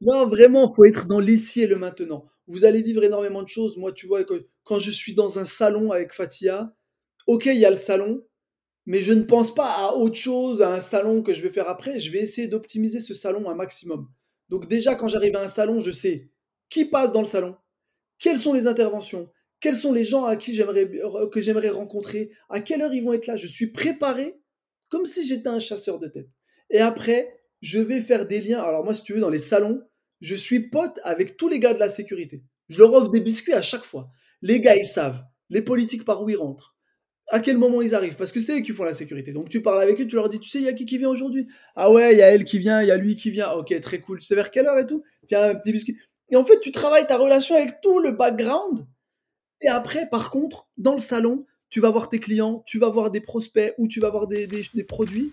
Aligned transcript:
Non, 0.00 0.28
vraiment, 0.28 0.72
faut 0.72 0.84
être 0.84 1.06
dans 1.06 1.20
l'ici 1.20 1.62
et 1.62 1.66
le 1.66 1.76
maintenant. 1.76 2.26
Vous 2.46 2.64
allez 2.64 2.82
vivre 2.82 3.02
énormément 3.04 3.42
de 3.42 3.48
choses. 3.48 3.76
Moi, 3.76 3.92
tu 3.92 4.06
vois, 4.06 4.20
quand 4.64 4.78
je 4.78 4.90
suis 4.90 5.14
dans 5.14 5.38
un 5.38 5.44
salon 5.44 5.90
avec 5.92 6.12
Fatia, 6.12 6.74
OK, 7.26 7.46
il 7.46 7.58
y 7.58 7.64
a 7.66 7.70
le 7.70 7.76
salon, 7.76 8.24
mais 8.86 9.02
je 9.02 9.12
ne 9.12 9.22
pense 9.22 9.54
pas 9.54 9.70
à 9.72 9.94
autre 9.94 10.16
chose, 10.16 10.62
à 10.62 10.72
un 10.72 10.80
salon 10.80 11.22
que 11.22 11.32
je 11.32 11.42
vais 11.42 11.50
faire 11.50 11.68
après. 11.68 12.00
Je 12.00 12.12
vais 12.12 12.20
essayer 12.20 12.48
d'optimiser 12.48 13.00
ce 13.00 13.14
salon 13.14 13.50
un 13.50 13.54
maximum. 13.54 14.08
Donc 14.48 14.68
déjà, 14.68 14.94
quand 14.94 15.08
j'arrive 15.08 15.36
à 15.36 15.42
un 15.42 15.48
salon, 15.48 15.80
je 15.80 15.90
sais 15.90 16.30
qui 16.70 16.84
passe 16.86 17.12
dans 17.12 17.20
le 17.20 17.26
salon, 17.26 17.56
quelles 18.18 18.38
sont 18.38 18.52
les 18.52 18.66
interventions, 18.66 19.30
quels 19.60 19.76
sont 19.76 19.92
les 19.92 20.04
gens 20.04 20.24
à 20.26 20.36
qui 20.36 20.54
j'aimerais 20.54 20.90
que 21.32 21.40
j'aimerais 21.40 21.70
rencontrer, 21.70 22.30
à 22.50 22.60
quelle 22.60 22.82
heure 22.82 22.94
ils 22.94 23.02
vont 23.04 23.12
être 23.14 23.26
là. 23.26 23.36
Je 23.36 23.46
suis 23.46 23.72
préparé 23.72 24.40
comme 24.88 25.06
si 25.06 25.26
j'étais 25.26 25.48
un 25.48 25.58
chasseur 25.60 25.98
de 25.98 26.08
tête. 26.08 26.28
Et 26.70 26.80
après, 26.80 27.40
je 27.62 27.80
vais 27.80 28.00
faire 28.00 28.26
des 28.26 28.40
liens. 28.40 28.60
Alors 28.62 28.84
moi, 28.84 28.94
si 28.94 29.02
tu 29.02 29.14
veux, 29.14 29.20
dans 29.20 29.30
les 29.30 29.38
salons, 29.38 29.82
je 30.20 30.34
suis 30.34 30.68
pote 30.68 30.98
avec 31.04 31.36
tous 31.36 31.48
les 31.48 31.58
gars 31.58 31.74
de 31.74 31.78
la 31.78 31.88
sécurité. 31.88 32.42
Je 32.68 32.78
leur 32.78 32.92
offre 32.92 33.10
des 33.10 33.20
biscuits 33.20 33.52
à 33.54 33.62
chaque 33.62 33.84
fois. 33.84 34.10
Les 34.42 34.60
gars, 34.60 34.76
ils 34.76 34.86
savent. 34.86 35.22
Les 35.50 35.62
politiques 35.62 36.04
par 36.04 36.22
où 36.22 36.28
ils 36.28 36.36
rentrent. 36.36 36.76
À 37.30 37.40
quel 37.40 37.58
moment 37.58 37.82
ils 37.82 37.94
arrivent? 37.94 38.16
Parce 38.16 38.32
que 38.32 38.40
c'est 38.40 38.58
eux 38.58 38.62
qui 38.62 38.72
font 38.72 38.84
la 38.84 38.94
sécurité. 38.94 39.32
Donc 39.32 39.48
tu 39.48 39.60
parles 39.60 39.82
avec 39.82 40.00
eux, 40.00 40.06
tu 40.06 40.16
leur 40.16 40.28
dis, 40.28 40.40
tu 40.40 40.48
sais, 40.48 40.58
il 40.58 40.64
y 40.64 40.68
a 40.68 40.72
qui 40.72 40.86
qui 40.86 40.98
vient 40.98 41.10
aujourd'hui? 41.10 41.46
Ah 41.76 41.92
ouais, 41.92 42.14
il 42.14 42.18
y 42.18 42.22
a 42.22 42.28
elle 42.28 42.44
qui 42.44 42.58
vient, 42.58 42.80
il 42.82 42.88
y 42.88 42.90
a 42.90 42.96
lui 42.96 43.16
qui 43.16 43.30
vient. 43.30 43.52
Ok, 43.52 43.78
très 43.80 44.00
cool. 44.00 44.18
Tu 44.18 44.26
sais 44.26 44.34
vers 44.34 44.50
quelle 44.50 44.66
heure 44.66 44.78
et 44.78 44.86
tout? 44.86 45.02
Tiens, 45.26 45.50
un 45.50 45.54
petit 45.54 45.72
biscuit. 45.72 45.98
Et 46.30 46.36
en 46.36 46.44
fait, 46.44 46.60
tu 46.60 46.72
travailles 46.72 47.06
ta 47.06 47.16
relation 47.16 47.54
avec 47.54 47.80
tout 47.82 48.00
le 48.00 48.12
background. 48.12 48.86
Et 49.60 49.68
après, 49.68 50.08
par 50.08 50.30
contre, 50.30 50.68
dans 50.76 50.94
le 50.94 51.00
salon, 51.00 51.44
tu 51.70 51.80
vas 51.80 51.90
voir 51.90 52.08
tes 52.08 52.18
clients, 52.18 52.62
tu 52.66 52.78
vas 52.78 52.88
voir 52.88 53.10
des 53.10 53.20
prospects 53.20 53.74
ou 53.76 53.88
tu 53.88 54.00
vas 54.00 54.10
voir 54.10 54.26
des, 54.26 54.46
des, 54.46 54.62
des 54.72 54.84
produits. 54.84 55.32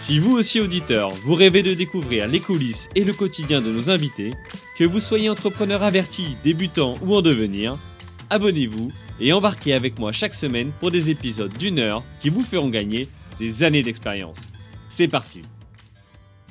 Si 0.00 0.18
vous 0.18 0.32
aussi 0.32 0.60
auditeur, 0.60 1.10
vous 1.10 1.34
rêvez 1.34 1.62
de 1.62 1.74
découvrir 1.74 2.26
les 2.26 2.40
coulisses 2.40 2.88
et 2.94 3.04
le 3.04 3.12
quotidien 3.12 3.60
de 3.60 3.70
nos 3.70 3.90
invités, 3.90 4.32
que 4.78 4.82
vous 4.82 4.98
soyez 4.98 5.28
entrepreneur 5.28 5.82
averti, 5.82 6.36
débutant 6.42 6.96
ou 7.02 7.14
en 7.14 7.20
devenir, 7.20 7.78
abonnez-vous 8.30 8.90
et 9.20 9.34
embarquez 9.34 9.74
avec 9.74 9.98
moi 9.98 10.10
chaque 10.10 10.34
semaine 10.34 10.72
pour 10.80 10.90
des 10.90 11.10
épisodes 11.10 11.54
d'une 11.58 11.78
heure 11.78 12.02
qui 12.18 12.30
vous 12.30 12.40
feront 12.40 12.70
gagner 12.70 13.08
des 13.38 13.62
années 13.62 13.82
d'expérience. 13.82 14.40
C'est 14.88 15.06
parti 15.06 15.42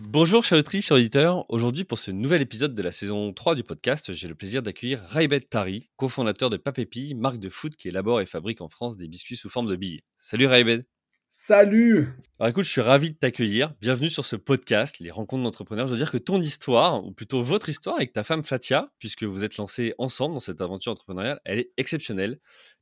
Bonjour 0.04 0.44
chers 0.44 0.60
auditrices, 0.60 0.86
chers 0.86 0.98
auditeurs. 0.98 1.46
Aujourd'hui 1.50 1.86
pour 1.86 1.98
ce 1.98 2.12
nouvel 2.12 2.44
épisode 2.44 2.76
de 2.76 2.82
la 2.84 2.92
saison 2.92 3.34
3 3.34 3.56
du 3.56 3.64
podcast, 3.64 4.14
j'ai 4.14 4.28
le 4.28 4.36
plaisir 4.36 4.62
d'accueillir 4.62 5.02
Raibet 5.08 5.40
Tari, 5.40 5.90
cofondateur 5.96 6.52
de 6.52 6.58
Papépi, 6.58 7.16
marque 7.16 7.40
de 7.40 7.50
foot 7.50 7.76
qui 7.76 7.88
élabore 7.88 8.22
et 8.22 8.28
fabrique 8.28 8.62
en 8.62 8.70
France 8.70 8.96
des 8.96 9.08
biscuits 9.08 9.38
sous 9.38 9.50
forme 9.50 9.68
de 9.68 9.76
billes. 9.76 10.02
Salut 10.20 10.46
Raibet 10.46 10.86
Salut 11.32 12.08
Alors 12.40 12.50
écoute, 12.50 12.64
je 12.64 12.72
suis 12.72 12.82
ravi 12.82 13.12
de 13.12 13.16
t'accueillir. 13.16 13.76
Bienvenue 13.82 14.10
sur 14.10 14.26
ce 14.26 14.36
podcast, 14.36 15.00
Les 15.00 15.12
Rencontres 15.12 15.44
d'entrepreneurs. 15.44 15.86
Je 15.86 15.92
veux 15.92 15.98
dire 16.00 16.10
que 16.10 16.18
ton 16.18 16.42
histoire, 16.42 17.06
ou 17.06 17.12
plutôt 17.12 17.44
votre 17.44 17.70
histoire 17.70 17.98
avec 17.98 18.14
ta 18.14 18.24
femme 18.24 18.44
Fatia, 18.44 18.92
puisque 18.98 19.26
vous 19.26 19.44
êtes 19.44 19.58
lancés 19.58 19.94
ensemble 20.00 20.34
dans 20.34 20.40
cette 20.40 20.60
aventure 20.60 20.92
entrepreneuriale, 20.92 21.40
elle 21.46 21.60
est 21.60 21.72
exceptionnelle. 21.78 22.40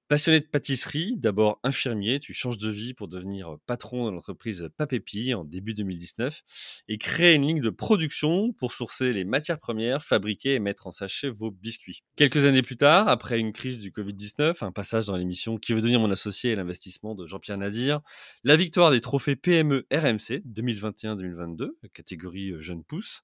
Passionné 0.10 0.40
de 0.40 0.46
pâtisserie, 0.46 1.18
d'abord 1.18 1.60
infirmier, 1.64 2.22
tu 2.22 2.34
changes 2.34 2.58
de 2.58 2.70
vie 2.70 2.94
pour 2.94 3.10
devenir 3.10 3.58
patron 3.66 4.06
de 4.06 4.12
l'entreprise 4.12 4.70
Papépi 4.78 5.34
en 5.34 5.44
début 5.44 5.74
2019 5.74 6.44
et 6.88 6.98
créer 6.98 7.36
une 7.36 7.46
ligne 7.46 7.60
de 7.60 7.70
production 7.70 8.54
pour 8.54 8.72
sourcer 8.72 9.12
les 9.12 9.26
matières 9.26 9.60
premières, 9.60 10.06
fabriquer 10.06 10.54
et 10.54 10.60
mettre 10.60 10.88
en 10.88 10.92
sachet 10.92 11.28
vos 11.28 11.52
biscuits. 11.52 12.04
Quelques 12.16 12.46
années 12.46 12.62
plus 12.62 12.78
tard, 12.78 13.10
après 13.10 13.38
une 13.38 13.52
crise 13.52 13.82
du 13.82 13.92
Covid-19, 13.92 14.64
un 14.64 14.72
passage 14.72 15.08
dans 15.08 15.18
l'émission 15.18 15.58
Qui 15.58 15.74
veut 15.74 15.82
devenir 15.82 16.00
mon 16.00 16.10
associé 16.10 16.52
et 16.52 16.56
l'investissement 16.56 17.14
de 17.14 17.26
Jean-Pierre 17.26 17.58
Nadir, 17.58 18.00
la 18.46 18.56
victoire 18.56 18.92
des 18.92 19.02
trophées 19.02 19.36
PME 19.36 19.88
RMC 19.92 20.42
2021-2022, 20.48 21.72
catégorie 21.94 22.54
jeune 22.62 22.86
pousse, 22.86 23.24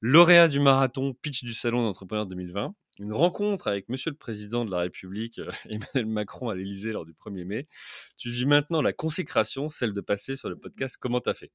lauréat 0.00 0.48
du 0.48 0.58
marathon 0.58 1.14
Pitch 1.14 1.44
du 1.44 1.54
Salon 1.54 1.84
d'entrepreneur 1.84 2.26
2020, 2.26 2.74
une 2.98 3.12
rencontre 3.12 3.68
avec 3.68 3.88
Monsieur 3.88 4.10
le 4.10 4.16
Président 4.16 4.64
de 4.64 4.70
la 4.70 4.78
République, 4.78 5.38
euh, 5.38 5.50
Emmanuel 5.68 6.06
Macron, 6.06 6.48
à 6.48 6.54
l'Élysée 6.54 6.92
lors 6.92 7.04
du 7.04 7.12
1er 7.12 7.44
mai. 7.44 7.66
Tu 8.16 8.30
vis 8.30 8.46
maintenant 8.46 8.82
la 8.82 8.92
consécration, 8.92 9.68
celle 9.68 9.92
de 9.92 10.00
passer 10.00 10.36
sur 10.36 10.48
le 10.48 10.56
podcast 10.56 10.96
Comment 10.98 11.20
t'as 11.20 11.34
fait? 11.34 11.50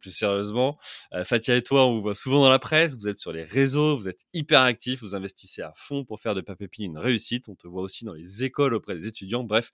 Plus 0.00 0.10
sérieusement, 0.10 0.78
euh, 1.12 1.24
Fatia 1.24 1.54
et 1.54 1.62
toi, 1.62 1.86
on 1.86 1.94
vous 1.94 2.02
voit 2.02 2.16
souvent 2.16 2.42
dans 2.42 2.50
la 2.50 2.58
presse, 2.58 2.96
vous 2.96 3.06
êtes 3.06 3.18
sur 3.18 3.32
les 3.32 3.44
réseaux, 3.44 3.96
vous 3.96 4.08
êtes 4.08 4.26
hyper 4.32 4.60
actifs, 4.60 5.00
vous 5.00 5.14
investissez 5.14 5.62
à 5.62 5.72
fond 5.76 6.04
pour 6.04 6.20
faire 6.20 6.34
de 6.34 6.40
Papépi 6.40 6.82
une 6.82 6.98
réussite. 6.98 7.48
On 7.48 7.54
te 7.54 7.68
voit 7.68 7.82
aussi 7.82 8.04
dans 8.04 8.14
les 8.14 8.42
écoles 8.42 8.74
auprès 8.74 8.96
des 8.96 9.06
étudiants. 9.06 9.44
Bref, 9.44 9.70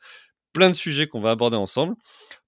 plein 0.53 0.71
de 0.71 0.75
sujets 0.75 1.07
qu'on 1.07 1.21
va 1.21 1.31
aborder 1.31 1.57
ensemble. 1.57 1.95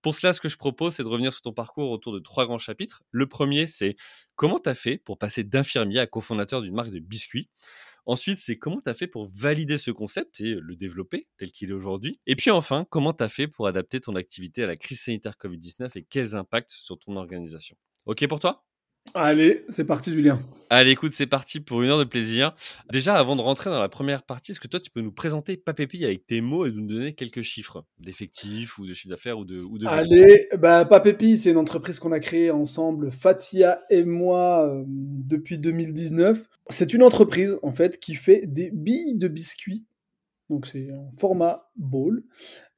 Pour 0.02 0.14
cela, 0.14 0.32
ce 0.32 0.40
que 0.40 0.48
je 0.48 0.56
propose, 0.56 0.94
c'est 0.94 1.02
de 1.02 1.08
revenir 1.08 1.32
sur 1.32 1.42
ton 1.42 1.52
parcours 1.52 1.90
autour 1.90 2.12
de 2.12 2.18
trois 2.18 2.44
grands 2.44 2.58
chapitres. 2.58 3.02
Le 3.10 3.26
premier, 3.26 3.66
c'est 3.66 3.96
comment 4.36 4.58
tu 4.58 4.68
as 4.68 4.74
fait 4.74 4.98
pour 4.98 5.16
passer 5.16 5.44
d'infirmier 5.44 6.00
à 6.00 6.06
cofondateur 6.06 6.60
d'une 6.60 6.74
marque 6.74 6.90
de 6.90 6.98
biscuits? 6.98 7.48
Ensuite, 8.06 8.38
c'est 8.38 8.56
comment 8.56 8.80
tu 8.80 8.88
as 8.88 8.94
fait 8.94 9.06
pour 9.06 9.26
valider 9.26 9.78
ce 9.78 9.90
concept 9.90 10.40
et 10.40 10.54
le 10.54 10.76
développer 10.76 11.26
tel 11.36 11.52
qu'il 11.52 11.70
est 11.70 11.74
aujourd'hui? 11.74 12.20
Et 12.26 12.36
puis 12.36 12.50
enfin, 12.50 12.86
comment 12.90 13.12
tu 13.12 13.24
as 13.24 13.28
fait 13.28 13.48
pour 13.48 13.66
adapter 13.66 14.00
ton 14.00 14.14
activité 14.16 14.64
à 14.64 14.66
la 14.66 14.76
crise 14.76 15.00
sanitaire 15.00 15.34
Covid-19 15.40 15.98
et 15.98 16.06
quels 16.08 16.34
impacts 16.36 16.72
sur 16.72 16.98
ton 16.98 17.16
organisation? 17.16 17.76
OK 18.06 18.26
pour 18.28 18.40
toi? 18.40 18.64
Allez, 19.14 19.64
c'est 19.68 19.84
parti 19.84 20.12
Julien. 20.12 20.38
Allez, 20.72 20.92
écoute, 20.92 21.12
c'est 21.14 21.26
parti 21.26 21.58
pour 21.58 21.82
une 21.82 21.90
heure 21.90 21.98
de 21.98 22.04
plaisir. 22.04 22.54
Déjà, 22.92 23.16
avant 23.16 23.34
de 23.34 23.40
rentrer 23.40 23.70
dans 23.70 23.80
la 23.80 23.88
première 23.88 24.22
partie, 24.22 24.52
est-ce 24.52 24.60
que 24.60 24.68
toi, 24.68 24.78
tu 24.78 24.90
peux 24.90 25.00
nous 25.00 25.10
présenter 25.10 25.56
Papépi 25.56 26.04
avec 26.04 26.26
tes 26.28 26.40
mots 26.40 26.64
et 26.64 26.70
nous 26.70 26.86
donner 26.86 27.12
quelques 27.12 27.40
chiffres 27.40 27.84
d'effectifs 27.98 28.78
ou 28.78 28.86
de 28.86 28.94
chiffre 28.94 29.08
d'affaires 29.08 29.38
ou 29.38 29.44
de, 29.44 29.60
ou 29.60 29.78
de... 29.78 29.88
Allez, 29.88 30.46
bah, 30.58 30.84
Papépi, 30.84 31.38
c'est 31.38 31.50
une 31.50 31.56
entreprise 31.56 31.98
qu'on 31.98 32.12
a 32.12 32.20
créée 32.20 32.52
ensemble, 32.52 33.10
Fatia 33.10 33.82
et 33.90 34.04
moi, 34.04 34.68
euh, 34.68 34.84
depuis 34.86 35.58
2019. 35.58 36.46
C'est 36.68 36.94
une 36.94 37.02
entreprise, 37.02 37.58
en 37.64 37.72
fait, 37.72 37.98
qui 37.98 38.14
fait 38.14 38.46
des 38.46 38.70
billes 38.72 39.16
de 39.16 39.26
biscuits. 39.26 39.86
Donc, 40.50 40.66
c'est 40.66 40.92
en 40.92 41.10
format 41.18 41.68
bowl. 41.74 42.22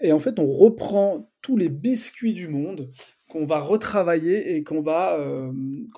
Et 0.00 0.12
en 0.12 0.18
fait, 0.18 0.38
on 0.38 0.46
reprend 0.46 1.30
tous 1.42 1.58
les 1.58 1.68
biscuits 1.68 2.32
du 2.32 2.48
monde 2.48 2.90
qu'on 3.32 3.46
va 3.46 3.60
retravailler 3.60 4.56
et 4.56 4.62
qu'on 4.62 4.82
va, 4.82 5.18
euh, 5.18 5.50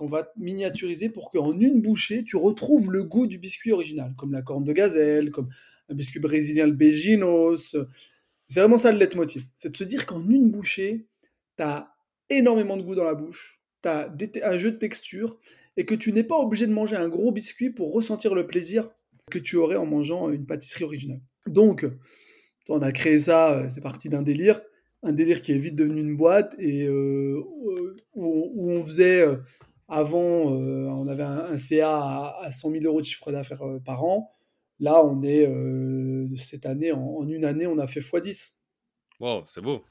va 0.02 0.32
miniaturiser 0.36 1.08
pour 1.08 1.32
qu'en 1.32 1.58
une 1.58 1.82
bouchée, 1.82 2.22
tu 2.22 2.36
retrouves 2.36 2.92
le 2.92 3.02
goût 3.02 3.26
du 3.26 3.38
biscuit 3.38 3.72
original, 3.72 4.14
comme 4.16 4.30
la 4.30 4.40
corne 4.40 4.62
de 4.62 4.72
gazelle, 4.72 5.32
comme 5.32 5.48
un 5.88 5.94
biscuit 5.96 6.20
brésilien, 6.20 6.64
le 6.64 6.74
Beginos. 6.74 7.76
C'est 8.46 8.60
vraiment 8.60 8.76
ça 8.76 8.92
le 8.92 8.98
leitmotiv. 8.98 9.42
C'est 9.56 9.72
de 9.72 9.76
se 9.76 9.82
dire 9.82 10.06
qu'en 10.06 10.30
une 10.30 10.52
bouchée, 10.52 11.08
tu 11.56 11.64
as 11.64 11.92
énormément 12.30 12.76
de 12.76 12.82
goût 12.82 12.94
dans 12.94 13.02
la 13.02 13.14
bouche, 13.14 13.60
tu 13.82 13.88
as 13.88 14.14
un 14.44 14.56
jeu 14.56 14.70
de 14.70 14.76
texture, 14.76 15.36
et 15.76 15.84
que 15.84 15.96
tu 15.96 16.12
n'es 16.12 16.22
pas 16.22 16.38
obligé 16.38 16.68
de 16.68 16.72
manger 16.72 16.94
un 16.94 17.08
gros 17.08 17.32
biscuit 17.32 17.70
pour 17.70 17.92
ressentir 17.92 18.36
le 18.36 18.46
plaisir 18.46 18.90
que 19.28 19.40
tu 19.40 19.56
aurais 19.56 19.74
en 19.74 19.86
mangeant 19.86 20.30
une 20.30 20.46
pâtisserie 20.46 20.84
originale. 20.84 21.20
Donc, 21.48 21.84
on 22.68 22.80
a 22.80 22.92
créé 22.92 23.18
ça, 23.18 23.54
euh, 23.54 23.68
c'est 23.70 23.80
parti 23.80 24.08
d'un 24.08 24.22
délire 24.22 24.60
un 25.04 25.12
délire 25.12 25.42
qui 25.42 25.52
est 25.52 25.58
vite 25.58 25.76
devenu 25.76 26.00
une 26.00 26.16
boîte 26.16 26.54
et 26.58 26.86
euh, 26.86 27.42
où, 28.14 28.70
on 28.70 28.82
faisait 28.82 29.20
euh, 29.20 29.36
avant, 29.86 30.54
euh, 30.54 30.86
on 30.88 31.06
avait 31.06 31.22
un, 31.22 31.58
CA 31.58 32.34
à, 32.40 32.50
100 32.50 32.70
000 32.72 32.84
euros 32.84 33.00
de 33.00 33.06
chiffre 33.06 33.30
d'affaires 33.30 33.62
par 33.84 34.02
an. 34.04 34.32
Là, 34.80 35.04
on 35.04 35.22
est 35.22 35.46
cette 36.36 36.66
année, 36.66 36.90
en, 36.90 37.28
une 37.28 37.44
année, 37.44 37.66
on 37.66 37.78
a 37.78 37.86
fait 37.86 38.00
x10. 38.00 38.54
Wow, 39.20 39.44
c'est 39.46 39.60
beau. 39.60 39.84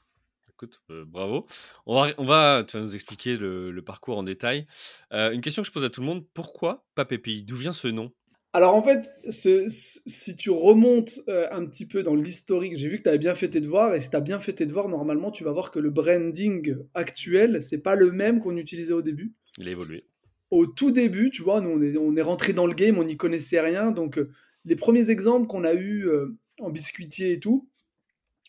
Écoute, 0.50 0.80
bravo. 1.06 1.46
On 1.86 1.94
va, 2.24 2.64
tu 2.64 2.76
vas 2.76 2.82
nous 2.82 2.94
expliquer 2.94 3.36
le, 3.36 3.80
parcours 3.80 4.18
en 4.18 4.24
détail. 4.24 4.66
une 5.10 5.40
question 5.40 5.62
que 5.62 5.68
je 5.68 5.72
pose 5.72 5.84
à 5.84 5.90
tout 5.90 6.00
le 6.00 6.06
monde 6.06 6.26
pourquoi 6.34 6.84
Papépi 6.94 7.44
D'où 7.44 7.56
vient 7.56 7.72
ce 7.72 7.88
nom? 7.88 8.12
Alors 8.54 8.76
en 8.76 8.82
fait, 8.84 9.10
si 9.28 10.36
tu 10.36 10.50
remontes 10.50 11.18
euh, 11.28 11.48
un 11.50 11.66
petit 11.66 11.86
peu 11.86 12.04
dans 12.04 12.14
l'historique, 12.14 12.76
j'ai 12.76 12.88
vu 12.88 12.98
que 12.98 13.02
tu 13.02 13.08
avais 13.08 13.18
bien 13.18 13.34
fait 13.34 13.50
tes 13.50 13.60
devoirs, 13.60 13.96
et 13.96 14.00
si 14.00 14.10
tu 14.10 14.16
as 14.16 14.20
bien 14.20 14.38
fait 14.38 14.52
tes 14.52 14.64
devoirs, 14.64 14.88
normalement, 14.88 15.32
tu 15.32 15.42
vas 15.42 15.50
voir 15.50 15.72
que 15.72 15.80
le 15.80 15.90
branding 15.90 16.76
actuel, 16.94 17.60
c'est 17.60 17.78
pas 17.78 17.96
le 17.96 18.12
même 18.12 18.40
qu'on 18.40 18.56
utilisait 18.56 18.92
au 18.92 19.02
début. 19.02 19.34
Il 19.58 19.66
a 19.66 19.72
évolué. 19.72 20.04
Au 20.52 20.66
tout 20.66 20.92
début, 20.92 21.30
tu 21.30 21.42
vois, 21.42 21.60
nous, 21.60 21.70
on 21.70 21.82
est, 21.82 21.96
on 21.96 22.14
est 22.16 22.22
rentré 22.22 22.52
dans 22.52 22.68
le 22.68 22.74
game, 22.74 22.96
on 22.96 23.02
n'y 23.02 23.16
connaissait 23.16 23.60
rien, 23.60 23.90
donc 23.90 24.18
euh, 24.18 24.30
les 24.64 24.76
premiers 24.76 25.10
exemples 25.10 25.48
qu'on 25.48 25.64
a 25.64 25.74
eus 25.74 26.06
euh, 26.08 26.38
en 26.60 26.70
biscuitier 26.70 27.32
et 27.32 27.40
tout, 27.40 27.68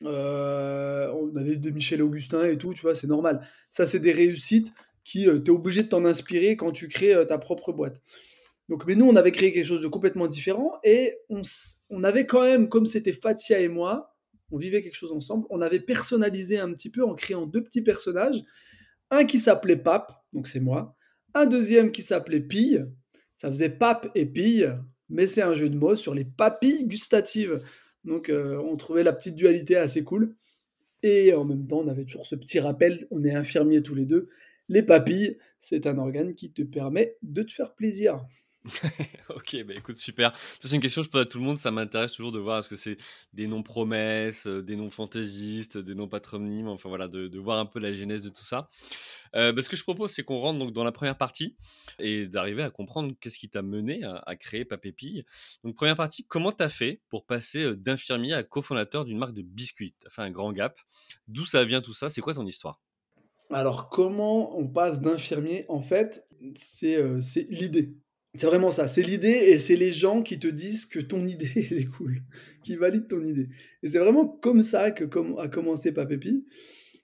on 0.03 1.31
avait 1.35 1.55
de 1.55 1.69
Michel 1.71 2.03
Augustin 2.03 2.45
et 2.45 2.59
tout, 2.59 2.75
tu 2.75 2.83
vois, 2.83 2.93
c'est 2.93 3.07
normal. 3.07 3.41
Ça, 3.71 3.87
c'est 3.87 3.99
des 3.99 4.11
réussites. 4.11 4.71
qui 5.03 5.23
tu 5.23 5.29
es 5.29 5.49
obligé 5.49 5.81
de 5.81 5.87
t'en 5.87 6.05
inspirer 6.05 6.55
quand 6.55 6.71
tu 6.71 6.87
crées 6.89 7.15
ta 7.27 7.39
propre 7.39 7.73
boîte. 7.73 7.99
Donc, 8.69 8.85
mais 8.87 8.95
nous, 8.95 9.07
on 9.07 9.15
avait 9.15 9.31
créé 9.31 9.51
quelque 9.51 9.65
chose 9.65 9.83
de 9.83 9.87
complètement 9.87 10.27
différent 10.27 10.73
et 10.83 11.17
on, 11.29 12.03
avait 12.03 12.25
quand 12.25 12.41
même, 12.41 12.67
comme 12.67 12.85
c'était 12.85 13.13
Fatia 13.13 13.59
et 13.59 13.67
moi, 13.67 14.15
on 14.51 14.57
vivait 14.57 14.81
quelque 14.81 14.95
chose 14.95 15.11
ensemble, 15.11 15.45
on 15.49 15.61
avait 15.61 15.79
personnalisé 15.79 16.57
un 16.57 16.71
petit 16.73 16.89
peu 16.89 17.03
en 17.03 17.13
créant 17.13 17.45
deux 17.45 17.63
petits 17.63 17.81
personnages. 17.81 18.43
Un 19.11 19.25
qui 19.25 19.37
s'appelait 19.37 19.77
Pape, 19.77 20.11
donc 20.33 20.47
c'est 20.47 20.59
moi. 20.59 20.95
Un 21.35 21.45
deuxième 21.45 21.91
qui 21.91 22.01
s'appelait 22.01 22.39
Pille. 22.39 22.85
Ça 23.35 23.49
faisait 23.49 23.69
Pape 23.69 24.09
et 24.15 24.25
Pille, 24.25 24.73
mais 25.09 25.27
c'est 25.27 25.43
un 25.43 25.53
jeu 25.53 25.69
de 25.69 25.77
mots 25.77 25.95
sur 25.95 26.15
les 26.15 26.25
papilles 26.25 26.87
gustatives. 26.87 27.61
Donc 28.03 28.29
euh, 28.29 28.57
on 28.57 28.77
trouvait 28.77 29.03
la 29.03 29.13
petite 29.13 29.35
dualité 29.35 29.75
assez 29.75 30.03
cool. 30.03 30.35
Et 31.03 31.33
en 31.33 31.45
même 31.45 31.67
temps, 31.67 31.81
on 31.81 31.87
avait 31.87 32.05
toujours 32.05 32.25
ce 32.25 32.35
petit 32.35 32.59
rappel, 32.59 33.05
on 33.11 33.23
est 33.23 33.33
infirmiers 33.33 33.83
tous 33.83 33.93
les 33.93 34.05
deux. 34.05 34.29
Les 34.69 34.81
papilles, 34.81 35.37
c'est 35.59 35.85
un 35.85 35.99
organe 35.99 36.33
qui 36.33 36.51
te 36.51 36.63
permet 36.63 37.15
de 37.21 37.43
te 37.43 37.53
faire 37.53 37.75
plaisir. 37.75 38.25
ok, 39.29 39.63
bah 39.63 39.73
écoute, 39.75 39.97
super. 39.97 40.33
c'est 40.59 40.75
une 40.75 40.81
question 40.81 41.01
que 41.01 41.05
je 41.05 41.11
pose 41.11 41.21
à 41.21 41.25
tout 41.25 41.37
le 41.37 41.43
monde. 41.43 41.57
Ça 41.57 41.71
m'intéresse 41.71 42.11
toujours 42.13 42.31
de 42.31 42.39
voir 42.39 42.59
est-ce 42.59 42.69
que 42.69 42.75
c'est 42.75 42.97
des 43.33 43.47
noms 43.47 43.61
promesses, 43.61 44.47
euh, 44.47 44.63
des 44.63 44.75
noms 44.75 44.89
fantaisistes, 44.89 45.77
des 45.77 45.93
noms 45.93 46.07
patronymes, 46.07 46.67
enfin 46.67 46.89
voilà, 46.89 47.07
de, 47.07 47.37
voir 47.37 47.59
un 47.59 47.65
peu 47.65 47.79
la 47.79 47.93
genèse 47.93 48.23
de 48.23 48.29
tout 48.29 48.43
ça. 48.43 48.69
Euh, 49.35 49.51
bah, 49.51 49.61
ce 49.61 49.69
que 49.69 49.75
je 49.75 49.83
propose, 49.83 50.11
c'est 50.11 50.23
qu'on 50.23 50.39
rentre 50.39 50.59
donc 50.59 50.73
dans 50.73 50.83
la 50.83 50.91
première 50.91 51.17
partie 51.17 51.55
et 51.99 52.25
d'arriver 52.25 52.63
à 52.63 52.71
comprendre 52.71 53.13
qu'est-ce 53.19 53.37
qui 53.37 53.49
t'a 53.49 53.61
mené 53.61 54.03
à, 54.03 54.35
créer 54.35 54.65
Papépille. 54.65 55.25
Donc, 55.63 55.75
première 55.75 55.95
partie, 55.95 56.25
comment 56.25 56.51
t'as 56.51 56.69
fait 56.69 57.01
pour 57.09 57.25
passer 57.25 57.63
euh, 57.63 57.75
d'infirmier 57.75 58.33
à 58.33 58.43
cofondateur 58.43 59.05
d'une 59.05 59.17
marque 59.17 59.33
de 59.33 59.43
biscuits? 59.43 59.95
T'as 59.99 60.09
fait 60.09 60.21
un 60.23 60.31
grand 60.31 60.51
gap. 60.51 60.79
D'où 61.27 61.45
ça 61.45 61.63
vient 61.65 61.81
tout 61.81 61.93
ça? 61.93 62.09
C'est 62.09 62.21
quoi 62.21 62.33
ton 62.33 62.45
histoire? 62.45 62.81
Alors, 63.51 63.89
comment 63.89 64.57
on 64.57 64.67
passe 64.67 65.01
d'infirmier? 65.01 65.65
En 65.69 65.83
fait, 65.83 66.25
c'est 66.55 66.97
l'idée. 67.49 67.95
C'est 68.37 68.47
vraiment 68.47 68.71
ça, 68.71 68.87
c'est 68.87 69.01
l'idée 69.01 69.29
et 69.29 69.59
c'est 69.59 69.75
les 69.75 69.91
gens 69.91 70.21
qui 70.21 70.39
te 70.39 70.47
disent 70.47 70.85
que 70.85 70.99
ton 70.99 71.25
idée 71.27 71.51
est 71.55 71.85
cool, 71.85 72.21
qui 72.63 72.75
valident 72.75 73.07
ton 73.07 73.23
idée. 73.23 73.49
Et 73.83 73.89
c'est 73.89 73.99
vraiment 73.99 74.27
comme 74.27 74.63
ça 74.63 74.91
que 74.91 75.05
a 75.39 75.47
commencé 75.47 75.93
Papépi. 75.93 76.45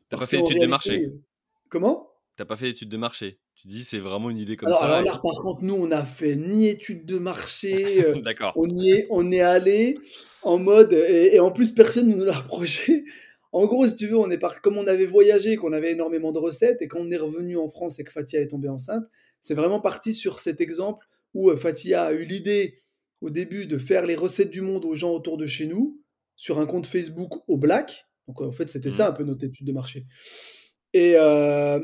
T'as 0.09 0.17
pas 0.17 0.27
fait 0.27 0.37
d'études 0.37 0.61
de 0.61 0.67
marché 0.67 1.11
Comment? 1.69 2.09
T'as 2.35 2.45
pas 2.45 2.57
fait 2.57 2.65
d'études 2.65 2.89
de 2.89 2.97
marché. 2.97 3.39
Tu 3.55 3.67
dis 3.67 3.83
c'est 3.83 3.99
vraiment 3.99 4.29
une 4.29 4.39
idée 4.39 4.57
comme 4.57 4.73
ça. 4.73 4.79
Alors 4.79 5.01
là, 5.03 5.19
par 5.23 5.41
contre, 5.41 5.63
nous, 5.63 5.75
on 5.75 5.87
n'a 5.87 6.03
fait 6.03 6.35
ni 6.35 6.67
études 6.67 7.05
de 7.05 7.17
marché. 7.17 8.05
Euh, 8.05 8.15
D'accord. 8.23 8.53
On 8.55 8.67
y 8.67 8.89
est, 8.89 9.07
on 9.09 9.31
est 9.31 9.41
allé 9.41 9.97
en 10.41 10.57
mode 10.57 10.93
et, 10.93 11.39
en 11.39 11.51
plus 11.51 11.71
personne 11.71 12.09
ne 12.09 12.15
nous 12.15 12.25
l'a 12.25 12.33
reproché. 12.33 13.05
En 13.53 13.65
gros, 13.65 13.85
si 13.85 13.97
tu 13.97 14.07
veux, 14.07 14.17
on 14.17 14.31
est 14.31 14.37
par... 14.37 14.61
comme 14.61 14.77
on 14.77 14.87
avait 14.87 15.05
voyagé, 15.05 15.57
qu'on 15.57 15.73
avait 15.73 15.91
énormément 15.91 16.31
de 16.31 16.39
recettes 16.39 16.81
et 16.81 16.87
quand 16.87 16.99
on 17.01 17.11
est 17.11 17.17
revenu 17.17 17.57
en 17.57 17.67
France 17.67 17.99
et 17.99 18.05
que 18.05 18.11
Fatia 18.13 18.39
est 18.39 18.47
tombée 18.47 18.69
enceinte, 18.69 19.03
c'est 19.41 19.55
vraiment 19.55 19.81
parti 19.81 20.13
sur 20.13 20.39
cet 20.39 20.61
exemple 20.61 21.05
où 21.33 21.49
euh, 21.49 21.57
Fatia 21.57 22.05
a 22.05 22.13
eu 22.13 22.23
l'idée 22.23 22.83
au 23.21 23.29
début 23.29 23.65
de 23.65 23.77
faire 23.77 24.05
les 24.05 24.15
recettes 24.15 24.49
du 24.49 24.61
monde 24.61 24.85
aux 24.85 24.95
gens 24.95 25.11
autour 25.11 25.37
de 25.37 25.45
chez 25.45 25.67
nous 25.67 26.01
sur 26.35 26.59
un 26.59 26.65
compte 26.65 26.87
Facebook 26.87 27.33
au 27.47 27.57
black. 27.57 28.07
Donc 28.27 28.41
en 28.41 28.51
fait, 28.51 28.69
c'était 28.69 28.89
ça 28.89 29.05
mmh. 29.05 29.11
un 29.11 29.15
peu 29.15 29.23
notre 29.23 29.45
étude 29.45 29.67
de 29.67 29.71
marché. 29.71 30.05
Et 30.93 31.13
euh, 31.15 31.79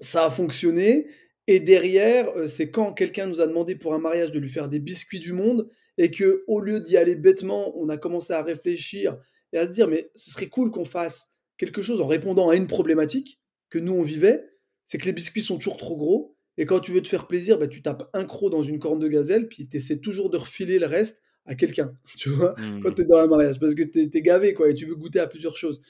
ça 0.00 0.26
a 0.26 0.30
fonctionné. 0.30 1.06
Et 1.46 1.60
derrière, 1.60 2.28
euh, 2.36 2.46
c'est 2.46 2.70
quand 2.70 2.92
quelqu'un 2.92 3.26
nous 3.26 3.40
a 3.40 3.46
demandé 3.46 3.74
pour 3.74 3.94
un 3.94 3.98
mariage 3.98 4.30
de 4.30 4.38
lui 4.38 4.50
faire 4.50 4.68
des 4.68 4.80
biscuits 4.80 5.20
du 5.20 5.32
monde 5.32 5.70
et 5.96 6.10
que 6.10 6.44
au 6.46 6.60
lieu 6.60 6.80
d'y 6.80 6.96
aller 6.96 7.16
bêtement, 7.16 7.72
on 7.76 7.88
a 7.88 7.96
commencé 7.96 8.32
à 8.32 8.42
réfléchir 8.42 9.18
et 9.52 9.58
à 9.58 9.66
se 9.66 9.72
dire 9.72 9.88
mais 9.88 10.10
ce 10.14 10.30
serait 10.30 10.48
cool 10.48 10.70
qu'on 10.70 10.84
fasse 10.84 11.28
quelque 11.56 11.82
chose 11.82 12.00
en 12.00 12.06
répondant 12.06 12.50
à 12.50 12.56
une 12.56 12.66
problématique 12.66 13.40
que 13.70 13.78
nous 13.78 13.94
on 13.94 14.02
vivait, 14.02 14.44
c'est 14.86 14.98
que 14.98 15.06
les 15.06 15.12
biscuits 15.12 15.42
sont 15.42 15.56
toujours 15.56 15.76
trop 15.76 15.96
gros 15.96 16.37
et 16.58 16.64
quand 16.64 16.80
tu 16.80 16.90
veux 16.90 17.00
te 17.00 17.08
faire 17.08 17.28
plaisir, 17.28 17.56
bah, 17.56 17.68
tu 17.68 17.82
tapes 17.82 18.10
un 18.12 18.24
croc 18.24 18.50
dans 18.50 18.64
une 18.64 18.80
corne 18.80 18.98
de 18.98 19.08
gazelle, 19.08 19.48
puis 19.48 19.68
tu 19.68 19.76
essaies 19.76 19.98
toujours 19.98 20.28
de 20.28 20.36
refiler 20.36 20.80
le 20.80 20.86
reste 20.86 21.22
à 21.46 21.54
quelqu'un, 21.54 21.92
tu 22.18 22.28
vois, 22.28 22.54
mmh. 22.58 22.80
quand 22.82 22.92
tu 22.92 23.02
es 23.02 23.04
dans 23.04 23.18
un 23.18 23.26
mariage, 23.28 23.58
parce 23.60 23.74
que 23.74 23.84
tu 23.84 24.10
es, 24.12 24.20
gavé, 24.20 24.52
quoi, 24.52 24.68
et 24.68 24.74
tu 24.74 24.84
veux 24.84 24.96
goûter 24.96 25.20
à 25.20 25.28
plusieurs 25.28 25.56
choses. 25.56 25.80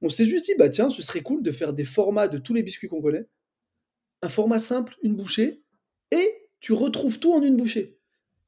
On 0.00 0.08
s'est 0.08 0.26
juste 0.26 0.46
dit, 0.46 0.54
bah 0.58 0.70
tiens, 0.70 0.90
ce 0.90 1.02
serait 1.02 1.20
cool 1.20 1.42
de 1.42 1.52
faire 1.52 1.74
des 1.74 1.84
formats 1.84 2.26
de 2.26 2.38
tous 2.38 2.54
les 2.54 2.62
biscuits 2.62 2.88
qu'on 2.88 3.02
connaît. 3.02 3.26
Un 4.22 4.28
format 4.28 4.58
simple, 4.58 4.96
une 5.02 5.14
bouchée, 5.14 5.62
et 6.10 6.34
tu 6.60 6.72
retrouves 6.72 7.20
tout 7.20 7.34
en 7.34 7.42
une 7.42 7.56
bouchée. 7.56 7.98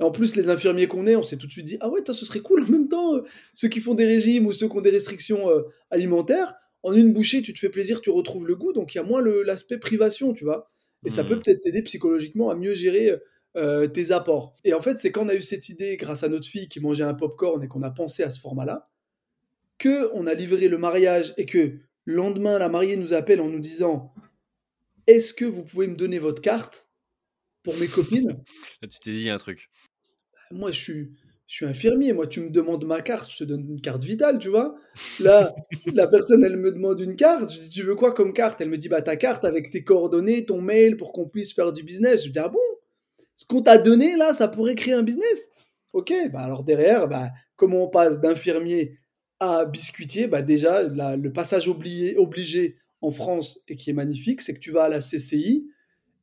Et 0.01 0.03
en 0.03 0.11
plus, 0.11 0.35
les 0.35 0.49
infirmiers 0.49 0.89
qu'on 0.89 1.07
est, 1.07 1.17
on 1.17 1.23
s'est 1.23 1.37
tout 1.37 1.47
de 1.47 1.53
suite 1.53 1.67
dit, 1.67 1.77
ah 1.81 1.91
ouais, 1.91 2.01
ce 2.07 2.27
serait 2.27 2.41
cool 2.41 2.63
en 2.63 2.69
même 2.69 2.89
temps, 2.89 3.17
euh, 3.17 3.23
ceux 3.53 3.69
qui 3.69 3.81
font 3.81 3.95
des 3.95 4.07
régimes 4.07 4.47
ou 4.47 4.53
ceux 4.53 4.69
qui 4.69 4.77
ont 4.77 4.81
des 4.81 4.91
restrictions 4.91 5.51
euh, 5.51 5.63
alimentaires, 5.91 6.55
en 6.83 6.93
une 6.93 7.13
bouchée, 7.13 7.43
tu 7.43 7.53
te 7.53 7.59
fais 7.59 7.69
plaisir, 7.69 8.01
tu 8.01 8.11
retrouves 8.11 8.47
le 8.47 8.57
goût, 8.57 8.73
donc 8.73 8.95
il 8.95 8.99
y 8.99 9.01
a 9.01 9.05
moins 9.05 9.23
l'aspect 9.23 9.79
privation, 9.79 10.33
tu 10.33 10.45
vois. 10.45 10.71
Et 11.07 11.11
ça 11.11 11.25
peut 11.25 11.37
mmh. 11.37 11.43
peut-être 11.43 11.61
t'aider 11.63 11.83
psychologiquement 11.83 12.51
à 12.51 12.55
mieux 12.55 12.75
gérer 12.75 13.15
euh, 13.57 13.87
tes 13.87 14.13
apports. 14.13 14.55
Et 14.65 14.75
en 14.75 14.83
fait, 14.83 14.99
c'est 14.99 15.11
quand 15.11 15.25
on 15.25 15.29
a 15.31 15.35
eu 15.35 15.41
cette 15.41 15.71
idée, 15.71 15.97
grâce 15.97 16.23
à 16.23 16.29
notre 16.29 16.47
fille 16.47 16.69
qui 16.69 16.79
mangeait 16.79 17.05
un 17.05 17.15
pop-corn 17.15 17.65
et 17.65 17.69
qu'on 17.69 17.83
a 17.83 17.91
pensé 17.91 18.23
à 18.23 18.31
ce 18.31 18.39
format-là, 18.39 18.91
que 19.79 20.11
on 20.13 20.27
a 20.27 20.35
livré 20.35 20.69
le 20.69 20.77
mariage 20.77 21.33
et 21.39 21.47
que 21.47 21.79
le 22.05 22.15
lendemain, 22.15 22.59
la 22.59 22.69
mariée 22.69 22.97
nous 22.97 23.15
appelle 23.15 23.41
en 23.41 23.49
nous 23.49 23.61
disant 23.61 24.13
Est-ce 25.07 25.33
que 25.33 25.47
vous 25.47 25.65
pouvez 25.65 25.87
me 25.87 25.97
donner 25.97 26.19
votre 26.19 26.43
carte 26.43 26.87
pour 27.63 27.75
mes 27.79 27.89
copines? 27.89 28.45
Tu 28.83 29.01
t'es 29.01 29.13
dit 29.13 29.31
un 29.31 29.39
truc. 29.39 29.71
Moi, 30.51 30.71
je 30.71 30.79
suis, 30.79 31.13
je 31.47 31.57
suis 31.57 31.67
infirmier, 31.67 32.13
moi 32.13 32.27
tu 32.27 32.41
me 32.41 32.51
demandes 32.51 32.85
ma 32.85 33.03
carte, 33.03 33.31
je 33.31 33.39
te 33.39 33.45
donne 33.45 33.65
une 33.65 33.81
carte 33.81 34.03
vitale, 34.05 34.39
tu 34.39 34.49
vois. 34.49 34.77
Là, 35.21 35.55
la 35.93 36.09
personne, 36.09 36.43
elle 36.45 36.57
me 36.57 36.73
demande 36.73 36.99
une 37.01 37.17
carte, 37.17 37.51
je 37.53 37.61
dis, 37.61 37.69
tu 37.69 37.83
veux 37.83 37.95
quoi 37.95 38.13
comme 38.13 38.33
carte? 38.33 38.61
Elle 38.61 38.71
me 38.71 38.79
dit, 38.79 38.89
bah 38.89 39.03
ta 39.03 39.17
carte 39.17 39.45
avec 39.45 39.71
tes 39.71 39.85
coordonnées, 39.85 40.45
ton 40.45 40.61
mail 40.61 40.97
pour 40.97 41.13
qu'on 41.13 41.29
puisse 41.29 41.55
faire 41.55 41.73
du 41.73 41.83
business. 41.83 42.25
Je 42.25 42.31
dis, 42.31 42.39
ah 42.39 42.49
bon? 42.49 42.59
Ce 43.37 43.45
qu'on 43.45 43.63
t'a 43.63 43.79
donné 43.79 44.17
là, 44.17 44.35
ça 44.35 44.49
pourrait 44.49 44.75
créer 44.75 44.95
un 44.95 45.03
business? 45.03 45.49
Ok, 45.93 46.13
bah 46.33 46.41
alors 46.41 46.65
derrière, 46.65 47.07
bah, 47.09 47.31
comment 47.57 47.85
on 47.85 47.89
passe 47.89 48.21
d'infirmier 48.21 48.99
à 49.41 49.65
biscuitier? 49.67 50.27
Bah 50.27 50.43
Déjà, 50.43 50.83
le 50.83 51.33
passage 51.33 51.69
obligé, 51.69 52.17
obligé 52.17 52.77
en 53.03 53.11
France 53.11 53.61
et 53.69 53.77
qui 53.77 53.91
est 53.91 53.95
magnifique, 53.95 54.41
c'est 54.41 54.55
que 54.55 54.59
tu 54.59 54.73
vas 54.73 54.85
à 54.85 54.89
la 54.89 55.01
CCI 55.01 55.69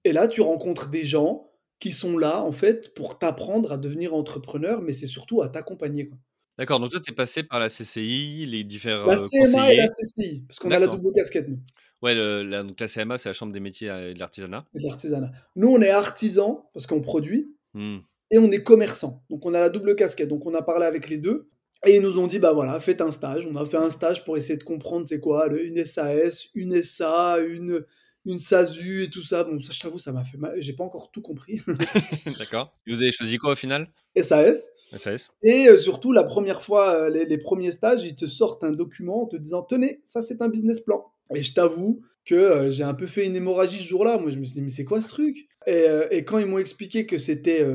et 0.03 0.11
là, 0.11 0.27
tu 0.27 0.41
rencontres 0.41 0.89
des 0.89 1.05
gens 1.05 1.49
qui 1.83 1.91
sont 1.91 2.17
là, 2.17 2.41
en 2.41 2.53
fait, 2.53 2.93
pour 2.93 3.19
t'apprendre 3.19 3.73
à 3.73 3.77
devenir 3.77 4.13
entrepreneur, 4.13 4.81
mais 4.81 4.93
c'est 4.93 5.05
surtout 5.05 5.41
à 5.41 5.49
t'accompagner. 5.49 6.09
D'accord, 6.57 6.79
donc 6.79 6.91
toi, 6.91 7.01
tu 7.01 7.11
es 7.11 7.13
passé 7.13 7.43
par 7.43 7.59
la 7.59 7.67
CCI, 7.67 8.45
les 8.45 8.63
différents. 8.63 9.05
La 9.05 9.17
CMA 9.17 9.73
et 9.73 9.75
la 9.75 9.87
CCI, 9.87 10.45
parce 10.47 10.59
qu'on 10.59 10.71
a 10.71 10.79
la 10.79 10.87
double 10.87 11.11
casquette, 11.13 11.49
nous. 11.49 11.59
Ouais, 12.01 12.15
la, 12.15 12.63
donc 12.63 12.79
la 12.79 12.87
CMA, 12.87 13.17
c'est 13.17 13.27
la 13.27 13.33
Chambre 13.33 13.51
des 13.51 13.59
métiers 13.59 13.89
et 13.89 14.13
de 14.13 14.19
l'artisanat. 14.19 14.65
Et 14.73 14.79
de 14.79 14.85
l'artisanat. 14.85 15.31
Nous, 15.57 15.67
on 15.67 15.81
est 15.81 15.89
artisan, 15.89 16.69
parce 16.73 16.87
qu'on 16.87 17.01
produit, 17.01 17.53
mmh. 17.73 17.97
et 18.31 18.37
on 18.37 18.49
est 18.49 18.63
commerçant. 18.63 19.25
Donc, 19.29 19.45
on 19.45 19.53
a 19.53 19.59
la 19.59 19.67
double 19.67 19.97
casquette. 19.97 20.29
Donc, 20.29 20.45
on 20.45 20.53
a 20.53 20.61
parlé 20.61 20.85
avec 20.85 21.09
les 21.09 21.17
deux. 21.17 21.49
Et 21.85 21.97
ils 21.97 22.01
nous 22.01 22.17
ont 22.17 22.27
dit, 22.27 22.39
bah 22.39 22.53
voilà, 22.53 22.79
faites 22.79 23.01
un 23.01 23.11
stage. 23.11 23.45
On 23.45 23.57
a 23.57 23.65
fait 23.65 23.75
un 23.75 23.89
stage 23.89 24.23
pour 24.23 24.37
essayer 24.37 24.55
de 24.55 24.63
comprendre 24.63 25.05
c'est 25.05 25.19
quoi 25.19 25.47
une 25.47 25.83
SAS, 25.83 26.47
une 26.55 26.81
SA, 26.81 27.39
une, 27.39 27.83
une 28.25 28.39
SASU 28.39 29.03
et 29.03 29.09
tout 29.09 29.21
ça. 29.21 29.43
Bon, 29.43 29.59
ça, 29.59 29.73
je 29.73 29.79
t'avoue, 29.79 29.99
ça 29.99 30.11
m'a 30.11 30.23
fait 30.23 30.37
mal. 30.37 30.55
J'ai 30.57 30.73
pas 30.73 30.83
encore 30.83 31.11
tout 31.11 31.21
compris. 31.21 31.61
D'accord. 32.39 32.75
Vous 32.87 33.01
avez 33.01 33.11
choisi 33.11 33.37
quoi 33.37 33.51
au 33.51 33.55
final? 33.55 33.87
SAS. 34.19 34.69
SAS. 34.97 35.31
Et 35.41 35.67
euh, 35.67 35.77
surtout, 35.77 36.11
la 36.11 36.23
première 36.23 36.61
fois, 36.61 36.95
euh, 36.95 37.09
les, 37.09 37.37
premiers 37.37 37.71
stages, 37.71 38.03
ils 38.03 38.15
te 38.15 38.27
sortent 38.27 38.63
un 38.63 38.71
document 38.71 39.23
en 39.23 39.27
te 39.27 39.35
disant 39.35 39.63
Tenez, 39.63 40.01
ça, 40.05 40.21
c'est 40.21 40.41
un 40.41 40.49
business 40.49 40.79
plan. 40.79 41.05
Et 41.33 41.43
je 41.43 41.53
t'avoue 41.53 42.01
que 42.25 42.35
euh, 42.35 42.71
j'ai 42.71 42.83
un 42.83 42.93
peu 42.93 43.07
fait 43.07 43.25
une 43.25 43.35
hémorragie 43.35 43.79
ce 43.79 43.87
jour-là. 43.87 44.17
Moi, 44.17 44.31
je 44.31 44.37
me 44.37 44.43
suis 44.43 44.53
dit 44.53 44.61
Mais 44.61 44.69
c'est 44.69 44.85
quoi 44.85 45.01
ce 45.01 45.09
truc? 45.09 45.35
Et, 45.65 45.85
et, 46.11 46.25
quand 46.25 46.39
ils 46.39 46.45
m'ont 46.45 46.57
expliqué 46.57 47.05
que 47.05 47.17
c'était 47.17 47.65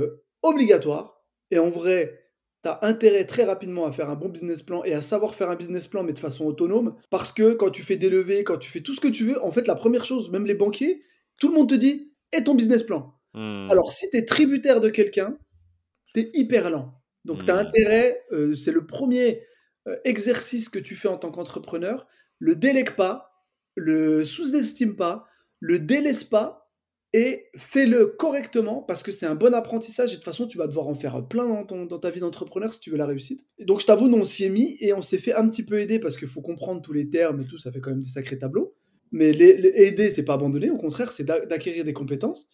obligatoire, 0.42 1.24
et 1.50 1.58
en 1.58 1.70
vrai, 1.70 2.27
tu 2.62 2.68
as 2.68 2.84
intérêt 2.84 3.24
très 3.24 3.44
rapidement 3.44 3.86
à 3.86 3.92
faire 3.92 4.10
un 4.10 4.16
bon 4.16 4.28
business 4.28 4.62
plan 4.62 4.82
et 4.84 4.92
à 4.92 5.00
savoir 5.00 5.34
faire 5.34 5.50
un 5.50 5.56
business 5.56 5.86
plan, 5.86 6.02
mais 6.02 6.12
de 6.12 6.18
façon 6.18 6.44
autonome. 6.44 6.96
Parce 7.10 7.32
que 7.32 7.52
quand 7.54 7.70
tu 7.70 7.82
fais 7.82 7.96
des 7.96 8.10
levées, 8.10 8.44
quand 8.44 8.58
tu 8.58 8.70
fais 8.70 8.80
tout 8.80 8.94
ce 8.94 9.00
que 9.00 9.08
tu 9.08 9.24
veux, 9.24 9.42
en 9.44 9.50
fait, 9.50 9.66
la 9.66 9.74
première 9.74 10.04
chose, 10.04 10.30
même 10.30 10.46
les 10.46 10.54
banquiers, 10.54 11.02
tout 11.40 11.48
le 11.48 11.54
monde 11.54 11.68
te 11.68 11.74
dit 11.74 12.12
et 12.36 12.44
ton 12.44 12.54
business 12.54 12.82
plan? 12.82 13.14
Hmm. 13.34 13.66
Alors, 13.70 13.92
si 13.92 14.10
tu 14.10 14.16
es 14.16 14.24
tributaire 14.24 14.80
de 14.80 14.90
quelqu'un, 14.90 15.38
tu 16.14 16.20
es 16.20 16.30
hyper 16.34 16.70
lent. 16.70 16.94
Donc, 17.24 17.44
tu 17.44 17.50
as 17.50 17.56
hmm. 17.56 17.66
intérêt, 17.66 18.24
euh, 18.32 18.54
c'est 18.54 18.72
le 18.72 18.86
premier 18.86 19.42
euh, 19.86 19.96
exercice 20.04 20.68
que 20.68 20.78
tu 20.78 20.96
fais 20.96 21.08
en 21.08 21.18
tant 21.18 21.30
qu'entrepreneur, 21.30 22.06
le 22.38 22.56
délègue 22.56 22.94
pas, 22.96 23.44
le 23.74 24.24
sous-estime 24.24 24.96
pas, 24.96 25.26
le 25.60 25.78
délaisse 25.78 26.24
pas 26.24 26.67
et 27.12 27.46
fais-le 27.56 28.06
correctement 28.06 28.82
parce 28.82 29.02
que 29.02 29.12
c'est 29.12 29.26
un 29.26 29.34
bon 29.34 29.54
apprentissage 29.54 30.10
et 30.10 30.12
de 30.12 30.16
toute 30.16 30.24
façon 30.24 30.46
tu 30.46 30.58
vas 30.58 30.66
devoir 30.66 30.88
en 30.88 30.94
faire 30.94 31.26
plein 31.26 31.64
dans, 31.64 31.98
ta 31.98 32.10
vie 32.10 32.20
d'entrepreneur 32.20 32.74
si 32.74 32.80
tu 32.80 32.90
veux 32.90 32.98
la 32.98 33.06
réussite. 33.06 33.44
Et 33.58 33.64
donc 33.64 33.80
je 33.80 33.86
t'avoue, 33.86 34.08
nous 34.08 34.18
on 34.18 34.24
s'y 34.24 34.44
est 34.44 34.50
mis 34.50 34.76
et 34.80 34.92
on 34.92 35.02
s'est 35.02 35.18
fait 35.18 35.34
un 35.34 35.48
petit 35.48 35.62
peu 35.62 35.80
aider 35.80 35.98
parce 35.98 36.16
qu'il 36.16 36.28
faut 36.28 36.42
comprendre 36.42 36.82
tous 36.82 36.92
les 36.92 37.08
termes 37.08 37.40
et 37.40 37.46
tout, 37.46 37.58
ça 37.58 37.72
fait 37.72 37.80
quand 37.80 37.90
même 37.90 38.02
des 38.02 38.10
sacrés 38.10 38.38
tableaux. 38.38 38.74
Mais 39.10 39.30
aider, 39.30 40.08
c'est 40.08 40.24
pas 40.24 40.34
abandonner, 40.34 40.70
au 40.70 40.76
contraire, 40.76 41.12
c'est 41.12 41.24
d'acquérir 41.24 41.84
des 41.84 41.94
compétences. 41.94 42.46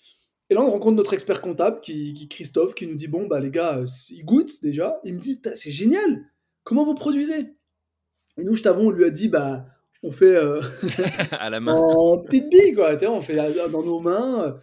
Et 0.50 0.54
là, 0.54 0.62
on 0.62 0.70
rencontre 0.70 0.96
notre 0.96 1.14
expert 1.14 1.40
comptable, 1.40 1.80
qui, 1.80 2.28
Christophe, 2.28 2.75
qui 2.75 2.87
nous 2.87 2.96
dit 2.96 3.08
Bon, 3.08 3.26
bah 3.26 3.40
les 3.40 3.50
gars, 3.50 3.78
euh, 3.78 3.87
il 4.11 4.25
goûte 4.25 4.62
déjà. 4.62 5.00
Il 5.04 5.14
me 5.14 5.20
dit 5.20 5.40
C'est 5.54 5.70
génial 5.70 6.30
Comment 6.64 6.84
vous 6.84 6.94
produisez? 6.94 7.54
Et 8.37 8.44
nous, 8.44 8.54
je 8.54 8.62
t'avoue, 8.62 8.88
on 8.88 8.90
lui 8.90 9.04
a 9.04 9.11
dit 9.11 9.28
Bah, 9.28 9.66
on 10.04 10.12
fait 10.12 10.37
euh, 10.37 10.61
à 11.32 11.50
la 11.50 11.61
main. 11.61 11.75
en 11.75 12.18
petite 12.18 12.49
bille, 12.49 12.75
quoi. 12.75 12.96
On 13.08 13.20
fait 13.20 13.38
euh, 13.38 13.68
dans 13.68 13.82
nos 13.82 14.00
mains. 14.00 14.56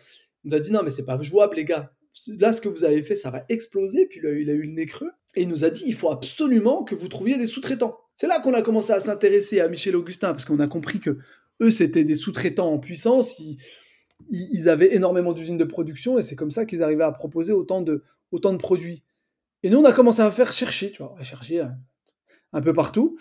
On 0.44 0.50
nous 0.50 0.56
a 0.56 0.60
dit 0.60 0.72
non, 0.72 0.82
mais 0.84 0.90
c'est 0.90 1.06
pas 1.06 1.22
jouable, 1.22 1.56
les 1.58 1.66
gars. 1.66 1.92
Là, 2.40 2.52
ce 2.54 2.62
que 2.62 2.70
vous 2.70 2.84
avez 2.84 3.04
fait, 3.04 3.16
ça 3.16 3.30
va 3.32 3.44
exploser. 3.50 4.06
Puis 4.06 4.20
il 4.24 4.50
a 4.50 4.54
eu 4.54 4.64
le 4.64 4.72
nez 4.72 4.86
creux. 4.86 5.12
Et 5.36 5.44
il 5.44 5.48
nous 5.50 5.64
a 5.64 5.70
dit 5.70 5.84
il 5.86 5.94
faut 5.96 6.12
absolument 6.12 6.84
que 6.84 6.94
vous 6.96 7.08
trouviez 7.08 7.38
des 7.38 7.48
sous-traitants. 7.48 7.98
C'est 8.16 8.28
là 8.28 8.40
qu'on 8.42 8.54
a 8.54 8.62
commencé 8.62 8.92
à 8.92 9.00
s'intéresser 9.00 9.62
à 9.62 9.68
Michel 9.68 9.96
Augustin, 9.96 10.32
parce 10.34 10.46
qu'on 10.46 10.60
a 10.60 10.68
compris 10.68 11.00
que 11.00 11.18
eux, 11.62 11.72
c'était 11.72 12.04
des 12.04 12.16
sous-traitants 12.16 12.72
en 12.72 12.80
puissance. 12.80 13.40
Ils, 13.40 13.58
ils- 14.30 14.50
ils 14.54 14.70
avaient 14.70 14.94
énormément 14.96 15.34
d'usines 15.34 15.58
de 15.58 15.64
production 15.64 16.20
et 16.20 16.22
c'est 16.22 16.36
comme 16.36 16.52
ça 16.52 16.66
qu'ils 16.66 16.84
arrivaient 16.84 17.04
à 17.06 17.12
proposer 17.12 17.54
autant 17.54 17.82
de, 17.82 18.04
autant 18.32 18.52
de 18.52 18.58
produits. 18.58 19.04
Et 19.64 19.70
nous, 19.70 19.78
on 19.80 19.86
a 19.86 19.94
commencé 19.94 20.22
à 20.22 20.30
faire 20.32 20.52
chercher, 20.54 20.92
tu 20.92 21.02
vois, 21.02 21.16
à 21.18 21.24
chercher 21.24 21.62
un, 21.62 21.78
un 22.54 22.62
peu 22.62 22.74
partout. 22.74 23.18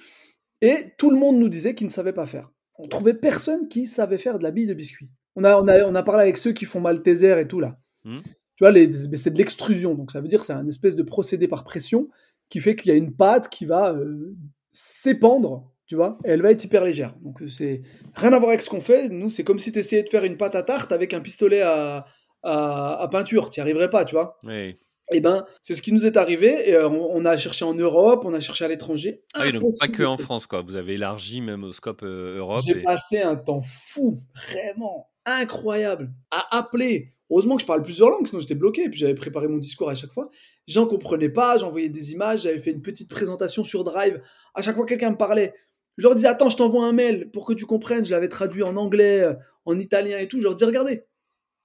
Et 0.62 0.94
tout 0.98 1.10
le 1.10 1.16
monde 1.16 1.38
nous 1.38 1.48
disait 1.48 1.74
qu'ils 1.74 1.86
ne 1.86 1.92
savaient 1.92 2.12
pas 2.12 2.26
faire. 2.26 2.50
On 2.76 2.88
trouvait 2.88 3.14
personne 3.14 3.68
qui 3.68 3.86
savait 3.86 4.18
faire 4.18 4.38
de 4.38 4.42
la 4.42 4.50
bille 4.50 4.66
de 4.66 4.74
biscuit. 4.74 5.10
On 5.36 5.44
a, 5.44 5.60
on 5.60 5.68
a, 5.68 5.84
on 5.84 5.94
a 5.94 6.02
parlé 6.02 6.22
avec 6.22 6.36
ceux 6.36 6.52
qui 6.52 6.64
font 6.64 6.80
Malteser 6.80 7.38
et 7.40 7.46
tout 7.46 7.60
là. 7.60 7.78
Mhm. 8.04 8.22
Tu 8.56 8.64
vois, 8.64 8.72
c'est 9.16 9.30
de 9.30 9.38
l'extrusion. 9.38 9.94
Donc 9.94 10.12
ça 10.12 10.20
veut 10.20 10.28
dire 10.28 10.40
que 10.40 10.46
c'est 10.46 10.52
un 10.52 10.68
espèce 10.68 10.96
de 10.96 11.02
procédé 11.02 11.48
par 11.48 11.64
pression 11.64 12.08
qui 12.48 12.60
fait 12.60 12.76
qu'il 12.76 12.90
y 12.90 12.94
a 12.94 12.96
une 12.96 13.14
pâte 13.14 13.48
qui 13.48 13.64
va 13.64 13.92
euh, 13.92 14.34
s'épandre, 14.70 15.70
tu 15.86 15.94
vois, 15.94 16.18
et 16.24 16.30
elle 16.30 16.42
va 16.42 16.50
être 16.50 16.64
hyper 16.64 16.84
légère. 16.84 17.16
Donc 17.22 17.40
euh, 17.42 17.48
c'est 17.48 17.82
rien 18.14 18.32
à 18.32 18.38
voir 18.38 18.50
avec 18.50 18.62
ce 18.62 18.68
qu'on 18.68 18.80
fait. 18.80 19.08
Nous, 19.08 19.30
c'est 19.30 19.44
comme 19.44 19.60
si 19.60 19.72
tu 19.72 19.78
essayais 19.78 20.02
de 20.02 20.08
faire 20.08 20.24
une 20.24 20.36
pâte 20.36 20.56
à 20.56 20.62
tarte 20.62 20.92
avec 20.92 21.14
un 21.14 21.20
pistolet 21.20 21.62
à, 21.62 22.04
à, 22.42 23.02
à 23.02 23.08
peinture. 23.08 23.50
Tu 23.50 23.60
n'y 23.60 23.62
arriverais 23.62 23.88
pas, 23.88 24.04
tu 24.04 24.14
vois. 24.14 24.36
Oui. 24.44 24.76
Et 25.12 25.20
ben, 25.20 25.44
c'est 25.62 25.74
ce 25.74 25.82
qui 25.82 25.92
nous 25.92 26.06
est 26.06 26.16
arrivé. 26.16 26.68
Et, 26.68 26.74
euh, 26.74 26.88
on, 26.88 27.24
a 27.24 27.36
cherché 27.36 27.64
en 27.64 27.74
Europe, 27.74 28.22
on 28.24 28.32
a 28.32 28.40
cherché 28.40 28.64
à 28.64 28.68
l'étranger. 28.68 29.22
Ah 29.34 29.42
oui, 29.44 29.52
donc 29.52 29.64
pas 29.78 29.88
que 29.88 30.04
en. 30.04 30.16
France, 30.18 30.46
quoi. 30.46 30.62
Vous 30.62 30.76
avez 30.76 30.94
élargi 30.94 31.40
même 31.40 31.64
au 31.64 31.72
scope 31.72 32.02
euh, 32.02 32.38
Europe. 32.38 32.60
J'ai 32.64 32.78
et- 32.78 32.82
passé 32.82 33.20
un 33.20 33.36
temps 33.36 33.62
fou, 33.62 34.18
vraiment 34.34 35.10
incroyable, 35.26 36.12
à 36.30 36.56
appeler. 36.56 37.14
Heureusement 37.30 37.56
que 37.56 37.62
je 37.62 37.66
parle 37.66 37.82
plusieurs 37.82 38.10
langues, 38.10 38.26
sinon 38.26 38.40
j'étais 38.40 38.54
bloqué. 38.54 38.84
Et 38.84 38.88
puis 38.88 38.98
j'avais 38.98 39.14
préparé 39.14 39.48
mon 39.48 39.58
discours 39.58 39.88
à 39.88 39.94
chaque 39.94 40.12
fois. 40.12 40.30
J'en 40.66 40.86
comprenais 40.86 41.28
pas, 41.28 41.58
j'envoyais 41.58 41.88
des 41.88 42.12
images, 42.12 42.42
j'avais 42.42 42.58
fait 42.58 42.70
une 42.72 42.82
petite 42.82 43.08
présentation 43.08 43.64
sur 43.64 43.84
Drive. 43.84 44.20
À 44.54 44.62
chaque 44.62 44.76
fois 44.76 44.84
que 44.84 44.90
quelqu'un 44.90 45.10
me 45.10 45.16
parlait, 45.16 45.54
je 45.96 46.04
leur 46.04 46.14
disais 46.14 46.28
Attends, 46.28 46.50
je 46.50 46.56
t'envoie 46.56 46.86
un 46.86 46.92
mail 46.92 47.30
pour 47.30 47.46
que 47.46 47.52
tu 47.52 47.66
comprennes. 47.66 48.04
Je 48.04 48.12
l'avais 48.12 48.28
traduit 48.28 48.62
en 48.62 48.76
anglais, 48.76 49.20
euh, 49.20 49.34
en 49.64 49.78
italien 49.78 50.18
et 50.18 50.28
tout. 50.28 50.38
Je 50.38 50.44
leur 50.44 50.54
disais 50.54 50.66
Regardez. 50.66 51.04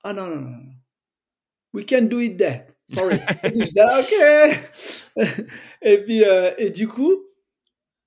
Ah 0.03 0.13
non, 0.13 0.27
non, 0.27 0.41
non. 0.41 0.57
We 1.73 1.85
can't 1.85 2.07
do 2.07 2.19
it 2.19 2.37
that. 2.37 2.74
Sorry. 2.87 3.15
Et 3.43 3.49
puis, 3.49 3.59
je 3.61 3.65
disais, 3.65 3.79
Ah, 3.81 4.01
ok. 4.01 5.25
et 5.81 5.97
puis, 5.99 6.23
euh, 6.23 6.51
et 6.57 6.69
du 6.69 6.87
coup, 6.87 7.25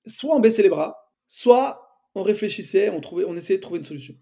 soit 0.07 0.35
on 0.35 0.41
baissait 0.41 0.63
les 0.63 0.69
bras, 0.69 1.13
soit 1.27 1.89
on 2.15 2.23
réfléchissait, 2.23 2.91
on, 2.91 3.01
trouvait, 3.01 3.25
on 3.25 3.37
essayait 3.37 3.59
de 3.59 3.63
trouver 3.63 3.79
une 3.79 3.87
solution. 3.87 4.15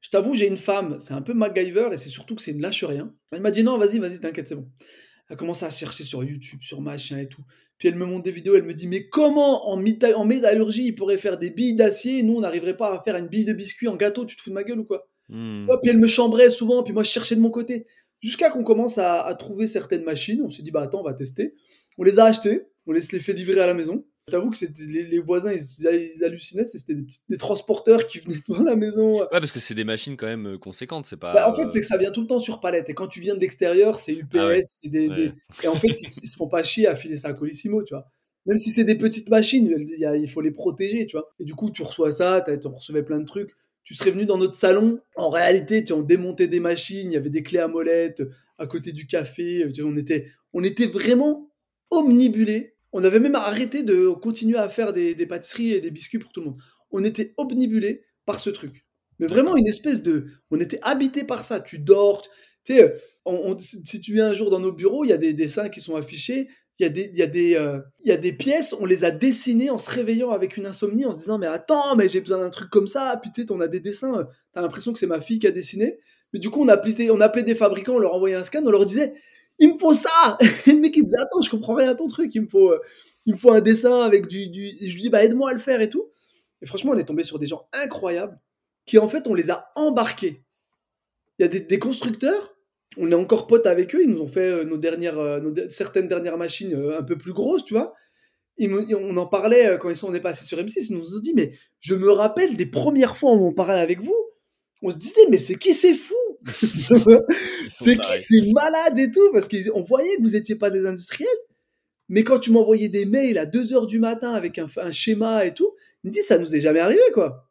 Je 0.00 0.10
t'avoue, 0.10 0.34
j'ai 0.34 0.46
une 0.46 0.58
femme, 0.58 0.98
c'est 1.00 1.14
un 1.14 1.22
peu 1.22 1.32
MacGyver 1.32 1.88
et 1.92 1.96
c'est 1.96 2.10
surtout 2.10 2.34
que 2.34 2.42
c'est 2.42 2.50
une 2.50 2.60
lâche 2.60 2.84
rien. 2.84 3.14
Elle 3.32 3.40
m'a 3.40 3.50
dit 3.50 3.64
non, 3.64 3.78
vas-y, 3.78 3.98
vas-y, 3.98 4.20
t'inquiète, 4.20 4.48
c'est 4.48 4.54
bon. 4.54 4.68
Elle 5.28 5.34
a 5.34 5.36
commencé 5.36 5.64
à 5.64 5.70
chercher 5.70 6.04
sur 6.04 6.22
YouTube, 6.22 6.60
sur 6.62 6.80
machin 6.80 7.18
et 7.18 7.28
tout. 7.28 7.42
Puis 7.78 7.88
elle 7.88 7.94
me 7.94 8.04
montre 8.04 8.24
des 8.24 8.30
vidéos, 8.30 8.56
elle 8.56 8.64
me 8.64 8.74
dit 8.74 8.86
mais 8.86 9.08
comment 9.08 9.70
en, 9.70 9.78
en 9.78 10.24
métallurgie 10.24 10.86
ils 10.86 10.94
pourraient 10.94 11.16
faire 11.16 11.38
des 11.38 11.50
billes 11.50 11.74
d'acier? 11.74 12.22
Nous, 12.22 12.36
on 12.36 12.40
n'arriverait 12.40 12.76
pas 12.76 12.94
à 12.94 13.02
faire 13.02 13.16
une 13.16 13.28
bille 13.28 13.46
de 13.46 13.52
biscuit 13.52 13.88
en 13.88 13.96
gâteau, 13.96 14.26
tu 14.26 14.36
te 14.36 14.42
fous 14.42 14.50
de 14.50 14.54
ma 14.54 14.64
gueule 14.64 14.80
ou 14.80 14.84
quoi? 14.84 15.08
Ouais, 15.30 15.76
Puis 15.82 15.90
elle 15.90 15.98
me 15.98 16.06
chambrait 16.06 16.50
souvent, 16.50 16.82
puis 16.82 16.92
moi 16.92 17.02
je 17.02 17.10
cherchais 17.10 17.34
de 17.34 17.40
mon 17.40 17.50
côté. 17.50 17.86
Jusqu'à 18.24 18.48
qu'on 18.48 18.64
commence 18.64 18.96
à, 18.96 19.20
à 19.20 19.34
trouver 19.34 19.66
certaines 19.66 20.02
machines, 20.02 20.40
on 20.42 20.48
s'est 20.48 20.62
dit 20.62 20.70
bah 20.70 20.80
attends, 20.80 21.00
on 21.00 21.04
va 21.04 21.12
tester. 21.12 21.54
On 21.98 22.02
les 22.04 22.18
a 22.18 22.24
achetées, 22.24 22.66
on 22.86 22.92
les, 22.92 23.02
les 23.12 23.20
fait 23.20 23.34
livrer 23.34 23.60
à 23.60 23.66
la 23.66 23.74
maison. 23.74 24.06
J'avoue 24.30 24.48
que 24.50 24.56
c'était 24.56 24.84
les, 24.84 25.02
les 25.02 25.18
voisins, 25.18 25.52
ils, 25.52 25.60
ils 26.16 26.24
hallucinaient, 26.24 26.64
c'était 26.64 26.94
des, 27.28 27.36
transporteurs 27.36 28.06
qui 28.06 28.18
venaient 28.20 28.38
devant 28.48 28.62
la 28.64 28.76
maison. 28.76 29.18
Ouais, 29.20 29.26
parce 29.30 29.52
que 29.52 29.60
c'est 29.60 29.74
des 29.74 29.84
machines 29.84 30.16
quand 30.16 30.26
même 30.26 30.54
euh, 30.54 30.58
conséquentes, 30.58 31.04
c'est 31.04 31.18
pas. 31.18 31.34
Bah, 31.34 31.50
en 31.50 31.54
fait, 31.54 31.66
euh, 31.66 31.70
c'est 31.70 31.80
que 31.80 31.86
ça 31.86 31.98
vient 31.98 32.10
tout 32.10 32.22
le 32.22 32.26
temps 32.26 32.40
sur 32.40 32.60
palette. 32.60 32.88
Et 32.88 32.94
quand 32.94 33.06
tu 33.08 33.20
viens 33.20 33.34
de 33.34 33.40
l'extérieur, 33.40 33.98
c'est 33.98 34.14
UPS, 34.14 34.36
Ah 34.38 34.46
ouais. 34.46 34.62
c'est 34.64 34.88
des, 34.88 35.08
Ouais. 35.10 35.16
des- 35.28 35.32
Et 35.62 35.68
en 35.68 35.74
fait, 35.74 35.88
ils, 36.00 36.08
ils 36.22 36.26
se 36.28 36.36
font 36.36 36.48
pas 36.48 36.62
chier 36.62 36.86
à 36.86 36.94
filer 36.96 37.18
ça 37.18 37.28
à 37.28 37.32
Colissimo, 37.34 37.82
tu 37.84 37.92
vois. 37.92 38.06
Même 38.46 38.58
si 38.58 38.70
c'est 38.70 38.84
des 38.84 38.94
petites 38.96 39.28
machines, 39.28 39.70
il, 39.78 39.98
y 39.98 40.06
a- 40.06 40.16
il 40.16 40.28
faut 40.30 40.40
les 40.40 40.50
protéger, 40.50 41.04
tu 41.06 41.18
vois. 41.18 41.28
Et 41.38 41.44
du 41.44 41.54
coup, 41.54 41.70
tu 41.70 41.82
reçois 41.82 42.10
ça, 42.10 42.42
tu 42.42 42.66
recevais 42.68 43.02
plein 43.02 43.20
de 43.20 43.26
trucs. 43.26 43.54
Tu 43.84 43.94
serais 43.94 44.10
venu 44.10 44.24
dans 44.26 44.38
notre 44.38 44.54
salon. 44.54 45.00
En 45.16 45.30
réalité, 45.30 45.84
tu 45.84 45.92
on 45.92 46.00
démontait 46.02 46.48
des 46.48 46.60
machines, 46.60 47.10
il 47.10 47.14
y 47.14 47.16
avait 47.16 47.30
des 47.30 47.42
clés 47.42 47.58
à 47.58 47.68
molette 47.68 48.22
à 48.58 48.66
côté 48.66 48.92
du 48.92 49.06
café. 49.06 49.66
tu 49.74 49.82
vois, 49.82 49.90
on, 49.90 49.96
était, 49.96 50.28
on 50.52 50.64
était 50.64 50.86
vraiment 50.86 51.50
omnibulés. 51.90 52.74
On 52.92 53.02
avait 53.04 53.20
même 53.20 53.34
arrêté 53.34 53.82
de 53.82 54.08
continuer 54.08 54.56
à 54.58 54.68
faire 54.68 54.92
des, 54.92 55.14
des 55.14 55.26
pâtisseries 55.26 55.72
et 55.72 55.80
des 55.80 55.90
biscuits 55.90 56.18
pour 56.18 56.32
tout 56.32 56.40
le 56.40 56.46
monde. 56.46 56.60
On 56.90 57.02
était 57.02 57.34
omnibulés 57.36 58.04
par 58.24 58.38
ce 58.38 58.50
truc. 58.50 58.84
Mais 59.18 59.26
vraiment 59.26 59.56
une 59.56 59.68
espèce 59.68 60.02
de... 60.02 60.26
On 60.50 60.60
était 60.60 60.78
habité 60.82 61.24
par 61.24 61.44
ça. 61.44 61.60
Tu 61.60 61.78
dors. 61.78 62.22
Tu 62.64 62.74
sais, 62.74 62.94
on- 63.24 63.52
on- 63.52 63.60
si 63.60 64.00
tu 64.00 64.12
viens 64.14 64.28
un 64.28 64.34
jour 64.34 64.50
dans 64.50 64.60
nos 64.60 64.72
bureaux, 64.72 65.04
il 65.04 65.08
y 65.08 65.12
a 65.12 65.16
des 65.18 65.32
dessins 65.32 65.68
qui 65.68 65.80
sont 65.80 65.96
affichés. 65.96 66.48
Il 66.80 66.82
y, 66.82 66.86
a 66.86 66.88
des, 66.88 67.10
il, 67.12 67.16
y 67.16 67.22
a 67.22 67.28
des, 67.28 67.54
euh, 67.54 67.78
il 68.00 68.08
y 68.08 68.12
a 68.12 68.16
des 68.16 68.32
pièces, 68.32 68.74
on 68.80 68.84
les 68.84 69.04
a 69.04 69.12
dessinées 69.12 69.70
en 69.70 69.78
se 69.78 69.88
réveillant 69.88 70.30
avec 70.30 70.56
une 70.56 70.66
insomnie, 70.66 71.06
en 71.06 71.12
se 71.12 71.20
disant 71.20 71.38
Mais 71.38 71.46
attends, 71.46 71.94
mais 71.94 72.08
j'ai 72.08 72.20
besoin 72.20 72.38
d'un 72.38 72.50
truc 72.50 72.68
comme 72.68 72.88
ça. 72.88 73.20
Sais, 73.36 73.46
on 73.50 73.60
a 73.60 73.68
des 73.68 73.78
dessins, 73.78 74.18
euh, 74.18 74.24
t'as 74.52 74.60
l'impression 74.60 74.92
que 74.92 74.98
c'est 74.98 75.06
ma 75.06 75.20
fille 75.20 75.38
qui 75.38 75.46
a 75.46 75.52
dessiné. 75.52 76.00
Mais 76.32 76.40
du 76.40 76.50
coup, 76.50 76.64
on 76.64 76.68
appelait, 76.68 77.10
on 77.10 77.20
appelait 77.20 77.44
des 77.44 77.54
fabricants, 77.54 77.94
on 77.94 77.98
leur 78.00 78.14
envoyait 78.14 78.34
un 78.34 78.42
scan, 78.42 78.62
on 78.64 78.70
leur 78.72 78.86
disait 78.86 79.14
Il 79.60 79.74
me 79.74 79.78
faut 79.78 79.94
ça 79.94 80.36
Et 80.66 80.72
le 80.72 80.80
mec, 80.80 80.96
il 80.96 81.04
disait 81.04 81.18
Attends, 81.18 81.42
je 81.42 81.50
comprends 81.50 81.74
rien 81.74 81.90
à 81.90 81.94
ton 81.94 82.08
truc, 82.08 82.34
il 82.34 82.42
me 82.42 82.48
faut, 82.48 82.72
euh, 82.72 82.80
il 83.24 83.34
me 83.34 83.38
faut 83.38 83.52
un 83.52 83.60
dessin 83.60 84.00
avec 84.02 84.26
du. 84.26 84.48
du... 84.48 84.76
Je 84.80 84.94
lui 84.94 85.02
dis 85.02 85.10
Bah, 85.10 85.22
aide-moi 85.22 85.50
à 85.50 85.52
le 85.52 85.60
faire 85.60 85.80
et 85.80 85.88
tout. 85.88 86.10
Et 86.60 86.66
franchement, 86.66 86.90
on 86.92 86.98
est 86.98 87.04
tombé 87.04 87.22
sur 87.22 87.38
des 87.38 87.46
gens 87.46 87.68
incroyables 87.72 88.40
qui, 88.84 88.98
en 88.98 89.08
fait, 89.08 89.28
on 89.28 89.34
les 89.34 89.52
a 89.52 89.70
embarqués. 89.76 90.42
Il 91.38 91.42
y 91.42 91.44
a 91.44 91.48
des 91.48 91.78
constructeurs 91.78 92.53
on 92.96 93.10
est 93.10 93.14
encore 93.14 93.46
potes 93.46 93.66
avec 93.66 93.94
eux, 93.94 94.02
ils 94.04 94.10
nous 94.10 94.20
ont 94.20 94.28
fait 94.28 94.40
euh, 94.50 94.64
nos 94.64 94.76
dernières, 94.78 95.18
euh, 95.18 95.40
nos 95.40 95.50
de- 95.50 95.68
certaines 95.70 96.08
dernières 96.08 96.38
machines 96.38 96.74
euh, 96.74 96.98
un 96.98 97.02
peu 97.02 97.16
plus 97.18 97.32
grosses, 97.32 97.64
tu 97.64 97.74
vois. 97.74 97.94
Ils 98.56 98.68
me- 98.70 98.96
on 98.96 99.16
en 99.16 99.26
parlait 99.26 99.76
quand 99.80 99.90
ils 99.90 99.96
sont, 99.96 100.08
on 100.10 100.14
est 100.14 100.20
passé 100.20 100.44
sur 100.44 100.58
M6, 100.58 100.86
ils 100.90 100.96
nous 100.96 101.16
ont 101.16 101.20
dit, 101.20 101.34
mais 101.34 101.52
je 101.80 101.94
me 101.94 102.10
rappelle 102.10 102.56
des 102.56 102.66
premières 102.66 103.16
fois 103.16 103.32
où 103.32 103.44
on 103.46 103.52
parlait 103.52 103.80
avec 103.80 104.00
vous, 104.00 104.16
on 104.82 104.90
se 104.90 104.98
disait, 104.98 105.22
mais 105.30 105.38
c'est 105.38 105.56
qui 105.56 105.74
c'est 105.74 105.94
fou 105.94 106.14
ils 106.62 106.68
sont 106.84 107.00
C'est 107.68 107.92
qui 107.92 107.96
pareils. 107.96 108.22
c'est 108.26 108.52
malade 108.52 108.98
et 108.98 109.10
tout, 109.10 109.30
parce 109.32 109.48
qu'on 109.48 109.82
voyait 109.82 110.16
que 110.16 110.22
vous 110.22 110.30
n'étiez 110.30 110.56
pas 110.56 110.70
des 110.70 110.86
industriels, 110.86 111.28
mais 112.08 112.22
quand 112.22 112.38
tu 112.38 112.52
m'envoyais 112.52 112.88
des 112.90 113.06
mails 113.06 113.38
à 113.38 113.46
2h 113.46 113.86
du 113.86 113.98
matin 113.98 114.32
avec 114.32 114.58
un, 114.58 114.66
un 114.76 114.92
schéma 114.92 115.46
et 115.46 115.54
tout, 115.54 115.74
il 116.04 116.08
me 116.08 116.12
dit, 116.12 116.22
ça 116.22 116.36
nous 116.38 116.54
est 116.54 116.60
jamais 116.60 116.80
arrivé, 116.80 117.00
quoi. 117.14 117.48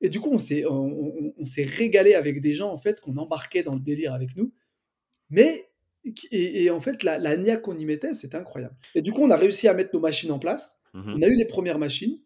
Et 0.00 0.08
du 0.08 0.20
coup, 0.20 0.30
on 0.32 0.38
s'est, 0.38 0.64
on, 0.66 0.74
on- 0.74 1.34
on 1.38 1.44
s'est 1.44 1.62
régalé 1.64 2.14
avec 2.14 2.40
des 2.42 2.52
gens, 2.52 2.70
en 2.72 2.76
fait, 2.78 3.00
qu'on 3.00 3.16
embarquait 3.16 3.62
dans 3.62 3.74
le 3.74 3.80
délire 3.80 4.12
avec 4.12 4.36
nous. 4.36 4.52
Mais, 5.30 5.68
et, 6.30 6.64
et 6.64 6.70
en 6.70 6.80
fait, 6.80 7.02
la, 7.02 7.18
la 7.18 7.36
niaque 7.36 7.62
qu'on 7.62 7.78
y 7.78 7.84
mettait, 7.84 8.14
c'était 8.14 8.36
incroyable. 8.36 8.74
Et 8.94 9.02
du 9.02 9.12
coup, 9.12 9.22
on 9.22 9.30
a 9.30 9.36
réussi 9.36 9.68
à 9.68 9.74
mettre 9.74 9.90
nos 9.94 10.00
machines 10.00 10.30
en 10.32 10.38
place. 10.38 10.78
Mhm. 10.92 11.14
On 11.18 11.22
a 11.22 11.26
eu 11.28 11.34
les 11.36 11.46
premières 11.46 11.78
machines. 11.78 12.18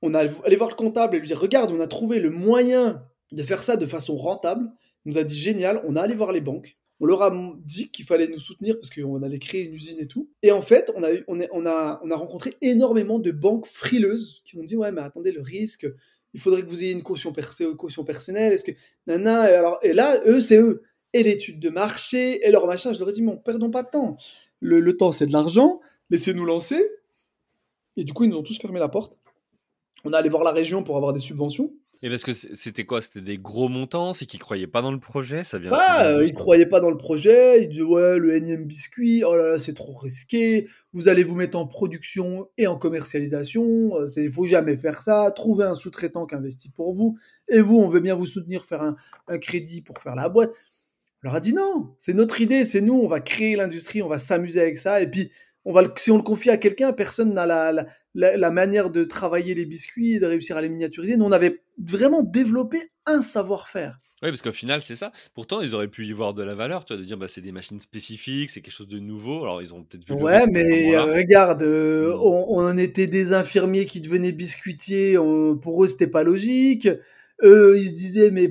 On 0.00 0.14
a 0.14 0.20
allé 0.44 0.56
voir 0.56 0.70
le 0.70 0.74
comptable 0.74 1.16
et 1.16 1.20
lui 1.20 1.26
dire 1.28 1.38
Regarde, 1.40 1.70
on 1.70 1.80
a 1.80 1.86
trouvé 1.86 2.18
le 2.18 2.30
moyen 2.30 3.04
de 3.30 3.42
faire 3.42 3.62
ça 3.62 3.76
de 3.76 3.86
façon 3.86 4.16
rentable. 4.16 4.70
Il 5.04 5.12
nous 5.12 5.18
a 5.18 5.24
dit 5.24 5.38
Génial. 5.38 5.80
On 5.84 5.94
a 5.96 6.00
allé 6.02 6.14
voir 6.14 6.32
les 6.32 6.40
banques. 6.40 6.76
On 7.00 7.06
leur 7.06 7.22
a 7.22 7.54
dit 7.64 7.90
qu'il 7.90 8.04
fallait 8.04 8.28
nous 8.28 8.38
soutenir 8.38 8.76
parce 8.78 8.88
qu'on 8.90 9.22
allait 9.22 9.38
créer 9.40 9.64
une 9.64 9.74
usine 9.74 9.98
et 10.00 10.06
tout. 10.06 10.30
Et 10.42 10.52
en 10.52 10.62
fait, 10.62 10.92
on 10.96 11.02
a, 11.02 11.08
on, 11.26 11.40
a, 11.66 12.00
on 12.02 12.10
a 12.10 12.16
rencontré 12.16 12.56
énormément 12.62 13.18
de 13.18 13.30
banques 13.32 13.66
frileuses 13.66 14.40
qui 14.44 14.56
ont 14.58 14.62
dit 14.64 14.76
Ouais, 14.76 14.90
mais 14.92 15.00
attendez, 15.02 15.32
le 15.32 15.40
risque, 15.42 15.86
il 16.34 16.40
faudrait 16.40 16.62
que 16.62 16.68
vous 16.68 16.82
ayez 16.82 16.92
une 16.92 17.02
caution, 17.02 17.32
perso- 17.32 17.74
caution 17.76 18.04
personnelle. 18.04 18.52
Est-ce 18.52 18.64
que. 18.64 18.72
Nana, 19.06 19.50
et, 19.50 19.54
alors, 19.54 19.78
et 19.82 19.92
là, 19.92 20.20
eux, 20.26 20.40
c'est 20.40 20.56
eux. 20.58 20.82
Et 21.12 21.22
l'étude 21.22 21.60
de 21.60 21.68
marché, 21.68 22.46
et 22.46 22.50
leur 22.50 22.66
machin. 22.66 22.92
Je 22.92 22.98
leur 22.98 23.10
ai 23.10 23.12
dit 23.12 23.22
Mais 23.22 23.36
perdons 23.44 23.70
pas 23.70 23.82
de 23.82 23.90
temps. 23.90 24.16
Le, 24.60 24.80
le 24.80 24.96
temps, 24.96 25.12
c'est 25.12 25.26
de 25.26 25.32
l'argent. 25.32 25.80
Laissez-nous 26.10 26.44
lancer. 26.44 26.82
Et 27.96 28.04
du 28.04 28.12
coup, 28.12 28.24
ils 28.24 28.30
nous 28.30 28.38
ont 28.38 28.42
tous 28.42 28.58
fermé 28.58 28.78
la 28.78 28.88
porte. 28.88 29.16
On 30.04 30.12
est 30.12 30.16
allé 30.16 30.28
voir 30.28 30.44
la 30.44 30.52
région 30.52 30.82
pour 30.82 30.96
avoir 30.96 31.12
des 31.12 31.20
subventions. 31.20 31.72
Et 32.04 32.08
parce 32.08 32.24
que 32.24 32.32
c'était 32.32 32.84
quoi? 32.84 33.00
C'était 33.00 33.20
des 33.20 33.38
gros 33.38 33.68
montants? 33.68 34.12
C'est 34.12 34.26
qu'ils 34.26 34.40
croyaient 34.40 34.66
pas 34.66 34.82
dans 34.82 34.90
le 34.90 34.98
projet? 34.98 35.44
Ça 35.44 35.58
vient. 35.58 35.70
Ah, 35.72 36.06
euh, 36.06 36.26
ils 36.26 36.34
croyaient 36.34 36.66
pas 36.66 36.80
dans 36.80 36.90
le 36.90 36.96
projet. 36.96 37.62
Ils 37.62 37.68
disaient 37.68 37.82
ouais, 37.82 38.18
le 38.18 38.34
énième 38.34 38.64
biscuit. 38.64 39.22
Oh 39.24 39.36
là 39.36 39.50
là, 39.50 39.58
c'est 39.60 39.74
trop 39.74 39.94
risqué. 39.94 40.66
Vous 40.92 41.06
allez 41.06 41.22
vous 41.22 41.36
mettre 41.36 41.56
en 41.56 41.68
production 41.68 42.48
et 42.58 42.66
en 42.66 42.76
commercialisation. 42.76 43.92
Il 44.16 44.30
faut 44.30 44.46
jamais 44.46 44.76
faire 44.76 45.00
ça. 45.00 45.30
Trouvez 45.30 45.64
un 45.64 45.76
sous-traitant 45.76 46.26
qui 46.26 46.34
investit 46.34 46.70
pour 46.70 46.92
vous. 46.92 47.16
Et 47.48 47.60
vous, 47.60 47.78
on 47.78 47.88
veut 47.88 48.00
bien 48.00 48.16
vous 48.16 48.26
soutenir, 48.26 48.64
faire 48.64 48.82
un, 48.82 48.96
un 49.28 49.38
crédit 49.38 49.80
pour 49.80 49.98
faire 49.98 50.16
la 50.16 50.28
boîte. 50.28 50.50
On 51.22 51.28
leur 51.28 51.36
a 51.36 51.40
dit 51.40 51.54
non. 51.54 51.94
C'est 51.98 52.14
notre 52.14 52.40
idée. 52.40 52.64
C'est 52.64 52.80
nous. 52.80 53.00
On 53.00 53.08
va 53.08 53.20
créer 53.20 53.56
l'industrie. 53.56 54.02
On 54.02 54.08
va 54.08 54.18
s'amuser 54.18 54.60
avec 54.60 54.78
ça. 54.78 55.00
Et 55.00 55.10
puis, 55.10 55.30
on 55.64 55.72
va 55.72 55.82
si 55.96 56.10
on 56.10 56.16
le 56.16 56.22
confie 56.22 56.50
à 56.50 56.56
quelqu'un, 56.56 56.92
personne 56.92 57.34
n'a 57.34 57.46
la, 57.46 57.72
la, 57.72 57.86
la- 58.14 58.36
la 58.36 58.50
manière 58.50 58.90
de 58.90 59.04
travailler 59.04 59.54
les 59.54 59.66
biscuits 59.66 60.14
et 60.14 60.20
de 60.20 60.26
réussir 60.26 60.56
à 60.56 60.62
les 60.62 60.68
miniaturiser. 60.68 61.16
Nous, 61.16 61.24
on 61.24 61.32
avait 61.32 61.62
vraiment 61.78 62.22
développé 62.22 62.90
un 63.06 63.22
savoir-faire. 63.22 63.98
Oui, 64.22 64.28
parce 64.28 64.42
qu'au 64.42 64.52
final, 64.52 64.80
c'est 64.82 64.94
ça. 64.94 65.10
Pourtant, 65.34 65.60
ils 65.60 65.74
auraient 65.74 65.88
pu 65.88 66.06
y 66.06 66.12
voir 66.12 66.32
de 66.32 66.44
la 66.44 66.54
valeur, 66.54 66.84
tu 66.84 66.94
vois, 66.94 67.02
de 67.02 67.06
dire, 67.06 67.16
bah, 67.16 67.26
c'est 67.26 67.40
des 67.40 67.50
machines 67.50 67.80
spécifiques, 67.80 68.50
c'est 68.50 68.60
quelque 68.60 68.74
chose 68.74 68.86
de 68.86 69.00
nouveau. 69.00 69.42
Alors, 69.42 69.60
ils 69.60 69.74
ont 69.74 69.82
peut-être 69.82 70.06
vu. 70.06 70.14
Ouais, 70.14 70.46
mais 70.46 70.96
regarde, 70.96 71.62
euh, 71.62 72.14
hmm. 72.14 72.20
on, 72.20 72.78
était 72.78 73.08
des 73.08 73.32
infirmiers 73.32 73.84
qui 73.84 74.00
devenaient 74.00 74.30
biscuitiers. 74.30 75.16
pour 75.60 75.82
eux, 75.82 75.88
c'était 75.88 76.06
pas 76.06 76.22
logique. 76.22 76.88
Eux, 77.42 77.76
ils 77.80 77.88
se 77.88 77.94
disaient, 77.94 78.30
mais 78.30 78.48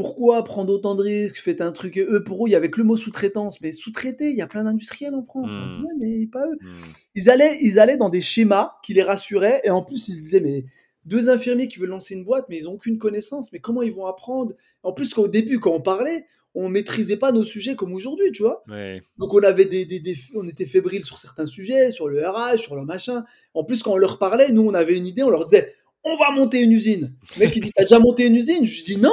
pourquoi 0.00 0.42
prendre 0.44 0.72
autant 0.72 0.94
de 0.94 1.02
risques 1.02 1.36
Faites 1.36 1.60
un 1.60 1.72
truc. 1.72 1.98
Eux, 1.98 2.24
pour 2.24 2.42
eux, 2.42 2.48
il 2.48 2.52
y 2.52 2.54
avait 2.54 2.70
que 2.70 2.78
le 2.78 2.84
mot 2.84 2.96
sous-traitance. 2.96 3.60
Mais 3.60 3.70
sous-traiter, 3.70 4.30
il 4.30 4.36
y 4.36 4.40
a 4.40 4.46
plein 4.46 4.64
d'industriels 4.64 5.14
en 5.14 5.22
France. 5.22 5.52
Hmm. 5.52 5.84
mais 5.98 6.26
pas 6.26 6.46
eux. 6.46 6.56
Hmm. 6.58 6.74
Ils, 7.14 7.28
allaient, 7.28 7.58
ils 7.60 7.78
allaient 7.78 7.98
dans 7.98 8.08
des 8.08 8.22
schémas 8.22 8.72
qui 8.82 8.94
les 8.94 9.02
rassuraient. 9.02 9.60
Et 9.62 9.68
en 9.68 9.82
plus, 9.82 10.08
ils 10.08 10.14
se 10.14 10.20
disaient, 10.20 10.40
mais 10.40 10.64
deux 11.04 11.28
infirmiers 11.28 11.68
qui 11.68 11.78
veulent 11.78 11.90
lancer 11.90 12.14
une 12.14 12.24
boîte, 12.24 12.46
mais 12.48 12.56
ils 12.56 12.64
n'ont 12.64 12.72
aucune 12.72 12.96
connaissance. 12.96 13.52
Mais 13.52 13.58
comment 13.58 13.82
ils 13.82 13.92
vont 13.92 14.06
apprendre? 14.06 14.54
En 14.82 14.94
plus, 14.94 15.12
qu'au 15.12 15.28
début, 15.28 15.60
quand 15.60 15.72
on 15.72 15.80
parlait, 15.80 16.24
on 16.54 16.70
maîtrisait 16.70 17.18
pas 17.18 17.30
nos 17.30 17.44
sujets 17.44 17.76
comme 17.76 17.92
aujourd'hui, 17.92 18.32
tu 18.32 18.42
vois. 18.42 18.64
Donc 19.18 19.34
on 19.34 19.42
avait 19.42 19.66
des, 19.66 19.84
des, 19.84 20.16
on 20.34 20.48
était 20.48 20.64
fébrile 20.64 21.04
sur 21.04 21.18
certains 21.18 21.46
sujets, 21.46 21.92
sur 21.92 22.08
le 22.08 22.26
RH, 22.26 22.58
sur 22.58 22.74
le 22.74 22.86
machin. 22.86 23.24
En 23.52 23.64
plus, 23.64 23.82
quand 23.82 23.92
on 23.92 23.98
leur 23.98 24.18
parlait, 24.18 24.50
nous, 24.50 24.66
on 24.66 24.72
avait 24.72 24.96
une 24.96 25.06
idée, 25.06 25.22
on 25.22 25.30
leur 25.30 25.44
disait, 25.44 25.74
on 26.04 26.16
va 26.16 26.30
monter 26.30 26.62
une 26.62 26.72
usine. 26.72 27.14
Le 27.36 27.40
mec, 27.40 27.56
il 27.56 27.62
dit, 27.62 27.72
t'as 27.74 27.82
déjà 27.82 27.98
monté 27.98 28.26
une 28.26 28.36
usine? 28.36 28.66
Je 28.66 28.76
lui 28.76 28.82
dis, 28.82 28.96
non. 28.96 29.12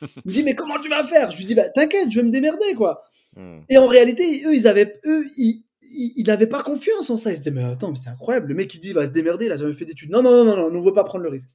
Il 0.00 0.08
me 0.26 0.32
dit, 0.32 0.42
mais 0.42 0.54
comment 0.54 0.78
tu 0.78 0.88
vas 0.88 1.04
faire? 1.04 1.30
Je 1.30 1.38
lui 1.38 1.44
dis, 1.44 1.54
bah, 1.54 1.68
t'inquiète, 1.68 2.10
je 2.10 2.20
vais 2.20 2.26
me 2.26 2.30
démerder, 2.30 2.74
quoi. 2.74 3.02
Hmm. 3.36 3.60
Et 3.68 3.78
en 3.78 3.86
réalité, 3.86 4.42
eux, 4.46 4.54
ils 4.54 4.66
avaient, 4.66 5.00
eux, 5.06 5.26
ils, 5.36 5.64
il 5.82 6.26
n'avait 6.26 6.46
pas 6.46 6.62
confiance 6.62 7.10
en 7.10 7.16
ça. 7.16 7.30
Il 7.30 7.36
se 7.36 7.40
disait, 7.42 7.50
mais 7.50 7.64
attends, 7.64 7.90
mais 7.90 7.98
c'est 8.02 8.10
incroyable. 8.10 8.48
Le 8.48 8.54
mec, 8.54 8.72
il 8.74 8.80
dit, 8.80 8.88
il 8.88 8.94
va 8.94 9.06
se 9.06 9.10
démerder, 9.10 9.46
il 9.46 9.52
a 9.52 9.56
jamais 9.56 9.74
fait 9.74 9.84
d'études. 9.84 10.10
Non, 10.10 10.22
non, 10.22 10.44
non, 10.44 10.56
non, 10.56 10.66
on 10.66 10.70
ne 10.70 10.84
veut 10.84 10.94
pas 10.94 11.04
prendre 11.04 11.24
le 11.24 11.30
risque. 11.30 11.50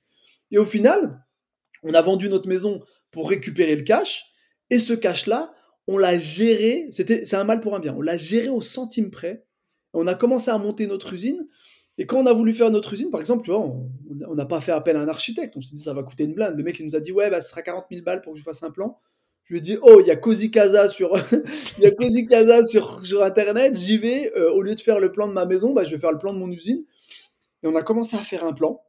Et 0.51 0.57
au 0.57 0.65
final, 0.65 1.23
on 1.83 1.93
a 1.93 2.01
vendu 2.01 2.29
notre 2.29 2.47
maison 2.49 2.81
pour 3.11 3.29
récupérer 3.29 3.75
le 3.75 3.83
cash. 3.83 4.25
Et 4.69 4.79
ce 4.79 4.93
cash-là, 4.93 5.53
on 5.87 5.97
l'a 5.97 6.19
géré. 6.19 6.87
C'était, 6.91 7.25
c'est 7.25 7.35
un 7.35 7.43
mal 7.43 7.61
pour 7.61 7.75
un 7.75 7.79
bien. 7.79 7.93
On 7.95 8.01
l'a 8.01 8.17
géré 8.17 8.49
au 8.49 8.61
centime 8.61 9.09
près. 9.09 9.45
On 9.93 10.07
a 10.07 10.15
commencé 10.15 10.51
à 10.51 10.57
monter 10.57 10.87
notre 10.87 11.13
usine. 11.13 11.47
Et 11.97 12.05
quand 12.05 12.17
on 12.17 12.25
a 12.25 12.33
voulu 12.33 12.53
faire 12.53 12.71
notre 12.71 12.93
usine, 12.93 13.09
par 13.09 13.21
exemple, 13.21 13.43
tu 13.43 13.51
vois, 13.51 13.65
on 14.27 14.35
n'a 14.35 14.45
pas 14.45 14.59
fait 14.59 14.73
appel 14.73 14.97
à 14.97 15.01
un 15.01 15.07
architecte. 15.07 15.55
On 15.55 15.61
s'est 15.61 15.75
dit, 15.75 15.81
ça 15.81 15.93
va 15.93 16.03
coûter 16.03 16.25
une 16.25 16.33
blinde. 16.33 16.57
Le 16.57 16.63
mec, 16.63 16.77
il 16.79 16.85
nous 16.85 16.95
a 16.95 16.99
dit, 16.99 17.11
ouais, 17.11 17.29
bah, 17.29 17.39
ce 17.39 17.49
sera 17.49 17.61
40 17.61 17.85
000 17.89 18.03
balles 18.03 18.21
pour 18.21 18.33
que 18.33 18.39
je 18.39 18.43
fasse 18.43 18.63
un 18.63 18.71
plan. 18.71 18.99
Je 19.45 19.53
lui 19.53 19.59
ai 19.59 19.61
dit, 19.61 19.77
oh, 19.81 19.99
il 20.01 20.07
y 20.07 20.11
a 20.11 20.15
Cozy 20.15 20.51
Casa 20.51 20.89
sur, 20.89 21.15
il 21.77 21.83
y 21.83 21.85
a 21.85 21.91
Cozy 21.91 22.25
Casa 22.25 22.63
sur, 22.63 23.05
sur 23.05 23.23
Internet, 23.23 23.77
j'y 23.77 23.97
vais. 23.97 24.33
Euh, 24.35 24.51
au 24.51 24.61
lieu 24.61 24.75
de 24.75 24.81
faire 24.81 24.99
le 24.99 25.11
plan 25.11 25.27
de 25.27 25.33
ma 25.33 25.45
maison, 25.45 25.73
bah, 25.73 25.83
je 25.83 25.91
vais 25.95 26.01
faire 26.01 26.11
le 26.11 26.17
plan 26.17 26.33
de 26.33 26.39
mon 26.39 26.51
usine. 26.51 26.83
Et 27.63 27.67
on 27.67 27.75
a 27.75 27.83
commencé 27.83 28.17
à 28.17 28.21
faire 28.21 28.43
un 28.43 28.53
plan 28.53 28.81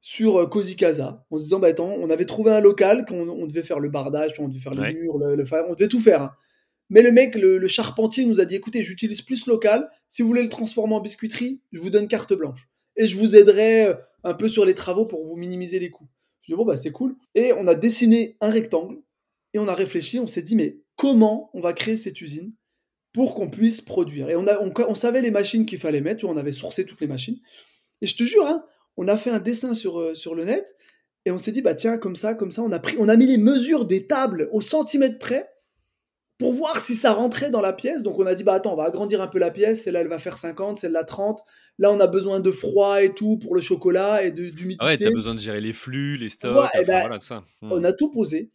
sur 0.00 0.38
euh, 0.38 0.46
Cozy 0.46 0.76
Casa, 0.76 1.26
en 1.30 1.36
se 1.36 1.42
disant, 1.42 1.58
bah, 1.58 1.68
attends, 1.68 1.92
on 1.98 2.08
avait 2.08 2.24
trouvé 2.24 2.52
un 2.52 2.60
local, 2.60 3.04
qu'on 3.04 3.28
on 3.28 3.46
devait 3.46 3.62
faire 3.62 3.80
le 3.80 3.90
bardage, 3.90 4.38
on 4.38 4.48
devait 4.48 4.60
faire 4.60 4.74
les 4.74 4.94
murs, 4.94 5.18
le, 5.18 5.44
on 5.68 5.74
devait 5.74 5.88
tout 5.88 6.00
faire. 6.00 6.22
Hein. 6.22 6.30
Mais 6.90 7.02
le 7.02 7.12
mec, 7.12 7.34
le, 7.34 7.66
charpentier 7.68 8.24
nous 8.24 8.40
a 8.40 8.44
dit, 8.44 8.56
écoutez, 8.56 8.82
j'utilise 8.82 9.22
plus 9.22 9.46
local. 9.46 9.90
Si 10.08 10.22
vous 10.22 10.28
voulez 10.28 10.42
le 10.42 10.48
transformer 10.48 10.94
en 10.94 11.00
biscuiterie, 11.00 11.60
je 11.72 11.80
vous 11.80 11.90
donne 11.90 12.08
carte 12.08 12.32
blanche. 12.32 12.68
Et 12.96 13.06
je 13.06 13.16
vous 13.16 13.36
aiderai 13.36 13.86
euh, 13.86 13.94
un 14.24 14.34
peu 14.34 14.48
sur 14.48 14.64
les 14.64 14.74
travaux 14.74 15.06
pour 15.06 15.24
vous 15.26 15.36
minimiser 15.36 15.78
les 15.78 15.90
coûts. 15.90 16.08
Je 16.40 16.52
dis, 16.52 16.56
bon, 16.56 16.64
bah, 16.64 16.76
c'est 16.76 16.90
cool. 16.90 17.14
Et 17.34 17.52
on 17.52 17.66
a 17.66 17.74
dessiné 17.74 18.36
un 18.40 18.50
rectangle 18.50 19.02
et 19.52 19.58
on 19.58 19.68
a 19.68 19.74
réfléchi, 19.74 20.18
on 20.18 20.26
s'est 20.26 20.42
dit, 20.42 20.56
mais 20.56 20.78
comment 20.96 21.50
on 21.54 21.60
va 21.60 21.72
créer 21.72 21.96
cette 21.96 22.20
usine 22.20 22.52
pour 23.12 23.34
qu'on 23.34 23.50
puisse 23.50 23.80
produire? 23.80 24.30
Et 24.30 24.36
on, 24.36 24.94
savait 24.94 25.20
les 25.22 25.30
machines 25.30 25.66
qu'il 25.66 25.78
fallait 25.78 26.00
mettre, 26.00 26.24
on 26.24 26.36
avait 26.36 26.52
sourcé 26.52 26.84
toutes 26.84 27.00
les 27.00 27.06
machines. 27.06 27.38
Et 28.00 28.06
je 28.06 28.16
te 28.16 28.24
jure, 28.24 28.46
hein, 28.46 28.64
on 28.96 29.08
a 29.08 29.16
fait 29.16 29.30
un 29.30 29.40
dessin 29.40 29.74
sur, 29.74 30.00
euh, 30.00 30.14
sur 30.14 30.34
le 30.34 30.44
net, 30.44 30.66
et 31.24 31.30
on 31.30 31.38
s'est 31.38 31.52
dit, 31.52 31.62
bah 31.62 31.74
tiens, 31.74 31.98
comme 31.98 32.16
ça, 32.16 32.34
comme 32.34 32.52
ça, 32.52 32.62
on 32.62 32.72
a, 32.72 32.78
pris, 32.78 32.96
on 32.98 33.08
a 33.08 33.16
mis 33.16 33.26
les 33.26 33.36
mesures 33.36 33.84
des 33.84 34.06
tables 34.06 34.48
au 34.52 34.60
centimètre 34.60 35.18
près 35.18 35.48
pour 36.38 36.52
voir 36.52 36.80
si 36.80 36.94
ça 36.94 37.12
rentrait 37.12 37.50
dans 37.50 37.60
la 37.60 37.72
pièce. 37.72 38.02
Donc 38.02 38.18
on 38.18 38.26
a 38.26 38.34
dit, 38.34 38.44
bah 38.44 38.54
attends, 38.54 38.72
on 38.72 38.76
va 38.76 38.84
agrandir 38.84 39.20
un 39.20 39.26
peu 39.26 39.38
la 39.38 39.50
pièce, 39.50 39.84
celle-là 39.84 40.00
elle 40.00 40.08
va 40.08 40.18
faire 40.18 40.38
50, 40.38 40.78
celle-là 40.78 41.04
30. 41.04 41.40
Là 41.78 41.90
on 41.92 42.00
a 42.00 42.06
besoin 42.06 42.40
de 42.40 42.50
froid 42.52 43.02
et 43.02 43.12
tout 43.12 43.38
pour 43.38 43.54
le 43.54 43.60
chocolat 43.60 44.22
et 44.22 44.30
d'humidité. 44.30 44.76
Ah 44.80 44.86
ouais, 44.86 44.96
t'as 44.96 45.10
besoin 45.10 45.34
de 45.34 45.40
gérer 45.40 45.60
les 45.60 45.72
flux, 45.72 46.16
les 46.16 46.28
stocks, 46.28 46.68
eh 46.74 46.84
ben, 46.84 47.00
voilà, 47.00 47.18
tout 47.18 47.26
ça. 47.26 47.44
Hmm. 47.60 47.72
On 47.72 47.84
a 47.84 47.92
tout 47.92 48.10
posé. 48.10 48.50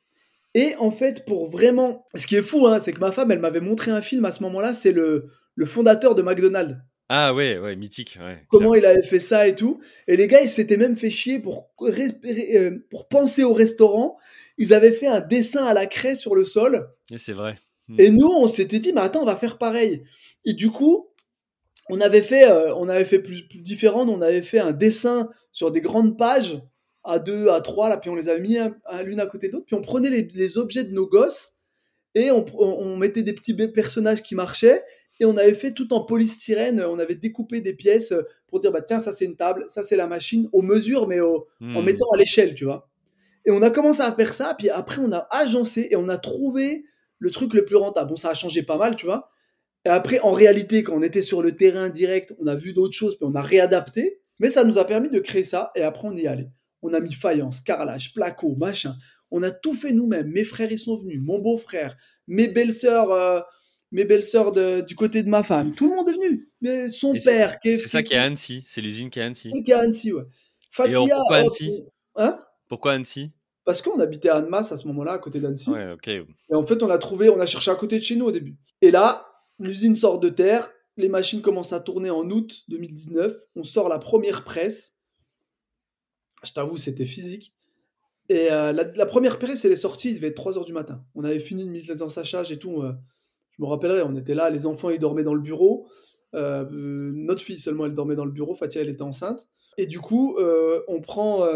Et 0.56 0.75
en 0.80 0.92
fait, 0.92 1.25
pour 1.25 1.50
vraiment. 1.50 2.06
Ce 2.16 2.28
qui 2.28 2.36
est 2.36 2.42
fou, 2.42 2.68
hein, 2.68 2.80
c'est 2.80 2.94
que 2.94 3.00
ma 3.00 3.12
femme, 3.12 3.32
elle 3.32 3.40
m'avait 3.40 3.60
montré 3.60 3.92
un 3.92 4.02
film 4.02 4.24
à 4.25 4.32
ce 4.32 4.44
moment-là, 4.44 4.74
c'est 4.74 4.92
le, 4.92 5.30
le 5.56 5.66
fondateur 5.66 6.16
de 6.16 6.22
McDonald's. 6.22 6.78
Ah 7.10 7.34
ouais, 7.34 7.58
ouais, 7.58 7.75
mythique. 7.75 8.18
Ouais, 8.22 8.44
Comment 8.50 8.75
il 8.75 8.86
avait 8.86 9.04
fait 9.04 9.19
ça 9.19 9.48
et 9.48 9.56
tout. 9.56 9.82
Et 10.08 10.15
les 10.15 10.28
gars, 10.28 10.41
ils 10.41 10.48
s'étaient 10.48 10.78
même 10.78 10.96
fait 10.96 11.10
chier 11.10 11.39
pour, 11.39 11.69
euh, 11.82 12.72
pour 12.89 13.08
penser 13.08 13.43
au 13.43 13.54
restaurant. 13.54 14.17
Ils 14.58 14.74
avaient 14.74 14.93
fait 14.93 15.08
un 15.08 15.19
dessin 15.19 15.65
à 15.65 15.74
la 15.74 15.86
craie 15.86 16.15
sur 16.15 16.36
le 16.36 16.46
sol. 16.46 16.89
Et 17.12 17.17
c'est 17.17 17.34
vrai. 17.34 17.60
Hmm. 17.88 18.00
Et 18.00 18.10
nous, 18.10 18.28
on 18.30 18.48
s'était 18.48 18.80
dit, 18.80 18.93
mais 18.93 19.02
attends, 19.02 19.22
on 19.22 19.26
va 19.26 19.36
faire 19.36 19.58
pareil. 19.58 20.04
Et 20.46 20.54
du 20.54 20.69
coup, 20.69 21.10
on 21.89 22.00
avait 22.02 22.22
fait, 22.22 22.50
euh, 22.50 22.74
on 22.76 22.89
avait 22.89 23.06
fait 23.06 23.19
plus, 23.19 23.48
plus 23.48 23.60
différent. 23.60 24.08
On 24.08 24.22
avait 24.22 24.41
fait 24.41 24.60
un 24.60 24.72
dessin 24.72 25.30
sur 25.52 25.72
des 25.72 25.82
grandes 25.82 26.17
pages 26.17 26.62
à 27.04 27.19
deux, 27.19 27.50
à 27.50 27.62
trois, 27.62 27.89
là, 27.89 27.98
puis 27.98 28.10
on 28.10 28.15
les 28.15 28.30
avait 28.30 28.39
mis 28.39 28.58
l'une 29.04 29.19
à 29.19 29.26
côté 29.26 29.48
de 29.48 29.54
l'autre, 29.54 29.65
puis 29.65 29.76
on 29.76 29.82
prenait 29.82 30.10
les, 30.10 30.58
objets 30.58 30.84
de 30.84 30.93
nos 30.93 31.08
gosses 31.08 31.58
et 32.15 32.30
on, 32.32 32.98
mettait 32.98 33.24
des 33.24 33.34
petits 33.34 33.54
personnages 33.54 34.24
qui 34.24 34.36
marchaient 34.36 34.84
et 35.19 35.26
on 35.26 35.36
avait 35.38 35.54
fait 35.54 35.74
tout 35.74 35.93
en 35.93 36.04
polystyrène, 36.04 36.82
on 36.82 37.00
avait 37.00 37.15
découpé 37.15 37.62
des 37.62 37.74
pièces 37.74 38.13
pour 38.48 38.60
dire 38.60 38.72
bah 38.72 38.82
tiens 38.82 39.00
ça 39.00 39.12
c'est 39.12 39.26
une 39.26 39.36
table, 39.36 39.65
ça 39.67 39.84
c'est 39.84 39.96
la 39.96 40.08
machine, 40.08 40.50
aux 40.54 40.62
mesures 40.62 41.08
mais 41.08 41.19
en 41.19 41.46
hmm. 41.60 41.84
mettant 41.84 42.10
à 42.13 42.17
l'échelle, 42.17 42.56
tu 42.56 42.65
vois. 42.65 42.89
Et 43.46 43.52
on 43.52 43.62
a 43.62 43.69
commencé 43.69 44.02
à 44.02 44.12
faire 44.13 44.34
ça, 44.34 44.56
puis 44.58 44.69
après 44.69 45.02
on 45.02 45.12
a 45.12 45.28
agencé 45.32 45.88
et 45.91 45.96
on 45.96 46.08
a 46.08 46.17
trouvé 46.17 46.86
le 47.19 47.32
truc 47.32 47.54
le 47.54 47.65
plus 47.65 47.76
rentable. 47.76 48.10
Bon 48.10 48.15
ça 48.15 48.30
a 48.30 48.34
changé 48.34 48.63
pas 48.63 48.78
mal, 48.78 48.95
tu 48.95 49.06
vois. 49.06 49.30
Et 49.86 49.89
après 49.89 50.19
en 50.19 50.32
réalité 50.32 50.84
quand 50.84 50.93
on 50.95 51.04
était 51.04 51.21
sur 51.21 51.41
le 51.41 51.56
terrain 51.56 51.89
direct, 51.89 52.34
on 52.39 52.47
a 52.47 52.56
vu 52.56 52.73
d'autres 52.73 52.95
choses, 52.95 53.17
puis 53.17 53.28
on 53.30 53.36
a 53.36 53.41
réadapté, 53.41 54.21
mais 54.39 54.49
ça 54.49 54.63
nous 54.63 54.78
a 54.78 54.86
permis 54.86 55.10
de 55.10 55.19
créer 55.19 55.43
ça 55.43 55.71
et 55.76 55.82
après 55.82 56.08
on 56.08 56.15
y 56.15 56.23
est 56.23 56.28
allé 56.28 56.49
on 56.84 56.93
a 56.93 56.99
mis 56.99 57.13
faïence, 57.13 57.62
carrelage, 57.62 58.13
placo, 58.13 58.56
machin. 58.58 58.95
On 59.32 59.41
a 59.41 59.49
tout 59.49 59.73
fait 59.73 59.93
nous-mêmes. 59.93 60.28
Mes 60.28 60.43
frères, 60.43 60.71
ils 60.71 60.78
sont 60.78 60.95
venus. 60.95 61.19
Mon 61.23 61.39
beau-frère, 61.39 61.97
mes 62.28 62.47
belles-sœurs, 62.47 63.10
euh, 63.12 63.39
mes 63.91 64.06
belles-sœurs 64.06 64.52
du 64.84 64.95
côté 64.95 65.23
de 65.23 65.30
ma 65.30 65.41
femme. 65.41 65.73
Tout 65.73 65.89
le 65.89 65.95
monde 65.95 66.10
est 66.10 66.13
venu. 66.13 66.49
Mais 66.62 66.91
son 66.91 67.13
père. 67.13 67.58
C'est 67.63 67.78
ça 67.78 68.04
qui 68.04 68.13
est 68.13 68.17
à 68.17 68.23
Annecy. 68.23 68.63
C'est 68.67 68.82
l'usine 68.82 69.10
qui 69.10 69.19
est 69.19 69.23
à 69.23 69.26
Annecy. 69.26 69.49
C'est 69.52 69.63
qui 69.63 69.71
est 69.71 69.73
à 69.73 69.80
Annecy, 69.80 70.13
ouais. 70.13 70.23
Fatia, 70.69 70.99
pourquoi 70.99 71.38
Annecy? 71.38 71.84
Hein? 72.15 72.39
Pourquoi 72.67 72.91
Annecy? 72.93 73.32
Parce 73.65 73.82
qu'on 73.82 73.99
habitait 73.99 74.30
à 74.30 74.36
Annemasse 74.36 74.71
à 74.71 74.78
ce 74.78 74.88
moment-là, 74.88 75.13
à 75.13 75.19
côté 75.19 75.39
d'Annecy. 75.39 75.69
Ouais. 75.69 75.95
Et 76.08 76.56
en 76.56 76.63
fait, 76.63 76.84
on 76.84 76.89
a 76.89 76.97
trouvé, 76.97 77.30
on 77.30 77.39
a 77.39 77.45
cherché 77.45 77.71
à 77.71 77.76
côté 77.76 77.97
de 77.97 78.04
chez 78.04 78.15
nous 78.15 78.26
au 78.26 78.32
début. 78.32 78.58
Et 78.82 78.91
là, 78.91 79.26
l'usine 79.60 79.95
sort 79.95 80.19
de 80.19 80.30
terre. 80.30 80.69
Les 80.97 81.10
machines 81.10 81.41
commencent 81.41 81.73
à 81.73 81.80
tourner 81.80 82.10
en 82.10 82.30
août 82.30 82.63
2019. 82.67 83.36
On 83.56 83.63
sort 83.63 83.89
la 83.89 83.99
première 83.99 84.43
presse 84.43 84.93
je 86.43 86.52
t'avoue, 86.52 86.78
c'était 86.78 87.06
physique. 87.06 87.54
Et 88.30 88.52
euh, 88.52 88.71
la, 88.71 89.06
première 89.06 89.38
presse, 89.38 89.65
elle 89.65 89.71
est 89.71 89.78
sortie, 89.78 90.12
il 90.12 90.15
devait 90.15 90.28
être 90.28 90.41
3h 90.41 90.65
du 90.65 90.73
matin. 90.73 91.04
On 91.15 91.23
avait 91.23 91.39
fini 91.39 91.65
de 91.65 91.69
mise 91.69 92.02
en 92.02 92.10
sachage 92.10 92.52
et 92.52 92.60
tout. 92.60 92.82
Euh, 92.82 92.93
je 93.52 93.62
me 93.62 93.67
rappellerai, 93.67 94.02
on 94.02 94.15
était 94.15 94.36
là, 94.36 94.49
les 94.49 94.65
enfants, 94.65 94.89
ils 94.89 94.99
dormaient 94.99 95.23
dans 95.23 95.34
le 95.34 95.41
bureau. 95.41 95.88
Euh, 96.34 96.65
notre 96.71 97.41
fille 97.41 97.60
seulement, 97.60 97.86
elle 97.86 97.93
dormait 97.93 98.15
dans 98.15 98.26
le 98.26 98.32
bureau. 98.32 98.56
Fatia, 98.56 98.82
elle 98.82 98.89
était 98.89 99.02
enceinte. 99.02 99.47
Et 99.78 99.88
du 99.88 99.99
coup, 99.99 100.38
on 100.88 101.02
prend. 101.02 101.47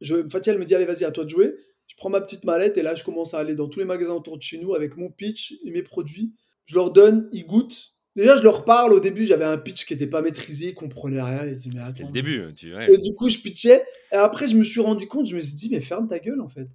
Je, 0.00 0.28
Fatia, 0.28 0.52
elle 0.52 0.58
me 0.58 0.64
dit 0.64 0.74
Allez, 0.74 0.84
vas-y, 0.84 1.04
à 1.04 1.10
toi 1.10 1.24
de 1.24 1.30
jouer. 1.30 1.54
Je 1.86 1.96
prends 1.96 2.10
ma 2.10 2.20
petite 2.20 2.44
mallette 2.44 2.76
et 2.76 2.82
là, 2.82 2.94
je 2.94 3.04
commence 3.04 3.34
à 3.34 3.38
aller 3.38 3.54
dans 3.54 3.68
tous 3.68 3.78
les 3.78 3.84
magasins 3.84 4.12
autour 4.12 4.36
de 4.36 4.42
chez 4.42 4.58
nous 4.58 4.74
avec 4.74 4.96
mon 4.96 5.10
pitch 5.10 5.54
et 5.64 5.70
mes 5.70 5.82
produits. 5.82 6.32
Je 6.66 6.74
leur 6.74 6.92
donne, 6.92 7.28
ils 7.32 7.46
goûtent. 7.46 7.94
Déjà, 8.14 8.36
je 8.36 8.42
leur 8.42 8.64
parle. 8.64 8.92
Au 8.92 9.00
début, 9.00 9.26
j'avais 9.26 9.44
un 9.44 9.58
pitch 9.58 9.86
qui 9.86 9.94
n'était 9.94 10.06
pas 10.06 10.22
maîtrisé, 10.22 10.68
ils 10.68 10.74
comprenaient 10.74 11.22
rien. 11.22 11.46
C'était 11.54 12.02
le 12.02 12.12
début. 12.12 12.42
Tu... 12.54 12.74
Et 12.74 12.98
du 12.98 13.14
coup, 13.14 13.30
je 13.30 13.38
pitchais. 13.38 13.84
Et 14.12 14.16
après, 14.16 14.48
je 14.48 14.56
me 14.56 14.64
suis 14.64 14.80
rendu 14.80 15.06
compte, 15.06 15.26
je 15.26 15.36
me 15.36 15.40
suis 15.40 15.54
dit, 15.54 15.68
mais 15.70 15.80
ferme 15.80 16.08
ta 16.08 16.18
gueule, 16.18 16.40
en 16.40 16.48
fait. 16.48 16.68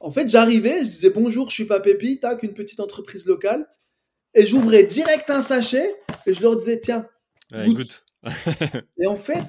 En 0.00 0.10
fait, 0.10 0.28
j'arrivais, 0.28 0.80
je 0.80 0.90
disais 0.90 1.10
bonjour, 1.10 1.48
je 1.48 1.54
suis 1.54 1.64
pas 1.64 1.80
Pépi, 1.80 2.20
tac, 2.20 2.42
une 2.42 2.52
petite 2.52 2.80
entreprise 2.80 3.26
locale. 3.26 3.66
Et 4.34 4.46
j'ouvrais 4.46 4.84
direct 4.84 5.30
un 5.30 5.40
sachet 5.40 5.96
et 6.26 6.34
je 6.34 6.42
leur 6.42 6.56
disais, 6.56 6.78
tiens, 6.78 7.08
goûte. 7.64 8.04
et 9.00 9.06
en 9.06 9.16
fait, 9.16 9.46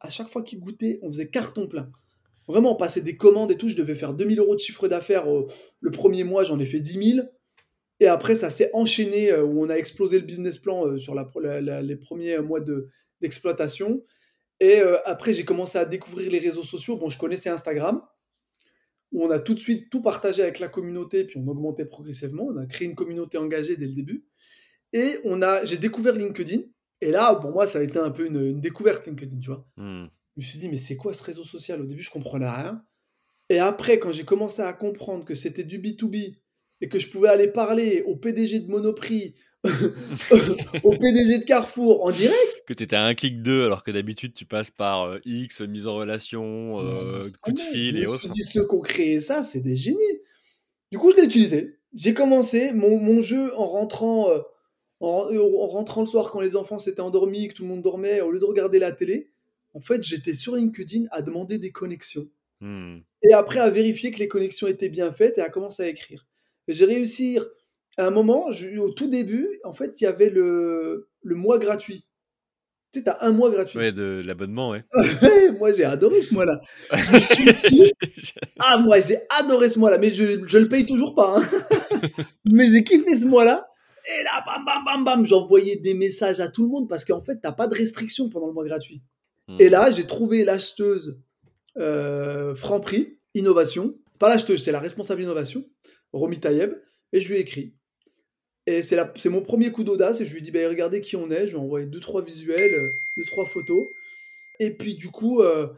à 0.00 0.10
chaque 0.10 0.28
fois 0.28 0.42
qu'ils 0.42 0.60
goûtaient, 0.60 1.00
on 1.02 1.10
faisait 1.10 1.28
carton 1.28 1.66
plein. 1.66 1.90
Vraiment, 2.48 2.72
on 2.72 2.76
passait 2.76 3.02
des 3.02 3.16
commandes 3.16 3.52
et 3.52 3.56
tout. 3.56 3.68
Je 3.68 3.76
devais 3.76 3.94
faire 3.94 4.14
2000 4.14 4.40
euros 4.40 4.54
de 4.54 4.60
chiffre 4.60 4.88
d'affaires 4.88 5.26
le 5.80 5.90
premier 5.90 6.24
mois, 6.24 6.42
j'en 6.42 6.58
ai 6.58 6.66
fait 6.66 6.80
10 6.80 7.14
000. 7.16 7.28
Et 8.00 8.06
après, 8.06 8.36
ça 8.36 8.50
s'est 8.50 8.70
enchaîné 8.74 9.30
euh, 9.30 9.44
où 9.44 9.64
on 9.64 9.70
a 9.70 9.74
explosé 9.74 10.18
le 10.18 10.24
business 10.24 10.58
plan 10.58 10.86
euh, 10.86 10.98
sur 10.98 11.14
les 11.14 11.96
premiers 11.96 12.38
mois 12.38 12.60
d'exploitation. 13.20 14.04
et 14.60 14.80
euh, 14.80 14.96
après, 15.04 15.34
j'ai 15.34 15.44
commencé 15.44 15.78
à 15.78 15.84
découvrir 15.84 16.30
les 16.30 16.38
réseaux 16.38 16.62
sociaux. 16.62 16.96
Bon, 16.96 17.08
je 17.08 17.18
connaissais 17.18 17.50
Instagram, 17.50 18.02
où 19.12 19.24
on 19.24 19.30
a 19.30 19.38
tout 19.38 19.54
de 19.54 19.60
suite 19.60 19.90
tout 19.90 20.02
partagé 20.02 20.42
avec 20.42 20.60
la 20.60 20.68
communauté, 20.68 21.24
puis 21.24 21.38
on 21.38 21.48
augmentait 21.48 21.86
progressivement. 21.86 22.44
On 22.44 22.56
a 22.56 22.66
créé 22.66 22.86
une 22.86 22.94
communauté 22.94 23.38
engagée 23.38 23.76
dès 23.76 23.86
le 23.86 23.94
début. 23.94 24.26
Et 24.92 25.16
on 25.24 25.42
a, 25.42 25.64
j'ai 25.64 25.76
découvert 25.76 26.14
LinkedIn. 26.14 26.62
Et 27.00 27.10
là, 27.10 27.34
pour 27.34 27.50
moi, 27.50 27.66
ça 27.66 27.78
a 27.78 27.82
été 27.82 27.98
un 27.98 28.10
peu 28.10 28.26
une, 28.26 28.60
découverte 28.60 29.06
LinkedIn, 29.06 29.38
tu 29.40 29.50
vois. 29.50 29.66
Hmm. 29.76 30.06
Je 30.38 30.44
me 30.44 30.46
suis 30.50 30.58
dit, 30.60 30.68
mais 30.68 30.76
c'est 30.76 30.96
quoi 30.96 31.12
ce 31.12 31.22
réseau 31.24 31.42
social? 31.42 31.80
Au 31.80 31.84
début, 31.84 32.00
je 32.00 32.10
comprenais 32.10 32.48
rien. 32.48 32.80
Et 33.48 33.58
après, 33.58 33.98
quand 33.98 34.12
j'ai 34.12 34.24
commencé 34.24 34.62
à 34.62 34.72
comprendre 34.72 35.24
que 35.24 35.34
c'était 35.34 35.64
du 35.64 35.80
B2B 35.80 36.36
et 36.80 36.88
que 36.88 37.00
je 37.00 37.10
pouvais 37.10 37.28
aller 37.28 37.48
parler 37.48 38.04
au 38.06 38.14
PDG 38.14 38.60
de 38.60 38.70
Monoprix, 38.70 39.34
au 40.84 40.90
PDG 40.90 41.40
de 41.40 41.44
Carrefour 41.44 42.04
en 42.04 42.12
direct. 42.12 42.62
Que 42.68 42.72
tu 42.72 42.84
étais 42.84 42.94
à 42.94 43.04
un 43.04 43.14
clic 43.14 43.42
d'eux 43.42 43.64
alors 43.64 43.82
que 43.82 43.90
d'habitude 43.90 44.32
tu 44.32 44.44
passes 44.44 44.70
par 44.70 45.06
euh, 45.06 45.18
X, 45.24 45.62
mise 45.62 45.88
en 45.88 45.96
relation, 45.96 46.78
euh, 46.78 47.24
coup 47.42 47.50
de 47.50 47.58
fil 47.58 47.96
et 47.98 48.06
autres. 48.06 48.22
Je 48.22 48.28
me 48.28 48.32
suis 48.32 48.42
dit, 48.42 48.48
ceux 48.48 48.64
qui 48.64 48.74
ont 48.76 48.80
créé 48.80 49.18
ça, 49.18 49.42
c'est 49.42 49.60
des 49.60 49.74
génies. 49.74 50.20
Du 50.92 50.98
coup, 50.98 51.10
je 51.10 51.16
l'ai 51.16 51.24
utilisé. 51.24 51.80
J'ai 51.94 52.14
commencé 52.14 52.70
mon, 52.70 52.96
mon, 52.96 53.22
jeu 53.22 53.52
en 53.56 53.64
rentrant, 53.64 54.30
euh, 54.30 54.38
en, 55.00 55.28
en, 55.34 55.66
rentrant 55.66 56.02
le 56.02 56.06
soir 56.06 56.30
quand 56.30 56.40
les 56.40 56.54
enfants 56.54 56.78
s'étaient 56.78 57.00
endormis, 57.00 57.48
que 57.48 57.54
tout 57.54 57.64
le 57.64 57.70
monde 57.70 57.82
dormait, 57.82 58.20
au 58.20 58.30
lieu 58.30 58.38
de 58.38 58.44
regarder 58.44 58.78
la 58.78 58.92
télé. 58.92 59.32
En 59.74 59.80
fait, 59.80 60.02
j'étais 60.02 60.34
sur 60.34 60.56
LinkedIn 60.56 61.04
à 61.10 61.22
demander 61.22 61.58
des 61.58 61.70
connexions. 61.70 62.28
Hmm. 62.60 62.98
Et 63.22 63.32
après, 63.32 63.60
à 63.60 63.70
vérifier 63.70 64.10
que 64.10 64.18
les 64.18 64.28
connexions 64.28 64.66
étaient 64.66 64.88
bien 64.88 65.12
faites 65.12 65.38
et 65.38 65.42
à 65.42 65.50
commencer 65.50 65.82
à 65.82 65.88
écrire. 65.88 66.26
J'ai 66.66 66.84
réussi 66.84 67.38
à 67.96 68.06
un 68.06 68.10
moment, 68.10 68.48
au 68.78 68.90
tout 68.90 69.08
début, 69.08 69.60
en 69.64 69.72
fait, 69.72 70.00
il 70.00 70.04
y 70.04 70.06
avait 70.06 70.30
le, 70.30 71.08
le 71.22 71.34
mois 71.34 71.58
gratuit. 71.58 72.04
Tu 72.92 73.00
sais, 73.00 73.04
t'as 73.04 73.18
un 73.20 73.32
mois 73.32 73.50
gratuit. 73.50 73.78
Ouais, 73.78 73.92
de 73.92 74.22
l'abonnement, 74.24 74.70
ouais. 74.70 74.84
moi, 75.58 75.72
j'ai 75.72 75.84
adoré 75.84 76.22
ce 76.22 76.32
mois-là. 76.32 76.60
ah, 78.60 78.78
moi, 78.78 79.00
j'ai 79.00 79.18
adoré 79.28 79.68
ce 79.68 79.78
mois-là, 79.78 79.98
mais 79.98 80.10
je, 80.10 80.46
je 80.46 80.58
le 80.58 80.68
paye 80.68 80.86
toujours 80.86 81.14
pas. 81.14 81.36
Hein. 81.36 81.42
mais 82.46 82.70
j'ai 82.70 82.84
kiffé 82.84 83.16
ce 83.16 83.26
mois-là. 83.26 83.68
Et 84.06 84.22
là, 84.22 84.42
bam, 84.46 84.64
bam, 84.64 84.84
bam, 84.84 85.04
bam, 85.04 85.26
j'envoyais 85.26 85.76
des 85.76 85.92
messages 85.92 86.40
à 86.40 86.48
tout 86.48 86.62
le 86.62 86.68
monde 86.68 86.88
parce 86.88 87.04
qu'en 87.04 87.20
fait, 87.20 87.40
t'as 87.42 87.52
pas 87.52 87.66
de 87.66 87.74
restriction 87.74 88.30
pendant 88.30 88.46
le 88.46 88.54
mois 88.54 88.64
gratuit. 88.64 89.02
Et 89.58 89.68
hmm. 89.68 89.72
là, 89.72 89.90
j'ai 89.90 90.06
trouvé 90.06 90.44
l'acheteuse 90.44 91.20
euh, 91.78 92.54
Franprix, 92.54 93.18
innovation. 93.34 93.98
Pas 94.18 94.28
l'acheteuse, 94.28 94.62
c'est 94.62 94.72
la 94.72 94.80
responsable 94.80 95.22
innovation, 95.22 95.64
Romy 96.12 96.40
Tayeb. 96.40 96.74
Et 97.12 97.20
je 97.20 97.28
lui 97.28 97.36
ai 97.36 97.40
écrit. 97.40 97.74
Et 98.66 98.82
c'est 98.82 99.30
mon 99.30 99.40
premier 99.40 99.72
coup 99.72 99.84
d'audace. 99.84 100.20
Et 100.20 100.26
je 100.26 100.32
lui 100.32 100.40
ai 100.40 100.42
dit, 100.42 100.50
bah, 100.50 100.68
regardez 100.68 101.00
qui 101.00 101.16
on 101.16 101.30
est. 101.30 101.46
Je 101.46 101.52
lui 101.52 101.58
ai 101.58 101.64
envoyé 101.64 101.86
deux, 101.86 102.00
trois 102.00 102.22
visuels, 102.22 102.74
euh, 102.74 102.88
deux, 103.16 103.24
trois 103.24 103.46
photos. 103.46 103.86
Et 104.60 104.70
puis, 104.76 104.94
du 104.94 105.08
coup, 105.08 105.40
euh, 105.40 105.68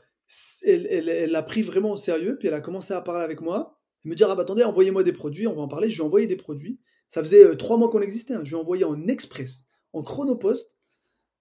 elle 0.64 1.30
l'a 1.30 1.42
pris 1.42 1.62
vraiment 1.62 1.92
au 1.92 1.96
sérieux. 1.96 2.36
Puis, 2.38 2.48
elle 2.48 2.54
a 2.54 2.60
commencé 2.60 2.92
à 2.92 3.00
parler 3.00 3.24
avec 3.24 3.40
moi. 3.40 3.78
Et 4.04 4.08
me 4.08 4.14
dire, 4.14 4.28
ah 4.30 4.34
bah 4.34 4.42
attendez, 4.42 4.64
envoyez-moi 4.64 5.04
des 5.04 5.12
produits, 5.12 5.46
on 5.46 5.54
va 5.54 5.62
en 5.62 5.68
parler. 5.68 5.90
Je 5.90 5.96
lui 5.96 6.02
ai 6.02 6.06
envoyé 6.06 6.26
des 6.26 6.36
produits. 6.36 6.80
Ça 7.08 7.22
faisait 7.22 7.44
euh, 7.44 7.54
trois 7.54 7.76
mois 7.76 7.90
qu'on 7.90 8.00
existait. 8.00 8.34
Hein. 8.34 8.42
Je 8.42 8.50
lui 8.50 8.56
ai 8.56 8.60
envoyé 8.60 8.84
en 8.84 9.06
express, 9.06 9.66
en 9.92 10.02
chronopost. 10.02 10.74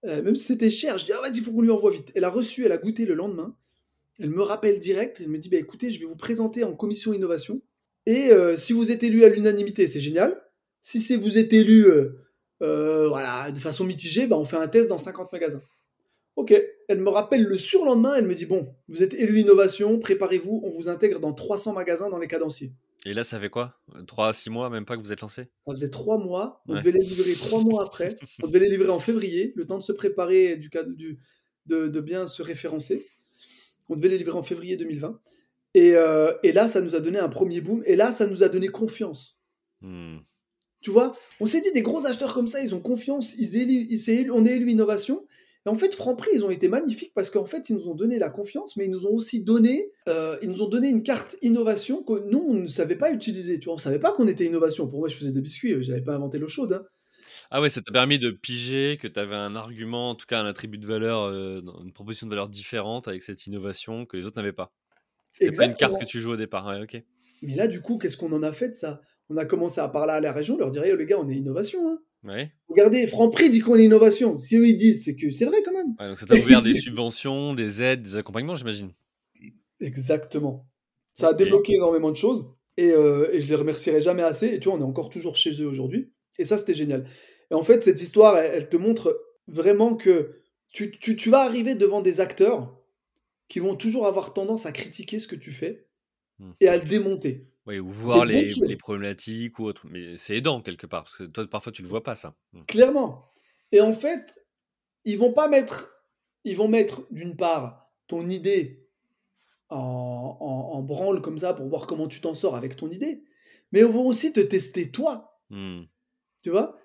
Même 0.04 0.36
si 0.36 0.44
c'était 0.44 0.70
cher, 0.70 0.98
je 0.98 1.04
dis, 1.04 1.12
ah 1.12 1.20
vas-y, 1.20 1.38
il 1.38 1.42
faut 1.42 1.52
qu'on 1.52 1.62
lui 1.62 1.70
envoie 1.70 1.90
vite. 1.90 2.10
Elle 2.14 2.24
a 2.24 2.30
reçu, 2.30 2.64
elle 2.64 2.72
a 2.72 2.78
goûté 2.78 3.04
le 3.04 3.14
lendemain. 3.14 3.54
Elle 4.18 4.30
me 4.30 4.42
rappelle 4.42 4.80
direct. 4.80 5.18
Elle 5.20 5.28
me 5.28 5.38
dit, 5.38 5.48
bah 5.48 5.58
écoutez, 5.58 5.90
je 5.90 6.00
vais 6.00 6.06
vous 6.06 6.16
présenter 6.16 6.64
en 6.64 6.74
commission 6.74 7.12
innovation. 7.12 7.60
Et 8.06 8.30
si 8.56 8.72
vous 8.72 8.90
êtes 8.90 9.02
élu 9.02 9.24
à 9.24 9.28
l'unanimité, 9.28 9.86
c'est 9.86 10.00
génial. 10.00 10.40
Si 10.82 11.16
vous 11.16 11.38
êtes 11.38 11.52
élu 11.52 11.84
euh, 11.86 12.18
euh, 12.62 13.08
voilà, 13.08 13.50
de 13.50 13.58
façon 13.58 13.84
mitigée, 13.84 14.26
bah, 14.26 14.36
on 14.36 14.44
fait 14.44 14.56
un 14.56 14.68
test 14.68 14.88
dans 14.88 14.98
50 14.98 15.32
magasins. 15.32 15.60
Ok, 16.36 16.54
elle 16.88 17.00
me 17.00 17.10
rappelle 17.10 17.44
le 17.44 17.56
surlendemain, 17.56 18.14
elle 18.16 18.26
me 18.26 18.34
dit 18.34 18.46
Bon, 18.46 18.74
vous 18.88 19.02
êtes 19.02 19.14
élu 19.14 19.40
innovation, 19.40 19.98
préparez-vous, 19.98 20.62
on 20.64 20.70
vous 20.70 20.88
intègre 20.88 21.20
dans 21.20 21.34
300 21.34 21.74
magasins 21.74 22.08
dans 22.08 22.18
les 22.18 22.28
cadenciers. 22.28 22.72
Et 23.06 23.14
là, 23.14 23.24
ça 23.24 23.40
fait 23.40 23.48
quoi? 23.48 23.80
3 24.06 24.34
6 24.34 24.50
mois, 24.50 24.68
même 24.68 24.84
pas 24.84 24.96
que 24.96 25.02
vous 25.02 25.12
êtes 25.12 25.22
lancé? 25.22 25.48
Ça 25.66 25.72
faisait 25.72 25.90
3 25.90 26.18
mois, 26.18 26.62
on 26.68 26.74
devait 26.74 26.92
les 26.92 27.04
livrer 27.04 27.32
3 27.32 27.62
mois 27.62 27.84
après, 27.84 28.16
on 28.42 28.46
devait 28.46 28.58
les 28.58 28.70
livrer 28.70 28.90
en 28.90 29.00
février, 29.00 29.52
le 29.56 29.66
temps 29.66 29.78
de 29.78 29.82
se 29.82 29.92
préparer, 29.92 30.56
du, 30.56 30.70
du, 30.96 31.18
de, 31.66 31.88
de 31.88 32.00
bien 32.00 32.26
se 32.26 32.42
référencer. 32.42 33.06
On 33.88 33.96
devait 33.96 34.08
les 34.08 34.18
livrer 34.18 34.36
en 34.36 34.42
février 34.42 34.76
2020. 34.76 35.18
Et, 35.74 35.94
euh, 35.94 36.32
et, 36.42 36.52
là, 36.52 36.68
ça 36.68 36.80
nous 36.80 36.94
a 36.94 37.00
donné 37.00 37.18
un 37.18 37.28
premier 37.28 37.60
boom. 37.60 37.82
Et 37.86 37.96
là, 37.96 38.12
ça 38.12 38.26
nous 38.26 38.42
a 38.42 38.48
donné 38.48 38.68
confiance. 38.68 39.38
Hmm. 39.80 40.18
Tu 40.80 40.90
vois, 40.90 41.16
on 41.40 41.46
s'est 41.46 41.60
dit 41.60 41.72
des 41.72 41.82
gros 41.82 42.06
acheteurs 42.06 42.32
comme 42.32 42.48
ça, 42.48 42.60
ils 42.60 42.74
ont 42.74 42.80
confiance, 42.80 43.34
ils, 43.36 43.54
ils 43.56 44.30
on 44.32 44.44
est 44.46 44.56
élu 44.56 44.70
innovation. 44.70 45.26
Et 45.66 45.68
en 45.68 45.74
fait, 45.74 45.94
Franprix, 45.94 46.30
ils 46.34 46.44
ont 46.44 46.50
été 46.50 46.68
magnifiques 46.68 47.12
parce 47.14 47.28
qu'en 47.28 47.44
fait, 47.44 47.68
ils 47.68 47.76
nous 47.76 47.88
ont 47.88 47.94
donné 47.94 48.18
la 48.18 48.30
confiance, 48.30 48.76
mais 48.76 48.86
ils 48.86 48.90
nous 48.90 49.06
ont 49.06 49.12
aussi 49.12 49.44
donné, 49.44 49.90
euh, 50.08 50.38
ils 50.42 50.50
nous 50.50 50.62
ont 50.62 50.68
donné 50.68 50.88
une 50.88 51.02
carte 51.02 51.36
innovation 51.42 52.02
que 52.02 52.24
nous, 52.30 52.42
on 52.48 52.54
ne 52.54 52.66
savait 52.66 52.96
pas 52.96 53.12
utiliser. 53.12 53.58
Tu 53.58 53.66
vois, 53.66 53.74
on 53.74 53.78
savait 53.78 53.98
pas 53.98 54.12
qu'on 54.12 54.26
était 54.26 54.46
innovation. 54.46 54.88
Pour 54.88 55.00
moi, 55.00 55.08
je 55.08 55.16
faisais 55.16 55.32
des 55.32 55.42
biscuits, 55.42 55.82
je 55.82 55.90
n'avais 55.90 56.02
pas 56.02 56.14
inventé 56.14 56.38
l'eau 56.38 56.48
chaude. 56.48 56.72
Hein. 56.72 56.86
Ah 57.50 57.60
ouais, 57.60 57.68
ça 57.68 57.82
t'a 57.82 57.92
permis 57.92 58.18
de 58.18 58.30
piger 58.30 58.96
que 58.96 59.08
tu 59.08 59.18
avais 59.18 59.34
un 59.34 59.54
argument, 59.56 60.10
en 60.10 60.14
tout 60.14 60.26
cas 60.26 60.40
un 60.40 60.46
attribut 60.46 60.78
de 60.78 60.86
valeur, 60.86 61.24
euh, 61.24 61.60
une 61.82 61.92
proposition 61.92 62.26
de 62.26 62.30
valeur 62.30 62.48
différente 62.48 63.08
avec 63.08 63.22
cette 63.22 63.46
innovation 63.46 64.06
que 64.06 64.16
les 64.16 64.24
autres 64.24 64.38
n'avaient 64.38 64.52
pas. 64.52 64.72
C'était 65.30 65.52
pas 65.52 65.66
une 65.66 65.74
carte 65.74 66.00
que 66.00 66.06
tu 66.06 66.20
joues 66.20 66.32
au 66.32 66.36
départ. 66.36 66.66
Ouais, 66.66 66.80
ok. 66.80 67.02
Mais 67.42 67.54
là, 67.54 67.66
du 67.66 67.80
coup, 67.80 67.98
qu'est-ce 67.98 68.16
qu'on 68.16 68.32
en 68.32 68.42
a 68.42 68.52
fait 68.52 68.70
de 68.70 68.74
ça? 68.74 69.00
On 69.28 69.36
a 69.36 69.44
commencé 69.44 69.80
à 69.80 69.88
parler 69.88 70.12
à 70.12 70.20
la 70.20 70.32
région, 70.32 70.56
leur 70.56 70.70
dire, 70.70 70.82
les 70.82 71.06
gars, 71.06 71.18
on 71.18 71.28
est 71.28 71.36
innovation. 71.36 71.88
Hein. 71.88 71.98
Ouais. 72.22 72.52
Regardez, 72.68 73.06
Franprix 73.06 73.50
dit 73.50 73.60
qu'on 73.60 73.76
est 73.76 73.84
innovation. 73.84 74.38
Si 74.38 74.56
eux 74.56 74.66
ils 74.66 74.76
disent, 74.76 75.04
c'est 75.04 75.14
que 75.14 75.30
c'est 75.30 75.46
vrai 75.46 75.62
quand 75.64 75.72
même. 75.72 75.94
donc 75.98 76.18
ça 76.18 76.26
t'a 76.26 76.36
ouvert 76.36 76.62
des 76.62 76.74
subventions, 76.74 77.54
des 77.54 77.82
aides, 77.82 78.02
des 78.02 78.16
accompagnements, 78.16 78.56
j'imagine. 78.56 78.92
Exactement. 79.80 80.66
Ça 81.14 81.28
a 81.28 81.32
débloqué 81.32 81.74
énormément 81.74 82.10
de 82.10 82.16
choses 82.16 82.46
et, 82.76 82.92
euh, 82.92 83.30
et, 83.32 83.40
je 83.40 83.48
les 83.48 83.54
remercierai 83.54 84.00
jamais 84.00 84.22
assez. 84.22 84.48
Et 84.48 84.60
tu 84.60 84.68
vois, 84.68 84.78
on 84.78 84.80
est 84.80 84.84
encore 84.84 85.10
toujours 85.10 85.36
chez 85.36 85.62
eux 85.62 85.66
aujourd'hui. 85.66 86.12
Et 86.38 86.44
ça, 86.44 86.58
c'était 86.58 86.74
génial. 86.74 87.06
Et 87.50 87.54
en 87.54 87.62
fait, 87.62 87.82
cette 87.82 88.00
histoire, 88.00 88.38
elle, 88.38 88.68
te 88.68 88.76
montre 88.76 89.18
vraiment 89.48 89.96
que 89.96 90.42
tu, 90.70 90.92
tu, 90.98 91.16
tu 91.16 91.30
vas 91.30 91.40
arriver 91.40 91.74
devant 91.74 92.00
des 92.00 92.20
acteurs 92.20 92.78
qui 93.48 93.58
vont 93.58 93.74
toujours 93.74 94.06
avoir 94.06 94.32
tendance 94.32 94.66
à 94.66 94.72
critiquer 94.72 95.18
ce 95.18 95.26
que 95.26 95.34
tu 95.34 95.50
fais 95.50 95.86
Mmh. 96.40 96.52
et 96.60 96.68
à 96.68 96.76
le 96.76 96.82
démonter. 96.82 97.46
Oui, 97.70 97.78
ou 97.78 97.88
voir 97.88 98.24
les, 98.24 98.46
les, 98.66 98.76
problématiques 98.76 99.60
ou 99.60 99.64
autre. 99.64 99.86
Mais 99.88 100.16
c'est 100.16 100.36
aidant 100.36 100.60
quelque 100.60 100.88
part, 100.88 101.04
parce 101.04 101.18
que 101.18 101.24
toi, 101.24 101.46
parfois, 101.48 101.70
tu 101.70 101.82
le 101.82 101.88
vois 101.88 102.02
pas, 102.02 102.16
ça. 102.16 102.34
Mmh. 102.52 102.62
Clairement. 102.66 103.24
Et 103.70 103.80
en 103.80 103.92
fait, 103.92 104.44
ils 105.04 105.16
vont 105.16 105.32
pas 105.32 105.46
mettre, 105.46 106.04
ils 106.42 106.56
vont 106.56 106.66
mettre 106.66 107.06
d'une 107.12 107.36
part 107.36 107.88
ton 108.08 108.28
idée 108.28 108.88
en, 109.68 110.36
en, 110.40 110.82
branle 110.82 111.22
comme 111.22 111.38
ça 111.38 111.54
pour 111.54 111.68
voir 111.68 111.86
comment 111.86 112.08
tu 112.08 112.20
t'en 112.20 112.34
sors 112.34 112.56
avec 112.56 112.74
ton 112.74 112.90
idée, 112.90 113.22
mais 113.70 113.80
ils 113.80 113.86
vont 113.86 114.04
aussi 114.04 114.32
te 114.32 114.40
tester 114.40 114.90
toi. 114.90 115.38
Mmh. 115.50 115.82
Tu 116.42 116.50
vois? 116.50 116.76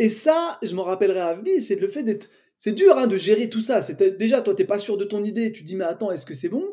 Et 0.00 0.08
ça, 0.08 0.58
je 0.62 0.74
m'en 0.74 0.82
rappellerai 0.82 1.20
à 1.20 1.34
vie, 1.36 1.62
c'est 1.62 1.76
le 1.76 1.88
fait 1.88 2.02
d'être. 2.02 2.28
C'est 2.56 2.72
dur 2.72 2.98
hein, 2.98 3.06
de 3.06 3.16
gérer 3.16 3.48
tout 3.48 3.60
ça. 3.60 3.80
Déjà, 4.18 4.40
toi, 4.40 4.54
tu 4.54 4.62
n'es 4.62 4.66
pas 4.66 4.78
sûr 4.78 4.96
de 4.96 5.04
ton 5.04 5.22
idée. 5.22 5.52
Tu 5.52 5.64
dis, 5.64 5.76
mais 5.76 5.84
attends, 5.84 6.10
est-ce 6.10 6.24
que 6.24 6.34
c'est 6.34 6.48
bon? 6.48 6.64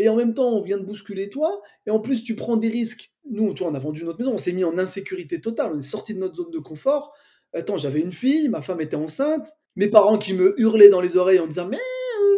Et 0.00 0.08
en 0.08 0.16
même 0.16 0.32
temps, 0.32 0.48
on 0.48 0.62
vient 0.62 0.78
de 0.78 0.84
bousculer 0.84 1.28
toi, 1.28 1.60
et 1.86 1.90
en 1.90 2.00
plus, 2.00 2.24
tu 2.24 2.34
prends 2.34 2.56
des 2.56 2.68
risques. 2.68 3.12
Nous, 3.28 3.52
tu 3.52 3.62
vois, 3.62 3.70
on 3.70 3.74
a 3.74 3.78
vendu 3.78 4.02
notre 4.02 4.18
maison, 4.18 4.32
on 4.32 4.38
s'est 4.38 4.52
mis 4.52 4.64
en 4.64 4.78
insécurité 4.78 5.42
totale, 5.42 5.72
on 5.74 5.78
est 5.78 5.82
sorti 5.82 6.14
de 6.14 6.20
notre 6.20 6.36
zone 6.36 6.50
de 6.50 6.58
confort. 6.58 7.12
Attends, 7.52 7.76
j'avais 7.76 8.00
une 8.00 8.12
fille, 8.12 8.48
ma 8.48 8.62
femme 8.62 8.80
était 8.80 8.96
enceinte, 8.96 9.48
mes 9.76 9.88
parents 9.88 10.16
qui 10.16 10.32
me 10.32 10.58
hurlaient 10.58 10.88
dans 10.88 11.02
les 11.02 11.18
oreilles 11.18 11.38
en 11.38 11.46
disant 11.46 11.68
Mais 11.68 11.76
euh, 11.76 12.36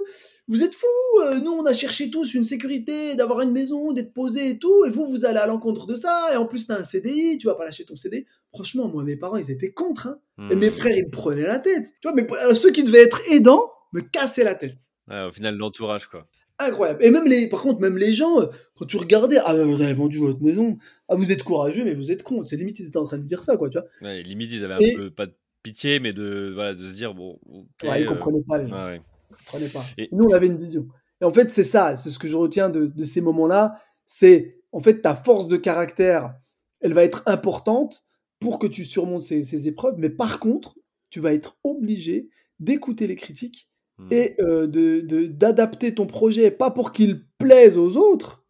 vous 0.49 0.65
êtes 0.65 0.75
fous, 0.75 1.21
euh, 1.21 1.39
nous 1.39 1.53
on 1.53 1.65
a 1.65 1.73
cherché 1.73 2.11
tous 2.11 2.35
une 2.35 2.43
sécurité, 2.43 3.15
d'avoir 3.15 3.43
une 3.43 3.53
maison, 3.53 3.93
d'être 3.93 4.13
posé 4.13 4.51
et 4.51 4.59
tout, 4.59 4.85
et 4.85 4.91
vous, 4.91 5.07
vous 5.07 5.25
allez 5.25 5.39
à 5.39 5.47
l'encontre 5.47 5.87
de 5.87 5.95
ça, 5.95 6.31
et 6.33 6.37
en 6.37 6.47
plus, 6.47 6.67
t'as 6.67 6.81
un 6.81 6.85
CDI, 6.85 7.39
tu 7.39 7.47
vas 7.47 7.55
pas 7.55 7.65
lâcher 7.65 7.85
ton 7.85 7.95
CD. 7.95 8.27
Franchement, 8.53 8.89
moi, 8.89 9.05
mes 9.05 9.17
parents, 9.17 9.37
ils 9.37 9.53
étaient 9.53 9.73
contre, 9.73 10.09
hein. 10.09 10.49
et 10.51 10.57
mes 10.57 10.69
hmm. 10.69 10.73
frères, 10.73 10.97
ils 10.97 11.05
me 11.05 11.11
prenaient 11.11 11.43
la 11.43 11.61
tête. 11.61 11.87
Tu 12.01 12.09
vois, 12.09 12.13
mais 12.13 12.27
ceux 12.57 12.73
qui 12.73 12.83
devaient 12.83 13.03
être 13.03 13.21
aidants 13.31 13.71
me 13.93 14.01
cassaient 14.01 14.43
la 14.43 14.57
tête. 14.57 14.79
au 15.09 15.31
final, 15.31 15.57
l'entourage, 15.57 16.09
quoi 16.09 16.27
incroyable. 16.65 17.05
Et 17.05 17.11
même 17.11 17.27
les, 17.27 17.49
par 17.49 17.63
contre, 17.63 17.81
même 17.81 17.99
les 17.99 18.13
gens, 18.13 18.41
euh, 18.41 18.47
quand 18.77 18.87
tu 18.87 18.97
regardais, 18.97 19.39
ah, 19.45 19.55
vous 19.55 19.83
avez 19.83 19.95
vendu 19.95 20.19
votre 20.19 20.43
maison, 20.43 20.79
ah, 21.09 21.15
vous 21.15 21.33
êtes 21.33 21.43
courageux, 21.43 21.85
mais 21.85 21.95
vous 21.95 22.11
êtes 22.11 22.23
con. 22.23 22.45
C'est 22.45 22.57
limite, 22.57 22.79
ils 22.81 22.87
étaient 22.87 22.99
en 22.99 23.05
train 23.05 23.19
de 23.19 23.25
dire 23.25 23.43
ça, 23.43 23.57
quoi, 23.57 23.69
tu 23.69 23.79
vois. 23.79 23.87
Ouais, 24.01 24.23
limite, 24.23 24.51
ils 24.53 24.65
avaient 24.65 24.75
un 24.75 24.97
peu, 24.97 25.11
pas 25.11 25.27
de 25.27 25.35
pitié, 25.63 26.01
mais 26.01 26.13
de, 26.13 26.51
voilà, 26.55 26.75
de 26.75 26.87
se 26.87 26.93
dire, 26.93 27.15
bon. 27.15 27.39
ouais, 27.83 28.03
ils 28.03 28.07
euh, 28.07 28.09
comprenaient 28.09 28.45
pas, 28.47 28.59
les 28.59 28.69
gens. 28.69 28.87
Ouais, 28.87 29.01
comprenaient 29.45 29.69
pas. 29.69 29.85
Et... 29.99 30.09
Nous, 30.13 30.25
on 30.25 30.33
avait 30.33 30.47
une 30.47 30.59
vision. 30.59 30.87
Et 31.21 31.25
en 31.25 31.33
fait, 31.33 31.51
c'est 31.51 31.65
ça, 31.65 31.97
c'est 31.97 32.11
ce 32.11 32.19
que 32.19 32.29
je 32.29 32.37
retiens 32.37 32.69
de, 32.69 32.87
de 32.87 33.05
ces 33.05 33.21
moments-là, 33.21 33.75
c'est, 34.07 34.59
en 34.73 34.81
fait, 34.81 35.01
ta 35.03 35.15
force 35.15 35.49
de 35.49 35.57
caractère, 35.57 36.35
elle 36.81 36.95
va 36.95 37.05
être 37.05 37.23
importante 37.27 38.05
pour 38.41 38.59
que 38.59 38.67
tu 38.67 38.85
surmontes 38.85 39.23
ces, 39.23 39.45
ces 39.45 39.69
épreuves, 39.69 39.95
mais 39.99 40.11
par 40.11 40.41
contre, 40.41 40.75
tu 41.11 41.21
vas 41.21 41.33
être 41.33 41.57
obligé 41.63 42.29
d'écouter 42.59 43.07
les 43.07 43.17
critiques 43.17 43.69
Mmh. 43.99 44.09
et 44.11 44.37
euh, 44.41 44.67
de, 44.67 45.27
d'adapter 45.27 45.95
ton 45.95 46.07
projet, 46.07 46.51
pas 46.51 46.71
pour 46.71 46.93
qu'il 46.93 47.27
plaise 47.39 47.77
aux 47.77 47.97
autres, 47.97 48.45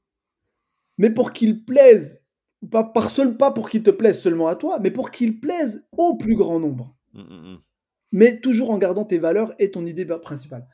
mais 0.98 1.10
pour 1.10 1.32
qu'il 1.32 1.64
plaise, 1.64 2.24
pas, 2.70 2.84
par 2.84 3.10
seul, 3.10 3.36
pas 3.36 3.50
pour 3.50 3.68
qu'il 3.68 3.82
te 3.82 3.90
plaise 3.90 4.20
seulement 4.20 4.46
à 4.46 4.54
toi, 4.54 4.78
mais 4.80 4.90
pour 4.90 5.10
qu'il 5.10 5.40
plaise 5.40 5.84
au 5.96 6.16
plus 6.16 6.36
grand 6.36 6.60
nombre. 6.60 6.96
Mmh, 7.12 7.22
mmh, 7.22 7.58
mais 8.12 8.40
toujours 8.40 8.70
en 8.70 8.78
gardant 8.78 9.04
tes 9.04 9.18
valeurs 9.18 9.52
et 9.58 9.70
ton 9.70 9.84
idée 9.84 10.04
principale. 10.04 10.68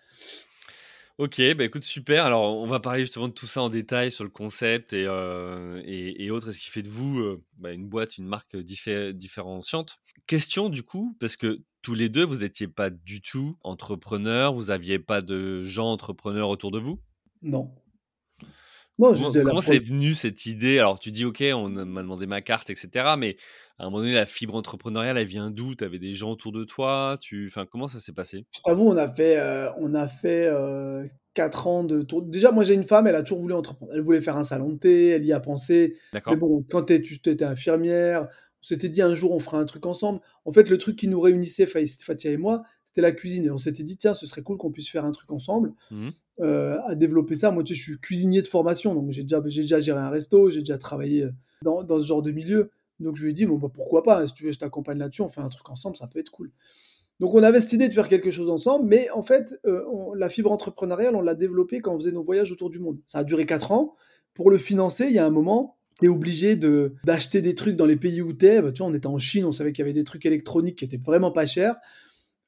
Ok, 1.19 1.41
bah 1.57 1.65
écoute, 1.65 1.83
super. 1.83 2.25
Alors, 2.25 2.57
on 2.57 2.67
va 2.69 2.79
parler 2.79 3.01
justement 3.01 3.27
de 3.27 3.33
tout 3.33 3.49
ça 3.49 3.61
en 3.63 3.71
détail 3.71 4.13
sur 4.13 4.23
le 4.23 4.31
concept 4.31 4.93
et, 4.93 5.05
euh, 5.05 5.83
et, 5.85 6.31
autres, 6.31 6.51
et 6.51 6.53
ce 6.53 6.61
qui 6.61 6.71
fait 6.71 6.83
de 6.83 6.89
vous 6.89 7.19
euh, 7.19 7.43
bah, 7.57 7.73
une 7.73 7.89
boîte, 7.89 8.19
une 8.19 8.27
marque 8.27 8.57
différenciante? 8.57 9.99
Question 10.29 10.69
du 10.69 10.85
coup, 10.85 11.17
parce 11.19 11.37
que 11.37 11.61
tous 11.89 11.95
les 11.95 12.11
deux, 12.11 12.23
vous 12.27 12.41
n'étiez 12.41 12.69
pas 12.69 12.91
du 12.91 13.23
tout 13.23 13.57
entrepreneurs, 13.63 14.53
vous 14.53 14.65
n'aviez 14.65 14.99
pas 14.99 15.23
de 15.23 15.63
gens 15.63 15.91
entrepreneurs 15.91 16.51
autour 16.51 16.71
de 16.71 16.79
vous? 16.79 17.01
Non. 17.43 17.75
Non, 18.99 19.15
Comment 19.15 19.33
comment 19.43 19.61
c'est 19.61 19.79
venu 19.79 20.13
cette 20.15 20.45
idée? 20.47 20.79
Alors 20.79 20.99
tu 20.99 21.11
dis: 21.13 21.25
«OK, 21.25 21.43
on 21.55 21.69
m'a 21.69 22.03
demandé 22.03 22.27
ma 22.27 22.43
carte 22.43 22.69
et 22.71 22.77
cetera», 22.77 23.17
mais 23.17 23.37
à 23.79 23.85
un 23.85 23.87
moment 23.87 23.99
donné, 24.01 24.13
la 24.13 24.27
fibre 24.27 24.55
entrepreneuriale, 24.57 25.17
elle 25.17 25.27
vient 25.27 25.51
d'où? 25.51 25.75
Tu 25.75 25.85
avais 25.85 25.99
des 25.99 26.13
gens 26.15 26.31
autour 26.33 26.53
de 26.53 26.65
toi? 26.65 27.17
Tu 27.21 27.47
enfin, 27.47 27.65
comment 27.65 27.89
ça 27.89 28.01
s'est 28.01 28.13
passé? 28.13 28.45
je 28.55 28.61
t'avoue, 28.63 28.89
on 28.89 28.97
a 28.97 29.09
fait, 29.09 29.39
heu, 29.39 29.69
on 29.79 29.95
a 29.95 30.09
fait, 30.09 30.49
heu, 30.49 31.05
4 31.35 31.67
ans 31.67 31.85
de 31.85 32.03
tour 32.03 32.23
déjà, 32.23 32.51
moi, 32.51 32.65
j'ai 32.65 32.75
une 32.75 32.85
femme, 32.85 33.07
elle 33.07 33.15
a 33.15 33.23
toujours 33.23 33.41
voulu 33.41 33.55
entreprendre. 33.55 33.93
Elle 33.95 34.01
voulait 34.01 34.21
faire 34.21 34.37
un 34.37 34.45
salon 34.45 34.73
de 34.73 34.79
thé, 34.79 35.09
elle 35.09 35.25
y 35.25 35.33
a 35.33 35.41
pensé, 35.41 35.97
mais 36.29 36.37
bon, 36.37 36.65
quand 36.69 36.85
tu 36.85 36.95
étais 36.95 37.45
infirmière, 37.45 38.29
on 38.63 38.67
s'était 38.67 38.89
dit: 38.89 39.03
«Un 39.03 39.15
jour, 39.15 39.33
on 39.33 39.41
fera 39.41 39.59
un 39.59 39.65
truc 39.65 39.87
ensemble». 39.87 40.21
En 40.45 40.53
fait, 40.53 40.69
le 40.71 40.79
truc 40.79 40.97
qui 40.97 41.09
nous 41.09 41.21
réunissait, 41.21 41.67
Fatia 41.67 42.31
et 42.31 42.37
moi, 42.37 42.63
c'était 42.85 43.01
la 43.03 43.13
cuisine 43.13 43.45
et 43.47 43.51
on 43.51 43.59
s'était 43.59 43.83
dit: 43.83 43.97
«Tiens, 43.97 44.15
ce 44.15 44.27
serait 44.27 44.43
cool 44.43 44.57
qu'on 44.59 44.71
puisse 44.73 44.89
faire 44.89 45.05
un 45.05 45.13
truc 45.13 45.31
ensemble». 45.33 45.73
Mmh 45.91 46.09
heu, 46.41 46.79
à 46.87 46.95
développer 46.95 47.35
ça. 47.35 47.51
Moi, 47.51 47.65
tu 47.65 47.75
sais, 47.75 47.79
je 47.81 47.83
suis 47.83 47.99
cuisinier 47.99 48.43
de 48.43 48.47
formation, 48.47 48.95
donc 48.95 49.11
j'ai 49.11 49.23
déjà, 49.25 49.43
j'ai 49.47 49.63
déjà 49.63 49.81
géré 49.81 49.99
un 49.99 50.09
resto, 50.09 50.51
j'ai 50.51 50.61
déjà 50.61 50.79
travaillé 50.79 51.25
euh, 51.25 51.31
dans, 51.63 51.83
dans 51.83 51.99
ce 51.99 52.07
genre 52.07 52.23
de 52.23 52.31
milieu. 52.31 52.71
Donc 53.01 53.17
je 53.17 53.25
lui 53.25 53.31
ai 53.31 53.35
dit, 53.35 53.45
bon, 53.45 53.59
bah, 53.59 53.69
pourquoi 53.75 54.05
pas, 54.05 54.21
hein, 54.23 54.27
si 54.29 54.35
tu 54.35 54.45
veux, 54.45 54.53
je 54.53 54.59
t'accompagne 54.61 54.99
là-dessus, 54.99 55.23
on 55.23 55.29
fait 55.29 55.41
un 55.41 55.49
truc 55.49 55.69
ensemble, 55.69 55.97
ça 55.97 56.07
peut 56.07 56.21
être 56.21 56.31
cool. 56.31 56.53
Donc 57.21 57.35
on 57.35 57.43
avait 57.43 57.59
cette 57.61 57.73
idée 57.73 57.89
de 57.89 57.95
faire 57.95 58.09
quelque 58.09 58.31
chose 58.31 58.49
ensemble, 58.51 58.87
mais 58.87 59.11
en 59.11 59.25
fait, 59.25 59.59
euh, 59.67 59.85
on- 59.91 60.15
la 60.15 60.29
fibre 60.29 60.53
entrepreneuriale, 60.53 61.17
on 61.17 61.23
l'a 61.23 61.35
développée 61.35 61.81
quand 61.81 61.93
on 61.95 61.99
faisait 61.99 62.13
nos 62.13 62.23
voyages 62.23 62.53
autour 62.53 62.71
du 62.71 62.79
monde. 62.79 62.99
Ça 63.07 63.19
a 63.19 63.25
duré 63.25 63.45
4 63.45 63.73
ans. 63.73 63.97
Pour 64.35 64.53
le 64.53 64.59
financer, 64.59 65.07
il 65.07 65.13
y 65.15 65.19
a 65.19 65.27
un 65.27 65.31
moment, 65.31 65.78
tu 65.99 66.07
es 66.07 66.09
obligé 66.09 66.57
de, 66.57 66.95
d'acheter 67.05 67.43
des 67.43 67.55
trucs 67.55 67.77
dans 67.77 67.87
les 67.87 67.97
pays 67.97 68.23
où 68.23 68.33
tu 68.33 68.47
es. 68.47 68.63
Bah, 68.63 68.73
tu 68.73 68.79
vois, 68.83 68.91
on 68.91 68.95
était 68.95 69.07
en 69.07 69.19
Chine, 69.19 69.45
on 69.45 69.53
savait 69.53 69.73
qu'il 69.73 69.83
y 69.83 69.87
avait 69.87 69.93
des 69.93 70.05
trucs 70.05 70.25
électroniques 70.27 70.77
qui 70.79 70.85
étaient 70.85 71.01
vraiment 71.05 71.31
pas 71.33 71.47
chers. 71.47 71.77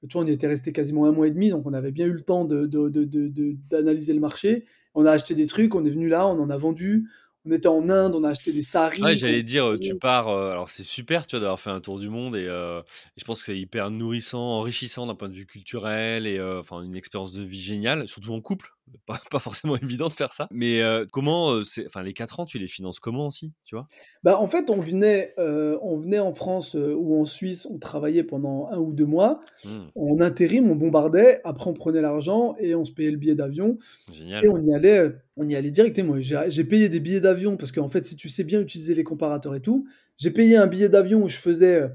Tu 0.08 0.14
vois, 0.14 0.22
on 0.22 0.26
y 0.26 0.30
était 0.30 0.46
resté 0.46 0.72
quasiment 0.72 1.04
un 1.06 1.12
mois 1.12 1.26
et 1.26 1.30
demi, 1.30 1.50
donc 1.50 1.66
on 1.66 1.74
avait 1.74 1.92
bien 1.92 2.06
eu 2.06 2.12
le 2.12 2.22
temps 2.22 2.46
de, 2.46 2.66
de- 2.66 2.88
de- 2.88 3.56
d'analyser 3.68 4.14
le 4.14 4.20
marché. 4.20 4.64
On 4.94 5.04
a 5.04 5.10
acheté 5.12 5.34
des 5.34 5.46
trucs, 5.46 5.74
on 5.74 5.84
est 5.84 5.90
venu 5.90 6.08
là, 6.08 6.26
on 6.26 6.40
en 6.40 6.48
a 6.50 6.56
vendu. 6.56 7.06
On 7.46 7.52
était 7.52 7.68
en 7.68 7.88
Inde, 7.88 8.14
on 8.14 8.24
a 8.24 8.30
acheté 8.30 8.50
des 8.52 8.58
Ouais, 8.58 8.62
saris. 8.62 9.16
j'allais 9.16 9.40
qu'on- 9.40 9.46
dire, 9.46 9.66
heu, 9.66 9.78
tu 9.78 9.94
pars, 9.94 10.28
heu, 10.28 10.50
alors 10.50 10.68
c'est 10.68 10.82
super, 10.82 11.26
tu 11.26 11.36
vois, 11.36 11.40
d'avoir 11.40 11.60
fait 11.60 11.70
un 11.70 11.80
tour 11.80 11.98
du 11.98 12.08
monde 12.10 12.36
et 12.36 12.46
heu, 12.46 12.80
et 13.16 13.20
je 13.20 13.24
pense 13.24 13.40
que 13.40 13.46
c'est 13.46 13.58
hyper 13.58 13.90
nourrissant, 13.90 14.40
enrichissant 14.40 15.06
d'un 15.06 15.14
point 15.14 15.28
de 15.28 15.34
vue 15.34 15.46
culturel 15.46 16.26
et 16.26 16.40
enfin 16.40 16.82
une 16.82 16.96
expérience 16.96 17.32
de 17.32 17.42
vie 17.42 17.60
géniale, 17.60 18.06
surtout 18.08 18.32
en 18.34 18.40
couple. 18.42 18.70
Pas 19.07 19.20
pas 19.31 19.38
forcément 19.38 19.76
évident 19.76 20.09
de 20.09 20.12
faire 20.12 20.33
ça. 20.33 20.48
Mais 20.50 20.81
heu, 20.83 21.07
comment, 21.11 21.62
c'est 21.64 21.87
enfin 21.87 22.03
les 22.03 22.12
4 22.12 22.40
ans, 22.40 22.46
tu 22.46 22.59
les 22.59 22.68
finances 22.68 23.00
comment 23.00 23.26
aussi, 23.26 23.53
tu 23.64 23.74
vois? 23.74 23.87
Bah, 24.22 24.38
en 24.38 24.46
fait, 24.46 24.70
on 24.70 24.81
venait, 24.81 25.35
euh, 25.38 25.79
on 25.83 25.96
venait 25.96 26.18
en 26.18 26.33
France 26.33 26.76
euh, 26.76 26.94
ou 26.94 27.20
en 27.20 27.24
Suisse, 27.24 27.66
on 27.66 27.79
travaillait 27.79 28.24
pendant 28.24 28.68
un 28.70 28.79
ou 28.79 28.92
deux 28.92 29.07
mois. 29.07 29.40
Mmh, 29.64 29.68
En 29.96 30.20
intérim, 30.20 30.70
on 30.70 30.76
bombardait. 30.76 31.40
Après, 31.44 31.68
on 31.68 31.74
prenait 31.74 32.03
l'argent 32.03 32.55
et 32.59 32.74
on 32.74 32.85
se 32.85 32.92
payait 32.92 33.11
le 33.11 33.16
billet 33.16 33.35
d'avion. 33.35 33.79
Et 34.09 34.14
génial. 34.14 34.44
on 34.48 34.62
y 34.62 34.74
allait, 34.74 34.98
euh, 34.98 35.11
on 35.37 35.48
y 35.48 35.57
allait 35.57 35.70
directement. 35.70 36.16
J'ai 36.20 36.64
payé 36.64 36.88
des 36.88 37.00
billets 37.00 37.20
d'avion 37.20 37.57
parce 37.57 37.72
qu'en 37.72 37.88
fait, 37.88 38.07
si 38.07 38.16
tu 38.16 38.29
sais 38.29 38.44
bien 38.44 38.61
utiliser 38.61 38.94
les 38.94 39.05
comparateurs 39.05 39.55
et 39.55 39.61
tout, 39.61 39.87
j'ai 40.18 40.31
payé 40.31 40.57
un 40.57 40.66
billet 40.66 40.88
d'avion 40.88 41.22
où 41.22 41.29
je 41.29 41.38
faisais 41.38 41.88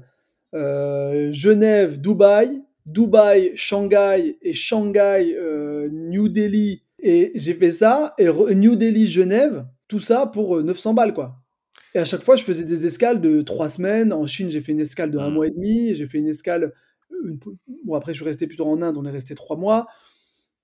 euh, 0.54 1.32
Genève, 1.32 2.00
Dubaï, 2.00 2.62
Dubaï, 2.86 3.52
Shanghai 3.56 4.38
et 4.42 4.52
Shanghai, 4.52 5.34
euh, 5.36 5.88
New 5.90 6.28
Delhi. 6.28 6.82
Et 7.08 7.30
j'ai 7.36 7.54
fait 7.54 7.70
ça, 7.70 8.14
et 8.18 8.26
New 8.54 8.74
Delhi, 8.74 9.06
Genève, 9.06 9.66
tout 9.86 10.00
ça 10.00 10.26
pour 10.26 10.56
euh, 10.56 10.62
900 10.62 10.92
balles, 10.94 11.14
quoi. 11.14 11.36
Et 11.94 11.98
à 12.00 12.04
chaque 12.04 12.22
fois, 12.22 12.34
je 12.36 12.42
faisais 12.42 12.64
des 12.64 12.84
escales 12.84 13.20
de 13.20 13.42
trois 13.42 13.68
semaines. 13.68 14.12
En 14.12 14.26
Chine, 14.26 14.50
j'ai 14.50 14.60
fait 14.60 14.72
une 14.72 14.80
escale 14.80 15.10
de 15.12 15.18
un 15.18 15.30
Mmh, 15.30 15.34
mois 15.34 15.46
et 15.46 15.50
demi. 15.50 15.94
J'ai 15.94 16.06
fait 16.06 16.18
une 16.18 16.26
escale. 16.28 16.72
Une... 17.24 17.38
Bon, 17.84 17.94
après, 17.94 18.12
je 18.12 18.18
suis 18.18 18.24
resté 18.24 18.46
plutôt 18.48 18.66
en 18.66 18.82
Inde, 18.82 18.96
on 18.98 19.04
est 19.06 19.10
resté 19.10 19.34
trois 19.36 19.56
mois. 19.56 19.86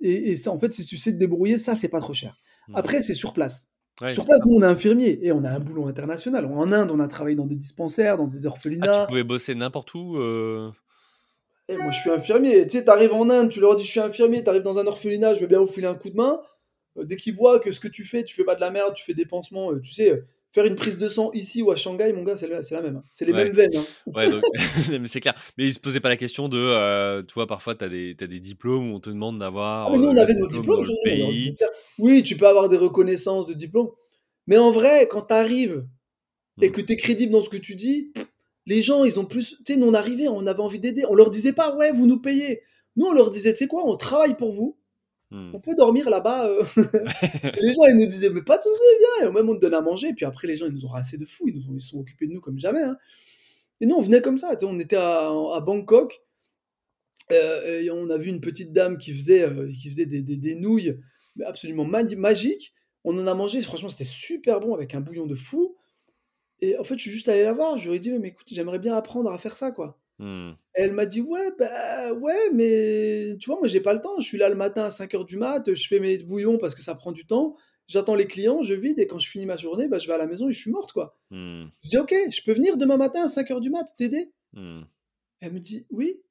Et, 0.01 0.33
et 0.33 0.37
ça, 0.37 0.51
en 0.51 0.59
fait, 0.59 0.73
si 0.75 0.85
tu 0.87 0.97
sais 0.97 1.13
te 1.13 1.19
débrouiller, 1.19 1.59
ça, 1.59 1.77
c'est 1.77 1.89
pas 1.89 2.01
trop 2.01 2.13
cher. 2.15 2.37
mmh. 2.69 2.75
Après, 2.77 3.03
c'est 3.03 3.15
sur 3.15 3.33
place. 3.33 3.69
Ouais, 4.01 4.13
Sur 4.13 4.25
place, 4.27 4.41
nous, 4.47 4.57
on 4.57 4.63
est 4.63 4.67
infirmier 4.67 5.21
et 5.27 5.33
on 5.33 5.45
a 5.45 5.51
un 5.51 5.61
boulot 5.61 5.87
international. 5.87 6.47
En 6.47 6.73
Inde, 6.73 6.91
on 6.91 6.99
a 7.01 7.09
travaillé 7.09 7.37
dans 7.37 7.47
des 7.47 7.57
dispensaires, 7.57 8.19
dans 8.19 8.27
des 8.27 8.39
Ah, 8.39 8.41
tu 8.41 8.49
orphelinats. 8.49 9.07
pouvais 9.07 9.23
bosser 9.25 9.55
n'importe 9.55 9.95
où, 9.95 10.17
heu? 10.17 10.73
Et 11.69 11.77
moi, 11.77 11.91
je 11.91 12.01
suis 12.01 12.11
infirmier. 12.11 12.67
Tu 12.67 12.79
sais, 12.79 12.85
t'arrives 12.85 13.13
en 13.13 13.29
Inde, 13.31 13.49
tu 13.51 13.61
leur 13.61 13.77
dis, 13.77 13.85
je 13.85 13.91
suis 13.91 14.01
infirmier, 14.01 14.43
t'arrives 14.43 14.63
dans 14.63 14.79
un 14.79 14.87
orphelinat, 14.87 15.35
je 15.35 15.41
veux 15.41 15.47
bien 15.47 15.61
vous 15.61 15.69
filer 15.69 15.87
un 15.87 15.95
coup 15.95 16.11
de 16.11 16.17
main. 16.17 16.41
Euh, 16.99 17.05
dès 17.05 17.17
qu'ils 17.17 17.35
voient 17.35 17.61
que 17.61 17.73
ce 17.73 17.81
que 17.81 17.89
tu 17.89 18.05
fais, 18.05 18.25
tu 18.25 18.35
fais 18.35 18.45
pas 18.45 18.55
de 18.55 18.61
la 18.61 18.71
merde, 18.71 18.95
tu 18.95 19.05
fais 19.05 19.15
des 19.15 19.25
pansements, 19.27 19.73
euh, 19.73 19.81
tu 19.81 19.93
sais, 19.93 20.11
euh, 20.11 20.27
faire 20.51 20.67
une 20.67 20.75
prise 20.77 20.99
de 20.99 21.09
sang 21.09 21.31
ici 21.33 21.63
ou 21.63 21.71
à 21.71 21.77
Shanghai, 21.77 22.13
mon 22.13 22.25
gars, 22.25 22.37
c'est 22.37 22.49
la, 22.49 22.83
même. 22.83 22.97
hein. 22.97 23.03
C'est 23.13 23.25
les 23.25 23.33
Ouais. 23.33 23.45
mêmes 23.45 23.55
veines. 23.55 23.77
hein. 23.77 23.85
Ouais, 24.15 24.27
c'est 25.07 25.21
clair. 25.21 25.35
Mais 25.57 25.65
ils 25.67 25.73
se 25.73 25.81
posaient 25.81 26.01
pas 26.01 26.11
la 26.11 26.19
question 26.19 26.49
de, 26.49 26.59
heu, 26.59 27.25
tu 27.27 27.33
vois, 27.35 27.47
parfois 27.47 27.75
tu 27.75 27.85
as 27.85 27.89
des 27.89 28.15
tu 28.19 28.29
des 28.29 28.41
diplômes 28.41 28.93
où 28.93 28.97
on 28.97 29.01
te 29.01 29.09
demande 29.09 29.37
Ah, 29.37 29.47
d'avoir, 29.47 29.91
mais 29.91 29.97
nous, 29.99 30.09
on 30.09 30.17
avait 30.17 30.35
nos 30.35 30.49
diplômes 30.49 30.81
le 30.81 30.87
sur 30.87 30.95
pays. 31.05 31.55
oui, 31.99 32.23
tu 32.23 32.37
peux 32.37 32.47
avoir 32.47 32.69
des 32.69 32.77
reconnaissances 32.77 33.47
de 33.47 33.55
diplômes. 33.55 33.89
Mais 34.47 34.59
en 34.59 34.71
vrai, 34.71 35.09
quand 35.09 35.23
t'arrives 35.23 35.87
et 36.61 36.69
Mmh. 36.69 36.73
que 36.73 36.81
tu 36.83 36.93
es 36.93 36.97
crédible 36.97 37.33
dans 37.33 37.43
ce 37.43 37.49
que 37.49 37.57
tu 37.57 37.75
dis, 37.75 38.11
pff, 38.15 38.27
les 38.67 38.83
gens, 38.83 39.05
ils 39.05 39.19
ont 39.19 39.25
plus. 39.25 39.57
Tu 39.65 39.75
sais, 39.75 39.79
nous, 39.79 39.87
on 39.89 39.95
arrivait, 39.95 40.29
on 40.29 40.47
avait 40.47 40.61
envie 40.61 40.79
d'aider. 40.81 41.05
On 41.09 41.15
leur 41.15 41.31
disait 41.31 41.53
pas, 41.53 41.75
ouais, 41.77 41.93
vous 41.93 42.07
nous 42.07 42.21
payez. 42.21 42.63
Nous, 42.97 43.07
on 43.07 43.13
leur 43.13 43.31
disait, 43.31 43.53
tu 43.53 43.59
sais 43.61 43.67
quoi, 43.67 43.83
on 43.85 43.97
travaille 43.97 44.37
pour 44.37 44.53
vous. 44.53 44.77
Mmh. 45.31 45.51
On 45.55 45.61
peut 45.61 45.75
dormir 45.75 46.11
là-bas. 46.11 46.47
euh. 46.47 46.63
Les 47.61 47.75
gens, 47.75 47.85
ils 47.89 47.97
nous 47.97 48.07
disaient, 48.07 48.29
mais 48.31 48.43
pas 48.43 48.59
de 48.59 48.63
soucis, 48.63 48.83
viens. 49.21 49.29
Et 49.29 49.33
même, 49.33 49.49
on 49.49 49.55
te 49.55 49.61
donne 49.61 49.75
à 49.75 49.81
manger. 49.81 50.09
Et 50.09 50.13
puis 50.15 50.25
après, 50.27 50.47
les 50.47 50.57
gens, 50.57 50.67
ils 50.67 50.73
nous 50.75 50.85
ont 50.85 50.91
rincé 50.91 51.17
de 51.19 51.25
fous. 51.25 51.49
Ils, 51.49 51.55
nous 51.57 51.71
ont, 51.71 51.75
ils 51.75 51.81
se 51.81 51.89
sont 51.89 51.99
occupés 52.01 52.27
de 52.27 52.33
nous 52.33 52.41
comme 52.41 52.59
jamais. 52.59 52.83
hein. 52.83 52.97
Et 53.81 53.87
nous, 53.87 53.97
on 53.97 54.01
venait 54.01 54.21
comme 54.21 54.39
ça. 54.39 54.55
tu 54.57 54.67
sais, 54.67 54.73
On 54.73 54.79
était 54.79 54.97
à, 54.97 55.29
à 55.29 55.61
Bangkok. 55.61 56.21
euh, 57.33 57.81
et 57.81 57.91
on 57.91 58.11
a 58.11 58.19
vu 58.19 58.29
une 58.29 58.41
petite 58.41 58.73
dame 58.73 58.99
qui 58.99 59.13
faisait, 59.15 59.43
euh, 59.43 59.69
qui 59.73 59.89
faisait 59.89 60.07
des, 60.07 60.21
des- 60.23 60.37
des 60.37 60.55
nouilles 60.55 60.99
absolument 61.45 61.85
magi- 61.85 62.17
magiques. 62.17 62.75
On 63.05 63.19
en 63.19 63.27
a 63.27 63.35
mangé. 63.35 63.61
Franchement, 63.63 63.89
c'était 63.89 64.05
super 64.05 64.61
bon 64.61 64.75
avec 64.75 64.95
un 64.95 65.01
bouillon 65.01 65.27
de 65.27 65.35
fou. 65.35 65.77
Et 66.63 66.79
en 66.79 66.85
fait, 66.85 66.97
je 66.97 67.03
suis 67.03 67.11
juste 67.11 67.29
allé 67.29 67.43
la 67.43 67.53
voir. 67.53 67.77
Je 67.77 67.91
lui 67.91 67.97
ai 67.97 68.01
dit, 68.01 68.11
mais 68.13 68.29
écoute, 68.29 68.47
j'aimerais 68.51 68.79
bien 68.79 68.97
apprendre 68.97 69.31
à 69.31 69.37
faire 69.37 69.55
ça, 69.55 69.71
quoi. 69.71 69.99
Et 70.21 70.55
elle 70.75 70.93
m'a 70.93 71.05
dit, 71.05 71.21
ouais, 71.21 71.51
bah 71.59 72.13
ouais, 72.13 72.51
mais 72.53 73.37
tu 73.41 73.51
vois, 73.51 73.59
moi, 73.59 73.67
j'ai 73.67 73.81
pas 73.81 73.93
le 73.93 74.01
temps. 74.01 74.21
Je 74.21 74.25
suis 74.25 74.39
là 74.39 74.49
le 74.49 74.55
matin 74.55 74.85
à 74.85 74.89
5h 74.89 75.27
du 75.27 75.37
mat, 75.37 75.75
je 75.75 75.87
fais 75.89 75.99
mes 75.99 76.19
bouillons 76.19 76.59
parce 76.59 76.77
que 76.77 76.83
ça 76.83 76.95
prend 76.95 77.11
du 77.11 77.27
temps. 77.27 77.57
J'attends 77.89 78.15
les 78.15 78.27
clients, 78.27 78.63
je 78.63 78.75
vide, 78.75 79.01
et 79.01 79.09
quand 79.09 79.19
je 79.19 79.29
finis 79.29 79.47
ma 79.47 79.57
journée, 79.57 79.89
bah, 79.89 79.99
je 79.99 80.07
vais 80.07 80.13
à 80.13 80.19
la 80.19 80.29
maison 80.29 80.49
et 80.49 80.53
je 80.53 80.61
suis 80.61 80.71
morte, 80.71 80.93
quoi. 80.93 81.19
Mmh. 81.31 81.65
Je 81.83 81.89
dis, 81.89 81.99
ok, 81.99 82.15
je 82.31 82.41
peux 82.45 82.53
venir 82.53 82.77
demain 82.77 82.97
matin 82.97 83.25
à 83.25 83.27
5h 83.27 83.61
du 83.61 83.71
mat 83.71 83.85
t'aider? 83.97 84.31
Mmh. 84.53 84.83
Elle 85.41 85.53
me 85.53 85.59
dit, 85.59 85.87
oui. 85.91 86.23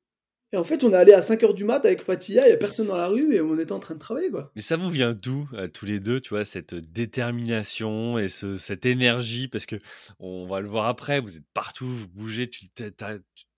Et 0.54 0.58
en 0.58 0.64
fait, 0.64 0.84
on 0.84 0.92
est 0.92 0.96
allé 0.96 1.14
à 1.14 1.22
5h 1.22 1.54
du 1.54 1.64
mat 1.64 1.86
avec 1.86 2.02
Fatia, 2.02 2.46
il 2.46 2.50
n'y 2.50 2.54
a 2.54 2.58
personne 2.58 2.88
dans 2.88 2.96
la 2.98 3.08
rue, 3.08 3.36
et 3.36 3.42
on 3.42 3.58
était 3.58 3.72
en 3.72 3.80
train 3.80 3.94
de 3.96 4.00
travailler, 4.00 4.30
quoi. 4.30 4.52
Mais 4.56 4.62
ça 4.62 4.76
vous 4.76 4.90
vient 4.90 5.14
d'où, 5.14 5.48
heu, 5.54 5.70
tous 5.70 5.86
les 5.86 6.02
2, 6.02 6.20
tu 6.20 6.30
vois, 6.30 6.44
cette 6.44 6.76
détermination 6.76 8.20
et 8.20 8.28
ce 8.28 8.58
cette 8.58 8.86
énergie? 8.86 9.48
Parce 9.48 9.66
que 9.66 9.78
on 10.20 10.46
va 10.46 10.60
le 10.60 10.68
voir 10.68 10.88
après, 10.88 11.22
vous 11.22 11.38
êtes 11.38 11.46
partout, 11.54 11.88
vous 11.88 12.08
bougez, 12.10 12.50
tu 12.50 12.68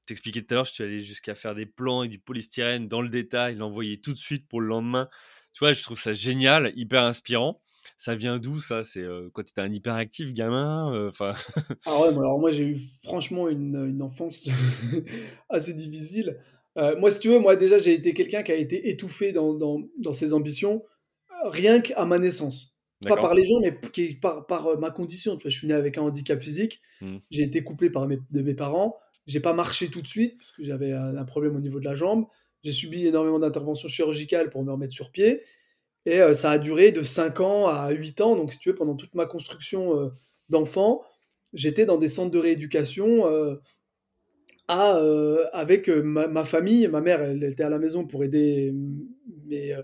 t'expliquais 0.05 0.41
tout 0.43 0.53
à 0.53 0.55
l'heure, 0.55 0.65
je 0.65 0.73
suis 0.73 0.83
allé 0.83 1.01
jusqu'à 1.01 1.33
faire 1.33 1.55
des 1.55 1.65
plans 1.65 2.01
avec 2.01 2.11
du 2.11 2.19
polystyrène 2.19 2.87
dans 2.87 3.01
le 3.01 3.09
détail, 3.09 3.55
l'envoyer 3.55 3.99
tout 3.99 4.13
de 4.13 4.17
suite 4.19 4.47
pour 4.47 4.61
le 4.61 4.67
lendemain. 4.67 5.09
Tu 5.53 5.59
vois, 5.59 5.73
je 5.73 5.81
trouve 5.83 5.99
ça 5.99 6.13
génial, 6.13 6.73
hyper 6.75 7.03
inspirant. 7.03 7.61
Ça 7.97 8.15
vient 8.15 8.37
d'où 8.37 8.59
ça? 8.59 8.83
C'est, 8.83 9.01
heu, 9.01 9.29
quoi, 9.33 9.43
tu 9.43 9.51
étais 9.51 9.61
un 9.61 9.71
hyperactif 9.73 10.31
gamin, 10.33 11.07
enfin? 11.09 11.33
Ah 11.85 11.99
ouais, 11.99 12.07
alors 12.07 12.39
moi, 12.39 12.51
j'ai 12.51 12.63
eu 12.63 12.77
franchement 13.03 13.49
une, 13.49 13.75
une 13.89 14.01
enfance 14.01 14.47
assez 15.49 15.73
difficile. 15.73 16.37
Euh, 16.77 16.95
moi, 16.99 17.11
si 17.11 17.19
tu 17.19 17.29
veux, 17.29 17.39
moi, 17.39 17.55
déjà, 17.55 17.77
j'ai 17.77 17.93
été 17.93 18.13
quelqu'un 18.13 18.43
qui 18.43 18.51
a 18.51 18.55
été 18.55 18.89
étouffé 18.89 19.31
dans, 19.31 19.53
dans, 19.53 19.81
dans 19.97 20.13
ses 20.13 20.33
ambitions, 20.33 20.83
rien 21.45 21.81
qu'à 21.81 22.05
ma 22.05 22.19
naissance. 22.19 22.75
Pas 23.07 23.17
par 23.17 23.33
les 23.35 23.45
gens, 23.45 23.59
mais 23.61 23.77
qui- 23.91 24.15
par, 24.15 24.45
par 24.47 24.67
euh, 24.67 24.77
ma 24.77 24.89
condition. 24.89 25.35
Tu 25.35 25.43
vois, 25.43 25.51
je 25.51 25.57
suis 25.57 25.67
né 25.67 25.73
avec 25.73 25.97
un 25.97 26.03
handicap 26.03 26.41
physique. 26.41 26.81
Mmh. 27.01 27.17
J'ai 27.31 27.43
été 27.43 27.63
coupé 27.63 27.89
par 27.89 28.07
mes, 28.07 28.17
de 28.31 28.41
mes 28.41 28.53
parents. 28.53 28.97
J'ai 29.27 29.39
pas 29.41 29.53
marché 29.53 29.89
tout 29.89 30.01
de 30.01 30.07
suite 30.07 30.37
parce 30.37 30.51
que 30.53 30.63
j'avais 30.63 30.93
un, 30.93 31.15
un 31.17 31.25
problème 31.25 31.55
au 31.55 31.59
niveau 31.59 31.79
de 31.79 31.85
la 31.85 31.95
jambe. 31.95 32.25
J'ai 32.63 32.71
subi 32.71 33.05
énormément 33.05 33.39
d'interventions 33.39 33.89
chirurgicales 33.89 34.49
pour 34.49 34.63
me 34.63 34.71
remettre 34.71 34.93
sur 34.93 35.11
pied. 35.11 35.41
Et 36.05 36.21
euh, 36.21 36.33
ça 36.33 36.51
a 36.51 36.57
duré 36.59 36.91
de 36.93 37.03
5 37.03 37.39
ans 37.41 37.67
à 37.67 37.91
8 37.91 38.21
ans. 38.21 38.35
Donc, 38.37 38.53
si 38.53 38.59
tu 38.59 38.69
veux, 38.69 38.75
pendant 38.75 38.95
toute 38.95 39.15
ma 39.15 39.25
construction 39.25 40.11
d'enfant, 40.49 41.03
j'étais 41.53 41.85
dans 41.85 41.97
des 41.97 42.09
centres 42.09 42.31
de 42.31 42.39
rééducation 42.39 43.25
à, 44.67 44.97
euh, 44.97 45.45
avec 45.53 45.89
euh, 45.89 46.01
ma, 46.01 46.27
ma 46.27 46.45
famille. 46.45 46.87
Ma 46.87 47.01
mère, 47.01 47.21
elle, 47.21 47.43
elle 47.43 47.51
était 47.51 47.63
à 47.63 47.69
la 47.69 47.79
maison 47.79 48.05
pour 48.05 48.23
aider 48.23 48.73
mes, 49.45 49.73
euh, 49.73 49.83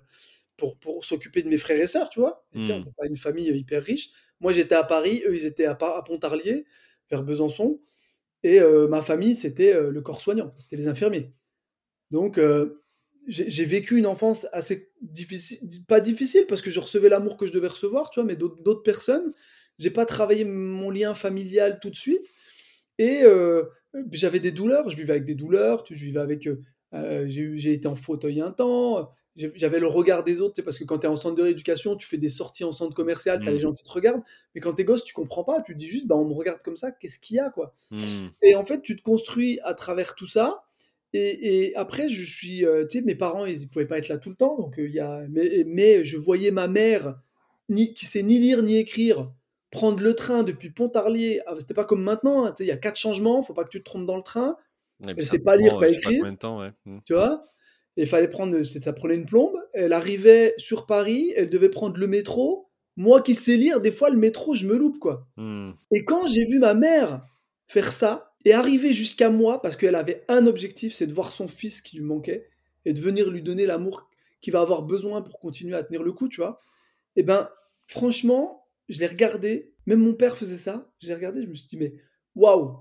pour, 0.57 0.77
pour 0.79 1.05
s'occuper 1.05 1.43
de 1.43 1.49
mes 1.49 1.57
frères 1.57 1.79
et 1.81 1.87
sœurs, 1.87 2.09
tu 2.09 2.19
vois. 2.19 2.45
Et 2.53 2.59
tiens, 2.63 2.77
on 2.77 2.85
n'est 2.85 2.93
pas 2.97 3.07
une 3.07 3.17
famille 3.17 3.47
hyper 3.49 3.83
riche. 3.83 4.11
Moi, 4.39 4.53
j'étais 4.53 4.75
à 4.75 4.83
Paris, 4.83 5.23
eux, 5.27 5.35
ils 5.35 5.45
étaient 5.45 5.65
à, 5.65 5.75
Pontarlier, 5.75 6.65
vers 7.11 7.23
Besançon. 7.23 7.81
Et 8.43 8.61
euh, 8.61 8.87
ma 8.87 9.01
famille, 9.01 9.35
c'était 9.35 9.73
euh, 9.75 9.91
le 9.91 10.01
corps 10.01 10.21
soignant, 10.21 10.53
c'était 10.59 10.77
les 10.77 10.87
infirmiers. 10.87 11.33
Donc, 12.11 12.39
j'ai 13.27 13.65
vécu 13.65 13.97
une 13.97 14.07
enfance 14.07 14.47
assez 14.51 14.91
difficile, 15.01 15.59
pas 15.87 15.99
difficile 15.99 16.45
parce 16.47 16.61
que 16.61 16.71
je 16.71 16.79
recevais 16.79 17.09
l'amour 17.09 17.37
que 17.37 17.45
je 17.45 17.51
devais 17.51 17.67
recevoir, 17.67 18.09
tu 18.09 18.19
vois, 18.19 18.25
mais 18.25 18.35
d'autres 18.35 18.61
d'autres 18.63 18.81
personnes. 18.81 19.33
J'ai 19.77 19.91
pas 19.91 20.05
travaillé 20.05 20.43
mon 20.45 20.89
lien 20.89 21.13
familial 21.13 21.79
tout 21.79 21.89
de 21.89 21.95
suite. 21.95 22.27
Et 22.99 23.21
euh, 23.23 23.63
j'avais 24.11 24.39
des 24.39 24.51
douleurs, 24.51 24.89
je 24.91 24.95
vivais 24.97 25.13
avec 25.13 25.25
des 25.25 25.33
douleurs, 25.35 25.83
tu- 25.83 25.95
je 25.95 26.05
vivais 26.05 26.19
avec. 26.19 26.45
euh, 26.47 26.61
euh, 26.93 27.25
j'ai 27.27 27.73
été 27.73 27.87
en 27.87 27.95
fauteuil 27.95 28.41
un 28.41 28.51
temps, 28.51 29.11
j'avais 29.35 29.79
le 29.79 29.87
regard 29.87 30.23
des 30.23 30.41
autres, 30.41 30.55
tu 30.55 30.63
parce 30.63 30.77
que 30.77 30.83
quand 30.83 30.99
tu 30.99 31.05
es 31.05 31.09
en 31.09 31.15
centre 31.15 31.35
de 31.35 31.43
rééducation, 31.43 31.95
tu 31.95 32.05
fais 32.07 32.17
des 32.17 32.29
sorties 32.29 32.63
en 32.63 32.71
centre 32.71 32.95
commercial, 32.95 33.41
tu 33.41 33.47
as 33.47 33.51
les 33.51 33.59
gens 33.59 33.73
qui 33.73 33.83
te 33.83 33.91
regardent, 33.91 34.23
mais 34.53 34.61
quand 34.61 34.73
t'es 34.73 34.83
gosse, 34.83 35.03
tu 35.03 35.13
comprends 35.13 35.43
pas, 35.43 35.61
tu 35.61 35.73
te 35.73 35.77
dis 35.77 35.87
juste, 35.87 36.07
bah, 36.07 36.15
on 36.15 36.27
me 36.27 36.33
regarde 36.33 36.61
comme 36.63 36.77
ça, 36.77 36.91
qu'est-ce 36.91 37.19
qu'il 37.19 37.37
y 37.37 37.39
a, 37.39 37.49
quoi? 37.49 37.73
Hmm. 37.91 38.27
Et 38.41 38.55
en 38.55 38.65
fait, 38.65 38.81
tu 38.81 38.95
te 38.95 39.01
construis 39.01 39.59
à 39.63 39.73
travers 39.75 40.15
tout 40.15 40.25
ça. 40.27 40.63
Et, 41.13 41.67
et 41.69 41.75
après, 41.75 42.09
je 42.09 42.23
suis, 42.23 42.65
euh, 42.65 42.85
tu 42.85 42.99
sais, 42.99 43.03
mes 43.03 43.15
parents, 43.15 43.45
ils 43.45 43.61
ne 43.61 43.65
pouvaient 43.67 43.87
pas 43.87 43.97
être 43.97 44.09
là 44.09 44.17
tout 44.17 44.29
le 44.29 44.35
temps, 44.35 44.57
donc 44.57 44.77
euh, 44.79 44.87
il 44.87 44.93
y 44.93 44.99
a, 44.99 45.21
mais, 45.29 45.63
mais 45.65 46.03
je 46.03 46.17
voyais 46.17 46.51
ma 46.51 46.67
mère, 46.67 47.19
ni, 47.69 47.93
qui 47.93 48.05
sait 48.05 48.23
ni 48.23 48.39
lire 48.39 48.61
ni 48.63 48.77
écrire, 48.77 49.31
prendre 49.71 50.01
le 50.01 50.15
train 50.15 50.43
depuis 50.43 50.69
Pontarlier. 50.71 51.41
Ah, 51.45 51.55
C'était 51.59 51.73
pas 51.73 51.85
comme 51.85 52.01
maintenant, 52.03 52.45
hein, 52.45 52.55
il 52.59 52.65
y 52.65 52.71
a 52.71 52.77
quatre 52.77 52.97
changements, 52.97 53.43
faut 53.43 53.53
pas 53.53 53.63
que 53.63 53.69
tu 53.69 53.79
te 53.79 53.85
trompes 53.85 54.05
dans 54.05 54.17
le 54.17 54.23
train, 54.23 54.57
sait 55.19 55.39
pas 55.39 55.55
lire, 55.55 55.79
pas 55.79 55.89
écrire. 55.89 56.23
de 56.25 56.35
temps, 56.35 56.59
ouais. 56.59 56.71
Hmm. 56.85 56.99
tu 57.05 57.13
vois? 57.13 57.41
Et 57.97 58.03
il 58.03 58.07
fallait 58.07 58.27
prendre, 58.29 58.63
c'est- 58.63 58.81
ça 58.81 58.93
prenait 58.93 59.15
une 59.15 59.25
plombe. 59.25 59.55
Elle 59.73 59.93
arrivait 59.93 60.53
sur 60.57 60.85
Paris, 60.85 61.33
elle 61.35 61.49
devait 61.49 61.69
prendre 61.69 61.97
le 61.97 62.07
métro. 62.07 62.69
Moi 62.97 63.21
qui 63.21 63.33
sais 63.33 63.57
lire, 63.57 63.79
des 63.81 63.91
fois 63.91 64.09
le 64.09 64.17
métro, 64.17 64.55
je 64.55 64.65
me 64.65 64.75
loupe, 64.77 64.99
quoi. 64.99 65.27
Hmm. 65.37 65.71
Et 65.91 66.03
quand 66.05 66.27
j'ai 66.27 66.45
vu 66.45 66.59
ma 66.59 66.73
mère 66.73 67.25
faire 67.67 67.91
ça 67.91 68.33
et 68.45 68.53
arriver 68.53 68.93
jusqu'à 68.93 69.29
moi, 69.29 69.61
parce 69.61 69.75
qu'elle 69.75 69.95
avait 69.95 70.23
un 70.27 70.47
objectif, 70.47 70.93
c'est 70.93 71.07
de 71.07 71.13
voir 71.13 71.29
son 71.29 71.47
fils 71.47 71.81
qui 71.81 71.97
lui 71.97 72.03
manquait 72.05 72.47
et 72.85 72.93
de 72.93 73.01
venir 73.01 73.29
lui 73.29 73.41
donner 73.41 73.65
l'amour 73.65 74.09
qu'il 74.41 74.53
va 74.53 74.61
avoir 74.61 74.81
besoin 74.83 75.21
pour 75.21 75.39
continuer 75.39 75.75
à 75.75 75.83
tenir 75.83 76.01
le 76.03 76.13
coup, 76.13 76.29
tu 76.29 76.37
vois? 76.41 76.57
Et 77.15 77.23
ben, 77.23 77.49
franchement, 77.87 78.58
je 78.89 78.99
l'ai 78.99 79.07
regardé, 79.07 79.73
même 79.85 79.99
mon 79.99 80.13
père 80.13 80.35
faisait 80.37 80.57
ça, 80.57 80.91
je 81.01 81.07
l'ai 81.07 81.15
regardé, 81.15 81.41
je 81.43 81.47
me 81.47 81.53
suis 81.53 81.67
dit, 81.67 81.77
mais 81.77 81.93
waouh, 82.35 82.77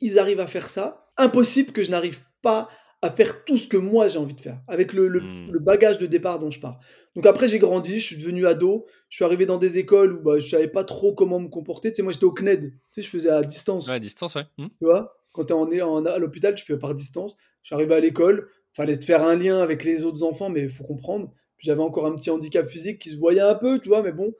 ils 0.00 0.18
arrivent 0.18 0.40
à 0.40 0.46
faire 0.46 0.68
ça. 0.68 1.10
Impossible 1.16 1.72
que 1.72 1.82
je 1.82 1.90
n'arrive 1.90 2.20
pas 2.42 2.68
à 3.02 3.10
faire 3.10 3.44
tout 3.44 3.56
ce 3.56 3.68
que 3.68 3.76
moi 3.76 4.08
j'ai 4.08 4.18
envie 4.18 4.34
de 4.34 4.40
faire, 4.40 4.60
avec 4.68 4.92
le, 4.92 5.08
le- 5.08 5.20
Mm. 5.20 5.50
le 5.52 5.58
bagage 5.58 5.98
de 5.98 6.06
départ 6.06 6.38
dont 6.38 6.50
je 6.50 6.60
pars. 6.60 6.78
Donc 7.14 7.26
après, 7.26 7.46
j'ai 7.48 7.58
grandi, 7.58 7.98
je 8.00 8.04
suis 8.04 8.16
devenu 8.16 8.46
ado, 8.46 8.86
je 9.08 9.16
suis 9.16 9.24
arrivé 9.24 9.46
dans 9.46 9.58
des 9.58 9.78
écoles 9.78 10.14
où 10.14 10.22
bah, 10.22 10.38
je 10.38 10.48
savais 10.48 10.68
pas 10.68 10.84
trop 10.84 11.14
comment 11.14 11.38
me 11.40 11.48
comporter. 11.48 11.90
Tu 11.92 11.96
sais, 11.96 12.02
moi 12.02 12.12
j'étais 12.12 12.24
au 12.24 12.32
CNED, 12.32 12.70
tu 12.70 12.78
sais, 12.90 13.02
je 13.02 13.08
faisais 13.08 13.30
à 13.30 13.42
distance. 13.42 13.86
Ouais, 13.86 13.94
à 13.94 13.98
distance, 13.98 14.34
ouais. 14.34 14.44
Hmm. 14.58 14.68
Tu 14.78 14.84
vois, 14.84 15.14
quand 15.32 15.44
tu 15.46 15.52
es 15.52 15.82
en, 15.82 15.88
en- 15.90 16.04
à 16.06 16.18
l'hôpital, 16.18 16.54
tu 16.54 16.64
fais 16.64 16.78
par 16.78 16.94
distance. 16.94 17.34
Je 17.62 17.68
suis 17.68 17.74
arrivé 17.74 17.94
à 17.94 18.00
l'école, 18.00 18.48
fallait 18.72 18.98
te 18.98 19.04
faire 19.04 19.22
un 19.22 19.36
lien 19.36 19.60
avec 19.60 19.84
les 19.84 20.04
autres 20.04 20.22
enfants, 20.22 20.48
mais 20.48 20.62
il 20.62 20.70
faut 20.70 20.84
comprendre. 20.84 21.32
J'avais 21.58 21.80
encore 21.82 22.06
un 22.06 22.14
petit 22.16 22.30
handicap 22.30 22.66
physique 22.68 23.00
qui 23.00 23.10
se 23.10 23.16
voyait 23.16 23.40
un 23.40 23.54
peu, 23.54 23.78
tu 23.78 23.88
vois, 23.88 24.02
mais 24.02 24.12
bon. 24.12 24.32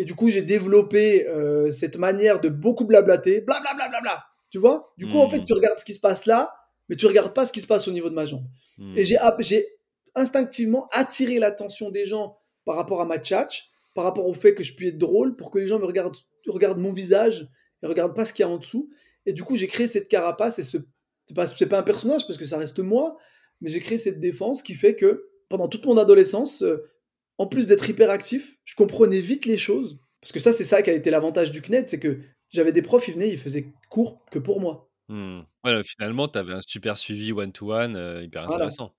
Et 0.00 0.06
du 0.06 0.14
coup, 0.14 0.30
j'ai 0.30 0.40
développé 0.40 1.28
euh, 1.28 1.70
cette 1.72 1.98
manière 1.98 2.40
de 2.40 2.48
beaucoup 2.48 2.86
blablater, 2.86 3.42
blablabla, 3.42 3.74
bla, 3.74 3.88
bla, 3.88 4.00
bla, 4.00 4.24
tu 4.48 4.56
vois? 4.56 4.94
Du 4.96 5.06
coup, 5.06 5.18
en 5.18 5.28
fait, 5.28 5.44
tu 5.44 5.52
regardes 5.52 5.78
ce 5.78 5.84
qui 5.84 5.92
se 5.92 6.00
passe 6.00 6.24
là, 6.24 6.54
mais 6.88 6.96
tu 6.96 7.04
regardes 7.04 7.34
pas 7.34 7.44
ce 7.44 7.52
qui 7.52 7.60
se 7.60 7.66
passe 7.66 7.86
au 7.86 7.92
niveau 7.92 8.08
de 8.08 8.14
ma 8.14 8.24
jambe. 8.24 8.46
Hmm. 8.78 8.96
Et 8.96 9.04
j'ai 9.04 9.18
instinctivement 10.14 10.88
attiré 10.90 11.38
l'attention 11.38 11.90
des 11.90 12.06
gens 12.06 12.38
par 12.64 12.76
rapport 12.76 13.02
à 13.02 13.04
ma 13.04 13.18
tchatch, 13.18 13.68
par 13.94 14.04
rapport 14.04 14.26
au 14.26 14.32
fait 14.32 14.54
que 14.54 14.62
je 14.62 14.74
puis 14.74 14.88
être 14.88 14.96
drôle, 14.96 15.36
pour 15.36 15.50
que 15.50 15.58
les 15.58 15.66
gens 15.66 15.78
me 15.78 15.84
regardent, 15.84 16.16
regardent 16.46 16.80
mon 16.80 16.94
visage 16.94 17.46
et 17.82 17.86
regardent 17.86 18.16
pas 18.16 18.24
ce 18.24 18.32
qu'il 18.32 18.46
y 18.46 18.48
a 18.48 18.50
en 18.50 18.56
dessous. 18.56 18.88
Et 19.26 19.34
du 19.34 19.44
coup, 19.44 19.56
j'ai 19.56 19.66
créé 19.66 19.86
cette 19.86 20.08
carapace 20.08 20.58
et 20.58 20.62
ce. 20.62 20.78
C'est 21.26 21.34
pas, 21.34 21.46
c'est 21.46 21.66
pas 21.66 21.78
un 21.78 21.82
personnage 21.82 22.26
parce 22.26 22.38
que 22.38 22.46
ça 22.46 22.56
reste 22.56 22.78
moi, 22.78 23.18
mais 23.60 23.68
j'ai 23.68 23.80
créé 23.80 23.98
cette 23.98 24.18
défense 24.18 24.62
qui 24.62 24.72
fait 24.72 24.96
que 24.96 25.28
pendant 25.50 25.68
toute 25.68 25.84
mon 25.84 25.98
adolescence, 25.98 26.62
euh, 26.62 26.90
en 27.40 27.46
plus 27.46 27.66
d'être 27.66 27.88
hyperactif, 27.88 28.58
je 28.66 28.74
comprenais 28.74 29.22
vite 29.22 29.46
les 29.46 29.56
choses. 29.56 29.98
Parce 30.20 30.30
que 30.30 30.38
ça, 30.38 30.52
c'est 30.52 30.66
ça 30.66 30.82
qui 30.82 30.90
a 30.90 30.92
été 30.92 31.08
l'avantage 31.08 31.50
du 31.50 31.62
CNED, 31.62 31.88
c'est 31.88 31.98
que 31.98 32.20
j'avais 32.50 32.70
des 32.70 32.82
profs, 32.82 33.08
ils 33.08 33.14
venaient, 33.14 33.30
ils 33.30 33.38
faisaient 33.38 33.72
cours 33.88 34.22
que 34.30 34.38
pour 34.38 34.60
moi. 34.60 34.90
Hmm. 35.08 35.40
Ouais, 35.64 35.80
finalement, 35.82 36.28
tu 36.28 36.38
avais 36.38 36.52
un 36.52 36.60
super 36.60 36.98
suivi 36.98 37.32
one-to-one, 37.32 37.96
euh, 37.96 38.22
hyper 38.22 38.42
Voilà. 38.42 38.66
intéressant. 38.66 38.94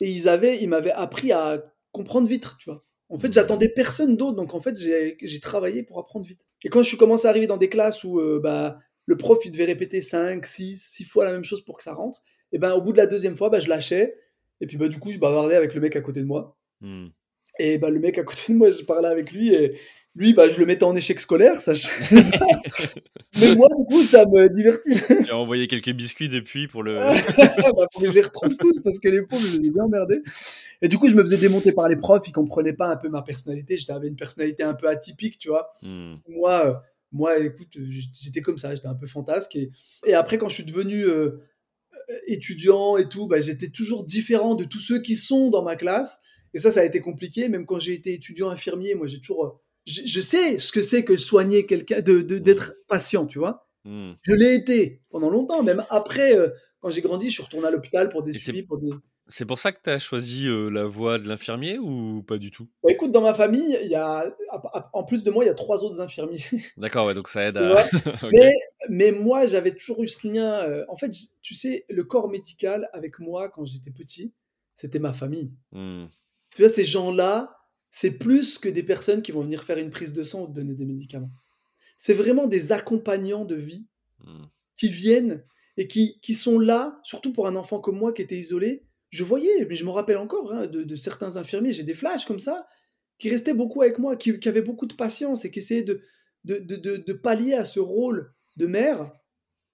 Et 0.00 0.10
ils 0.10 0.28
avaient, 0.28 0.60
ils 0.60 0.68
m'avaient 0.68 0.90
appris 0.90 1.30
à 1.30 1.62
comprendre 1.92 2.26
vite, 2.26 2.48
tu 2.58 2.68
vois. 2.68 2.84
En 3.08 3.18
fait, 3.18 3.32
j'attendais 3.32 3.68
personne 3.68 4.16
d'autre, 4.16 4.34
donc 4.34 4.54
en 4.54 4.60
fait, 4.60 4.76
j'ai 4.76 5.16
j'ai 5.22 5.38
travaillé 5.38 5.84
pour 5.84 6.00
apprendre 6.00 6.26
vite. 6.26 6.40
Et 6.64 6.68
quand 6.70 6.82
je 6.82 6.88
suis 6.88 6.96
commencé 6.96 7.28
à 7.28 7.30
arriver 7.30 7.46
dans 7.46 7.56
des 7.56 7.68
classes 7.68 8.02
où 8.02 8.18
euh, 8.18 8.40
bah, 8.42 8.80
le 9.04 9.16
prof, 9.16 9.38
il 9.44 9.52
devait 9.52 9.64
répéter 9.64 10.02
5, 10.02 10.44
6, 10.44 10.76
6 10.76 11.04
fois 11.04 11.24
la 11.24 11.30
même 11.30 11.44
chose 11.44 11.64
pour 11.64 11.76
que 11.76 11.84
ça 11.84 11.94
rentre, 11.94 12.20
et 12.50 12.58
ben 12.58 12.72
au 12.72 12.82
bout 12.82 12.90
de 12.90 12.98
la 12.98 13.06
deuxième 13.06 13.36
fois, 13.36 13.48
bah, 13.48 13.60
je 13.60 13.68
lâchais, 13.68 14.16
et 14.60 14.66
puis 14.66 14.76
bah, 14.76 14.88
du 14.88 14.98
coup, 14.98 15.12
je 15.12 15.18
bavardais 15.18 15.54
avec 15.54 15.72
le 15.72 15.80
mec 15.80 15.94
à 15.94 16.00
côté 16.00 16.18
de 16.18 16.26
moi. 16.26 16.58
Hmm. 16.80 17.10
Et 17.58 17.78
bah, 17.78 17.90
le 17.90 17.98
mec 17.98 18.18
à 18.18 18.22
côté 18.22 18.52
de 18.52 18.58
moi, 18.58 18.70
je 18.70 18.82
parlais 18.82 19.08
avec 19.08 19.32
lui, 19.32 19.54
et 19.54 19.78
lui, 20.14 20.32
bah, 20.32 20.48
je 20.48 20.58
le 20.58 20.66
mettais 20.66 20.84
en 20.84 20.96
échec 20.96 21.20
scolaire, 21.20 21.60
ça. 21.60 21.72
je- 21.74 21.88
Mais 23.40 23.54
moi, 23.54 23.68
du 23.76 23.84
coup, 23.84 24.02
ça 24.04 24.24
me 24.26 24.48
divertit. 24.48 24.94
Tu 25.26 25.30
as 25.30 25.36
envoyé 25.36 25.66
quelques 25.68 25.90
biscuits 25.92 26.28
depuis 26.28 26.68
pour 26.68 26.82
le. 26.82 26.94
bah, 27.76 27.86
pour 27.92 28.00
que 28.02 28.08
je 28.08 28.14
les 28.14 28.22
retrouve 28.22 28.56
tous 28.56 28.80
parce 28.80 28.98
que 28.98 29.08
les 29.08 29.22
pauvres, 29.22 29.46
je 29.46 29.58
les 29.58 29.66
ai 29.68 29.70
bien 29.70 29.84
emmerdés. 29.84 30.22
Et 30.82 30.88
du 30.88 30.96
coup, 30.98 31.08
je 31.08 31.14
me 31.14 31.22
faisais 31.22 31.36
démonter 31.36 31.72
par 31.72 31.88
les 31.88 31.96
profs, 31.96 32.26
ils 32.28 32.32
comprenaient 32.32 32.72
pas 32.72 32.88
un 32.88 32.96
peu 32.96 33.08
ma 33.08 33.22
personnalité. 33.22 33.76
J'avais 33.76 34.08
une 34.08 34.16
personnalité 34.16 34.62
un 34.62 34.74
peu 34.74 34.88
atypique, 34.88 35.38
tu 35.38 35.48
vois. 35.48 35.68
Hmm. 35.82 36.14
Moi, 36.28 36.66
euh, 36.66 36.74
moi, 37.12 37.38
écoute, 37.38 37.76
j'étais 38.12 38.40
comme 38.40 38.58
ça, 38.58 38.74
j'étais 38.74 38.86
un 38.88 38.94
peu 38.94 39.06
fantasque. 39.06 39.54
Et, 39.56 39.70
et 40.06 40.14
après, 40.14 40.38
quand 40.38 40.48
je 40.48 40.54
suis 40.54 40.64
devenu 40.64 41.02
euh, 41.04 41.42
étudiant 42.26 42.96
et 42.96 43.08
tout, 43.08 43.26
bah, 43.26 43.40
j'étais 43.40 43.68
toujours 43.68 44.04
différent 44.04 44.54
de 44.54 44.64
tous 44.64 44.80
ceux 44.80 45.00
qui 45.00 45.14
sont 45.16 45.50
dans 45.50 45.62
ma 45.62 45.76
classe. 45.76 46.20
Et 46.56 46.58
ça, 46.58 46.70
ça 46.70 46.80
a 46.80 46.84
été 46.84 47.00
compliqué. 47.00 47.48
Même 47.50 47.66
quand 47.66 47.78
j'ai 47.78 47.92
été 47.92 48.14
étudiant 48.14 48.48
infirmier, 48.48 48.94
moi, 48.94 49.06
j'ai 49.06 49.18
toujours. 49.20 49.44
euh, 49.44 49.50
Je, 49.86 50.00
je 50.06 50.20
sais 50.22 50.58
ce 50.58 50.72
que 50.72 50.80
c'est 50.80 51.04
que 51.04 51.16
soigner 51.16 51.66
quelqu'un, 51.66 52.00
de, 52.00 52.22
d'être 52.38 52.74
patient, 52.88 53.26
tu 53.26 53.38
vois. 53.38 53.58
Hmm. 53.84 54.12
Je 54.22 54.32
l'ai 54.32 54.54
été 54.54 55.02
pendant 55.10 55.28
longtemps, 55.30 55.62
même 55.62 55.84
après, 55.90 56.34
euh, 56.34 56.48
quand 56.80 56.88
j'ai 56.90 57.02
grandi, 57.02 57.28
je 57.28 57.34
suis 57.34 57.42
retourné 57.42 57.68
à 57.68 57.70
l'hôpital 57.70 58.08
pour 58.08 58.22
des 58.22 58.32
suivis, 58.32 58.62
pour 58.62 58.78
des. 58.78 58.88
C'est 59.28 59.44
pour 59.44 59.58
ça 59.58 59.72
que 59.72 59.80
tu 59.82 59.90
as 59.90 59.98
choisi 59.98 60.46
euh, 60.46 60.70
la 60.70 60.84
voie 60.86 61.18
de 61.18 61.28
l'infirmier 61.28 61.78
ou 61.78 62.22
pas 62.22 62.38
du 62.38 62.50
tout? 62.52 62.68
Bah, 62.82 62.90
écoute, 62.92 63.10
dans 63.12 63.20
ma 63.22 63.34
famille, 63.34 63.76
il 63.82 63.88
y 63.90 63.96
a, 63.96 64.24
en 64.92 65.02
plus 65.04 65.24
de 65.24 65.30
moi, 65.32 65.44
il 65.44 65.48
y 65.48 65.50
a 65.50 65.54
trois 65.54 65.82
autres 65.84 66.00
infirmiers. 66.00 66.38
D'accord, 66.76 67.06
ouais, 67.06 67.14
donc 67.14 67.26
ça 67.28 67.42
aide 67.44 67.56
à. 67.56 67.84
mais, 68.32 68.54
mais 68.88 69.10
moi, 69.12 69.46
j'avais 69.48 69.72
toujours 69.72 70.02
eu 70.02 70.08
ce 70.08 70.26
lien. 70.28 70.60
euh, 70.68 70.84
en 70.88 70.96
fait, 70.96 71.10
tu 71.42 71.54
sais, 71.54 71.84
le 71.88 72.04
corps 72.04 72.28
médical 72.28 72.88
avec 72.92 73.18
moi 73.18 73.48
quand 73.48 73.64
j'étais 73.64 73.90
petit, 73.90 74.32
c'était 74.76 75.00
ma 75.00 75.12
famille. 75.12 75.50
Hmm. 75.72 76.04
Tu 76.56 76.62
vois, 76.62 76.70
ces 76.70 76.84
gens-là, 76.84 77.56
c'est 77.90 78.10
plus 78.10 78.58
que 78.58 78.68
des 78.68 78.82
personnes 78.82 79.22
qui 79.22 79.32
vont 79.32 79.42
venir 79.42 79.62
faire 79.64 79.78
une 79.78 79.90
prise 79.90 80.12
de 80.12 80.22
sang 80.22 80.42
ou 80.42 80.46
te 80.48 80.52
donner 80.52 80.74
des 80.74 80.84
médicaments. 80.84 81.30
C'est 81.96 82.14
vraiment 82.14 82.46
des 82.46 82.72
accompagnants 82.72 83.44
de 83.44 83.54
vie 83.54 83.86
Hmm. 84.24 84.46
qui 84.76 84.88
viennent 84.88 85.44
et 85.76 85.88
qui, 85.88 86.18
qui 86.20 86.34
sont 86.34 86.58
là, 86.58 87.00
surtout 87.04 87.32
pour 87.32 87.46
un 87.46 87.54
enfant 87.54 87.80
comme 87.80 87.98
moi 87.98 88.12
qui 88.12 88.22
était 88.22 88.36
isolé. 88.36 88.86
Je 89.10 89.24
voyais, 89.24 89.66
mais 89.66 89.76
je 89.76 89.84
me 89.84 89.90
rappelle 89.90 90.16
encore 90.16 90.52
hein, 90.52 90.66
de, 90.66 90.82
de 90.82 90.96
certains 90.96 91.36
infirmiers, 91.36 91.72
j'ai 91.72 91.82
des 91.82 91.94
flashs 91.94 92.24
comme 92.24 92.40
ça, 92.40 92.66
qui 93.18 93.28
restaient 93.28 93.54
beaucoup 93.54 93.82
avec 93.82 93.98
moi, 93.98 94.16
qui, 94.16 94.38
qui 94.38 94.48
avaient 94.48 94.62
beaucoup 94.62 94.86
de 94.86 94.94
patience 94.94 95.44
et 95.44 95.50
qui 95.50 95.58
essayaient 95.58 95.82
de, 95.82 96.02
de, 96.44 96.58
de, 96.58 97.12
pallier 97.12 97.54
à 97.54 97.64
ce 97.64 97.78
rôle 97.78 98.32
de 98.56 98.66
mère 98.66 99.12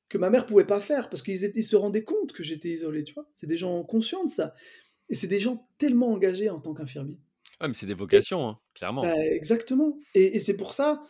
que 0.08 0.18
ma 0.18 0.28
mère 0.28 0.46
pouvait 0.46 0.66
pas 0.66 0.80
faire 0.80 1.08
parce 1.08 1.22
qu'ils 1.22 1.44
ils 1.54 1.64
se 1.64 1.76
rendaient 1.76 2.04
compte 2.04 2.32
que 2.32 2.42
j'étais 2.42 2.68
isolé, 2.68 3.04
tu 3.04 3.14
vois. 3.14 3.28
C'est 3.32 3.46
des 3.46 3.56
gens 3.56 3.82
conscients 3.82 4.24
de 4.24 4.30
ça. 4.30 4.54
Et 5.12 5.14
c'est 5.14 5.28
des 5.28 5.38
gens 5.38 5.68
tellement 5.78 6.08
engagés 6.08 6.50
en 6.50 6.58
tant 6.58 6.74
qu'infirmier. 6.74 7.18
Ouais, 7.60 7.68
mais 7.68 7.74
c'est 7.74 7.86
des 7.86 7.94
vocations, 7.94 8.48
hein, 8.48 8.58
clairement. 8.74 9.02
Bah, 9.02 9.14
exactement. 9.26 9.96
Et, 10.16 10.36
et 10.36 10.40
c'est 10.40 10.56
pour 10.56 10.74
ça 10.74 11.04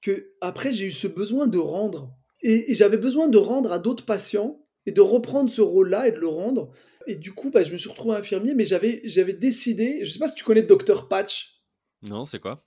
que 0.00 0.32
après 0.40 0.72
j'ai 0.72 0.86
eu 0.86 0.92
ce 0.92 1.06
besoin 1.08 1.46
de 1.48 1.58
rendre. 1.58 2.14
Et, 2.40 2.70
et 2.70 2.74
j'avais 2.74 2.96
besoin 2.96 3.28
de 3.28 3.36
rendre 3.36 3.72
à 3.72 3.78
d'autres 3.78 4.06
patients 4.06 4.64
et 4.86 4.92
de 4.92 5.00
reprendre 5.02 5.50
ce 5.50 5.60
rôle-là 5.60 6.08
et 6.08 6.12
de 6.12 6.18
le 6.18 6.28
rendre. 6.28 6.70
Et 7.06 7.16
du 7.16 7.32
coup, 7.32 7.50
bah, 7.50 7.62
je 7.62 7.72
me 7.72 7.76
suis 7.78 7.90
retrouvé 7.90 8.16
infirmier, 8.16 8.54
mais 8.54 8.64
j'avais, 8.64 9.02
j'avais 9.04 9.32
décidé, 9.34 10.04
je 10.04 10.10
sais 10.12 10.18
pas 10.18 10.28
si 10.28 10.34
tu 10.34 10.44
connais 10.44 10.62
Dr 10.62 11.08
Patch, 11.08 11.60
Non, 12.02 12.24
c'est 12.24 12.38
quoi? 12.38 12.62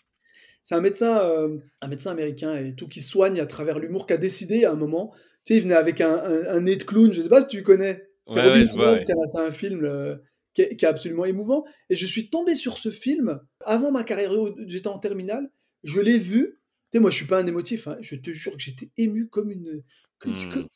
C'est 0.64 0.76
un 0.76 0.82
médecin, 0.82 1.20
euh, 1.20 1.58
un 1.82 1.88
médecin 1.88 2.12
américain 2.12 2.56
et 2.58 2.76
tout 2.76 2.88
qui 2.88 3.02
soigne 3.02 3.40
à 3.40 3.46
travers 3.46 3.80
l'humour, 3.80 4.06
qui 4.06 4.14
a 4.14 4.18
décidé 4.18 4.66
à 4.66 4.72
un 4.72 4.76
moment, 4.76 5.12
tu 5.46 5.54
sais, 5.54 5.58
il 5.58 5.64
venait 5.64 5.74
avec 5.76 6.02
un, 6.02 6.14
un- 6.16 6.48
un 6.56 6.60
nez 6.62 6.76
de 6.76 6.84
clown, 6.84 7.12
je 7.14 7.22
sais 7.22 7.30
pas 7.30 7.42
si 7.42 7.48
tu 7.48 7.64
connais. 7.64 8.08
C'est 8.28 8.36
Ouais, 8.36 8.46
Robin 8.48 8.60
ouais, 8.60 8.66
je 8.66 8.74
vois, 8.74 8.92
ouais. 8.94 9.06
qui 9.06 9.12
a 9.12 9.16
fait 9.32 9.40
un 9.48 9.52
film 9.52 9.86
euh, 9.86 10.16
qui, 10.54 10.64
est, 10.64 10.76
qui 10.76 10.86
est 10.86 10.88
absolument 10.88 11.26
émouvant. 11.26 11.66
Et 11.90 11.96
je 11.96 12.06
suis 12.06 12.30
tombé 12.30 12.56
sur 12.56 12.78
ce 12.78 12.92
film 12.92 13.40
avant 13.66 13.92
ma 13.92 14.04
carrière, 14.04 14.34
où 14.34 14.56
j'étais 14.68 14.88
en 14.88 15.00
terminale, 15.00 15.52
je 15.84 16.00
l'ai 16.00 16.18
vu. 16.18 16.60
Tu 16.92 16.98
sais, 16.98 17.00
moi, 17.00 17.10
je 17.10 17.16
suis 17.16 17.26
pas 17.26 17.40
un 17.40 17.48
émotif, 17.48 17.88
hein, 17.88 17.98
je 18.02 18.16
te 18.16 18.32
jure 18.32 18.54
que 18.54 18.60
j'étais 18.60 18.90
ému 18.98 19.30
comme 19.30 19.50
une, 19.52 19.84
comme, 20.20 20.34
Hmm. 20.34 20.68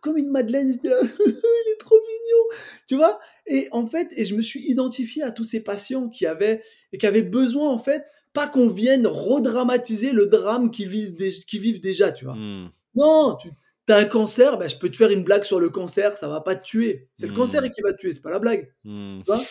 comme, 0.00 0.16
une 0.16 0.30
madeleine. 0.30 0.72
J'étais 0.72 0.88
là, 0.88 1.00
il 1.26 1.72
est 1.72 1.78
trop 1.78 1.96
mignon, 1.96 2.58
tu 2.88 2.96
vois? 2.96 3.20
Et 3.46 3.68
en 3.72 3.86
fait, 3.86 4.08
et 4.16 4.24
je 4.24 4.34
me 4.34 4.42
suis 4.42 4.68
identifié 4.68 5.22
à 5.22 5.30
tous 5.30 5.44
ces 5.44 5.62
patients 5.62 6.08
qui 6.08 6.26
avaient 6.26 6.62
et 6.92 6.98
qui 6.98 7.06
avaient 7.06 7.22
besoin, 7.22 7.70
en 7.70 7.78
fait, 7.78 8.04
pas 8.32 8.48
qu'on 8.48 8.68
vienne 8.68 9.06
redramatiser 9.06 10.12
le 10.12 10.26
drame 10.26 10.70
qu'ils 10.70 10.88
vivent, 10.88 11.16
vivent 11.52 11.80
déjà, 11.80 12.12
tu 12.12 12.24
vois. 12.24 12.34
Hmm. 12.34 12.70
Non, 12.94 13.36
tu 13.36 13.48
as 13.92 13.96
un 13.98 14.04
cancer, 14.04 14.58
bah, 14.58 14.68
je 14.68 14.76
peux 14.76 14.90
te 14.90 14.96
faire 14.96 15.10
une 15.10 15.22
blague 15.24 15.44
sur 15.44 15.60
le 15.60 15.68
cancer, 15.70 16.14
ça 16.14 16.28
va 16.28 16.40
pas 16.40 16.54
te 16.56 16.64
tuer. 16.64 17.08
C'est 17.14 17.26
le 17.26 17.32
Hmm. 17.32 17.36
cancer 17.36 17.70
qui 17.70 17.80
va 17.82 17.92
te 17.92 17.98
tuer, 17.98 18.12
c'est 18.12 18.22
pas 18.22 18.30
la 18.30 18.38
blague. 18.38 18.68
Hmm. 18.84 19.18
Tu 19.20 19.24
vois? 19.26 19.42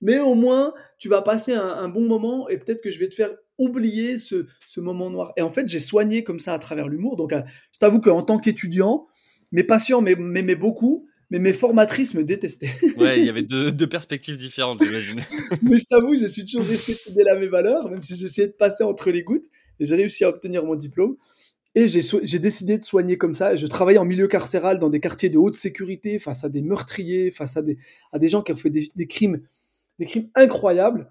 Mais 0.00 0.18
au 0.18 0.34
moins, 0.34 0.74
tu 0.98 1.08
vas 1.08 1.22
passer 1.22 1.52
un, 1.54 1.68
un 1.68 1.88
bon 1.88 2.02
moment 2.06 2.48
et 2.48 2.58
peut-être 2.58 2.82
que 2.82 2.90
je 2.90 2.98
vais 2.98 3.08
te 3.08 3.14
faire 3.14 3.30
oublier 3.58 4.18
ce, 4.18 4.46
ce 4.66 4.80
moment 4.80 5.10
noir. 5.10 5.32
Et 5.36 5.42
en 5.42 5.50
fait, 5.50 5.68
j'ai 5.68 5.78
soigné 5.78 6.24
comme 6.24 6.40
ça 6.40 6.54
à 6.54 6.58
travers 6.58 6.88
l'humour. 6.88 7.16
Donc, 7.16 7.32
euh, 7.32 7.42
je 7.72 7.78
t'avoue 7.78 8.00
qu'en 8.00 8.22
tant 8.22 8.38
qu'étudiant, 8.38 9.06
mes 9.52 9.62
patients 9.62 10.00
m'aim- 10.00 10.16
m'aimaient 10.18 10.56
beaucoup, 10.56 11.06
mais 11.30 11.38
mes 11.38 11.52
formatrices 11.52 12.14
me 12.14 12.24
détestaient. 12.24 12.70
ouais, 12.96 13.20
il 13.20 13.26
y 13.26 13.28
avait 13.30 13.42
deux, 13.42 13.70
deux 13.70 13.86
perspectives 13.86 14.36
différentes, 14.38 14.82
j'imagine. 14.82 15.20
mais 15.62 15.78
je 15.78 15.84
t'avoue, 15.84 16.16
je 16.18 16.26
suis 16.26 16.44
toujours 16.44 16.66
resté 16.66 16.94
fidèle 16.94 17.28
à 17.28 17.36
mes 17.36 17.46
valeurs, 17.48 17.88
même 17.88 18.02
si 18.02 18.16
j'essayais 18.16 18.48
de 18.48 18.52
passer 18.54 18.82
entre 18.82 19.10
les 19.10 19.22
gouttes. 19.22 19.46
Et 19.78 19.84
j'ai 19.84 19.94
réussi 19.96 20.24
à 20.24 20.28
obtenir 20.30 20.64
mon 20.64 20.74
diplôme. 20.74 21.16
Et 21.74 21.88
j'ai 21.88 22.38
décidé 22.38 22.76
de 22.76 22.84
soigner 22.84 23.16
comme 23.16 23.34
ça. 23.34 23.56
Je 23.56 23.66
travaillais 23.66 23.98
en 23.98 24.04
milieu 24.04 24.28
carcéral 24.28 24.78
dans 24.78 24.90
des 24.90 25.00
quartiers 25.00 25.30
de 25.30 25.38
haute 25.38 25.56
sécurité, 25.56 26.18
face 26.18 26.44
à 26.44 26.50
des 26.50 26.60
meurtriers, 26.60 27.30
face 27.30 27.56
à 27.56 27.62
des, 27.62 27.78
à 28.12 28.18
des 28.18 28.28
gens 28.28 28.42
qui 28.42 28.52
ont 28.52 28.56
fait 28.56 28.70
des, 28.70 29.06
crimes, 29.06 29.42
des 29.98 30.04
crimes 30.04 30.28
incroyables. 30.34 31.10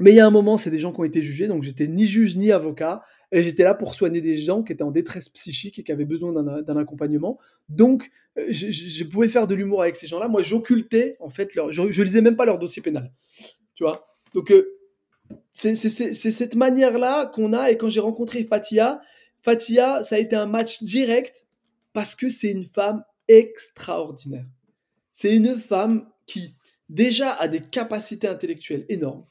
Mais 0.00 0.10
il 0.10 0.16
y 0.16 0.20
a 0.20 0.26
un 0.26 0.30
moment, 0.30 0.56
c'est 0.56 0.70
des 0.70 0.78
gens 0.78 0.92
qui 0.92 1.00
ont 1.00 1.04
été 1.04 1.22
jugés, 1.22 1.46
donc 1.46 1.62
j'étais 1.62 1.86
ni 1.86 2.06
juge 2.06 2.36
ni 2.36 2.50
avocat, 2.50 3.02
et 3.32 3.42
j'étais 3.42 3.62
là 3.62 3.74
pour 3.74 3.94
soigner 3.94 4.20
des 4.20 4.36
gens 4.38 4.62
qui 4.64 4.72
étaient 4.72 4.82
en 4.82 4.90
détresse 4.90 5.28
psychique 5.28 5.78
et 5.78 5.84
qui 5.84 5.92
avaient 5.92 6.04
besoin 6.04 6.32
d'un 6.32 6.76
accompagnement. 6.76 7.38
Donc, 7.68 8.10
euh, 8.38 8.46
je, 8.50 9.04
pouvais 9.04 9.28
faire 9.28 9.46
de 9.46 9.54
l'humour 9.54 9.82
avec 9.82 9.94
ces 9.94 10.08
gens-là. 10.08 10.26
Moi, 10.26 10.42
j'occultais, 10.42 11.16
en 11.20 11.30
fait, 11.30 11.50
je, 11.54 11.92
je 11.92 12.02
lisais 12.02 12.22
même 12.22 12.34
pas 12.34 12.44
leur 12.44 12.58
dossier 12.58 12.82
pénal. 12.82 13.12
Tu 13.76 13.84
vois? 13.84 14.16
Donc, 14.34 14.50
euh, 14.50 14.80
c'est 15.52 15.74
cette 15.76 16.56
manière-là 16.56 17.26
qu'on 17.26 17.52
a, 17.52 17.70
et 17.70 17.76
quand 17.76 17.88
j'ai 17.88 18.00
rencontré 18.00 18.42
Fatia, 18.44 19.00
Fatia, 19.42 20.02
ça 20.02 20.16
a 20.16 20.18
été 20.18 20.36
un 20.36 20.46
match 20.46 20.82
direct 20.82 21.46
parce 21.92 22.14
que 22.14 22.28
c'est 22.28 22.50
une 22.50 22.66
femme 22.66 23.04
extraordinaire. 23.28 24.46
C'est 25.12 25.34
une 25.34 25.58
femme 25.58 26.08
qui, 26.26 26.54
déjà, 26.88 27.32
a 27.32 27.48
des 27.48 27.60
capacités 27.60 28.28
intellectuelles 28.28 28.86
énormes 28.88 29.24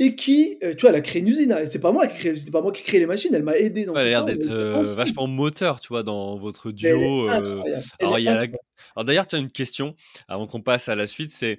et 0.00 0.14
qui, 0.14 0.58
euh, 0.62 0.74
tu 0.74 0.82
vois, 0.82 0.90
elle 0.90 0.96
a 0.96 1.00
créé 1.00 1.20
une 1.20 1.28
usine. 1.28 1.52
Hein, 1.52 1.62
c'est 1.68 1.80
pas 1.80 1.90
moi 1.90 2.06
qui 2.06 2.18
crée, 2.18 2.36
c'est 2.36 2.50
pas 2.50 2.62
moi 2.62 2.72
qui 2.72 2.82
crée 2.82 3.00
les 3.00 3.06
machines. 3.06 3.34
Elle 3.34 3.42
m'a 3.42 3.56
aidé 3.56 3.84
dans. 3.84 3.94
elle 3.94 4.06
a 4.06 4.10
l'air 4.10 4.24
d'être 4.24 4.48
euh, 4.48 4.82
vachement 4.94 5.26
moteur, 5.26 5.80
tu 5.80 5.88
vois, 5.88 6.02
dans 6.02 6.38
votre 6.38 6.70
duo. 6.70 7.28
Euh. 7.28 7.62
Alors, 8.00 9.04
d'ailleurs, 9.04 9.26
tiens 9.26 9.40
une 9.40 9.50
question 9.50 9.94
avant 10.28 10.46
qu'on 10.46 10.62
passe 10.62 10.88
à 10.88 10.94
la 10.94 11.06
suite, 11.06 11.32
c'est 11.32 11.58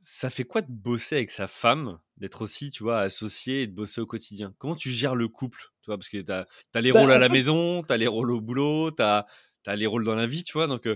ça 0.00 0.30
fait 0.30 0.44
quoi 0.44 0.62
de 0.62 0.70
bosser 0.70 1.16
avec 1.16 1.30
sa 1.30 1.46
femme, 1.46 1.98
d'être 2.20 2.42
aussi, 2.42 2.70
tu 2.70 2.82
vois, 2.82 3.00
associé 3.00 3.62
et 3.62 3.66
de 3.66 3.74
bosser 3.74 4.00
au 4.00 4.06
quotidien 4.06 4.54
Comment 4.58 4.76
tu 4.76 4.90
gères 4.90 5.14
le 5.14 5.28
couple, 5.28 5.72
tu 5.82 5.86
vois, 5.86 5.96
parce 5.96 6.08
que 6.08 6.18
tu 6.18 6.32
as, 6.32 6.46
les 6.80 6.92
bah, 6.92 7.00
rôles 7.00 7.12
à 7.12 7.18
la 7.18 7.28
maison, 7.28 7.82
tu 7.82 7.92
as 7.92 7.96
les 7.96 8.06
rôles 8.06 8.30
au 8.30 8.40
boulot, 8.40 8.90
tu 8.90 9.02
as, 9.02 9.26
as, 9.66 9.76
les 9.76 9.86
rôles 9.86 10.04
dans 10.04 10.14
la 10.14 10.26
vie, 10.26 10.44
tu 10.44 10.52
vois? 10.52 10.66
Donc, 10.66 10.88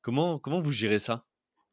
comment 0.00 0.38
comment 0.38 0.60
vous 0.60 0.72
gérez 0.72 0.98
ça? 0.98 1.24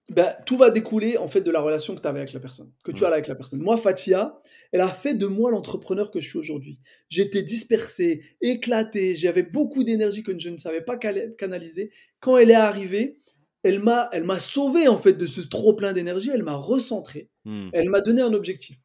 Ben, 0.10 0.36
tout 0.46 0.58
va 0.58 0.72
découler 0.72 1.18
en 1.18 1.30
fait 1.30 1.42
de 1.42 1.52
la 1.52 1.62
relation 1.62 1.96
que 1.96 2.02
tu 2.02 2.08
avais 2.08 2.20
avec 2.20 2.34
la 2.34 2.40
personne, 2.40 2.72
que 2.84 2.92
tu 2.92 3.06
as 3.06 3.10
avec 3.10 3.28
la 3.28 3.36
personne. 3.36 3.60
Moi, 3.60 3.78
Fatia, 3.78 4.42
elle 4.72 4.82
a 4.82 4.88
fait 4.88 5.14
de 5.14 5.28
moi 5.28 5.52
l'entrepreneur 5.52 6.10
que 6.10 6.20
je 6.20 6.28
suis 6.28 6.40
aujourd'hui. 6.40 6.80
J'étais 7.10 7.44
dispersé, 7.44 8.24
éclaté, 8.42 9.16
j'avais 9.16 9.44
beaucoup 9.44 9.84
d'énergie 9.84 10.24
que 10.24 10.38
je 10.38 10.50
ne 10.50 10.58
savais 10.58 10.82
pas 10.82 10.98
canaliser. 10.98 11.92
Quand 12.20 12.38
elle 12.38 12.50
est 12.50 12.56
arrivée, 12.56 13.20
elle 13.62 13.80
m'a, 13.80 14.40
sauvé 14.40 14.88
en 14.88 14.98
fait 14.98 15.14
de 15.14 15.28
ce 15.28 15.42
trop 15.42 15.74
plein 15.74 15.94
d'énergie. 15.94 16.32
Elle 16.34 16.44
m'a 16.44 16.56
recentré. 16.56 17.30
Hmm. 17.46 17.70
Elle 17.74 17.90
m'a 17.90 18.02
donné 18.02 18.22
un 18.22 18.34
objectif. 18.34 18.78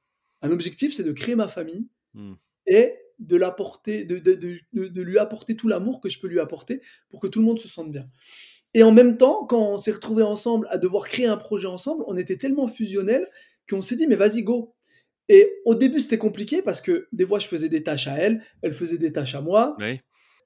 Un 0.45 0.51
objectif, 0.51 0.95
c'est 0.95 1.03
de 1.03 1.13
créer 1.13 1.35
ma 1.35 1.49
famille 1.49 1.89
hmm. 2.13 2.35
et 2.67 2.95
de 3.19 3.37
l'apporter, 3.37 4.05
de, 4.05 4.19
de, 4.19 4.35
de, 4.35 4.89
de 4.89 5.03
lui 5.03 5.19
apporter 5.19 5.57
tout 5.57 5.69
l'amour 5.69 6.01
que 6.01 6.11
je 6.11 6.21
peux 6.21 6.29
lui 6.29 6.39
apporter 6.39 6.83
pour 7.09 7.21
que 7.21 7.27
tout 7.27 7.39
le 7.39 7.47
monde 7.47 7.59
se 7.59 7.69
sente 7.69 7.91
bien. 7.91 8.05
Et 8.75 8.83
en 8.83 8.93
même 8.93 9.17
temps, 9.17 9.47
quand 9.47 9.73
on 9.73 9.79
s'est 9.79 9.93
retrouvés 9.93 10.25
ensemble 10.25 10.67
à 10.71 10.79
devoir 10.79 11.05
créer 11.05 11.27
un 11.27 11.37
projet 11.39 11.69
ensemble, 11.69 12.05
on 12.09 12.17
était 12.17 12.37
tellement 12.37 12.69
fusionnels 12.69 13.27
qu'on 13.71 13.81
s'est 13.81 13.97
dit, 13.97 14.07
mais 14.07 14.17
vas-y, 14.17 14.43
go. 14.43 14.75
Et 15.31 15.51
au 15.65 15.75
début, 15.75 16.01
c'était 16.01 16.19
compliqué 16.19 16.61
parce 16.61 16.83
que 16.83 17.07
des 17.13 17.27
fois, 17.27 17.39
je 17.39 17.47
faisais 17.47 17.71
des 17.71 17.83
tâches 17.83 18.09
à 18.09 18.17
elle, 18.17 18.43
elle 18.61 18.75
faisait 18.75 18.99
des 18.99 19.13
tâches 19.13 19.35
à 19.35 19.41
moi. 19.41 19.77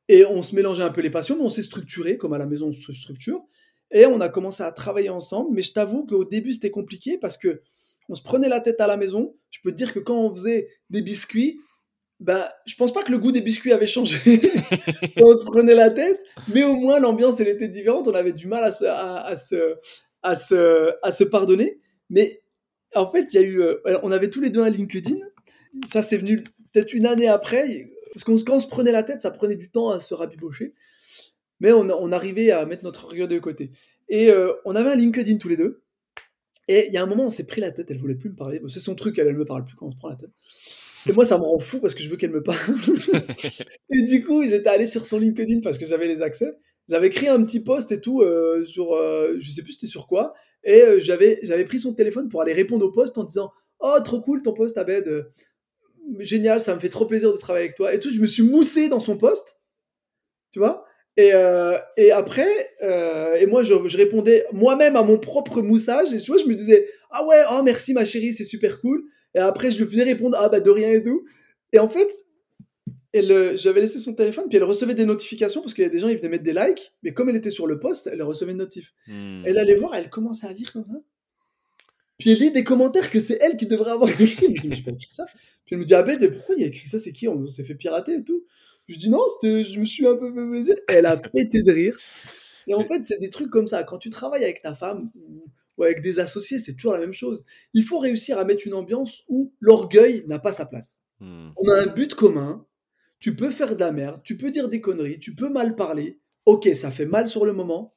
Et 0.09 0.25
on 0.25 0.43
se 0.43 0.55
mélangeait 0.55 0.85
un 0.85 0.91
peu 0.91 1.01
les 1.01 1.11
passions, 1.11 1.37
mais 1.37 1.43
on 1.43 1.51
s'est 1.51 1.63
structuré, 1.63 2.17
comme 2.17 2.33
à 2.33 2.39
la 2.39 2.47
maison, 2.47 2.69
on 2.69 2.73
se 2.73 2.93
structure. 2.93 3.43
Et 3.91 4.07
on 4.07 4.21
a 4.21 4.29
commencé 4.29 4.63
à 4.63 4.71
travailler 4.71 5.09
ensemble. 5.09 5.55
Mais 5.55 5.63
je 5.63 5.73
t'avoue 5.73 6.07
qu'au 6.07 6.25
début, 6.25 6.53
c'était 6.53 6.71
compliqué 6.71 7.19
parce 7.19 7.37
que 7.37 7.63
on 8.09 8.15
se 8.15 8.23
prenait 8.23 8.49
la 8.49 8.61
tête 8.61 8.81
à 8.81 8.87
la 8.87 8.97
maison. 8.97 9.37
Je 9.51 9.61
peux 9.63 9.71
te 9.71 9.77
dire 9.77 9.93
que 9.93 9.99
quand 9.99 10.19
on 10.19 10.33
faisait 10.35 10.69
des 10.91 11.03
biscuits, 11.03 11.61
bah, 12.21 12.53
je 12.67 12.75
pense 12.75 12.93
pas 12.93 13.03
que 13.03 13.13
le 13.13 13.19
goût 13.19 13.33
des 13.33 13.41
biscuits 13.41 13.73
avait 13.73 13.87
changé. 13.87 14.19
on 15.23 15.35
se 15.35 15.45
prenait 15.45 15.75
la 15.75 15.91
tête, 15.91 16.21
mais 16.53 16.65
au 16.65 16.75
moins 16.75 16.99
l'ambiance 16.99 17.39
elle 17.41 17.49
était 17.49 17.69
différente. 17.69 18.09
On 18.09 18.15
avait 18.15 18.33
du 18.33 18.47
mal 18.47 18.65
à 18.65 18.73
se, 18.73 18.85
à, 18.85 19.37
se, 19.37 19.77
à 20.23 20.37
se, 20.37 20.91
à 21.03 21.13
se 21.13 21.25
pardonner. 21.25 21.81
Mais 22.11 22.43
en 22.95 23.09
fait, 23.11 23.29
il 23.33 23.35
y 23.35 23.39
a 23.39 23.47
eu, 23.47 23.61
euh, 23.61 23.77
on 24.03 24.11
avait 24.11 24.31
tous 24.31 24.41
les 24.41 24.51
deux 24.51 24.63
un 24.63 24.71
LinkedIn. 24.71 25.17
Ça, 25.93 26.03
c'est 26.03 26.17
venu 26.17 26.43
peut-être 26.73 26.93
une 26.93 27.07
année 27.07 27.29
après. 27.29 27.91
Parce 28.13 28.25
qu'on 28.25 28.39
quand 28.39 28.57
on 28.57 28.61
se 28.61 28.67
prenait 28.67 28.93
la 28.93 29.03
tête, 29.03 29.21
ça 29.21 29.31
prenait 29.31 29.57
du 29.57 29.71
temps 29.71 29.91
à 29.91 30.01
se 30.01 30.15
rabibocher. 30.15 30.75
Mais 31.61 31.73
on, 31.73 31.89
on 31.91 32.13
arrivait 32.13 32.51
à 32.51 32.65
mettre 32.67 32.85
notre 32.85 33.07
rigueur 33.09 33.29
de 33.29 33.39
côté. 33.39 33.71
Et 34.09 34.31
euh, 34.31 34.55
on 34.65 34.75
avait 34.75 34.91
un 34.91 34.97
LinkedIn 34.97 35.37
tous 35.37 35.49
les 35.49 35.57
deux. 35.57 35.83
Et 36.69 36.87
il 36.89 36.93
y 36.93 36.99
a 36.99 37.03
un 37.03 37.07
moment, 37.07 37.25
on 37.25 37.31
s'est 37.31 37.47
pris 37.47 37.61
la 37.61 37.71
tête. 37.71 37.91
Elle 37.91 37.97
voulait 37.97 38.15
plus 38.15 38.31
me 38.31 38.37
parler. 38.37 38.61
C'est 38.69 38.81
son 38.81 38.95
truc, 38.95 39.19
elle, 39.19 39.27
elle 39.27 39.37
me 39.37 39.47
parle 39.47 39.65
plus 39.65 39.75
quand 39.75 39.87
on 39.87 39.91
se 39.91 39.97
prend 39.97 40.11
la 40.11 40.17
tête. 40.17 40.31
Et 41.09 41.13
moi, 41.13 41.25
ça 41.25 41.39
me 41.39 41.45
rend 41.45 41.59
fou 41.59 41.81
parce 41.81 41.95
que 41.95 42.03
je 42.03 42.11
veux 42.11 42.17
qu'elle 42.17 42.31
me 42.31 42.43
parle. 42.43 42.59
et 43.91 44.03
du 44.03 44.25
coup, 44.25 44.47
j'étais 44.47 44.69
allé 44.69 44.87
sur 44.87 45.07
son 45.07 45.19
LinkedIn 45.19 45.61
parce 45.63 45.79
que 45.79 45.87
j'avais 45.87 46.07
les 46.07 46.21
accès. 46.21 46.53
J'avais 46.89 47.11
créé 47.11 47.29
un 47.29 47.43
petit 47.43 47.61
post 47.61 47.93
et 47.93 48.01
tout 48.01 48.21
euh, 48.21 48.65
sur, 48.65 48.95
euh, 48.95 49.35
je 49.39 49.51
sais 49.51 49.63
plus 49.63 49.73
c'était 49.73 49.87
sur 49.87 50.07
quoi. 50.07 50.35
Et 50.65 50.83
euh, 50.83 51.01
j'avais, 51.01 51.39
j'avais 51.43 51.65
pris 51.65 51.81
son 51.81 51.95
téléphone 51.95 52.29
pour 52.29 52.43
aller 52.43 52.53
répondre 52.53 52.85
au 52.85 52.93
post 52.93 53.17
en 53.17 53.25
disant 53.25 53.51
Oh, 53.81 53.97
trop 54.05 54.21
cool 54.21 54.43
ton 54.43 54.53
post, 54.53 54.77
Abed. 54.77 55.31
Génial, 56.19 56.61
ça 56.61 56.75
me 56.75 56.81
fait 56.81 56.89
trop 56.89 57.07
plaisir 57.07 57.33
de 57.33 57.39
travailler 57.39 57.67
avec 57.67 57.77
toi. 57.77 57.95
Et 57.95 58.01
tout, 58.01 58.11
je 58.11 58.21
me 58.21 58.27
suis 58.27 58.43
moussé 58.43 58.89
dans 58.89 59.01
son 59.01 59.17
post. 59.17 59.61
Tu 60.51 60.59
vois? 60.59 60.85
Et, 61.19 61.33
et 61.97 62.13
après, 62.13 62.49
et 62.81 63.47
moi, 63.47 63.65
je, 63.65 63.75
je 63.87 63.97
répondais 63.97 64.47
moi-même 64.53 64.97
à 64.97 65.03
mon 65.03 65.19
propre 65.19 65.61
moussage. 65.61 66.15
Et 66.15 66.19
tu 66.19 66.31
vois, 66.31 66.41
je 66.41 66.47
me 66.47 66.55
disais 66.55 66.89
Ah 67.11 67.27
ouais, 67.27 67.43
oh 67.53 67.63
merci 67.63 67.93
ma 67.93 68.05
chérie, 68.05 68.33
c'est 68.33 68.45
super 68.45 68.81
cool. 68.81 69.05
Et 69.35 69.39
après, 69.39 69.71
je 69.71 69.79
lui 69.79 69.87
faisais 69.87 70.05
répondre, 70.05 70.37
ah 70.41 70.49
bah 70.49 70.61
de 70.61 70.71
rien 70.71 70.93
et 70.93 71.03
tout. 71.03 71.25
Et 71.73 71.79
en 71.79 71.89
fait, 71.89 72.09
elle, 73.13 73.33
euh, 73.33 73.57
j'avais 73.57 73.81
laissé 73.81 73.99
son 73.99 74.15
téléphone, 74.15 74.45
puis 74.49 74.57
elle 74.57 74.65
recevait 74.65 74.95
des 74.95 75.05
notifications 75.05 75.61
parce 75.61 75.75
qu'il 75.75 75.85
y 75.85 75.87
a 75.87 75.91
des 75.91 75.99
gens, 75.99 76.09
ils 76.09 76.19
venaient 76.19 76.29
mettre 76.29 76.45
des 76.45 76.53
likes, 76.53 76.93
mais 77.03 77.13
comme 77.13 77.29
elle 77.29 77.37
était 77.37 77.51
sur 77.51 77.67
le 77.67 77.79
poste, 77.79 78.09
elle 78.13 78.23
recevait 78.23 78.53
une 78.53 78.59
notif. 78.59 78.93
Hmm. 79.07 79.43
Elle 79.45 79.59
allait 79.59 79.75
voir, 79.75 79.95
elle 79.95 80.11
commençait 80.11 80.47
à 80.47 80.53
lire 80.53 80.73
comme 80.73 80.85
ça. 80.85 81.01
Puis 82.19 82.31
elle 82.31 82.39
lit 82.39 82.51
des 82.51 82.65
commentaires 82.65 83.11
que 83.11 83.21
c'est 83.21 83.39
elle 83.41 83.57
qui 83.57 83.67
devrait 83.67 83.93
avoir 83.93 84.11
écrit. 84.21 84.57
Je 84.57 84.69
dis, 84.69 84.83
pas 84.83 84.91
écrit 84.91 85.13
ça. 85.13 85.25
Puis 85.65 85.75
elle 85.75 85.79
me 85.79 85.85
dit, 85.85 85.95
ah 85.95 86.03
ben, 86.03 86.19
pourquoi 86.33 86.57
il 86.57 86.65
a 86.65 86.67
écrit 86.67 86.89
ça? 86.89 86.99
C'est 86.99 87.13
qui? 87.13 87.29
On 87.29 87.47
s'est 87.47 87.65
fait 87.65 87.75
pirater 87.75 88.15
et 88.15 88.25
tout. 88.25 88.45
Je 88.89 88.97
dis, 88.97 89.11
non, 89.11 89.23
je 89.43 89.79
me 89.79 89.85
suis 89.85 90.07
un 90.07 90.17
peu 90.17 90.33
fait 90.33 90.51
plaisir. 90.51 90.77
elle 90.89 91.07
a 91.07 91.17
pété 91.33 91.63
de 91.63 91.73
rire. 91.73 91.99
Et 92.67 92.75
en 92.75 92.85
fait, 92.85 93.07
c'est 93.07 93.19
des 93.19 93.31
trucs 93.31 93.51
comme 93.51 93.67
ça. 93.67 93.85
Quand 93.85 93.99
tu 93.99 94.11
travailles 94.11 94.45
avec 94.45 94.63
ta 94.63 94.75
femme, 94.75 95.11
ou 95.79 95.85
avec 95.85 96.03
des 96.03 96.19
associés, 96.19 96.59
c'est 96.59 96.75
toujours 96.75 96.93
la 96.93 96.99
même 96.99 97.15
chose. 97.15 97.45
Il 97.73 97.85
faut 97.85 97.99
réussir 97.99 98.39
à 98.39 98.45
mettre 98.45 98.67
une 98.67 98.75
ambiance 98.75 99.25
où 99.29 99.55
l'orgueil 99.61 100.25
n'a 100.27 100.39
pas 100.39 100.53
sa 100.53 100.67
place. 100.67 101.01
Hmm. 101.21 101.51
On 101.57 101.69
a 101.69 101.83
un 101.83 101.87
but 101.87 102.15
commun, 102.15 102.67
tu 103.21 103.35
peux 103.35 103.51
faire 103.51 103.75
de 103.75 103.81
la 103.81 103.93
merde, 103.93 104.21
tu 104.23 104.37
peux 104.37 104.51
dire 104.51 104.69
des 104.69 104.81
conneries, 104.81 105.19
tu 105.19 105.35
peux 105.35 105.49
mal 105.49 105.77
parler. 105.77 106.21
Ok, 106.45 106.69
ça 106.75 106.91
fait 106.91 107.07
mal 107.07 107.29
sur 107.29 107.47
le 107.47 107.53
moment, 107.53 107.95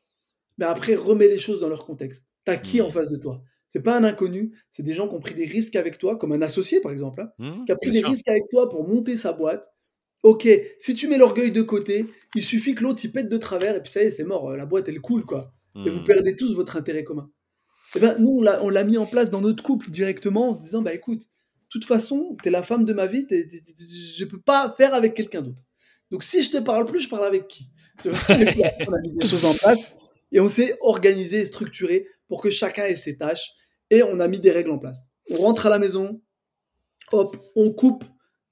mais 0.58 0.66
après, 0.66 0.96
remets 0.96 1.28
les 1.28 1.40
choses 1.40 1.60
dans 1.60 1.70
leur 1.70 1.86
contexte. 1.86 2.26
T'as 2.46 2.58
qui 2.58 2.82
hmm. 2.82 2.86
en 2.86 2.92
face 2.92 3.10
de 3.10 3.18
toi? 3.18 3.44
C'est 3.68 3.82
pas 3.82 3.98
un 3.98 4.04
inconnu, 4.04 4.52
c'est 4.70 4.84
des 4.84 4.94
gens 4.94 5.08
qui 5.08 5.16
ont 5.16 5.22
pris 5.22 5.34
des 5.34 5.46
risques 5.46 5.78
avec 5.78 5.98
toi, 5.98 6.18
comme 6.18 6.34
un 6.34 6.42
associé 6.42 6.82
par 6.82 6.92
exemple, 6.92 7.22
hein, 7.22 7.32
hmm, 7.40 7.66
qui 7.66 7.72
a 7.72 7.76
pris 7.76 7.92
des 7.92 8.02
risques 8.02 8.28
avec 8.28 8.44
toi 8.50 8.70
pour 8.70 8.88
monter 8.88 9.18
sa 9.18 9.34
boîte. 9.34 9.66
Ok, 10.24 10.48
si 10.78 10.94
tu 10.94 11.08
mets 11.08 11.18
l'orgueil 11.18 11.52
de 11.52 11.62
côté, 11.62 12.06
il 12.36 12.44
suffit 12.44 12.76
que 12.76 12.84
l'autre 12.84 13.02
il 13.04 13.12
pète 13.12 13.28
de 13.28 13.38
travers 13.38 13.76
et 13.76 13.82
puis 13.82 13.92
ça 13.92 14.04
y 14.04 14.06
est, 14.06 14.12
c'est 14.12 14.24
mort, 14.24 14.56
la 14.56 14.66
boîte 14.66 14.88
elle 14.88 15.02
coule 15.02 15.26
quoi. 15.26 15.54
Et 15.86 15.90
vous 15.90 16.04
perdez 16.04 16.36
tous 16.36 16.54
votre 16.54 16.76
intérêt 16.76 17.04
commun. 17.04 17.32
Eh 17.96 18.00
ben, 18.00 18.16
nous, 18.20 18.44
on 18.62 18.70
l'a 18.70 18.84
mis 18.84 18.98
en 18.98 19.06
place 19.06 19.30
dans 19.30 19.42
notre 19.42 19.64
couple 19.64 19.90
directement 19.90 20.50
en 20.50 20.56
se 20.56 20.62
disant, 20.62 20.82
bah 20.82 20.94
écoute, 20.94 21.22
de 21.22 21.68
toute 21.70 21.86
façon, 21.86 22.36
tu 22.42 22.50
es 22.50 22.52
la 22.52 22.64
femme 22.64 22.86
de 22.86 22.94
ma 22.94 23.06
vie, 23.06 23.26
je 23.30 24.26
peux 24.26 24.40
pas 24.40 24.74
faire 24.78 24.94
avec 24.94 25.14
quelqu'un 25.14 25.42
d'autre. 25.42 25.64
Donc 26.10 26.24
si 26.24 26.44
je 26.44 26.52
te 26.52 26.58
parle 26.58 26.86
plus, 26.86 27.02
je 27.02 27.10
parle 27.10 27.26
avec 27.26 27.48
qui? 27.48 27.70
On 28.06 28.94
a 28.94 29.00
mis 29.02 29.14
des 29.14 29.26
choses 29.26 29.46
en 29.46 29.54
place 29.54 29.88
et 30.32 30.40
on 30.40 30.50
s'est 30.50 30.76
organisé 30.82 31.40
et 31.40 31.46
structuré 31.46 32.08
pour 32.28 32.42
que 32.42 32.50
chacun 32.50 32.86
ait 32.86 32.96
ses 32.96 33.18
tâches 33.18 33.52
et 33.90 34.02
on 34.02 34.20
a 34.20 34.28
mis 34.28 34.40
des 34.40 34.52
règles 34.52 34.72
en 34.72 34.80
place. 34.80 35.10
On 35.30 35.38
rentre 35.38 35.68
à 35.68 35.70
la 35.70 35.78
maison, 35.78 36.22
hop, 37.12 37.38
on 37.56 37.72
coupe 37.74 38.04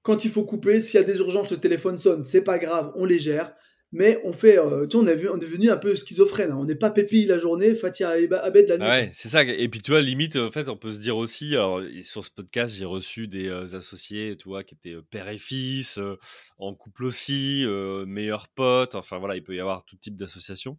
quand 0.02 0.26
il 0.26 0.32
faut 0.32 0.44
couper. 0.44 0.82
S'il 0.82 1.00
y 1.00 1.04
a 1.04 1.06
des 1.06 1.18
urgences, 1.18 1.52
le 1.52 1.58
téléphone 1.58 1.98
sonne, 1.98 2.24
c'est 2.24 2.42
pas 2.42 2.58
grave, 2.58 2.92
on 2.96 3.06
les 3.06 3.20
gère 3.20 3.54
mais 3.92 4.22
on 4.24 4.34
fait, 4.34 4.60
euh, 4.60 4.86
tu 4.86 4.98
vois, 4.98 5.06
on, 5.06 5.08
est 5.08 5.40
devenu 5.40 5.72
un 5.72 5.78
peu 5.78 5.96
schizophrène. 5.96 6.52
Hein. 6.52 6.58
On 6.60 6.66
n'est 6.66 6.76
pas 6.76 6.92
Pépi 6.92 7.26
la 7.26 7.40
journée, 7.40 7.74
Fatia 7.74 8.10
Abed 8.10 8.70
la 8.70 8.78
nuit. 8.78 8.86
Ouais, 8.86 9.12
c'est 9.14 9.30
ça. 9.30 9.44
Et 9.44 9.68
puis, 9.68 9.82
tu 9.82 9.92
vois, 9.92 10.02
limite, 10.02 10.36
en 10.36 10.52
fait, 10.52 10.70
on 10.70 10.78
peut 10.78 10.92
se 10.92 11.00
dire 11.00 11.18
aussi, 11.18 11.56
alors, 11.56 11.82
sur 12.04 12.24
ce 12.24 12.30
podcast, 12.30 12.76
j'ai 12.76 12.86
reçu 12.86 13.28
des 13.28 13.48
euh, 13.48 13.76
associés, 13.76 14.38
tu 14.38 14.48
vois, 14.48 14.64
qui 14.64 14.76
étaient 14.76 14.94
euh, 14.94 15.02
père 15.02 15.28
et 15.28 15.40
fils, 15.40 16.00
en 16.60 16.76
couple 16.76 17.06
aussi, 17.06 17.66
meilleurs 18.06 18.48
potes. 18.50 18.94
Enfin, 18.94 19.18
voilà, 19.18 19.36
il 19.36 19.44
peut 19.44 19.56
y 19.56 19.60
avoir 19.60 19.84
tout 19.86 19.98
type 19.98 20.16
d'association. 20.16 20.78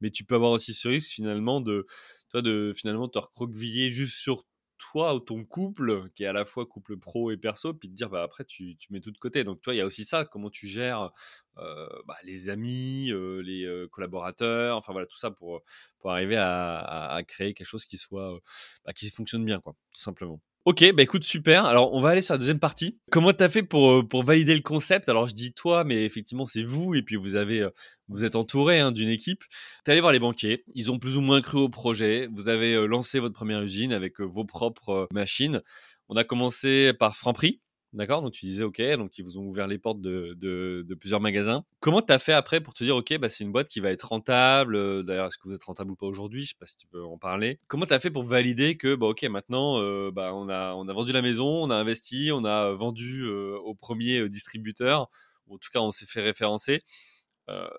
Mais 0.00 0.10
tu 0.10 0.24
peux 0.24 0.34
avoir 0.34 0.50
aussi 0.50 0.74
ce 0.74 0.88
risque, 0.88 1.12
finalement, 1.12 1.60
de, 1.60 1.86
toi, 2.30 2.42
de 2.42 2.72
finalement 2.74 3.08
te 3.08 3.18
recroqueviller 3.18 3.90
juste 3.90 4.16
sur 4.16 4.44
toi 4.78 5.14
ou 5.14 5.20
ton 5.20 5.44
couple, 5.44 6.10
qui 6.14 6.24
est 6.24 6.26
à 6.26 6.32
la 6.32 6.44
fois 6.44 6.66
couple 6.66 6.96
pro 6.98 7.30
et 7.30 7.36
perso, 7.36 7.74
puis 7.74 7.88
te 7.88 7.94
dire, 7.94 8.10
bah, 8.10 8.22
après, 8.22 8.44
tu, 8.44 8.76
tu 8.78 8.92
mets 8.92 9.00
tout 9.00 9.10
de 9.10 9.18
côté. 9.18 9.44
Donc, 9.44 9.60
toi, 9.60 9.74
il 9.74 9.78
y 9.78 9.80
a 9.80 9.86
aussi 9.86 10.04
ça, 10.04 10.24
comment 10.24 10.50
tu 10.50 10.66
gères 10.66 11.10
bah, 11.56 12.16
les 12.22 12.50
amis, 12.50 13.12
les 13.42 13.86
collaborateurs, 13.90 14.76
enfin 14.76 14.92
voilà, 14.92 15.06
tout 15.08 15.18
ça 15.18 15.32
pour, 15.32 15.62
pour 15.98 16.12
arriver 16.12 16.36
à, 16.36 16.78
à, 17.10 17.22
créer 17.24 17.52
quelque 17.52 17.66
chose 17.66 17.84
qui 17.84 17.98
soit, 17.98 18.38
bah, 18.84 18.92
qui 18.92 19.10
fonctionne 19.10 19.44
bien, 19.44 19.60
quoi, 19.60 19.74
tout 19.92 20.00
simplement. 20.00 20.40
Ok, 20.68 20.84
bah 20.92 21.02
écoute, 21.02 21.24
super. 21.24 21.64
Alors, 21.64 21.94
on 21.94 21.98
va 21.98 22.10
aller 22.10 22.20
sur 22.20 22.34
la 22.34 22.38
deuxième 22.38 22.58
partie. 22.58 22.98
Comment 23.10 23.32
tu 23.32 23.42
as 23.42 23.48
fait 23.48 23.62
pour, 23.62 23.90
euh, 23.90 24.02
pour 24.02 24.22
valider 24.22 24.54
le 24.54 24.60
concept? 24.60 25.08
Alors, 25.08 25.26
je 25.26 25.32
dis 25.32 25.54
toi, 25.54 25.82
mais 25.82 26.04
effectivement, 26.04 26.44
c'est 26.44 26.62
vous. 26.62 26.94
Et 26.94 27.00
puis, 27.00 27.16
vous 27.16 27.36
avez, 27.36 27.62
euh, 27.62 27.70
vous 28.08 28.26
êtes 28.26 28.36
entouré 28.36 28.78
hein, 28.78 28.92
d'une 28.92 29.08
équipe. 29.08 29.42
Tu 29.86 29.90
es 29.90 29.92
allé 29.92 30.02
voir 30.02 30.12
les 30.12 30.18
banquiers. 30.18 30.64
Ils 30.74 30.90
ont 30.90 30.98
plus 30.98 31.16
ou 31.16 31.22
moins 31.22 31.40
cru 31.40 31.56
au 31.56 31.70
projet. 31.70 32.28
Vous 32.34 32.50
avez 32.50 32.74
euh, 32.74 32.84
lancé 32.84 33.18
votre 33.18 33.34
première 33.34 33.62
usine 33.62 33.94
avec 33.94 34.20
vos 34.20 34.44
propres 34.44 35.08
machines. 35.10 35.62
On 36.10 36.16
a 36.16 36.24
commencé 36.24 36.92
par 36.92 37.16
Franprix. 37.16 37.62
D'accord 37.94 38.20
Donc 38.20 38.32
tu 38.32 38.44
disais, 38.44 38.64
OK, 38.64 38.82
donc 38.98 39.16
ils 39.16 39.24
vous 39.24 39.38
ont 39.38 39.46
ouvert 39.46 39.66
les 39.66 39.78
portes 39.78 40.02
de, 40.02 40.34
de, 40.36 40.94
plusieurs 40.94 41.20
magasins. 41.20 41.64
Comment 41.80 42.02
tu 42.02 42.12
as 42.12 42.18
fait 42.18 42.34
après 42.34 42.60
pour 42.60 42.74
te 42.74 42.84
dire, 42.84 42.96
OK, 42.96 43.16
bah, 43.16 43.30
c'est 43.30 43.44
une 43.44 43.52
boîte 43.52 43.68
qui 43.68 43.80
va 43.80 43.90
être 43.90 44.08
rentable 44.08 44.76
euh, 44.76 45.02
D'ailleurs, 45.02 45.28
est-ce 45.28 45.38
que 45.38 45.48
vous 45.48 45.54
êtes 45.54 45.64
rentable 45.64 45.92
ou 45.92 45.96
pas 45.96 46.06
aujourd'hui? 46.06 46.42
Je 46.42 46.50
sais 46.50 46.56
pas 46.58 46.66
si 46.66 46.76
tu 46.76 46.86
peux 46.86 47.02
en 47.02 47.16
parler. 47.16 47.58
Comment 47.66 47.86
tu 47.86 47.94
as 47.94 48.00
fait 48.00 48.10
pour 48.10 48.24
valider 48.24 48.76
que, 48.76 48.94
bah, 48.94 49.06
OK, 49.06 49.22
maintenant, 49.24 49.80
euh, 49.80 50.10
bah, 50.10 50.34
on, 50.34 50.50
a, 50.50 50.74
on 50.74 50.86
a 50.86 50.92
vendu 50.92 51.12
la 51.12 51.22
maison, 51.22 51.46
on 51.46 51.70
a 51.70 51.76
investi, 51.76 52.30
on 52.30 52.44
a 52.44 52.72
vendu 52.72 53.22
euh, 53.22 53.56
au 53.64 53.74
premier 53.74 54.28
distributeur, 54.28 55.08
ou 55.46 55.54
en 55.54 55.58
tout 55.58 55.70
cas, 55.72 55.80
on 55.80 55.90
s'est 55.90 56.06
fait 56.06 56.20
référencer. 56.20 56.82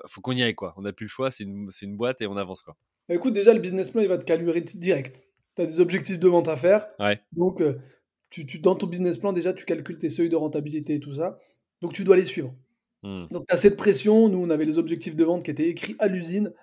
faut 0.07 0.21
qu'on 0.21 0.31
y 0.31 0.41
aille, 0.41 0.55
quoi. 0.55 0.73
On 0.77 0.81
n'a 0.81 0.93
plus 0.93 1.05
le 1.05 1.09
choix, 1.09 1.29
c'est 1.29 1.43
une, 1.43 1.69
une, 1.83 1.97
boîte 1.97 2.21
et 2.21 2.27
on 2.27 2.35
avance, 2.35 2.63
quoi. 2.63 2.75
Bah, 3.09 3.15
écoute, 3.15 3.33
déjà, 3.33 3.53
le 3.53 3.59
business 3.59 3.91
plan, 3.91 4.01
il 4.01 4.07
va 4.07 4.17
te 4.17 4.25
calurer 4.25 4.61
direct. 4.61 5.27
Tu 5.55 5.61
as 5.61 5.65
des 5.67 5.79
objectifs 5.79 6.17
de 6.17 6.27
vente 6.27 6.47
à 6.47 6.55
faire. 6.55 6.87
Ouais. 6.99 7.21
Donc, 7.33 7.61
tu, 8.29 8.45
dans 8.59 8.75
ton 8.75 8.87
business 8.87 9.17
plan, 9.17 9.33
déjà, 9.33 9.53
tu 9.53 9.65
calcules 9.65 9.97
tes 9.97 10.09
seuils 10.09 10.29
de 10.29 10.35
rentabilité 10.35 10.95
et 10.95 10.99
tout 10.99 11.15
ça. 11.15 11.37
Donc, 11.81 11.93
tu 11.93 12.03
dois 12.03 12.15
les 12.15 12.25
suivre. 12.25 12.53
Hmm. 13.03 13.27
Donc, 13.31 13.45
tu 13.47 13.53
as 13.53 13.57
cette 13.57 13.77
pression. 13.77 14.29
Nous, 14.29 14.39
on 14.39 14.49
avait 14.49 14.65
les 14.65 14.77
objectifs 14.77 15.15
de 15.15 15.23
vente 15.23 15.43
qui 15.43 15.51
étaient 15.51 15.69
écrits 15.69 15.95
à 15.99 16.07
l'usine. 16.07 16.53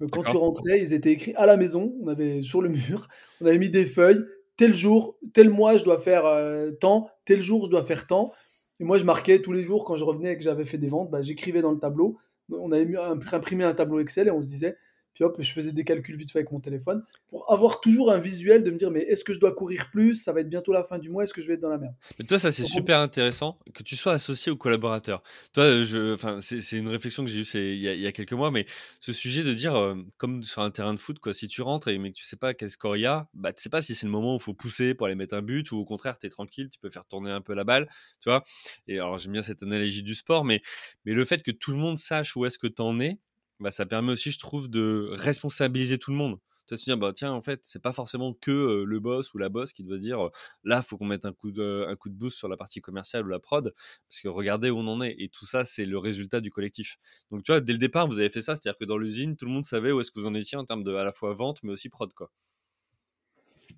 Euh, 0.00 0.06
quand 0.10 0.22
tu 0.22 0.36
rentrais, 0.36 0.80
ils 0.80 0.94
étaient 0.94 1.12
écrits 1.12 1.34
à 1.34 1.46
la 1.46 1.56
maison. 1.56 1.94
On 2.02 2.08
avait 2.08 2.42
sur 2.42 2.62
le 2.62 2.68
mur, 2.68 3.08
on 3.40 3.46
avait 3.46 3.58
mis 3.58 3.70
des 3.70 3.84
feuilles. 3.84 4.22
Tel 4.56 4.74
jour, 4.74 5.18
tel 5.32 5.50
mois, 5.50 5.76
je 5.76 5.84
dois 5.84 5.98
faire 5.98 6.26
euh, 6.26 6.70
tant. 6.72 7.08
Tel 7.24 7.42
jour, 7.42 7.64
je 7.66 7.70
dois 7.70 7.84
faire 7.84 8.06
tant. 8.06 8.32
Et 8.80 8.84
moi, 8.84 8.98
je 8.98 9.04
marquais 9.04 9.40
tous 9.40 9.52
les 9.52 9.62
jours 9.62 9.84
quand 9.84 9.96
je 9.96 10.04
revenais 10.04 10.32
et 10.32 10.36
que 10.36 10.42
j'avais 10.42 10.64
fait 10.64 10.78
des 10.78 10.88
ventes, 10.88 11.10
bah, 11.10 11.22
j'écrivais 11.22 11.62
dans 11.62 11.72
le 11.72 11.78
tableau. 11.78 12.18
On 12.50 12.72
avait 12.72 12.96
imprimé 13.32 13.64
un 13.64 13.74
tableau 13.74 14.00
Excel 14.00 14.28
et 14.28 14.30
on 14.30 14.42
se 14.42 14.48
disait, 14.48 14.76
puis 15.14 15.24
hop, 15.24 15.36
je 15.38 15.52
faisais 15.52 15.72
des 15.72 15.84
calculs 15.84 16.16
vite 16.16 16.32
fait 16.32 16.40
avec 16.40 16.52
mon 16.52 16.60
téléphone 16.60 17.04
pour 17.28 17.50
avoir 17.52 17.80
toujours 17.80 18.10
un 18.12 18.18
visuel 18.18 18.62
de 18.62 18.70
me 18.70 18.76
dire 18.76 18.90
mais 18.90 19.00
est-ce 19.00 19.24
que 19.24 19.32
je 19.32 19.40
dois 19.40 19.52
courir 19.52 19.90
plus? 19.90 20.14
Ça 20.14 20.32
va 20.32 20.40
être 20.40 20.48
bientôt 20.48 20.72
la 20.72 20.84
fin 20.84 20.98
du 20.98 21.10
mois, 21.10 21.24
est-ce 21.24 21.34
que 21.34 21.42
je 21.42 21.48
vais 21.48 21.54
être 21.54 21.60
dans 21.60 21.68
la 21.68 21.78
merde? 21.78 21.94
Mais 22.18 22.24
toi, 22.24 22.38
ça 22.38 22.50
c'est 22.50 22.64
super 22.64 22.98
intéressant 22.98 23.58
que 23.74 23.82
tu 23.82 23.96
sois 23.96 24.12
associé 24.12 24.50
aux 24.52 24.56
collaborateurs. 24.56 25.22
Toi, 25.52 25.82
je, 25.82 26.14
enfin, 26.14 26.38
c'est 26.40 26.76
une 26.76 26.88
réflexion 26.88 27.24
que 27.24 27.30
j'ai 27.30 27.40
eue 27.40 27.46
il, 27.54 28.00
y 28.00 28.06
a 28.06 28.12
quelques 28.12 28.32
mois, 28.32 28.50
mais 28.50 28.66
ce 29.00 29.12
sujet 29.12 29.42
de 29.42 29.52
dire, 29.52 29.76
euh, 29.76 29.94
comme 30.16 30.42
sur 30.42 30.62
un 30.62 30.70
terrain 30.70 30.94
de 30.94 30.98
foot, 30.98 31.18
quoi, 31.18 31.34
si 31.34 31.48
tu 31.48 31.62
rentres 31.62 31.88
et 31.88 31.98
mais 31.98 32.10
que 32.10 32.16
tu 32.16 32.24
sais 32.24 32.36
pas 32.36 32.54
quel 32.54 32.70
score 32.70 32.96
il 32.96 33.00
y 33.00 33.06
a, 33.06 33.28
bah, 33.34 33.52
tu 33.52 33.62
sais 33.62 33.70
pas 33.70 33.82
si 33.82 33.94
c'est 33.94 34.06
le 34.06 34.12
moment 34.12 34.34
où 34.34 34.38
il 34.38 34.42
faut 34.42 34.54
pousser 34.54 34.94
pour 34.94 35.06
aller 35.06 35.14
mettre 35.14 35.34
un 35.34 35.42
but 35.42 35.70
ou 35.72 35.78
au 35.78 35.84
contraire, 35.84 36.18
tu 36.18 36.26
es 36.26 36.30
tranquille, 36.30 36.68
tu 36.70 36.78
peux 36.78 36.90
faire 36.90 37.04
tourner 37.04 37.30
un 37.30 37.40
peu 37.40 37.54
la 37.54 37.64
balle, 37.64 37.88
tu 38.20 38.28
vois? 38.28 38.44
Et 38.86 38.98
alors, 38.98 39.18
j'aime 39.18 39.32
bien 39.32 39.42
cette 39.42 39.62
analogie 39.62 40.02
du 40.02 40.14
sport, 40.14 40.44
mais, 40.44 40.62
mais 41.04 41.12
le 41.12 41.24
fait 41.24 41.42
que 41.42 41.50
tout 41.50 41.70
le 41.70 41.76
monde 41.76 41.98
sache 41.98 42.36
où 42.36 42.44
est-ce 42.46 42.58
que 42.58 42.66
tu 42.66 42.82
en 42.82 42.98
es, 43.00 43.18
bah, 43.60 43.70
ça 43.70 43.86
permet 43.86 44.12
aussi, 44.12 44.30
je 44.30 44.38
trouve, 44.38 44.68
de 44.68 45.08
responsabiliser 45.12 45.98
tout 45.98 46.10
le 46.10 46.16
monde. 46.16 46.38
Tu 46.66 46.74
vas 46.74 46.78
se 46.78 46.84
dire, 46.84 46.96
bah, 46.96 47.12
tiens, 47.14 47.32
en 47.32 47.42
fait, 47.42 47.60
c'est 47.64 47.82
pas 47.82 47.92
forcément 47.92 48.34
que 48.34 48.84
le 48.86 49.00
boss 49.00 49.34
ou 49.34 49.38
la 49.38 49.48
boss 49.48 49.72
qui 49.72 49.82
doit 49.82 49.98
dire, 49.98 50.30
là, 50.64 50.82
il 50.84 50.88
faut 50.88 50.96
qu'on 50.96 51.06
mette 51.06 51.24
un 51.24 51.32
coup, 51.32 51.50
de, 51.50 51.84
un 51.88 51.96
coup 51.96 52.08
de 52.08 52.14
boost 52.14 52.36
sur 52.36 52.48
la 52.48 52.56
partie 52.56 52.80
commerciale 52.80 53.24
ou 53.24 53.28
la 53.28 53.40
prod, 53.40 53.74
parce 54.08 54.20
que 54.20 54.28
regardez 54.28 54.70
où 54.70 54.78
on 54.78 54.86
en 54.86 55.00
est. 55.00 55.14
Et 55.18 55.28
tout 55.28 55.46
ça, 55.46 55.64
c'est 55.64 55.84
le 55.84 55.98
résultat 55.98 56.40
du 56.40 56.50
collectif. 56.50 56.96
Donc, 57.30 57.42
tu 57.42 57.52
vois, 57.52 57.60
dès 57.60 57.72
le 57.72 57.78
départ, 57.78 58.06
vous 58.06 58.20
avez 58.20 58.30
fait 58.30 58.42
ça, 58.42 58.54
c'est-à-dire 58.54 58.78
que 58.78 58.84
dans 58.84 58.98
l'usine, 58.98 59.36
tout 59.36 59.46
le 59.46 59.52
monde 59.52 59.64
savait 59.64 59.92
où 59.92 60.00
est-ce 60.00 60.10
que 60.10 60.20
vous 60.20 60.26
en 60.26 60.34
étiez 60.34 60.56
en 60.56 60.64
termes 60.64 60.84
de 60.84 60.94
à 60.94 61.04
la 61.04 61.12
fois 61.12 61.34
vente, 61.34 61.58
mais 61.62 61.72
aussi 61.72 61.88
prod, 61.88 62.12
quoi. 62.14 62.30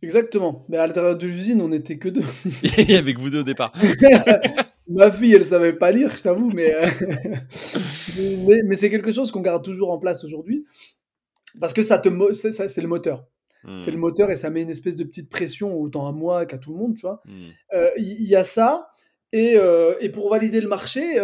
Exactement. 0.02 0.66
Mais 0.68 0.76
à 0.76 0.86
l'intérieur 0.86 1.16
de 1.16 1.26
l'usine, 1.26 1.60
on 1.62 1.68
n'était 1.68 1.98
que 1.98 2.08
deux. 2.08 2.24
Avec 2.94 3.18
vous 3.18 3.30
deux 3.30 3.40
au 3.40 3.44
départ. 3.44 3.72
Ma 4.87 5.11
fille, 5.11 5.35
elle 5.35 5.47
savait 5.47 5.72
pas 5.72 5.91
lire, 5.91 6.14
je 6.14 6.22
t'avoue, 6.22 6.51
mais, 6.51 6.74
euh, 6.74 6.87
mais, 8.64 8.76
c'est 8.76 8.91
quelque 8.91 9.12
chose 9.12 9.32
qu'on 9.32 9.41
garde 9.41 9.64
toujours 9.64 9.91
en 9.91 9.99
place 9.99 10.24
aujourd'hui. 10.24 10.66
Parce 11.59 11.72
que 11.72 11.82
ça 11.82 11.99
te 11.99 12.09
c'est 12.35 12.80
le 12.80 12.89
moteur. 12.89 13.26
C'est 13.78 13.91
le 13.91 13.97
hmm. 13.97 14.01
moteur 14.01 14.30
et 14.30 14.37
ça 14.37 14.51
met 14.51 14.61
une 14.61 14.68
espèce 14.68 14.95
de 14.95 15.05
petite 15.05 15.30
pression 15.30 15.80
autant 15.80 16.07
à 16.07 16.12
moi 16.12 16.45
qu'à 16.45 16.59
tout 16.59 16.70
le 16.70 16.76
monde, 16.76 16.97
tu 16.97 17.01
vois. 17.01 17.22
Hmm. 17.24 17.32
Euh, 17.72 17.89
il 17.97 18.24
y, 18.24 18.37
a 18.37 18.45
ça. 18.45 18.89
Et, 19.32 19.55
euh, 19.57 19.95
et, 20.01 20.11
pour 20.11 20.28
valider 20.28 20.61
le 20.61 20.68
marché, 20.68 21.14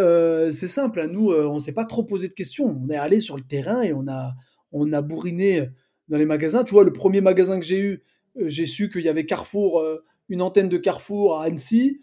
c'est 0.50 0.68
simple. 0.68 1.00
Hein. 1.00 1.08
Nous, 1.08 1.30
on 1.30 1.58
s'est 1.58 1.72
pas 1.72 1.84
trop 1.84 2.02
posé 2.02 2.28
de 2.28 2.32
questions. 2.32 2.64
On 2.82 2.88
est 2.88 2.96
allé 2.96 3.20
sur 3.20 3.36
le 3.36 3.42
terrain 3.42 3.82
et 3.82 3.92
on 3.92 4.08
a, 4.08 4.32
on 4.72 4.90
a 4.94 5.02
bourriné 5.02 5.68
dans 6.08 6.16
les 6.16 6.24
magasins. 6.24 6.64
Tu 6.64 6.72
vois, 6.72 6.84
le 6.84 6.94
premier 6.94 7.20
magasin 7.20 7.60
que 7.60 7.66
j'ai 7.66 7.78
eu, 7.78 8.04
j'ai 8.46 8.64
su 8.64 8.88
qu'il 8.88 9.02
y 9.02 9.10
avait 9.10 9.26
Carrefour, 9.26 9.84
une 10.30 10.40
antenne 10.40 10.70
de 10.70 10.78
Carrefour 10.78 11.40
à 11.40 11.44
Annecy. 11.44 12.00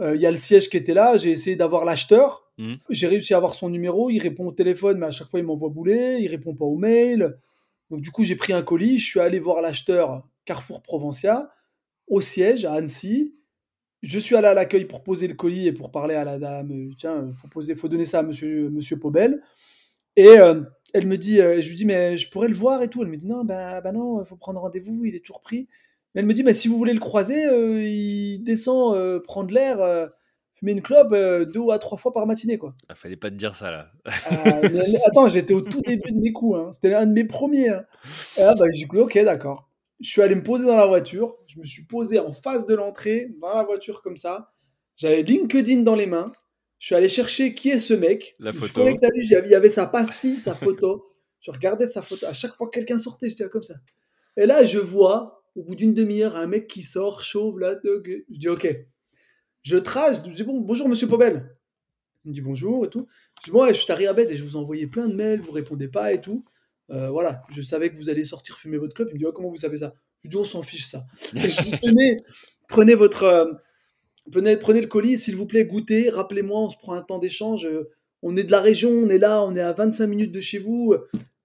Euh, 0.00 0.14
il 0.14 0.20
y 0.20 0.26
a 0.26 0.30
le 0.30 0.36
siège 0.36 0.70
qui 0.70 0.76
était 0.76 0.94
là, 0.94 1.16
j'ai 1.16 1.30
essayé 1.30 1.56
d'avoir 1.56 1.84
l'acheteur, 1.84 2.50
mmh. 2.58 2.74
j'ai 2.88 3.06
réussi 3.06 3.34
à 3.34 3.36
avoir 3.36 3.52
son 3.52 3.68
numéro, 3.68 4.08
il 4.08 4.18
répond 4.18 4.46
au 4.46 4.52
téléphone, 4.52 4.98
mais 4.98 5.06
à 5.06 5.10
chaque 5.10 5.28
fois 5.28 5.40
il 5.40 5.46
m'envoie 5.46 5.68
bouler, 5.68 6.18
il 6.20 6.28
répond 6.28 6.54
pas 6.54 6.64
au 6.64 6.76
mail. 6.76 7.36
Donc 7.90 8.00
du 8.00 8.10
coup 8.10 8.24
j'ai 8.24 8.36
pris 8.36 8.52
un 8.52 8.62
colis, 8.62 8.98
je 8.98 9.06
suis 9.06 9.20
allé 9.20 9.38
voir 9.40 9.60
l'acheteur 9.60 10.26
Carrefour 10.46 10.82
Provencia 10.82 11.50
au 12.06 12.20
siège 12.20 12.64
à 12.64 12.72
Annecy. 12.72 13.34
Je 14.02 14.18
suis 14.18 14.34
allé 14.36 14.46
à 14.46 14.54
l'accueil 14.54 14.86
pour 14.86 15.02
poser 15.02 15.28
le 15.28 15.34
colis 15.34 15.66
et 15.66 15.72
pour 15.72 15.90
parler 15.90 16.14
à 16.14 16.24
la 16.24 16.38
dame. 16.38 16.72
Euh, 16.72 16.94
tiens, 16.96 17.30
faut 17.32 17.48
poser, 17.48 17.74
faut 17.74 17.88
donner 17.88 18.06
ça 18.06 18.20
à 18.20 18.22
Monsieur 18.22 18.70
Monsieur 18.70 18.98
Pobel. 18.98 19.42
Et 20.16 20.28
euh, 20.28 20.62
elle 20.94 21.06
me 21.06 21.18
dit, 21.18 21.36
je 21.36 21.68
lui 21.68 21.76
dis 21.76 21.84
mais 21.84 22.16
je 22.16 22.30
pourrais 22.30 22.48
le 22.48 22.54
voir 22.54 22.82
et 22.82 22.88
tout. 22.88 23.02
Elle 23.02 23.08
me 23.08 23.16
dit 23.18 23.26
non, 23.26 23.44
bah, 23.44 23.82
bah 23.82 23.92
non, 23.92 24.24
faut 24.24 24.36
prendre 24.36 24.60
rendez-vous, 24.60 25.04
il 25.04 25.14
est 25.14 25.20
toujours 25.20 25.42
pris. 25.42 25.68
Mais 26.14 26.20
elle 26.20 26.26
me 26.26 26.34
dit, 26.34 26.42
mais 26.42 26.54
si 26.54 26.68
vous 26.68 26.76
voulez 26.76 26.92
le 26.92 27.00
croiser, 27.00 27.44
euh, 27.44 27.82
il 27.82 28.42
descend 28.42 28.96
euh, 28.96 29.20
prendre 29.20 29.50
l'air, 29.52 29.80
euh, 29.80 30.06
fumer 30.54 30.72
une 30.72 30.82
clope 30.82 31.14
deux 31.52 31.70
à 31.70 31.78
trois 31.78 31.98
fois 31.98 32.12
par 32.12 32.26
matinée. 32.26 32.58
Quoi. 32.58 32.74
Il 32.82 32.86
ah, 32.88 32.94
fallait 32.94 33.16
pas 33.16 33.30
te 33.30 33.36
dire 33.36 33.54
ça 33.54 33.70
là. 33.70 33.92
Ah, 34.06 34.60
attends, 35.06 35.28
j'étais 35.28 35.54
au 35.54 35.60
tout 35.60 35.80
début 35.82 36.10
de 36.10 36.20
mes 36.20 36.32
coups. 36.32 36.58
Hein. 36.58 36.70
C'était 36.72 36.94
un 36.94 37.06
de 37.06 37.12
mes 37.12 37.24
premiers. 37.24 37.68
Hein. 37.68 37.84
Et 38.36 38.40
là, 38.40 38.54
bah, 38.54 38.66
j'ai 38.72 38.86
dit, 38.86 38.98
ok, 38.98 39.18
d'accord. 39.24 39.68
Je 40.00 40.08
suis 40.08 40.22
allé 40.22 40.34
me 40.34 40.42
poser 40.42 40.66
dans 40.66 40.76
la 40.76 40.86
voiture. 40.86 41.36
Je 41.46 41.58
me 41.58 41.64
suis 41.64 41.84
posé 41.84 42.18
en 42.18 42.32
face 42.32 42.66
de 42.66 42.74
l'entrée, 42.74 43.28
dans 43.40 43.54
la 43.54 43.62
voiture 43.62 44.02
comme 44.02 44.16
ça. 44.16 44.52
J'avais 44.96 45.22
LinkedIn 45.22 45.82
dans 45.82 45.94
les 45.94 46.06
mains. 46.06 46.32
Je 46.78 46.86
suis 46.86 46.94
allé 46.94 47.08
chercher 47.08 47.54
qui 47.54 47.68
est 47.68 47.78
ce 47.78 47.94
mec. 47.94 48.34
La 48.38 48.52
photo. 48.52 48.88
il 48.88 49.28
y 49.28 49.54
avait 49.54 49.68
sa 49.68 49.86
pastille, 49.86 50.38
sa 50.38 50.54
photo. 50.54 51.06
Je 51.40 51.50
regardais 51.50 51.86
sa 51.86 52.02
photo. 52.02 52.26
À 52.26 52.32
chaque 52.32 52.54
fois 52.54 52.66
que 52.68 52.72
quelqu'un 52.72 52.98
sortait, 52.98 53.28
j'étais 53.28 53.48
comme 53.48 53.62
ça. 53.62 53.74
Et 54.36 54.46
là, 54.46 54.64
je 54.64 54.78
vois 54.78 55.39
au 55.56 55.64
bout 55.64 55.74
d'une 55.74 55.94
demi-heure, 55.94 56.36
un 56.36 56.46
mec 56.46 56.66
qui 56.66 56.82
sort, 56.82 57.22
chauve, 57.22 57.58
là, 57.58 57.76
je 57.84 58.22
dis 58.28 58.48
ok. 58.48 58.68
Je 59.62 59.76
trace, 59.76 60.22
je 60.24 60.30
dis 60.30 60.42
bon, 60.42 60.60
bonjour 60.60 60.88
monsieur 60.88 61.08
Pobel. 61.08 61.56
Il 62.24 62.30
me 62.30 62.34
dit 62.34 62.40
bonjour 62.40 62.84
et 62.84 62.90
tout. 62.90 63.06
Je 63.40 63.46
dis 63.46 63.50
bon, 63.50 63.66
je 63.68 63.74
suis 63.74 63.92
arrivé 63.92 64.08
à 64.08 64.12
bête 64.12 64.30
et 64.30 64.36
je 64.36 64.42
vous 64.42 64.56
envoyais 64.56 64.86
plein 64.86 65.08
de 65.08 65.14
mails, 65.14 65.40
vous 65.40 65.52
répondez 65.52 65.88
pas 65.88 66.12
et 66.12 66.20
tout. 66.20 66.44
Euh, 66.90 67.10
voilà, 67.10 67.42
je 67.50 67.62
savais 67.62 67.90
que 67.90 67.96
vous 67.96 68.10
allez 68.10 68.24
sortir 68.24 68.56
fumer 68.58 68.78
votre 68.78 68.94
club. 68.94 69.08
Il 69.10 69.14
me 69.14 69.18
dit 69.18 69.26
oh, 69.26 69.32
comment 69.32 69.48
vous 69.48 69.58
savez 69.58 69.78
ça? 69.78 69.94
Je 70.24 70.30
dis 70.30 70.36
on 70.36 70.44
s'en 70.44 70.62
fiche 70.62 70.86
ça. 70.86 71.04
je 71.34 71.62
dis 71.62 71.78
tenez, 71.78 72.22
prenez 72.68 72.94
votre, 72.94 73.24
euh, 73.24 73.52
prenez, 74.30 74.56
prenez 74.56 74.80
le 74.80 74.86
colis, 74.86 75.18
s'il 75.18 75.36
vous 75.36 75.46
plaît, 75.46 75.64
goûtez, 75.64 76.10
rappelez-moi, 76.10 76.60
on 76.60 76.68
se 76.68 76.76
prend 76.78 76.94
un 76.94 77.02
temps 77.02 77.18
d'échange. 77.18 77.68
on 78.22 78.36
est 78.36 78.44
de 78.44 78.50
la 78.50 78.60
région, 78.60 78.90
on 78.90 79.08
est 79.08 79.18
là, 79.18 79.42
on 79.42 79.54
est 79.56 79.60
à 79.60 79.72
25 79.72 80.06
minutes 80.06 80.32
de 80.32 80.40
chez 80.40 80.58
vous. 80.58 80.94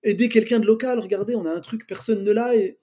Aidez 0.03 0.30
quelqu'un 0.30 0.60
de 0.60 0.66
local, 0.66 0.99
regardez, 0.99 1.36
on 1.36 1.45
a 1.45 1.51
un 1.51 1.62
truc, 1.62 1.88
personne 1.88 2.24
ne 2.24 2.32
l'a 2.32 2.56
et 2.56 2.80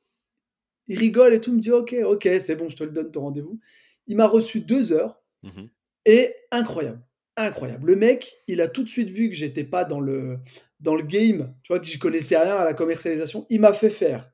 il 0.88 0.98
rigole 0.98 1.34
et 1.34 1.40
tout, 1.40 1.50
il 1.50 1.56
me 1.56 1.60
dit 1.60 1.70
ok, 1.70 1.94
ok, 2.04 2.28
c'est 2.44 2.56
bon, 2.56 2.68
je 2.68 2.76
te 2.76 2.84
le 2.84 2.90
donne 2.90 3.10
ton 3.10 3.22
rendez-vous. 3.22 3.58
Il 4.06 4.16
m'a 4.16 4.26
reçu 4.26 4.60
deux 4.60 4.92
heures 4.92 5.22
mhm. 5.42 5.68
et 6.06 6.34
incroyable, 6.50 7.00
incroyable. 7.36 7.86
Le 7.86 7.96
mec, 7.96 8.42
il 8.48 8.60
a 8.60 8.68
tout 8.68 8.82
de 8.82 8.88
suite 8.88 9.10
vu 9.10 9.28
que 9.28 9.34
j'étais 9.34 9.64
pas 9.64 9.84
dans 9.84 10.00
le, 10.00 10.38
dans 10.80 10.94
le 10.94 11.04
game, 11.04 11.54
tu 11.62 11.72
vois, 11.72 11.80
que 11.80 11.86
j'y 11.86 11.98
connaissais 11.98 12.36
rien 12.36 12.56
à 12.56 12.64
la 12.64 12.74
commercialisation. 12.74 13.46
Il 13.48 13.60
m'a 13.60 13.72
fait 13.72 13.90
faire 13.90 14.32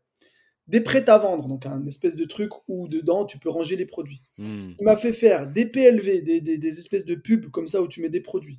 des 0.69 0.81
prêts 0.81 1.09
à 1.09 1.19
vendre, 1.19 1.49
donc 1.49 1.67
un 1.67 1.85
espèce 1.87 2.15
de 2.15 2.25
truc 2.27 2.51
où 2.69 2.89
dedans 2.89 3.25
tu 3.25 3.39
peux 3.39 3.49
ranger 3.49 3.77
les 3.77 3.87
produits. 3.87 4.21
Hmm. 4.37 4.73
Il 4.79 4.85
m'a 4.85 4.97
fait 4.97 5.15
faire 5.15 5.51
des 5.51 5.67
PLV, 5.67 6.23
des, 6.23 6.41
des, 6.41 6.59
des, 6.59 6.79
espèces 6.79 7.07
de 7.07 7.15
pubs 7.15 7.51
comme 7.51 7.69
ça 7.69 7.81
où 7.81 7.89
tu 7.89 8.03
mets 8.03 8.11
des 8.11 8.21
produits. 8.21 8.59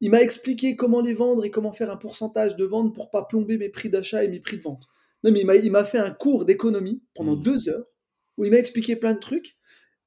Il 0.00 0.10
m'a 0.10 0.22
expliqué 0.22 0.76
comment 0.76 1.00
les 1.00 1.14
vendre 1.14 1.44
et 1.44 1.50
comment 1.50 1.72
faire 1.72 1.90
un 1.90 1.96
pourcentage 1.96 2.56
de 2.56 2.64
vente 2.64 2.94
pour 2.94 3.10
pas 3.10 3.24
plomber 3.24 3.58
mes 3.58 3.68
prix 3.68 3.88
d'achat 3.88 4.24
et 4.24 4.28
mes 4.28 4.40
prix 4.40 4.56
de 4.56 4.62
vente. 4.62 4.88
Non, 5.24 5.30
mais 5.30 5.44
il 5.62 5.70
m'a 5.70 5.84
fait 5.84 5.98
un 5.98 6.10
cours 6.10 6.44
d'économie 6.44 7.02
pendant 7.14 7.36
mmh. 7.36 7.42
deux 7.42 7.68
heures 7.68 7.86
où 8.36 8.44
il 8.44 8.50
m'a 8.50 8.58
expliqué 8.58 8.96
plein 8.96 9.14
de 9.14 9.20
trucs. 9.20 9.56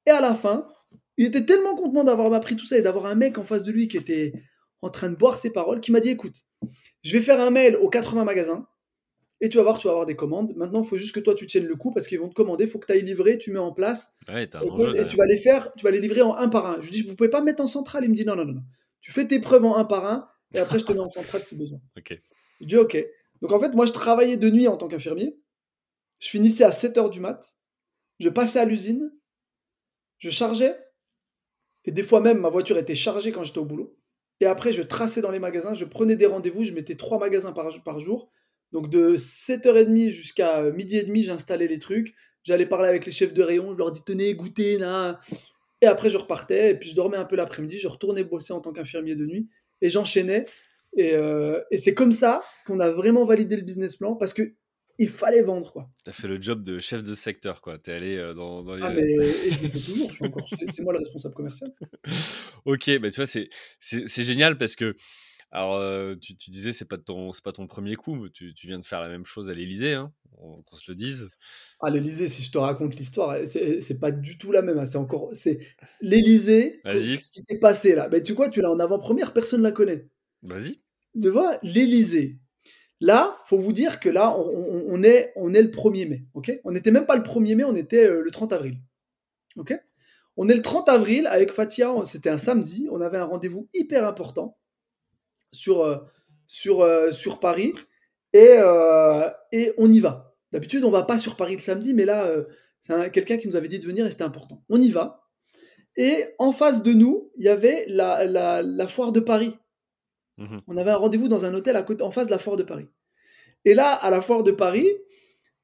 Et 0.06 0.10
à 0.10 0.20
la 0.20 0.34
fin, 0.34 0.68
il 1.16 1.26
était 1.26 1.44
tellement 1.44 1.74
content 1.74 2.04
d'avoir 2.04 2.32
appris 2.32 2.56
tout 2.56 2.66
ça 2.66 2.76
et 2.76 2.82
d'avoir 2.82 3.06
un 3.06 3.14
mec 3.14 3.38
en 3.38 3.44
face 3.44 3.62
de 3.62 3.72
lui 3.72 3.88
qui 3.88 3.96
était 3.96 4.32
en 4.82 4.90
train 4.90 5.10
de 5.10 5.16
boire 5.16 5.38
ses 5.38 5.50
paroles, 5.50 5.80
qui 5.80 5.90
m'a 5.90 6.00
dit 6.00 6.10
écoute, 6.10 6.36
je 7.02 7.12
vais 7.12 7.20
faire 7.20 7.40
un 7.40 7.50
mail 7.50 7.76
aux 7.76 7.88
80 7.88 8.24
magasins 8.24 8.66
et 9.40 9.48
tu 9.48 9.58
vas 9.58 9.64
voir, 9.64 9.78
tu 9.78 9.86
vas 9.86 9.92
avoir 9.92 10.06
des 10.06 10.16
commandes. 10.16 10.54
Maintenant, 10.56 10.82
il 10.82 10.88
faut 10.88 10.96
juste 10.96 11.14
que 11.14 11.20
toi, 11.20 11.34
tu 11.34 11.46
tiennes 11.46 11.66
le 11.66 11.76
coup 11.76 11.92
parce 11.92 12.06
qu'ils 12.06 12.18
vont 12.18 12.28
te 12.28 12.34
commander. 12.34 12.64
Il 12.64 12.70
faut 12.70 12.78
que 12.78 12.86
tu 12.86 12.92
ailles 12.92 13.02
livrer, 13.02 13.36
tu 13.38 13.52
mets 13.52 13.58
en 13.58 13.72
place. 13.72 14.12
Ouais, 14.28 14.44
Et, 14.44 15.06
tu 15.06 15.16
vas 15.16 15.26
les 15.26 15.36
faire, 15.38 15.72
tu 15.74 15.84
vas 15.84 15.90
les 15.90 16.00
livrer 16.00 16.22
en 16.22 16.34
un 16.36 16.48
par 16.48 16.66
un. 16.66 16.80
Je 16.80 16.86
lui 16.86 16.92
dis, 16.92 17.02
vous 17.02 17.14
pouvez 17.14 17.28
pas 17.28 17.40
me 17.40 17.46
mettre 17.46 17.62
en 17.62 17.66
centrale? 17.66 18.04
Il 18.04 18.10
me 18.10 18.14
dit, 18.14 18.24
non, 18.24 18.34
non, 18.34 18.46
non, 18.46 18.54
non. 18.54 18.62
Tu 19.00 19.12
fais 19.12 19.26
tes 19.26 19.38
preuves 19.38 19.64
en 19.64 19.76
un 19.76 19.84
par 19.84 20.06
un 20.06 20.28
et 20.54 20.58
après, 20.58 20.78
je 20.78 20.84
te 20.84 20.92
mets 20.92 21.00
en 21.00 21.08
centrale 21.08 21.42
si 21.42 21.54
besoin. 21.54 21.80
Ok. 21.98 22.18
Je 22.60 22.66
dis, 22.66 22.76
ok. 22.76 22.96
Donc, 23.42 23.52
en 23.52 23.60
fait, 23.60 23.70
moi, 23.70 23.86
je 23.86 23.92
travaillais 23.92 24.36
de 24.36 24.50
nuit 24.50 24.68
en 24.68 24.76
tant 24.76 24.88
qu'infirmier. 24.88 25.38
Je 26.18 26.28
finissais 26.28 26.64
à 26.64 26.72
7 26.72 26.96
h 26.96 27.10
du 27.10 27.20
mat. 27.20 27.56
Je 28.18 28.28
passais 28.28 28.58
à 28.58 28.64
l'usine. 28.64 29.12
Je 30.18 30.30
chargeais. 30.30 30.78
Et 31.84 31.92
des 31.92 32.02
fois 32.02 32.20
même, 32.20 32.38
ma 32.38 32.48
voiture 32.48 32.78
était 32.78 32.94
chargée 32.94 33.32
quand 33.32 33.42
j'étais 33.42 33.58
au 33.58 33.64
boulot. 33.64 33.96
Et 34.40 34.46
après, 34.46 34.72
je 34.72 34.82
traçais 34.82 35.20
dans 35.20 35.30
les 35.30 35.38
magasins. 35.38 35.74
Je 35.74 35.84
prenais 35.84 36.16
des 36.16 36.26
rendez-vous. 36.26 36.64
Je 36.64 36.72
mettais 36.72 36.96
trois 36.96 37.18
magasins 37.18 37.52
par, 37.52 37.70
par 37.84 38.00
jour. 38.00 38.30
Donc, 38.72 38.90
de 38.90 39.16
7h30 39.16 40.08
jusqu'à 40.08 40.60
euh, 40.60 40.72
midi 40.72 40.96
et 40.96 41.04
demi, 41.04 41.22
j'installais 41.22 41.68
les 41.68 41.78
trucs. 41.78 42.14
J'allais 42.42 42.66
parler 42.66 42.88
avec 42.88 43.06
les 43.06 43.12
chefs 43.12 43.34
de 43.34 43.42
rayon. 43.42 43.72
Je 43.72 43.78
leur 43.78 43.90
dis, 43.90 44.02
tenez, 44.04 44.34
goûtez, 44.34 44.78
là. 44.78 45.20
Et 45.82 45.86
après, 45.86 46.10
je 46.10 46.16
repartais. 46.16 46.72
Et 46.72 46.74
puis, 46.74 46.90
je 46.90 46.94
dormais 46.94 47.16
un 47.16 47.24
peu 47.24 47.36
l'après-midi. 47.36 47.78
Je 47.78 47.88
retournais 47.88 48.24
bosser 48.24 48.52
en 48.52 48.60
tant 48.60 48.72
qu'infirmier 48.72 49.14
de 49.14 49.26
nuit. 49.26 49.48
Et 49.82 49.88
j'enchaînais. 49.88 50.46
Et, 50.96 51.12
euh, 51.14 51.60
et 51.70 51.76
c'est 51.78 51.94
comme 51.94 52.12
ça 52.12 52.42
qu'on 52.66 52.80
a 52.80 52.90
vraiment 52.90 53.24
validé 53.24 53.56
le 53.56 53.62
business 53.62 53.96
plan 53.96 54.16
parce 54.16 54.32
que 54.32 54.54
il 54.98 55.10
fallait 55.10 55.42
vendre, 55.42 55.72
quoi. 55.72 55.90
T'as 56.04 56.12
fait 56.12 56.26
le 56.26 56.40
job 56.40 56.62
de 56.62 56.78
chef 56.78 57.02
de 57.02 57.14
secteur, 57.14 57.60
quoi. 57.60 57.76
T'es 57.76 57.92
allé 57.92 58.16
euh, 58.16 58.32
dans, 58.32 58.62
dans 58.62 58.74
les. 58.76 58.82
Ah, 58.82 58.90
mais 58.90 59.02
et 59.46 59.50
je 59.50 59.62
le 59.62 59.68
fais 59.68 59.78
toujours. 59.78 60.08
Je 60.10 60.14
suis 60.16 60.24
encore, 60.24 60.48
c'est 60.70 60.82
moi 60.82 60.94
le 60.94 61.00
responsable 61.00 61.34
commercial. 61.34 61.70
Ok, 62.64 62.98
bah 62.98 63.10
tu 63.10 63.16
vois, 63.16 63.26
c'est 63.26 63.48
c'est 63.80 64.24
génial 64.24 64.56
parce 64.58 64.74
que 64.76 64.96
alors 65.50 65.76
euh, 65.76 66.14
tu, 66.20 66.36
tu 66.36 66.50
disais 66.50 66.72
c'est 66.72 66.84
pas 66.86 66.98
ton 66.98 67.32
c'est 67.32 67.44
pas 67.44 67.52
ton 67.52 67.66
premier 67.66 67.94
coup, 67.94 68.14
mais 68.14 68.30
tu, 68.30 68.54
tu 68.54 68.66
viens 68.66 68.78
de 68.78 68.84
faire 68.84 69.00
la 69.00 69.08
même 69.08 69.26
chose 69.26 69.48
à 69.50 69.54
l'Élysée, 69.54 69.92
hein, 69.94 70.12
on- 70.38 70.62
qu'on 70.62 70.76
se 70.76 70.90
le 70.90 70.94
dise. 70.96 71.28
Ah, 71.80 71.90
l'Elysée, 71.90 72.28
si 72.28 72.42
je 72.42 72.50
te 72.50 72.58
raconte 72.58 72.96
l'histoire, 72.96 73.36
c'est 73.46 73.80
c'est 73.82 73.98
pas 73.98 74.10
du 74.12 74.38
tout 74.38 74.50
la 74.50 74.62
même. 74.62 74.78
hein. 74.78 74.86
C'est 74.86 74.96
encore, 74.98 75.28
c'est 75.34 75.58
l'Elysée. 76.00 76.80
Vas-y. 76.84 77.16
Qu'est-ce 77.16 77.30
qui 77.30 77.42
s'est 77.42 77.58
passé 77.58 77.94
là? 77.94 78.08
Ben, 78.08 78.22
tu 78.22 78.32
vois, 78.32 78.48
tu 78.48 78.60
l'as 78.62 78.70
en 78.70 78.80
avant-première, 78.80 79.32
personne 79.34 79.60
ne 79.60 79.64
la 79.66 79.72
connaît. 79.72 80.08
Vas-y. 80.42 80.80
Tu 81.20 81.30
vois, 81.30 81.58
l'Elysée. 81.62 82.38
Là, 83.00 83.38
faut 83.44 83.58
vous 83.58 83.72
dire 83.72 84.00
que 84.00 84.08
là, 84.08 84.34
on, 84.38 85.02
est, 85.02 85.32
on 85.36 85.52
est 85.52 85.62
le 85.62 85.68
1er 85.68 86.08
mai. 86.08 86.24
on 86.64 86.72
n'était 86.72 86.90
même 86.90 87.04
pas 87.06 87.16
le 87.16 87.22
1er 87.22 87.54
mai, 87.54 87.64
on 87.64 87.76
était 87.76 88.06
euh, 88.06 88.22
le 88.22 88.30
30 88.30 88.52
avril. 88.52 88.78
on 90.36 90.48
est 90.48 90.54
le 90.54 90.62
30 90.62 90.88
avril 90.88 91.26
avec 91.26 91.50
Fatia, 91.50 91.92
c'était 92.04 92.30
un 92.30 92.38
samedi, 92.38 92.88
on 92.90 93.00
avait 93.00 93.18
un 93.18 93.24
rendez-vous 93.24 93.68
hyper 93.74 94.06
important 94.06 94.58
sur, 95.52 95.82
euh, 95.82 95.98
euh, 96.68 97.10
Paris 97.40 97.74
et, 98.32 98.58
on 99.78 99.92
y 99.92 100.00
va. 100.00 100.34
D'habitude, 100.52 100.84
on 100.84 100.90
va 100.90 101.02
pas 101.02 101.18
sur 101.18 101.36
Paris 101.36 101.54
le 101.54 101.60
samedi, 101.60 101.92
mais 101.92 102.04
là, 102.06 102.30
c'est 102.80 102.92
un- 102.94 103.08
quelqu'un 103.10 103.36
qui 103.36 103.48
nous 103.48 103.56
avait 103.56 103.68
dit 103.68 103.78
de 103.78 103.86
venir 103.86 104.06
et 104.06 104.10
c'était 104.10 104.24
important. 104.24 104.62
On 104.70 104.80
y 104.80 104.90
va. 104.90 105.28
Et 105.96 106.24
en 106.38 106.52
face 106.52 106.82
de 106.82 106.92
nous, 106.92 107.30
il 107.36 107.44
y 107.44 107.48
avait 107.48 107.84
la, 107.88 108.24
la 108.62 108.86
foire 108.86 109.12
de 109.12 109.20
Paris. 109.20 109.54
Mhm. 110.38 110.62
On 110.66 110.76
avait 110.76 110.90
un 110.90 110.96
rendez-vous 110.96 111.28
dans 111.28 111.44
un 111.44 111.54
hôtel 111.54 111.82
en 112.00 112.10
face 112.10 112.26
de 112.26 112.30
la 112.30 112.38
foire 112.38 112.56
de 112.56 112.62
Paris. 112.62 112.88
Et 113.64 113.74
là, 113.74 113.92
à 113.92 114.10
la 114.10 114.20
foire 114.20 114.42
de 114.42 114.52
Paris, 114.52 114.88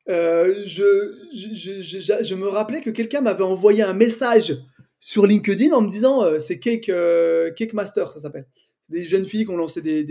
euh, 0.09 0.65
je, 0.65 2.35
me 2.35 2.47
rappelais 2.47 2.81
que 2.81 2.91
quelqu'un 2.91 3.21
m'avait 3.21 3.45
envoyé 3.45 3.83
un 3.83 3.93
message 3.93 4.57
sur 4.99 5.27
LinkedIn 5.27 5.73
en 5.73 5.81
me 5.81 5.89
disant 5.89 6.25
euh, 6.25 6.41
c'est 6.41 6.59
Cake, 6.59 6.89
euh, 6.89 7.53
Cake 7.53 7.75
Master, 7.75 8.11
ça 8.11 8.21
s'appelle. 8.21 8.47
Des 8.89 9.05
jeunes 9.05 9.27
filles 9.27 9.45
qui 9.45 9.51
ont 9.51 9.57
lancé 9.57 9.81
des, 9.81 10.05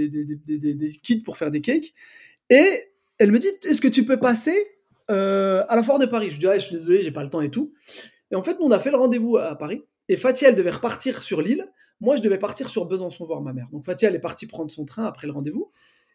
kits 1.03 1.21
pour 1.21 1.37
faire 1.37 1.51
des 1.51 1.61
cakes. 1.61 1.93
Et 2.49 2.65
elle 3.17 3.31
me 3.31 3.39
dit 3.39 3.49
est-ce 3.65 3.81
que 3.81 3.87
tu 3.87 4.05
peux 4.05 4.17
passer 4.17 4.55
à 5.07 5.75
la 5.75 5.83
foire 5.83 5.99
de 5.99 6.05
Paris? 6.05 6.31
Je 6.31 6.39
dis 6.39 6.47
ah, 6.47 6.57
je 6.57 6.65
suis 6.65 6.75
désolé, 6.75 7.01
j'ai 7.01 7.11
pas 7.11 7.23
le 7.23 7.29
temps 7.29 7.41
et 7.41 7.51
tout. 7.51 7.73
Et 8.31 8.35
en 8.35 8.43
fait, 8.43 8.55
on 8.61 8.71
a 8.71 8.79
fait 8.79 8.91
le 8.91 8.97
rendez-vous 8.97 9.37
à 9.37 9.57
Paris. 9.57 9.83
Et 10.07 10.15
Fatia, 10.15 10.49
elle 10.49 10.55
devait 10.55 10.71
repartir 10.71 11.21
sur 11.21 11.41
l'île. 11.41 11.69
Moi, 12.01 12.17
je 12.17 12.21
devais 12.21 12.37
partir 12.37 12.67
sur 12.67 12.85
Besançon 12.85 13.25
voir 13.25 13.41
ma 13.41 13.53
mère. 13.53 13.67
Donc 13.71 13.85
Fatia, 13.85 14.09
elle 14.09 14.15
est 14.15 14.19
partie 14.19 14.47
prendre 14.47 14.69
son 14.69 14.85
train 14.85 15.05
après 15.05 15.27
le 15.27 15.33
rendez-vous. 15.33 15.71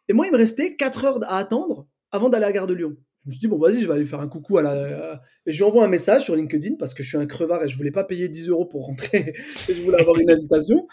Et 0.09 0.13
moi, 0.13 0.27
il 0.27 0.33
me 0.33 0.37
restait 0.37 0.77
4 0.77 1.05
heures 1.05 1.19
à 1.25 1.39
attendre 1.39 1.87
avant 2.11 2.29
d'aller 2.29 2.45
à 2.45 2.49
la 2.49 2.53
gare 2.53 2.67
de 2.67 2.75
Lyon. 2.75 2.97
Je 3.25 3.29
me 3.29 3.33
suis 3.33 3.41
dit, 3.41 3.49
bon, 3.49 3.59
vas-y, 3.59 3.81
je 3.81 3.89
vais 3.89 3.95
aller 3.95 4.05
faire 4.05 4.21
un 4.21 4.29
coucou 4.29 4.59
à 4.59 4.63
la. 4.63 5.21
Et 5.47 5.53
je 5.53 5.57
lui 5.57 5.65
envoie 5.65 5.85
un 5.85 5.89
message 5.89 6.25
sur 6.25 6.37
LinkedIn 6.37 6.77
parce 6.79 6.95
que 6.95 7.03
je 7.03 7.09
suis 7.09 7.19
un 7.19 7.27
crevard 7.27 7.65
et 7.65 7.69
je 7.69 7.77
voulais 7.77 7.91
pas 7.91 8.05
payer 8.05 8.29
10 8.29 8.51
euros 8.51 8.67
pour 8.67 8.87
rentrer. 8.87 9.35
et 9.69 9.75
je 9.75 9.83
voulais 9.83 10.01
avoir 10.01 10.19
une 10.19 10.31
invitation. 10.31 10.87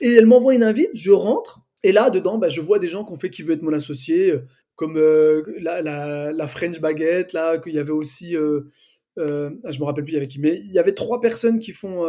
Et 0.00 0.12
elle 0.14 0.26
m'envoie 0.26 0.54
une 0.54 0.62
invite, 0.62 0.90
je 0.94 1.10
rentre. 1.10 1.60
Et 1.82 1.92
là, 1.92 2.10
dedans, 2.10 2.38
bah, 2.38 2.48
je 2.48 2.60
vois 2.60 2.78
des 2.78 2.88
gens 2.88 3.04
qui 3.04 3.12
ont 3.12 3.16
fait 3.16 3.30
qui 3.30 3.42
veut 3.42 3.54
être 3.54 3.62
mon 3.62 3.72
associé, 3.72 4.30
euh, 4.30 4.46
comme 4.76 4.96
euh, 4.98 5.42
la, 5.58 6.46
French 6.46 6.80
Baguette, 6.80 7.32
là, 7.32 7.58
qu'il 7.58 7.74
y 7.74 7.78
avait 7.78 7.90
aussi. 7.90 8.36
Euh, 8.36 8.68
euh, 9.18 9.50
ah, 9.64 9.72
je 9.72 9.80
me 9.80 9.84
rappelle 9.84 10.04
plus, 10.04 10.12
il 10.12 10.16
y 10.16 10.18
avait 10.18 10.28
qui. 10.28 10.38
Mais 10.38 10.58
il 10.58 10.70
y 10.70 10.78
avait 10.78 10.92
trois 10.92 11.20
personnes 11.20 11.58
qui 11.58 11.72
font. 11.72 12.04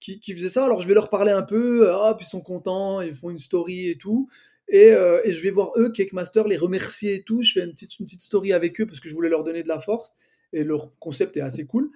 Euh, 0.00 0.14
qui, 0.14 0.20
qui 0.20 0.34
faisaient 0.34 0.48
ça. 0.48 0.64
Alors, 0.64 0.82
je 0.82 0.88
vais 0.88 0.94
leur 0.94 1.10
parler 1.10 1.32
un 1.32 1.42
peu. 1.42 1.90
Ah, 1.90 2.14
puis 2.16 2.26
ils 2.26 2.30
sont 2.30 2.40
contents, 2.40 3.00
ils 3.00 3.14
font 3.14 3.30
une 3.30 3.38
story 3.38 3.88
et 3.88 3.98
tout. 3.98 4.28
Et, 4.68 4.92
euh, 4.92 5.20
et 5.24 5.32
je 5.32 5.42
vais 5.42 5.50
voir 5.50 5.72
eux, 5.76 5.90
Cake 5.90 6.12
Master, 6.12 6.46
les 6.46 6.56
remercier 6.56 7.16
et 7.16 7.22
tout. 7.22 7.42
Je 7.42 7.52
fais 7.52 7.64
une 7.64 7.72
petite, 7.72 7.98
une 7.98 8.06
petite 8.06 8.22
story 8.22 8.52
avec 8.52 8.80
eux 8.80 8.86
parce 8.86 9.00
que 9.00 9.08
je 9.08 9.14
voulais 9.14 9.28
leur 9.28 9.44
donner 9.44 9.62
de 9.62 9.68
la 9.68 9.80
force. 9.80 10.14
Et 10.52 10.64
leur 10.64 10.96
concept 10.98 11.36
est 11.36 11.42
assez 11.42 11.66
cool. 11.66 11.90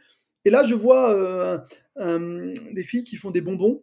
Et 0.44 0.50
là, 0.50 0.62
je 0.62 0.74
vois 0.74 1.12
euh, 1.14 2.52
des 2.72 2.82
filles 2.82 3.04
qui 3.04 3.16
font 3.16 3.30
des 3.30 3.40
bonbons 3.40 3.82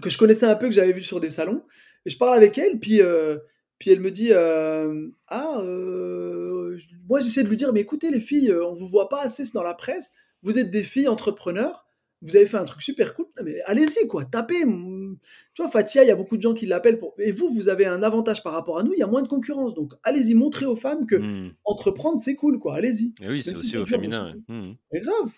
que 0.00 0.10
je 0.10 0.18
connaissais 0.18 0.46
un 0.46 0.54
peu, 0.56 0.68
que 0.68 0.74
j'avais 0.74 0.92
vu 0.92 1.02
sur 1.02 1.20
des 1.20 1.28
salons. 1.28 1.62
Et 2.06 2.10
je 2.10 2.18
parle 2.18 2.34
avec 2.34 2.58
elle, 2.58 2.78
puis, 2.78 3.00
euh, 3.00 3.38
puis 3.78 3.90
elle 3.90 4.00
me 4.00 4.10
dit 4.10 4.28
euh, 4.32 5.08
Ah, 5.28 5.58
euh, 5.60 6.78
moi 7.08 7.20
j'essaie 7.20 7.42
de 7.42 7.48
lui 7.48 7.56
dire 7.56 7.72
Mais 7.72 7.80
écoutez, 7.80 8.10
les 8.10 8.20
filles, 8.20 8.50
euh, 8.50 8.66
on 8.66 8.74
vous 8.74 8.88
voit 8.88 9.08
pas 9.08 9.22
assez 9.22 9.44
dans 9.52 9.62
la 9.62 9.74
presse. 9.74 10.10
Vous 10.42 10.58
êtes 10.58 10.70
des 10.70 10.84
filles 10.84 11.08
entrepreneurs. 11.08 11.83
Vous 12.24 12.34
avez 12.36 12.46
fait 12.46 12.56
un 12.56 12.64
truc 12.64 12.82
super 12.82 13.14
cool. 13.14 13.26
Mais 13.44 13.60
allez-y, 13.66 14.08
quoi, 14.08 14.24
tapez. 14.24 14.62
Tu 14.62 15.62
vois, 15.62 15.68
Fatia, 15.70 16.02
il 16.02 16.08
y 16.08 16.10
a 16.10 16.16
beaucoup 16.16 16.36
de 16.36 16.42
gens 16.42 16.54
qui 16.54 16.66
l'appellent. 16.66 16.98
Pour... 16.98 17.14
Et 17.18 17.30
vous, 17.30 17.48
vous 17.48 17.68
avez 17.68 17.86
un 17.86 18.02
avantage 18.02 18.42
par 18.42 18.52
rapport 18.54 18.78
à 18.78 18.82
nous. 18.82 18.92
Il 18.94 18.98
y 18.98 19.02
a 19.02 19.06
moins 19.06 19.22
de 19.22 19.28
concurrence. 19.28 19.74
Donc, 19.74 19.92
allez-y, 20.02 20.34
montrez 20.34 20.66
aux 20.66 20.74
femmes 20.76 21.06
que 21.06 21.16
Mhm. 21.16 21.52
entreprendre, 21.64 22.18
c'est 22.18 22.34
cool, 22.34 22.58
quoi. 22.58 22.74
Allez-y. 22.76 23.14
Et 23.20 23.28
oui, 23.28 23.42
c'est 23.42 23.50
si 23.50 23.56
aussi 23.66 23.78
au 23.78 23.86
féminin. 23.86 24.34
c'est. 24.48 24.54
C'est 24.92 25.00
grave. 25.00 25.30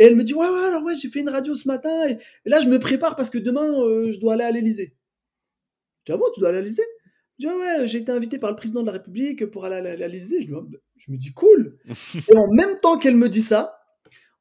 Et 0.00 0.06
elle 0.06 0.16
me 0.16 0.24
dit 0.24 0.34
ouais 0.34 0.48
ouais 0.48 0.64
alors 0.64 0.82
ouais 0.82 0.96
j'ai 0.96 1.08
fait 1.08 1.20
une 1.20 1.28
radio 1.28 1.54
ce 1.54 1.68
matin 1.68 2.08
et, 2.08 2.12
et 2.44 2.48
là 2.50 2.58
je 2.60 2.66
me 2.68 2.80
prépare 2.80 3.14
parce 3.14 3.30
que 3.30 3.38
demain 3.38 3.80
euh, 3.80 4.10
je 4.10 4.18
dois 4.18 4.32
aller 4.32 4.42
à 4.42 4.50
l'Elysée. 4.50 4.96
Dis 6.04 6.10
ah 6.12 6.16
bon 6.16 6.24
tu 6.34 6.40
dois 6.40 6.48
aller 6.48 6.58
à 6.58 6.60
l'Elysée 6.62 6.82
Je 7.38 7.46
dis 7.46 7.52
ouais 7.52 7.86
j'ai 7.86 7.98
été 7.98 8.10
invité 8.10 8.38
par 8.40 8.50
le 8.50 8.56
président 8.56 8.80
de 8.80 8.86
la 8.86 8.92
République 8.92 9.46
pour 9.46 9.64
aller 9.66 9.88
à 9.88 9.94
l'Elysée. 10.08 10.42
Je, 10.42 10.52
Ah, 10.52 10.62
bah, 10.68 10.78
je 10.96 11.12
me 11.12 11.16
dis 11.16 11.32
cool. 11.32 11.78
et 12.28 12.36
en 12.36 12.48
même 12.52 12.80
temps 12.80 12.98
qu'elle 12.98 13.14
me 13.14 13.28
dit 13.28 13.40
ça, 13.42 13.76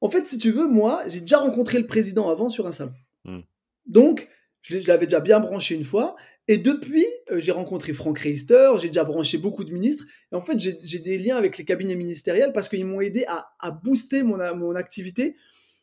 en 0.04 0.10
fait 0.10 0.28
si 0.28 0.38
tu 0.38 0.52
veux 0.52 0.68
moi 0.68 1.02
j'ai 1.08 1.22
déjà 1.22 1.38
rencontré 1.38 1.80
le 1.80 1.88
président 1.88 2.30
avant 2.30 2.50
sur 2.50 2.68
un 2.68 2.72
salon. 2.72 2.94
Mm. 3.26 3.40
Donc 3.88 4.30
je 4.64 4.88
l'avais 4.88 5.06
déjà 5.06 5.20
bien 5.20 5.40
branché 5.40 5.76
une 5.76 5.84
fois. 5.84 6.16
Et 6.48 6.58
depuis, 6.58 7.06
euh, 7.32 7.40
j'ai 7.40 7.52
rencontré 7.52 7.94
Franck 7.94 8.20
Reister, 8.20 8.72
j'ai 8.82 8.88
déjà 8.88 9.04
branché 9.04 9.38
beaucoup 9.38 9.64
de 9.64 9.72
ministres. 9.72 10.06
Et 10.32 10.36
en 10.36 10.42
fait, 10.42 10.60
j'ai 10.60 11.00
des 11.00 11.18
liens 11.18 11.38
avec 11.38 11.58
les 11.58 11.66
cabinets 11.66 11.96
ministériels 11.96 12.52
parce 12.54 12.68
qu'ils 12.68 12.86
m'ont 12.86 13.02
aidé 13.02 13.26
à, 13.28 13.48
à 13.60 13.72
booster 13.72 14.24
mon, 14.24 14.76
activité 14.76 15.36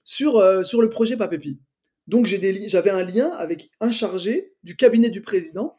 sur, 0.05 0.37
euh, 0.37 0.63
sur 0.63 0.83
le 0.83 0.89
projet 0.89 1.17
Papépi. 1.17 1.59
Donc, 2.07 2.27
j'avais 2.27 2.91
un 2.91 3.05
lien 3.05 3.31
avec 3.31 3.71
un 3.81 3.93
chargé 3.93 4.55
du 4.65 4.77
cabinet 4.77 5.11
du 5.11 5.21
président 5.21 5.79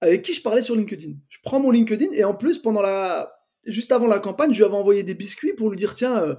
avec 0.00 0.22
qui 0.22 0.32
je 0.32 0.42
parlais 0.42 0.62
sur 0.62 0.74
LinkedIn. 0.74 1.12
Je 1.28 1.38
prends 1.42 1.60
mon 1.60 1.70
LinkedIn 1.70 2.12
et 2.12 2.24
en 2.24 2.34
plus, 2.34 2.58
pendant 2.58 2.80
la, 2.80 3.32
juste 3.64 3.92
avant 3.92 4.06
la 4.06 4.18
campagne, 4.18 4.52
je 4.52 4.58
lui 4.58 4.64
avais 4.64 4.76
envoyé 4.76 5.02
des 5.02 5.14
biscuits 5.14 5.52
pour 5.52 5.68
lui 5.68 5.76
dire 5.76 5.94
tiens, 5.94 6.18
euh, 6.22 6.34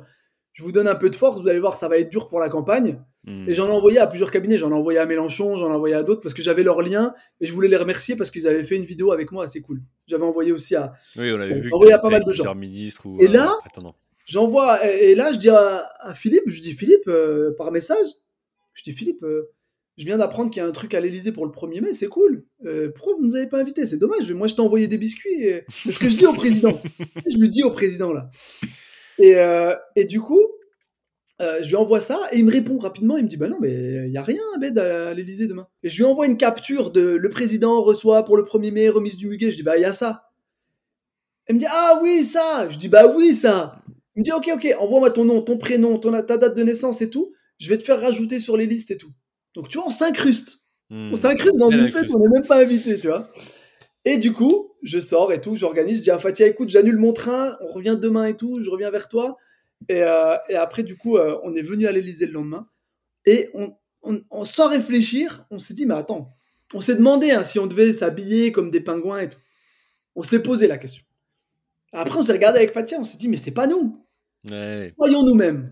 je 0.53 0.63
vous 0.63 0.71
donne 0.71 0.87
un 0.87 0.95
peu 0.95 1.09
de 1.09 1.15
force, 1.15 1.41
vous 1.41 1.47
allez 1.47 1.59
voir, 1.59 1.77
ça 1.77 1.87
va 1.87 1.97
être 1.97 2.09
dur 2.11 2.27
pour 2.27 2.39
la 2.39 2.49
campagne. 2.49 2.99
Mhm. 3.25 3.47
Et 3.47 3.53
j'en 3.53 3.67
ai 3.67 3.71
envoyé 3.71 3.99
à 3.99 4.07
plusieurs 4.07 4.31
cabinets. 4.31 4.57
J'en 4.57 4.71
ai 4.71 4.73
envoyé 4.73 4.97
à 4.99 5.05
Mélenchon, 5.05 5.55
j'en 5.55 5.69
ai 5.69 5.73
envoyé 5.75 5.93
à 5.95 6.03
d'autres 6.03 6.21
parce 6.21 6.33
que 6.33 6.41
j'avais 6.41 6.63
leurs 6.63 6.81
liens 6.81 7.13
et 7.39 7.45
je 7.45 7.53
voulais 7.53 7.67
les 7.67 7.77
remercier 7.77 8.15
parce 8.15 8.31
qu'ils 8.31 8.47
avaient 8.47 8.63
fait 8.63 8.75
une 8.75 8.83
vidéo 8.83 9.11
avec 9.11 9.31
moi 9.31 9.43
assez 9.43 9.61
cool. 9.61 9.81
J'avais 10.07 10.23
envoyé 10.25 10.51
aussi 10.51 10.75
à. 10.75 10.93
Oui, 11.17 11.31
on 11.31 11.39
avait 11.39 11.53
Bon, 11.55 11.61
vu. 11.61 11.69
envoyé 11.73 11.93
à 11.93 11.99
pas 11.99 12.09
mal 12.09 12.23
de 12.25 12.33
gens. 12.33 12.43
ou 13.05 13.17
Et 13.21 13.27
euh, 13.27 13.31
là-. 13.31 13.53
J'envoie. 14.25 14.85
Et 14.87 15.11
et 15.11 15.15
là, 15.15 15.31
je 15.31 15.37
dis 15.37 15.49
à, 15.49 15.87
à 15.99 16.13
Philippe, 16.13 16.43
je 16.47 16.61
dis 16.61 16.73
Philippe, 16.73 17.07
euh, 17.07 17.53
par 17.57 17.71
message, 17.71 18.05
je 18.73 18.83
dis 18.83 18.91
Philippe, 18.93 19.23
euh, 19.23 19.51
je 19.97 20.05
viens 20.05 20.17
d'apprendre 20.17 20.49
qu'il 20.49 20.61
y 20.61 20.65
a 20.65 20.67
un 20.67 20.71
truc 20.71 20.93
à 20.95 20.99
l'Elysée 20.99 21.31
pour 21.31 21.45
le 21.45 21.51
1er 21.51 21.81
mai, 21.81 21.93
c'est 21.93 22.07
cool. 22.07 22.43
Pourquoi 22.95 23.13
vous 23.15 23.25
nous 23.25 23.35
avez 23.35 23.47
pas 23.47 23.59
invités? 23.59 23.85
C'est 23.85 23.97
dommage. 23.97 24.31
Moi, 24.31 24.47
je 24.47 24.55
t'ai 24.55 24.61
envoyé 24.61 24.87
des 24.87 24.97
biscuits. 24.97 25.43
et 25.43 25.63
C'est 25.69 25.91
ce 25.91 25.99
que 25.99 26.09
je 26.09 26.17
dis 26.17 26.25
au 26.25 26.33
président. 26.33 26.71
je 27.29 27.37
lui 27.37 27.49
dis 27.49 27.63
au 27.63 27.69
président 27.71 28.11
là. 28.11 28.29
Et, 29.21 29.35
euh, 29.35 29.75
et 29.95 30.05
du 30.05 30.19
coup, 30.19 30.41
euh, 31.41 31.59
je 31.61 31.69
lui 31.69 31.75
envoie 31.75 31.99
ça 31.99 32.19
et 32.31 32.39
il 32.39 32.45
me 32.45 32.51
répond 32.51 32.77
rapidement. 32.77 33.17
Il 33.17 33.23
me 33.23 33.29
dit 33.29 33.37
Bah 33.37 33.49
non, 33.49 33.57
mais 33.61 34.07
il 34.07 34.11
y 34.11 34.17
a 34.17 34.23
rien, 34.23 34.41
Abed, 34.55 34.77
à 34.77 35.13
l'Elysée 35.13 35.47
demain. 35.47 35.67
Et 35.83 35.89
je 35.89 35.97
lui 35.97 36.03
envoie 36.03 36.25
une 36.25 36.37
capture 36.37 36.91
de 36.91 37.01
le 37.01 37.29
président 37.29 37.81
reçoit 37.81 38.25
pour 38.25 38.35
le 38.35 38.43
1er 38.43 38.71
mai 38.71 38.89
remise 38.89 39.17
du 39.17 39.27
muguet. 39.27 39.51
Je 39.51 39.57
dis 39.57 39.63
Bah 39.63 39.77
il 39.77 39.81
y 39.81 39.85
a 39.85 39.93
ça. 39.93 40.29
Elle 41.45 41.55
me 41.55 41.59
dit 41.59 41.67
Ah 41.69 41.99
oui, 42.01 42.23
ça. 42.25 42.67
Je 42.69 42.77
dis 42.77 42.89
Bah 42.89 43.13
oui, 43.15 43.33
ça. 43.33 43.83
Il 44.15 44.21
me 44.21 44.23
dit 44.23 44.31
Ok, 44.31 44.49
ok, 44.53 44.75
envoie-moi 44.79 45.11
ton 45.11 45.23
nom, 45.23 45.41
ton 45.41 45.57
prénom, 45.57 45.97
ton, 45.99 46.11
ta 46.23 46.37
date 46.37 46.55
de 46.55 46.63
naissance 46.63 47.01
et 47.01 47.09
tout. 47.09 47.33
Je 47.59 47.69
vais 47.69 47.77
te 47.77 47.83
faire 47.83 48.01
rajouter 48.01 48.39
sur 48.39 48.57
les 48.57 48.65
listes 48.65 48.91
et 48.91 48.97
tout. 48.97 49.11
Donc 49.53 49.69
tu 49.69 49.77
vois, 49.77 49.87
on 49.87 49.91
s'incruste. 49.91 50.59
Mhm. 50.89 51.13
On 51.13 51.15
s'incruste 51.15 51.57
dans 51.57 51.69
une 51.69 51.89
fête, 51.91 52.09
on 52.13 52.19
n'est 52.19 52.39
même 52.39 52.47
pas 52.47 52.61
invité, 52.61 52.99
tu 52.99 53.07
vois. 53.07 53.29
Et 54.03 54.17
du 54.17 54.33
coup, 54.33 54.70
je 54.83 54.99
sors 54.99 55.31
et 55.31 55.41
tout, 55.41 55.55
j'organise, 55.55 55.97
je 55.97 56.03
dis 56.03 56.11
à 56.11 56.19
Fatia, 56.19 56.47
écoute, 56.47 56.69
j'annule 56.69 56.97
mon 56.97 57.13
train, 57.13 57.57
on 57.61 57.67
revient 57.67 57.97
demain 57.99 58.25
et 58.25 58.35
tout, 58.35 58.61
je 58.61 58.69
reviens 58.69 58.91
vers 58.91 59.09
toi. 59.09 59.37
Et, 59.89 60.03
euh, 60.03 60.35
et 60.49 60.55
après, 60.55 60.83
du 60.83 60.95
coup, 60.95 61.17
euh, 61.17 61.39
on 61.43 61.55
est 61.55 61.61
venu 61.61 61.87
à 61.87 61.91
l'Elysée 61.91 62.27
le 62.27 62.33
lendemain. 62.33 62.67
Et 63.25 63.49
on, 63.53 63.75
on, 64.03 64.43
sans 64.45 64.69
réfléchir, 64.69 65.45
on 65.51 65.59
s'est 65.59 65.73
dit, 65.73 65.85
mais 65.85 65.93
attends, 65.93 66.33
on 66.73 66.81
s'est 66.81 66.95
demandé 66.95 67.31
hein, 67.31 67.43
si 67.43 67.59
on 67.59 67.67
devait 67.67 67.93
s'habiller 67.93 68.51
comme 68.51 68.71
des 68.71 68.81
pingouins 68.81 69.19
et 69.19 69.29
tout. 69.29 69.39
On 70.15 70.23
s'est 70.23 70.41
posé 70.41 70.67
la 70.67 70.77
question. 70.77 71.03
Après, 71.93 72.17
on 72.17 72.23
s'est 72.23 72.31
regardé 72.31 72.59
avec 72.59 72.73
Fatia, 72.73 72.97
on 72.99 73.03
s'est 73.03 73.17
dit, 73.17 73.27
mais 73.27 73.37
c'est 73.37 73.51
pas 73.51 73.67
nous. 73.67 74.05
Ouais. 74.49 74.93
Soyons 74.97 75.23
nous-mêmes. 75.23 75.71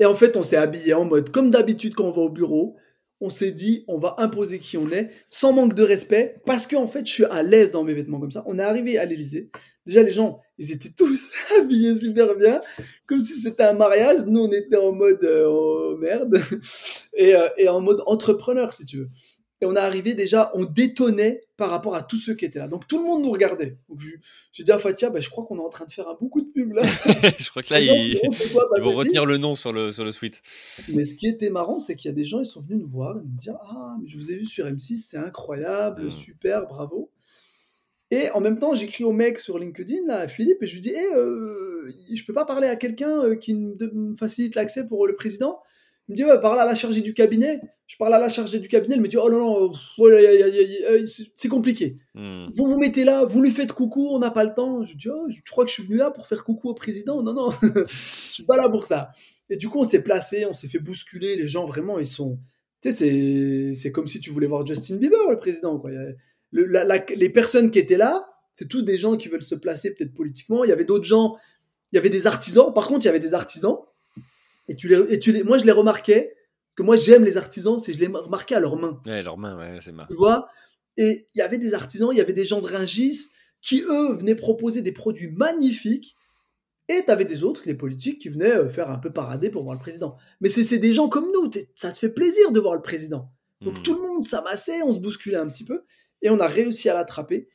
Et 0.00 0.06
en 0.06 0.14
fait, 0.14 0.36
on 0.36 0.42
s'est 0.42 0.56
habillé 0.56 0.94
en 0.94 1.04
mode 1.04 1.30
comme 1.30 1.50
d'habitude 1.50 1.94
quand 1.94 2.04
on 2.04 2.10
va 2.10 2.22
au 2.22 2.30
bureau. 2.30 2.76
On 3.20 3.30
s'est 3.30 3.52
dit, 3.52 3.84
on 3.88 3.98
va 3.98 4.16
imposer 4.18 4.58
qui 4.58 4.76
on 4.76 4.90
est, 4.90 5.10
sans 5.30 5.52
manque 5.52 5.74
de 5.74 5.82
respect, 5.82 6.36
parce 6.46 6.66
qu'en 6.66 6.88
fait, 6.88 7.06
je 7.06 7.12
suis 7.12 7.24
à 7.24 7.42
l'aise 7.42 7.72
dans 7.72 7.84
mes 7.84 7.94
vêtements 7.94 8.20
comme 8.20 8.32
ça. 8.32 8.42
On 8.46 8.58
est 8.58 8.62
arrivé 8.62 8.98
à 8.98 9.04
l'Elysée. 9.04 9.50
Déjà, 9.86 10.02
les 10.02 10.10
gens, 10.10 10.40
ils 10.58 10.72
étaient 10.72 10.92
tous 10.96 11.30
habillés 11.58 11.94
super 11.94 12.34
bien, 12.36 12.60
comme 13.06 13.20
si 13.20 13.34
c'était 13.34 13.64
un 13.64 13.74
mariage. 13.74 14.24
Nous, 14.26 14.40
on 14.40 14.52
était 14.52 14.76
en 14.76 14.92
mode 14.92 15.22
euh, 15.24 15.46
oh, 15.46 15.96
merde, 15.98 16.40
et, 17.14 17.34
euh, 17.34 17.48
et 17.56 17.68
en 17.68 17.80
mode 17.80 18.02
entrepreneur, 18.06 18.72
si 18.72 18.84
tu 18.84 18.98
veux. 18.98 19.10
Et 19.64 19.66
on 19.66 19.74
est 19.74 19.78
arrivé 19.78 20.12
déjà, 20.12 20.50
on 20.52 20.64
détonnait 20.64 21.40
par 21.56 21.70
rapport 21.70 21.94
à 21.94 22.02
tous 22.02 22.18
ceux 22.18 22.34
qui 22.34 22.44
étaient 22.44 22.58
là. 22.58 22.68
Donc 22.68 22.86
tout 22.86 22.98
le 22.98 23.04
monde 23.04 23.22
nous 23.22 23.30
regardait. 23.30 23.78
Donc 23.88 23.98
j'ai 24.52 24.62
dit 24.62 24.70
à 24.70 24.76
Fatia, 24.76 25.08
bah, 25.08 25.20
je 25.20 25.30
crois 25.30 25.46
qu'on 25.46 25.56
est 25.56 25.62
en 25.62 25.70
train 25.70 25.86
de 25.86 25.90
faire 25.90 26.06
un 26.06 26.18
beaucoup 26.20 26.42
de 26.42 26.50
pub 26.52 26.74
là. 26.74 26.82
je 27.38 27.48
crois 27.48 27.62
que 27.62 27.72
là, 27.72 27.80
ils, 27.80 28.20
ils 28.76 28.82
vont 28.82 28.94
retenir 28.94 29.24
le 29.24 29.38
nom 29.38 29.54
sur 29.54 29.72
le, 29.72 29.90
sur 29.90 30.04
le 30.04 30.12
suite. 30.12 30.42
Mais 30.92 31.06
ce 31.06 31.14
qui 31.14 31.26
était 31.28 31.48
marrant, 31.48 31.78
c'est 31.78 31.96
qu'il 31.96 32.10
y 32.10 32.12
a 32.12 32.14
des 32.14 32.26
gens, 32.26 32.40
ils 32.40 32.46
sont 32.46 32.60
venus 32.60 32.82
nous 32.82 32.88
voir 32.90 33.14
nous 33.14 33.22
dire 33.24 33.56
Ah, 33.62 33.96
mais 34.02 34.06
je 34.06 34.18
vous 34.18 34.30
ai 34.32 34.36
vu 34.36 34.44
sur 34.44 34.66
M6, 34.66 35.06
c'est 35.08 35.16
incroyable, 35.16 36.04
Mm. 36.08 36.10
super, 36.10 36.66
bravo. 36.66 37.10
Et 38.10 38.30
en 38.32 38.40
même 38.40 38.58
temps, 38.58 38.74
j'écris 38.74 39.02
au 39.04 39.12
mec 39.12 39.38
sur 39.38 39.58
LinkedIn, 39.58 40.06
là, 40.06 40.18
à 40.18 40.28
Philippe, 40.28 40.62
et 40.62 40.66
je 40.66 40.74
lui 40.74 40.80
dis 40.82 40.92
Eh, 40.94 41.14
euh, 41.16 41.90
je 42.12 42.22
peux 42.24 42.34
pas 42.34 42.44
parler 42.44 42.68
à 42.68 42.76
quelqu'un 42.76 43.22
euh, 43.24 43.34
qui 43.34 43.54
me 43.54 44.14
facilite 44.14 44.56
l'accès 44.56 44.86
pour 44.86 45.06
le 45.06 45.14
président? 45.14 45.60
Il 46.08 46.12
me 46.12 46.16
dit 46.18 46.24
Ouais, 46.24 46.38
parle 46.38 46.60
à 46.60 46.66
la 46.66 46.74
chargée 46.74 47.00
du 47.00 47.14
cabinet. 47.14 47.60
Je 47.94 47.98
parle 47.98 48.12
à 48.14 48.18
la 48.18 48.28
chargée 48.28 48.58
du 48.58 48.66
cabinet, 48.66 48.96
elle 48.96 49.02
me 49.02 49.06
dit 49.06 49.16
Oh 49.16 49.30
non, 49.30 49.38
non, 49.38 49.72
oh 49.98 50.08
a- 50.08 51.06
c'est 51.36 51.48
compliqué. 51.48 51.94
Hmm. 52.14 52.46
Vous 52.56 52.66
vous 52.66 52.76
mettez 52.80 53.04
là, 53.04 53.24
vous 53.24 53.40
lui 53.40 53.52
faites 53.52 53.72
coucou, 53.72 54.08
on 54.10 54.18
n'a 54.18 54.32
pas 54.32 54.42
le 54.42 54.52
temps. 54.52 54.84
Je 54.84 54.96
dis, 54.96 55.08
oh, 55.08 55.26
je 55.28 55.40
crois 55.48 55.64
que 55.64 55.70
je 55.70 55.74
suis 55.74 55.84
venu 55.84 55.96
là 55.98 56.10
pour 56.10 56.26
faire 56.26 56.42
coucou 56.42 56.70
au 56.70 56.74
président. 56.74 57.22
Non, 57.22 57.32
non, 57.32 57.50
je 57.62 57.84
suis 58.32 58.42
pas 58.42 58.56
là 58.56 58.68
pour 58.68 58.82
ça. 58.82 59.10
Et 59.48 59.56
du 59.56 59.68
coup, 59.68 59.78
on 59.78 59.84
s'est 59.84 60.02
placé, 60.02 60.44
on 60.44 60.52
s'est 60.52 60.66
fait 60.66 60.80
bousculer. 60.80 61.36
Les 61.36 61.46
gens, 61.46 61.66
vraiment, 61.66 62.00
ils 62.00 62.06
sont. 62.08 62.40
Tu 62.82 62.90
sais, 62.90 63.72
c'est- 63.74 63.92
comme 63.92 64.08
si 64.08 64.18
tu 64.18 64.30
voulais 64.30 64.48
voir 64.48 64.66
Justin 64.66 64.96
Bieber, 64.96 65.30
le 65.30 65.38
président. 65.38 65.78
Quoi. 65.78 65.92
Il 65.92 65.94
y 65.94 65.98
a- 65.98 66.12
le- 66.50 66.64
la- 66.66 66.82
la- 66.82 67.04
les 67.14 67.28
personnes 67.30 67.70
qui 67.70 67.78
étaient 67.78 67.96
là, 67.96 68.26
c'est 68.54 68.66
tous 68.68 68.82
des 68.82 68.96
gens 68.96 69.16
qui 69.16 69.28
veulent 69.28 69.40
se 69.42 69.54
placer 69.54 69.92
peut-être 69.94 70.14
politiquement. 70.14 70.64
Il 70.64 70.68
y 70.70 70.72
avait 70.72 70.84
d'autres 70.84 71.04
gens, 71.04 71.36
il 71.92 71.96
y 71.96 71.98
avait 72.00 72.10
des 72.10 72.26
artisans. 72.26 72.72
Par 72.74 72.88
contre, 72.88 73.02
il 73.04 73.06
y 73.06 73.08
avait 73.10 73.20
des 73.20 73.34
artisans. 73.34 73.76
Et, 74.68 74.74
tu 74.74 74.88
les, 74.88 75.14
et 75.14 75.18
tu 75.20 75.30
les, 75.30 75.44
moi, 75.44 75.58
je 75.58 75.64
les 75.64 75.70
remarquais. 75.72 76.34
Parce 76.76 76.82
que 76.82 76.82
moi, 76.82 76.96
j'aime 76.96 77.24
les 77.24 77.36
artisans, 77.36 77.78
c'est 77.78 77.92
je 77.92 77.98
les 78.00 78.06
remarquais 78.08 78.56
à 78.56 78.60
leurs 78.60 78.76
mains 78.76 79.00
Ouais, 79.06 79.22
leurs 79.22 79.38
mains, 79.38 79.56
ouais, 79.56 79.78
c'est 79.80 79.92
marrant. 79.92 80.08
tu 80.08 80.16
vois? 80.16 80.48
Et 80.96 81.26
il 81.34 81.38
y 81.38 81.42
avait 81.42 81.58
des 81.58 81.74
artisans, 81.74 82.08
il 82.12 82.18
y 82.18 82.20
avait 82.20 82.32
des 82.32 82.44
gens 82.44 82.60
de 82.60 82.66
Ringis 82.66 83.28
qui, 83.62 83.82
eux, 83.82 84.12
venaient 84.14 84.34
proposer 84.34 84.82
des 84.82 84.92
produits 84.92 85.32
magnifiques. 85.32 86.16
Et 86.88 87.02
tu 87.04 87.10
avais 87.10 87.24
des 87.24 87.44
autres, 87.44 87.62
les 87.64 87.74
politiques, 87.74 88.20
qui 88.20 88.28
venaient 88.28 88.54
euh, 88.56 88.68
faire 88.68 88.90
un 88.90 88.98
peu 88.98 89.10
parader 89.12 89.50
pour 89.50 89.62
voir 89.62 89.74
le 89.74 89.80
président. 89.80 90.16
Mais 90.40 90.48
c'est 90.50 90.78
des 90.78 90.92
gens 90.92 91.08
comme 91.08 91.30
nous, 91.32 91.50
ça 91.76 91.90
te 91.92 91.96
fait 91.98 92.10
plaisir 92.10 92.52
de 92.52 92.60
voir 92.60 92.74
le 92.74 92.82
président. 92.82 93.30
Donc 93.62 93.78
Hmm. 93.78 93.82
tout 93.82 93.94
le 93.94 94.00
monde 94.00 94.24
s'amassait, 94.26 94.82
on 94.82 94.92
se 94.92 94.98
bousculait 94.98 95.36
un 95.36 95.48
petit 95.48 95.64
peu, 95.64 95.84
et 96.20 96.28
on 96.28 96.38
a 96.40 96.46
réussi 96.46 96.90
à 96.90 96.94
l'attraper. 96.94 97.48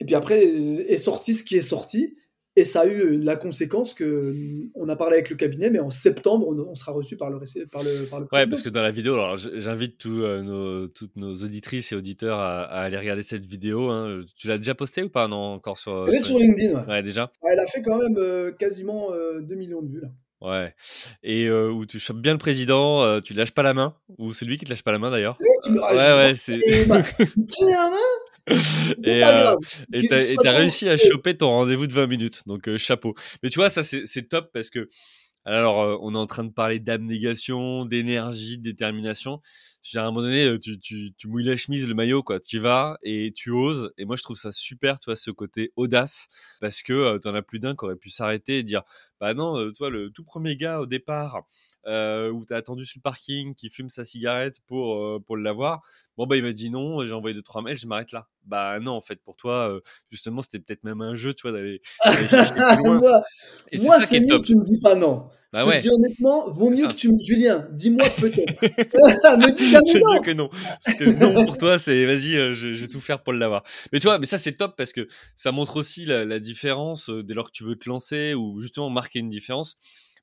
Et 0.00 0.04
puis 0.04 0.14
après 0.16 0.42
est 0.44 0.98
sorti 0.98 1.34
ce 1.34 1.44
qui 1.44 1.56
est 1.56 1.62
sorti, 1.62 2.16
et 2.54 2.64
ça 2.64 2.82
a 2.82 2.86
eu 2.86 3.18
la 3.18 3.36
conséquence 3.36 3.94
que 3.94 4.04
euh, 4.04 4.70
on 4.74 4.88
a 4.88 4.96
parlé 4.96 5.14
avec 5.14 5.30
le 5.30 5.36
cabinet, 5.36 5.70
mais 5.70 5.78
en 5.78 5.90
septembre, 5.90 6.46
on, 6.48 6.74
sera 6.74 6.92
reçu 6.92 7.16
par 7.16 7.30
le, 7.30 7.38
par 7.70 7.82
le, 7.82 8.06
par 8.06 8.20
le 8.20 8.26
Ouais, 8.32 8.46
parce 8.46 8.62
que 8.62 8.68
dans 8.68 8.82
la 8.82 8.90
vidéo, 8.90 9.14
alors 9.14 9.36
j'invite 9.36 9.98
tous, 9.98 10.22
euh, 10.22 10.42
nos, 10.42 10.88
toutes 10.88 11.16
nos 11.16 11.34
auditrices 11.34 11.92
et 11.92 11.96
auditeurs 11.96 12.38
à, 12.38 12.62
à 12.64 12.82
aller 12.82 12.98
regarder 12.98 13.22
cette 13.22 13.46
vidéo. 13.46 13.90
hein. 13.90 14.22
Tu 14.36 14.48
l'as 14.48 14.58
déjà 14.58 14.74
postée 14.74 15.02
ou 15.02 15.08
pas 15.08 15.28
Non, 15.28 15.54
encore 15.54 15.78
sur. 15.78 16.08
Elle 16.08 16.14
est 16.16 16.20
sur 16.20 16.38
LinkedIn, 16.38 16.74
ouais. 16.78 16.86
Ouais, 16.86 17.02
déjà. 17.02 17.32
Elle 17.50 17.58
a 17.60 17.66
fait 17.66 17.82
quand 17.82 17.98
même 17.98 18.16
euh, 18.18 18.52
quasiment 18.52 19.12
euh, 19.12 19.40
2 19.40 19.54
millions 19.54 19.82
de 19.82 19.88
vues 19.90 20.00
là. 20.00 20.08
Ouais. 20.42 20.74
Et 21.22 21.46
euh, 21.46 21.70
où 21.70 21.86
tu 21.86 22.00
chopes 22.00 22.20
bien 22.20 22.32
le 22.32 22.38
président, 22.38 23.02
euh, 23.02 23.20
tu 23.20 23.32
lâches 23.32 23.52
pas 23.52 23.62
la 23.62 23.74
main, 23.74 23.94
ou 24.18 24.32
c'est 24.32 24.44
lui 24.44 24.58
qui 24.58 24.64
te 24.64 24.70
lâche 24.70 24.82
pas 24.82 24.90
la 24.92 24.98
main 24.98 25.10
d'ailleurs? 25.10 25.38
Tu 25.64 25.70
me- 25.70 25.80
ah, 25.82 25.94
Ouais, 25.94 26.26
ouais, 26.26 26.34
c'est. 26.34 26.58
Bah, 26.88 27.00
la 27.60 27.88
main? 27.90 27.96
Et, 29.04 29.24
euh. 29.24 29.56
Et 29.92 30.08
t'as 30.08 30.52
réussi 30.52 30.88
à 30.88 30.96
choper 30.96 31.36
ton 31.36 31.48
rendez-vous 31.50 31.86
de 31.86 31.92
20 31.92 32.06
minutes, 32.06 32.42
donc 32.46 32.68
euh, 32.68 32.76
chapeau. 32.78 33.14
Mais 33.42 33.50
tu 33.50 33.58
vois, 33.58 33.70
ça 33.70 33.82
c'est 33.82 34.02
c'est 34.06 34.28
top 34.28 34.50
parce 34.52 34.70
que, 34.70 34.88
alors 35.44 35.82
euh, 35.82 35.96
on 36.00 36.14
est 36.14 36.18
en 36.18 36.26
train 36.26 36.44
de 36.44 36.52
parler 36.52 36.78
d'abnégation, 36.78 37.84
d'énergie, 37.84 38.58
de 38.58 38.62
détermination. 38.62 39.40
À 39.96 40.00
un 40.02 40.04
moment 40.06 40.22
donné, 40.22 40.58
tu, 40.60 40.78
tu, 40.78 41.12
tu 41.16 41.28
mouilles 41.28 41.44
la 41.44 41.56
chemise, 41.56 41.88
le 41.88 41.94
maillot, 41.94 42.22
quoi. 42.22 42.38
Tu 42.40 42.56
y 42.56 42.58
vas 42.60 42.98
et 43.02 43.32
tu 43.34 43.50
oses. 43.50 43.92
Et 43.98 44.04
moi, 44.04 44.16
je 44.16 44.22
trouve 44.22 44.36
ça 44.36 44.52
super, 44.52 45.00
tu 45.00 45.06
vois, 45.06 45.16
ce 45.16 45.30
côté 45.30 45.72
audace, 45.76 46.28
parce 46.60 46.82
que 46.82 46.92
euh, 46.92 47.18
t'en 47.18 47.34
as 47.34 47.42
plus 47.42 47.58
d'un 47.58 47.74
qui 47.74 47.84
aurait 47.84 47.96
pu 47.96 48.08
s'arrêter 48.08 48.58
et 48.58 48.62
dire, 48.62 48.82
bah 49.20 49.34
non, 49.34 49.58
euh, 49.58 49.72
toi, 49.72 49.90
le 49.90 50.10
tout 50.10 50.24
premier 50.24 50.56
gars 50.56 50.80
au 50.80 50.86
départ, 50.86 51.42
euh, 51.86 52.30
où 52.30 52.44
t'as 52.44 52.56
attendu 52.58 52.86
sur 52.86 52.98
le 52.98 53.02
parking, 53.02 53.54
qui 53.56 53.70
fume 53.70 53.88
sa 53.90 54.04
cigarette 54.04 54.60
pour, 54.68 55.20
pour 55.24 55.36
l'avoir, 55.36 55.82
bon, 56.16 56.26
bah 56.26 56.36
il 56.36 56.44
m'a 56.44 56.52
dit 56.52 56.70
non, 56.70 57.04
j'ai 57.04 57.12
envoyé 57.12 57.34
deux, 57.34 57.42
trois 57.42 57.60
mails, 57.62 57.76
je 57.76 57.86
m'arrête 57.88 58.12
là. 58.12 58.28
Bah 58.44 58.78
non, 58.80 58.92
en 58.92 59.00
fait, 59.00 59.16
pour 59.22 59.36
toi, 59.36 59.80
justement, 60.10 60.42
c'était 60.42 60.60
peut-être 60.60 60.84
même 60.84 61.00
un 61.00 61.16
jeu, 61.16 61.34
tu 61.34 61.42
vois, 61.42 61.52
d'aller 61.52 61.82
moi, 62.84 63.22
c'est 63.72 63.82
moi 63.82 63.98
ça 63.98 64.06
qui 64.06 64.08
c'est 64.08 64.16
est 64.16 64.20
mieux 64.20 64.26
top. 64.26 64.42
que 64.42 64.46
tu 64.46 64.54
me 64.56 64.62
dis 64.64 64.80
pas 64.80 64.94
non. 64.94 65.28
Bah 65.52 65.60
je 65.64 65.70
te 65.70 65.78
dis 65.82 65.90
honnêtement, 65.90 66.50
vaut 66.50 66.70
mieux 66.70 66.88
que 66.88 66.94
tu 66.94 67.12
me. 67.12 67.18
Julien, 67.22 67.68
dis-moi 67.72 68.08
peut-être. 68.18 68.62
me 68.62 69.52
dis 69.52 69.70
jamais 69.70 69.84
c'est 69.84 70.00
non. 70.00 70.14
mieux 70.14 70.20
que 70.20 70.30
non. 70.30 70.48
Parce 70.84 70.96
que 70.96 71.04
non 71.04 71.44
pour 71.44 71.58
toi, 71.58 71.78
c'est 71.78 72.06
vas-y, 72.06 72.36
euh, 72.36 72.54
je, 72.54 72.72
je 72.72 72.80
vais 72.82 72.88
tout 72.88 73.00
faire 73.00 73.22
pour 73.22 73.34
l'avoir. 73.34 73.62
Mais 73.92 74.00
tu 74.00 74.06
vois, 74.06 74.18
mais 74.18 74.26
ça 74.26 74.38
c'est 74.38 74.52
top 74.52 74.76
parce 74.76 74.92
que 74.92 75.06
ça 75.36 75.52
montre 75.52 75.76
aussi 75.76 76.06
la, 76.06 76.24
la 76.24 76.38
différence 76.40 77.10
euh, 77.10 77.22
dès 77.22 77.34
lors 77.34 77.46
que 77.46 77.52
tu 77.52 77.64
veux 77.64 77.76
te 77.76 77.88
lancer 77.88 78.32
ou 78.34 78.60
justement 78.60 78.88
marquer 78.88 79.18
une 79.18 79.28
différence. 79.30 79.76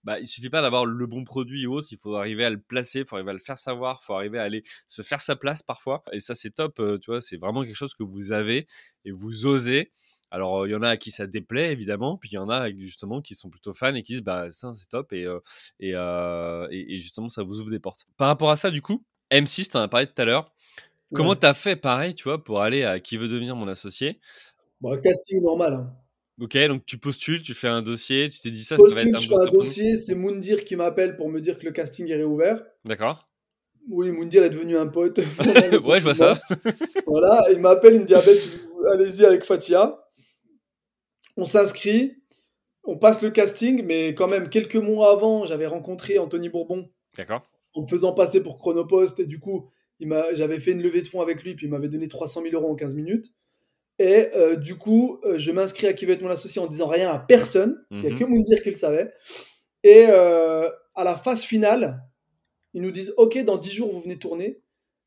Bah, 0.04 0.20
il 0.20 0.28
suffit 0.28 0.50
pas 0.50 0.62
d'avoir 0.62 0.86
le 0.86 1.06
bon 1.08 1.26
produit 1.26 1.68
ou 1.68 1.74
autre, 1.74 1.90
il 1.92 1.98
faut 1.98 2.16
arriver 2.16 2.46
à 2.46 2.50
le 2.50 2.60
placer, 2.60 3.00
il 3.00 3.06
faut 3.06 3.18
arriver 3.18 3.32
à 3.32 3.34
le 3.34 3.40
faire 3.40 3.58
savoir, 3.58 4.00
il 4.02 4.06
faut 4.06 4.14
arriver 4.14 4.40
à 4.40 4.44
aller 4.44 4.64
se 4.88 5.02
faire 5.02 5.20
sa 5.20 5.36
place 5.36 5.62
parfois. 5.62 6.04
Et 6.14 6.20
ça 6.22 6.36
c'est 6.36 6.52
top, 6.52 6.80
euh, 6.80 6.98
tu 6.98 7.12
vois, 7.12 7.22
c'est 7.22 7.38
vraiment 7.38 7.64
quelque 7.64 7.76
chose 7.76 7.94
que 7.94 8.04
vous 8.04 8.32
avez 8.32 8.66
et 9.04 9.12
vous 9.12 9.46
osez. 9.46 9.92
Alors, 10.32 10.68
il 10.68 10.72
y 10.72 10.76
en 10.76 10.82
a 10.84 10.90
à 10.90 10.98
qui 10.98 11.12
ça 11.12 11.26
déplaît, 11.28 11.72
évidemment, 11.72 12.18
puis 12.18 12.30
il 12.32 12.36
y 12.36 12.38
en 12.38 12.50
a 12.50 12.70
justement 12.72 13.22
qui 13.22 13.34
sont 13.36 13.50
plutôt 13.50 13.74
fans 13.74 13.96
et 13.96 14.04
qui 14.04 14.14
disent, 14.14 14.22
bah, 14.24 14.52
ça, 14.52 14.72
c'est 14.74 14.88
top, 14.90 15.12
et, 15.14 15.26
et, 15.80 15.92
et, 15.92 16.94
et 16.94 16.98
justement, 17.00 17.30
ça 17.30 17.44
vous 17.44 17.60
ouvre 17.62 17.72
des 17.72 17.80
portes. 17.80 18.06
Par 18.18 18.28
rapport 18.28 18.52
à 18.52 18.56
ça, 18.56 18.70
du 18.72 18.82
coup, 18.82 19.04
M6, 19.32 19.70
tu 19.72 19.78
en 19.78 19.82
as 19.82 19.88
parlé 19.88 20.08
tout 20.08 20.22
à 20.22 20.26
l'heure. 20.26 20.52
Comment 21.14 21.32
Ouais. 21.32 21.36
t'as 21.36 21.56
fait 21.56 21.76
pareil, 21.76 22.14
tu 22.14 22.26
vois, 22.26 22.44
pour 22.44 22.62
aller 22.62 22.84
à 22.84 23.00
qui 23.00 23.18
veut 23.18 23.28
devenir 23.28 23.56
mon 23.56 23.68
associé? 23.68 24.20
Bon, 24.80 24.96
casting 25.02 25.42
normal. 25.42 25.74
Hein. 25.74 25.94
Ok, 26.40 26.56
donc 26.68 26.86
tu 26.86 26.98
postules, 26.98 27.42
tu 27.42 27.54
fais 27.54 27.68
un 27.68 27.82
dossier, 27.82 28.30
tu 28.30 28.40
t'es 28.40 28.52
dit 28.52 28.64
ça, 28.64 28.78
ça 28.78 28.84
va 28.84 29.02
être 29.02 29.12
Postule, 29.12 29.16
un 29.16 29.20
je 29.20 29.28
fais 29.28 29.48
un 29.50 29.52
dossier, 29.52 29.98
c'est 29.98 30.16
Moundir 30.16 30.64
qui 30.64 30.76
m'appelle 30.76 31.18
pour 31.18 31.30
me 31.30 31.42
dire 31.42 31.58
que 31.60 31.66
le 31.66 31.72
casting 31.72 32.08
est 32.10 32.16
réouvert. 32.16 32.64
D'accord. 32.86 33.28
Oui, 33.90 34.12
Moundir 34.12 34.44
est 34.44 34.50
devenu 34.52 34.78
un 34.78 34.88
pote. 34.88 35.18
ouais, 35.84 36.00
je 36.00 36.04
vois 36.04 36.16
ça. 36.16 36.40
Voilà, 37.08 37.44
il 37.52 37.60
m'appelle, 37.60 37.96
il 37.96 38.02
me 38.02 38.06
dit 38.06 38.14
ah 38.14 38.22
ben, 38.26 38.38
allez-y 38.94 39.26
avec 39.26 39.44
Fatia. 39.44 40.00
On 41.40 41.46
s'inscrit, 41.46 42.18
on 42.84 42.98
passe 42.98 43.22
le 43.22 43.30
casting, 43.32 43.84
mais 43.86 44.10
quand 44.14 44.28
même 44.28 44.50
quelques 44.50 44.76
mois 44.76 45.12
avant, 45.12 45.46
j'avais 45.46 45.68
rencontré 45.68 46.18
Anthony 46.20 46.50
Bourbon 46.50 46.90
D'accord. 47.16 47.50
en 47.76 47.84
me 47.84 47.88
faisant 47.88 48.14
passer 48.14 48.42
pour 48.42 48.58
Chronopost 48.58 49.20
et 49.20 49.26
du 49.26 49.40
coup, 49.40 49.70
j'avais 50.34 50.60
fait 50.60 50.72
une 50.72 50.82
levée 50.82 51.02
de 51.02 51.08
fonds 51.08 51.22
avec 51.22 51.44
lui, 51.44 51.56
puis 51.56 51.68
il 51.68 51.70
m'avait 51.70 51.88
donné 51.90 52.08
300 52.08 52.42
000 52.44 52.56
euros 52.56 52.72
en 52.72 52.76
15 52.76 52.94
minutes. 52.96 53.34
Et 54.00 54.28
euh, 54.36 54.56
du 54.56 54.76
coup, 54.78 55.20
euh, 55.26 55.38
je 55.38 55.52
m'inscris 55.52 55.88
à 55.88 55.94
qui 55.94 56.06
veut 56.06 56.14
être 56.14 56.22
mon 56.22 56.30
associé 56.30 56.62
en 56.62 56.68
disant 56.68 56.88
rien 56.88 57.10
à 57.12 57.20
personne. 57.20 57.84
Il 57.92 58.00
n'y 58.00 58.08
a 58.08 58.10
Mhm. 58.12 58.20
que 58.20 58.24
Moundir 58.26 58.64
qui 58.64 58.72
le 58.72 58.78
savait. 58.78 59.12
Et 59.84 60.06
euh, 60.10 60.70
à 60.96 61.04
la 61.04 61.16
phase 61.16 61.44
finale, 61.44 62.02
ils 62.74 62.82
nous 62.82 62.92
disent 62.92 63.14
Ok, 63.18 63.38
dans 63.44 63.58
10 63.58 63.72
jours, 63.72 63.92
vous 63.92 64.00
venez 64.00 64.18
tourner. 64.18 64.62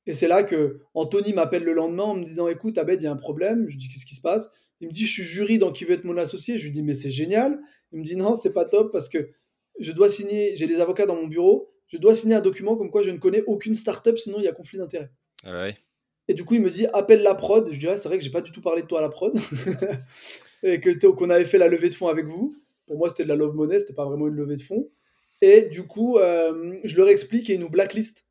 Et 0.06 0.12
c'est 0.14 0.28
là 0.28 0.42
que 0.42 0.80
Anthony 0.94 1.32
m'appelle 1.32 1.64
le 1.64 1.72
lendemain 1.72 2.02
en 2.04 2.14
me 2.16 2.24
disant 2.24 2.48
Écoute, 2.48 2.76
Abed, 2.76 3.00
il 3.00 3.04
y 3.04 3.06
a 3.06 3.12
un 3.12 3.16
problème. 3.16 3.64
Je 3.66 3.72
lui 3.72 3.78
dis 3.78 3.88
Qu'est-ce 3.88 4.04
qui 4.04 4.14
se 4.16 4.20
passe? 4.20 4.50
Il 4.82 4.88
me 4.88 4.92
dit 4.92 5.06
Je 5.06 5.12
suis 5.12 5.24
jury 5.24 5.58
dans 5.58 5.72
qui 5.72 5.84
veut 5.84 5.94
être 5.94 6.04
mon 6.04 6.16
associé. 6.18 6.58
Je 6.58 6.64
lui 6.64 6.72
dis 6.72 6.82
Mais 6.82 6.92
c'est 6.92 7.10
génial. 7.10 7.58
Il 7.92 8.00
me 8.00 8.04
dit 8.04 8.16
Non, 8.16 8.36
c'est 8.36 8.52
pas 8.52 8.66
top 8.66 8.92
parce 8.92 9.08
que 9.08 9.30
je 9.78 9.92
dois 9.92 10.10
signer, 10.10 10.54
j'ai 10.54 10.66
des 10.66 10.80
avocats 10.80 11.06
dans 11.06 11.16
mon 11.16 11.26
bureau, 11.26 11.72
je 11.88 11.96
dois 11.96 12.14
signer 12.14 12.34
un 12.34 12.40
document 12.40 12.76
comme 12.76 12.90
quoi 12.90 13.02
je 13.02 13.10
ne 13.10 13.18
connais 13.18 13.42
aucune 13.46 13.74
startup, 13.74 14.18
sinon 14.18 14.38
il 14.38 14.44
y 14.44 14.48
a 14.48 14.52
conflit 14.52 14.78
d'intérêts. 14.78 15.10
Ah 15.46 15.52
ouais. 15.52 15.76
Et 16.28 16.34
du 16.34 16.44
coup, 16.44 16.54
il 16.54 16.60
me 16.60 16.70
dit 16.70 16.86
appelle 16.92 17.22
la 17.22 17.34
prod. 17.34 17.72
Je 17.72 17.78
dis 17.78 17.88
ah, 17.88 17.96
c'est 17.96 18.08
vrai 18.08 18.18
que 18.18 18.24
j'ai 18.24 18.30
pas 18.30 18.42
du 18.42 18.52
tout 18.52 18.60
parlé 18.60 18.82
de 18.82 18.86
toi 18.86 18.98
à 18.98 19.02
la 19.02 19.08
prod. 19.08 19.36
et 20.62 20.80
que 20.80 21.06
qu'on 21.06 21.30
avait 21.30 21.46
fait 21.46 21.58
la 21.58 21.68
levée 21.68 21.88
de 21.88 21.94
fonds 21.94 22.08
avec 22.08 22.26
vous. 22.26 22.56
Pour 22.86 22.98
moi, 22.98 23.08
c'était 23.08 23.24
de 23.24 23.28
la 23.28 23.36
love 23.36 23.54
money, 23.54 23.78
c'était 23.78 23.94
pas 23.94 24.04
vraiment 24.04 24.28
une 24.28 24.34
levée 24.34 24.56
de 24.56 24.62
fonds. 24.62 24.90
Et 25.40 25.62
du 25.62 25.86
coup, 25.86 26.18
euh, 26.18 26.78
je 26.84 26.96
leur 26.96 27.08
explique 27.08 27.50
et 27.50 27.54
ils 27.54 27.60
nous 27.60 27.70
blacklist. 27.70 28.24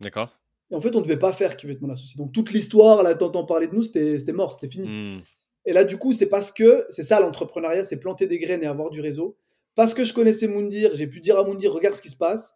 D'accord. 0.00 0.38
Et 0.70 0.74
en 0.74 0.80
fait, 0.80 0.94
on 0.94 1.00
devait 1.00 1.18
pas 1.18 1.32
faire 1.32 1.56
qui 1.56 1.66
veut 1.66 1.72
être 1.72 1.80
mon 1.80 1.90
associé. 1.90 2.16
Donc 2.16 2.32
toute 2.32 2.52
l'histoire, 2.52 3.02
là, 3.02 3.14
t'entends 3.14 3.44
parler 3.44 3.66
de 3.66 3.74
nous, 3.74 3.82
c'était 3.82 4.18
c'était 4.18 4.32
mort, 4.32 4.54
c'était 4.54 4.72
fini. 4.72 4.88
Hmm. 4.88 5.20
Et 5.66 5.72
là, 5.72 5.84
du 5.84 5.98
coup, 5.98 6.12
c'est 6.12 6.28
parce 6.28 6.52
que, 6.52 6.86
c'est 6.90 7.02
ça 7.02 7.20
l'entrepreneuriat, 7.20 7.84
c'est 7.84 7.98
planter 7.98 8.26
des 8.26 8.38
graines 8.38 8.62
et 8.62 8.66
avoir 8.66 8.90
du 8.90 9.00
réseau. 9.00 9.36
Parce 9.74 9.94
que 9.94 10.04
je 10.04 10.12
connaissais 10.12 10.46
Moundir, 10.46 10.94
j'ai 10.94 11.06
pu 11.06 11.20
dire 11.20 11.38
à 11.38 11.44
Moundir, 11.44 11.72
regarde 11.72 11.94
ce 11.94 12.02
qui 12.02 12.10
se 12.10 12.16
passe. 12.16 12.54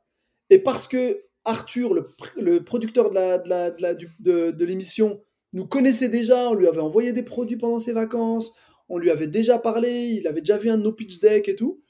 Et 0.51 0.59
parce 0.59 0.89
que 0.89 1.25
Arthur, 1.45 1.95
le, 1.95 2.65
producteur 2.65 3.11
de 3.11 4.65
l'émission, 4.65 5.21
nous 5.53 5.67
connaissait 5.67 6.09
déjà, 6.09 6.51
on 6.51 6.55
lui 6.55 6.67
avait 6.67 6.81
envoyé 6.81 7.13
des 7.13 7.23
produits 7.23 7.57
pendant 7.57 7.79
ses 7.79 7.93
vacances, 7.93 8.53
on 8.89 8.99
lui 8.99 9.11
avait 9.11 9.27
déjà 9.27 9.59
parlé, 9.59 10.09
il 10.09 10.27
avait 10.27 10.41
déjà 10.41 10.57
vu 10.57 10.71
un 10.71 10.79
de 10.79 10.83
nos 10.83 10.93
pitch 10.93 11.21
deck 11.21 11.49
et 11.49 11.57
tout, 11.57 11.83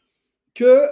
que 0.54 0.82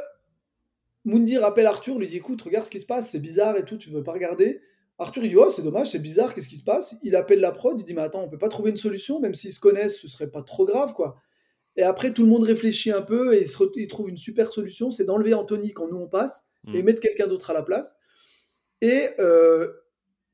Mundi 1.05 1.37
rappelle 1.37 1.67
Arthur, 1.67 1.99
lui 1.99 2.07
dit 2.07 2.17
écoute, 2.17 2.41
regarde 2.43 2.65
ce 2.65 2.71
qui 2.71 2.81
se 2.81 2.87
passe, 2.87 3.11
c'est 3.11 3.19
bizarre 3.19 3.57
et 3.57 3.65
tout, 3.65 3.77
tu 3.77 3.91
veux 3.91 4.03
pas 4.03 4.13
regarder 4.13 4.61
Arthur 4.99 5.25
il 5.25 5.31
dit 5.31 5.37
oh 5.37 5.51
c'est 5.51 5.63
dommage, 5.63 5.91
c'est 5.91 5.99
bizarre, 5.99 6.35
qu'est-ce 6.35 6.49
qui 6.49 6.57
se 6.57 6.65
passe? 6.65 6.95
Il 7.03 7.17
appelle 7.17 7.41
la 7.41 7.53
prod, 7.53 7.79
il 7.79 7.85
dit 7.85 7.95
mais 7.95 8.03
attends, 8.03 8.23
on 8.23 8.29
peut 8.29 8.39
pas 8.39 8.49
trouver 8.49 8.71
une 8.71 8.77
solution, 8.77 9.21
même 9.21 9.35
s'ils 9.35 9.53
se 9.53 9.61
connaissent, 9.61 9.99
ce 9.99 10.09
serait 10.09 10.31
pas 10.31 10.43
trop 10.43 10.65
grave 10.65 10.93
quoi. 10.93 11.17
Et 11.77 11.83
après 11.83 12.13
tout 12.13 12.23
le 12.23 12.29
monde 12.29 12.43
réfléchit 12.43 12.91
un 12.91 13.03
peu 13.03 13.35
et 13.35 13.47
il, 13.77 13.89
trouve 13.89 14.11
une 14.11 14.17
super 14.17 14.53
solution, 14.53 14.91
c'est 14.91 15.05
d'enlever 15.05 15.35
Anthony 15.35 15.73
quand 15.73 15.89
nous 15.89 15.99
on 15.99 16.09
passe 16.09 16.45
et 16.73 16.83
mm. 16.83 16.85
mettre 16.85 17.01
quelqu'un 17.01 17.27
d'autre 17.27 17.51
à 17.51 17.55
la 17.55 17.63
place. 17.63 17.97
Et 18.81 19.11
euh, 19.19 19.69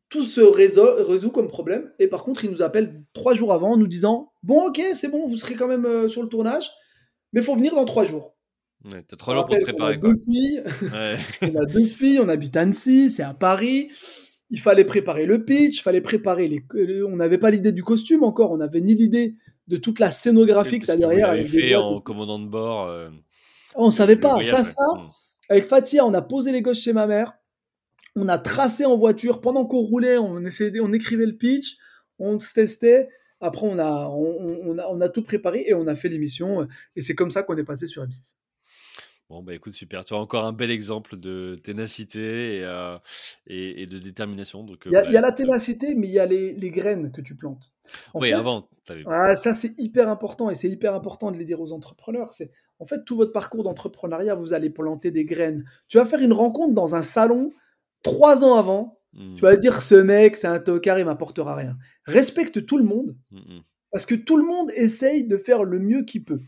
tout 0.08 0.24
se 0.24 0.40
résout, 0.40 1.30
comme 1.30 1.48
problème. 1.48 1.92
Et 1.98 2.08
par 2.08 2.24
contre, 2.24 2.44
il 2.44 2.50
nous 2.50 2.62
appelle 2.62 3.02
trois 3.12 3.34
jours 3.34 3.52
avant 3.52 3.72
en 3.72 3.76
nous 3.76 3.86
disant 3.86 4.32
Bon, 4.42 4.68
ok, 4.68 4.82
c'est 4.94 5.08
bon, 5.08 5.26
vous 5.26 5.36
serez 5.36 5.54
quand 5.54 5.68
même 5.68 5.84
euh, 5.84 6.08
sur 6.08 6.22
le 6.22 6.28
tournage, 6.28 6.70
mais 7.32 7.40
il 7.40 7.44
faut 7.44 7.54
venir 7.54 7.74
dans 7.74 7.84
trois 7.84 8.04
jours. 8.04 8.34
Ouais, 8.84 9.04
T'as 9.06 9.16
trois 9.16 9.34
jours 9.34 9.46
pour 9.46 9.56
te 9.56 9.62
préparer. 9.62 9.96
On 9.96 9.98
a, 9.98 10.00
Deux 10.00 10.14
filles, 10.16 10.62
on 11.42 11.56
a 11.56 11.66
deux 11.66 11.86
filles, 11.86 12.20
on 12.20 12.28
habite 12.28 12.56
Annecy, 12.56 13.10
c'est 13.10 13.22
à 13.22 13.34
Paris. 13.34 13.90
Il 14.50 14.60
fallait 14.60 14.84
préparer 14.84 15.26
le 15.26 15.44
pitch, 15.44 15.82
fallait 15.82 16.00
préparer 16.00 16.48
les. 16.48 16.64
On 17.04 17.16
n'avait 17.16 17.38
pas 17.38 17.50
l'idée 17.50 17.72
du 17.72 17.82
costume 17.82 18.22
encore, 18.24 18.50
on 18.50 18.58
n'avait 18.58 18.80
ni 18.80 18.94
l'idée 18.94 19.36
de 19.66 19.76
toute 19.76 19.98
la 19.98 20.10
scénographie 20.10 20.78
que 20.78 20.86
tu 20.86 20.90
as 20.90 20.96
derrière. 20.96 21.36
On 21.38 21.44
fait 21.44 21.74
en 21.74 22.00
commandant 22.00 22.38
de 22.38 22.46
bord. 22.46 22.88
Euh, 22.88 23.08
on 23.74 23.90
savait 23.90 24.16
pas. 24.16 24.42
ça, 24.44 24.64
ça. 24.64 24.82
Hmm. 24.94 25.08
Avec 25.50 25.64
Fatia, 25.64 26.04
on 26.04 26.14
a 26.14 26.22
posé 26.22 26.52
les 26.52 26.62
gosses 26.62 26.82
chez 26.82 26.92
ma 26.92 27.06
mère 27.06 27.38
on 28.18 28.28
a 28.28 28.38
tracé 28.38 28.84
en 28.84 28.96
voiture 28.96 29.40
pendant 29.40 29.64
qu'on 29.64 29.80
roulait, 29.80 30.18
on 30.18 30.44
essayait, 30.44 30.80
on 30.80 30.92
écrivait 30.92 31.26
le 31.26 31.36
pitch, 31.36 31.76
on 32.18 32.38
se 32.40 32.52
testait. 32.52 33.08
Après, 33.40 33.66
on 33.66 33.78
a, 33.78 34.08
on, 34.08 35.00
a, 35.00 35.08
tout 35.08 35.22
préparé 35.22 35.64
et 35.68 35.74
on 35.74 35.86
a 35.86 35.94
fait 35.94 36.08
l'émission. 36.08 36.66
Et 36.96 37.02
c'est 37.02 37.14
comme 37.14 37.30
ça 37.30 37.44
qu'on 37.44 37.56
est 37.56 37.64
passé 37.64 37.86
sur 37.86 38.02
M6. 38.04 38.34
Bon, 39.30 39.42
bah 39.42 39.54
écoute, 39.54 39.74
super. 39.74 40.04
Tu 40.06 40.14
as 40.14 40.16
encore 40.16 40.46
un 40.46 40.54
bel 40.54 40.70
exemple 40.70 41.18
de 41.18 41.56
ténacité 41.62 42.56
et, 42.56 42.64
euh, 42.64 42.96
et, 43.46 43.84
de 43.84 43.98
détermination. 43.98 44.64
Donc, 44.64 44.86
euh, 44.86 44.90
il, 45.06 45.12
y 45.12 45.16
a, 45.16 45.20
la 45.20 45.32
ténacité, 45.32 45.94
mais 45.94 46.06
il 46.06 46.12
y 46.12 46.18
a 46.18 46.24
les, 46.24 46.70
graines 46.70 47.12
que 47.12 47.20
tu 47.20 47.36
plantes. 47.36 47.74
oui, 48.14 48.32
avant. 48.32 48.68
Ah, 49.06 49.36
ça, 49.36 49.52
c'est 49.52 49.78
hyper 49.78 50.08
important 50.08 50.48
et 50.48 50.54
c'est 50.54 50.70
hyper 50.70 50.94
important 50.94 51.30
de 51.30 51.36
les 51.36 51.44
dire 51.44 51.60
aux 51.60 51.72
entrepreneurs. 51.72 52.32
C'est 52.32 52.50
En 52.78 52.86
fait, 52.86 53.04
tout 53.04 53.16
votre 53.16 53.32
parcours 53.32 53.64
d'entrepreneuriat, 53.64 54.34
vous 54.34 54.54
allez 54.54 54.70
planter 54.70 55.10
des 55.10 55.26
graines. 55.26 55.64
Tu 55.88 55.98
vas 55.98 56.06
faire 56.06 56.20
une 56.20 56.32
rencontre 56.32 56.72
dans 56.72 56.94
un 56.94 57.02
salon 57.02 57.50
trois 58.02 58.44
ans 58.44 58.54
avant, 58.54 58.98
tu 59.36 59.42
vas 59.42 59.56
dire 59.56 59.82
ce 59.82 59.96
mec, 59.96 60.36
c'est 60.36 60.46
un 60.46 60.60
tocard, 60.60 60.98
il 60.98 61.04
m'apportera 61.04 61.54
rien. 61.54 61.76
Respecte 62.04 62.64
tout 62.66 62.78
le 62.78 62.84
monde, 62.84 63.16
hmm. 63.30 63.60
parce 63.90 64.06
que 64.06 64.14
tout 64.14 64.36
le 64.36 64.44
monde 64.44 64.70
essaye 64.76 65.26
de 65.26 65.36
faire 65.36 65.64
le 65.64 65.78
mieux 65.78 66.02
qu'il 66.02 66.24
peut. 66.24 66.40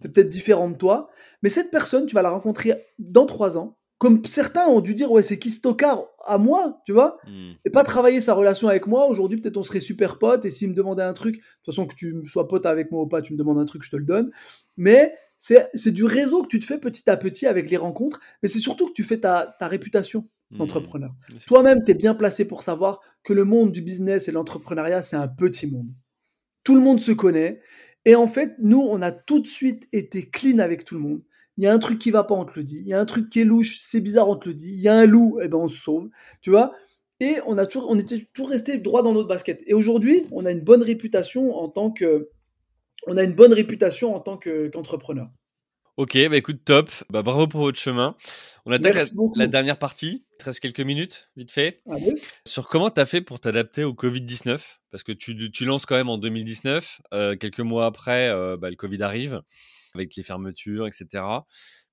C'est 0.00 0.12
peut-être 0.12 0.28
différent 0.28 0.68
de 0.68 0.76
toi, 0.76 1.08
mais 1.42 1.48
cette 1.48 1.70
personne, 1.70 2.06
tu 2.06 2.14
vas 2.14 2.22
la 2.22 2.30
rencontrer 2.30 2.74
dans 2.98 3.26
trois 3.26 3.56
ans. 3.56 3.78
Comme 3.98 4.24
certains 4.24 4.66
ont 4.66 4.80
dû 4.80 4.94
dire, 4.94 5.12
ouais, 5.12 5.22
c'est 5.22 5.38
qui 5.38 5.50
ce 5.50 5.60
tocard 5.60 6.04
à 6.26 6.36
moi, 6.36 6.80
tu 6.86 6.92
vois? 6.92 7.18
Et 7.64 7.70
pas 7.70 7.84
travailler 7.84 8.20
sa 8.20 8.34
relation 8.34 8.66
avec 8.66 8.88
moi. 8.88 9.06
Aujourd'hui, 9.06 9.40
peut-être 9.40 9.56
on 9.56 9.62
serait 9.62 9.80
super 9.80 10.18
potes, 10.18 10.44
et 10.44 10.50
s'il 10.50 10.70
me 10.70 10.74
demandait 10.74 11.04
un 11.04 11.12
truc, 11.12 11.36
de 11.36 11.40
toute 11.62 11.74
façon, 11.74 11.86
que 11.86 11.94
tu 11.94 12.20
sois 12.26 12.48
pote 12.48 12.66
avec 12.66 12.90
moi 12.90 13.02
ou 13.02 13.06
pas, 13.06 13.22
tu 13.22 13.32
me 13.32 13.38
demandes 13.38 13.58
un 13.58 13.64
truc, 13.64 13.84
je 13.84 13.90
te 13.90 13.96
le 13.96 14.04
donne. 14.04 14.32
Mais 14.76 15.14
c'est 15.36 15.92
du 15.92 16.04
réseau 16.04 16.42
que 16.42 16.48
tu 16.48 16.58
te 16.58 16.64
fais 16.64 16.78
petit 16.78 17.08
à 17.08 17.16
petit 17.16 17.46
avec 17.46 17.70
les 17.70 17.76
rencontres, 17.76 18.20
mais 18.42 18.48
c'est 18.48 18.58
surtout 18.58 18.86
que 18.86 18.92
tu 18.92 19.04
fais 19.04 19.20
ta 19.20 19.54
réputation. 19.60 20.28
Mmh. 20.52 20.60
entrepreneur. 20.60 21.14
Toi-même, 21.46 21.82
tu 21.82 21.92
es 21.92 21.94
bien 21.94 22.14
placé 22.14 22.44
pour 22.44 22.62
savoir 22.62 23.00
que 23.22 23.32
le 23.32 23.44
monde 23.44 23.72
du 23.72 23.80
business 23.80 24.28
et 24.28 24.32
l'entrepreneuriat, 24.32 25.00
c'est 25.00 25.16
un 25.16 25.28
petit 25.28 25.66
monde. 25.66 25.88
Tout 26.62 26.74
le 26.74 26.82
monde 26.82 27.00
se 27.00 27.12
connaît. 27.12 27.60
Et 28.04 28.14
en 28.14 28.26
fait, 28.26 28.54
nous, 28.58 28.80
on 28.80 29.00
a 29.02 29.12
tout 29.12 29.40
de 29.40 29.46
suite 29.46 29.88
été 29.92 30.28
clean 30.28 30.58
avec 30.58 30.84
tout 30.84 30.94
le 30.94 31.00
monde. 31.00 31.22
Il 31.58 31.64
y 31.64 31.66
a 31.66 31.72
un 31.72 31.78
truc 31.78 31.98
qui 31.98 32.10
va 32.10 32.24
pas, 32.24 32.34
on 32.34 32.44
te 32.44 32.58
le 32.58 32.64
dit. 32.64 32.78
Il 32.78 32.86
y 32.86 32.94
a 32.94 33.00
un 33.00 33.04
truc 33.04 33.28
qui 33.30 33.40
est 33.40 33.44
louche, 33.44 33.78
c'est 33.82 34.00
bizarre, 34.00 34.28
on 34.28 34.36
te 34.36 34.48
le 34.48 34.54
dit. 34.54 34.70
Il 34.70 34.80
y 34.80 34.88
a 34.88 34.96
un 34.96 35.06
loup, 35.06 35.38
et 35.40 35.44
eh 35.44 35.48
ben 35.48 35.58
on 35.58 35.68
se 35.68 35.80
sauve. 35.80 36.08
Tu 36.40 36.50
vois 36.50 36.72
Et 37.20 37.36
on, 37.46 37.58
a 37.58 37.66
toujours, 37.66 37.90
on 37.90 37.98
était 37.98 38.20
toujours 38.32 38.50
resté 38.50 38.78
droit 38.78 39.02
dans 39.02 39.12
notre 39.12 39.28
basket. 39.28 39.62
Et 39.66 39.74
aujourd'hui, 39.74 40.26
on 40.32 40.46
a 40.46 40.50
une 40.50 40.62
bonne 40.62 40.82
réputation 40.82 41.54
en 41.54 41.68
tant 41.68 41.90
que, 41.90 42.30
on 43.06 43.16
a 43.16 43.22
une 43.22 43.34
bonne 43.34 43.52
réputation 43.52 44.14
en 44.14 44.20
tant 44.20 44.38
qu'entrepreneur. 44.38 45.28
Ok, 45.98 46.16
bah 46.30 46.38
écoute, 46.38 46.64
top. 46.64 46.90
Bah, 47.10 47.22
bravo 47.22 47.46
pour 47.46 47.60
votre 47.60 47.78
chemin. 47.78 48.16
On 48.64 48.72
attaque 48.72 48.96
la, 49.36 49.46
dernière 49.46 49.78
partie. 49.78 50.24
Il 50.32 50.38
te 50.38 50.44
reste 50.46 50.60
quelques 50.60 50.80
minutes, 50.80 51.28
vite 51.36 51.50
fait. 51.50 51.80
Sur 52.46 52.68
comment 52.68 52.88
tu 52.88 52.98
as 52.98 53.04
fait 53.04 53.20
pour 53.20 53.40
t'adapter 53.40 53.84
au 53.84 53.92
Covid-19 53.92 54.58
Parce 54.90 55.02
que 55.02 55.12
tu, 55.12 55.50
tu, 55.50 55.64
lances 55.66 55.84
quand 55.84 55.96
même 55.96 56.08
en 56.08 56.16
2019. 56.16 57.02
Euh, 57.12 57.36
quelques 57.36 57.60
mois 57.60 57.84
après, 57.84 58.30
euh, 58.30 58.56
bah, 58.56 58.70
le 58.70 58.76
Covid 58.76 59.02
arrive, 59.02 59.42
avec 59.94 60.16
les 60.16 60.22
fermetures, 60.22 60.86
etc. 60.86 61.24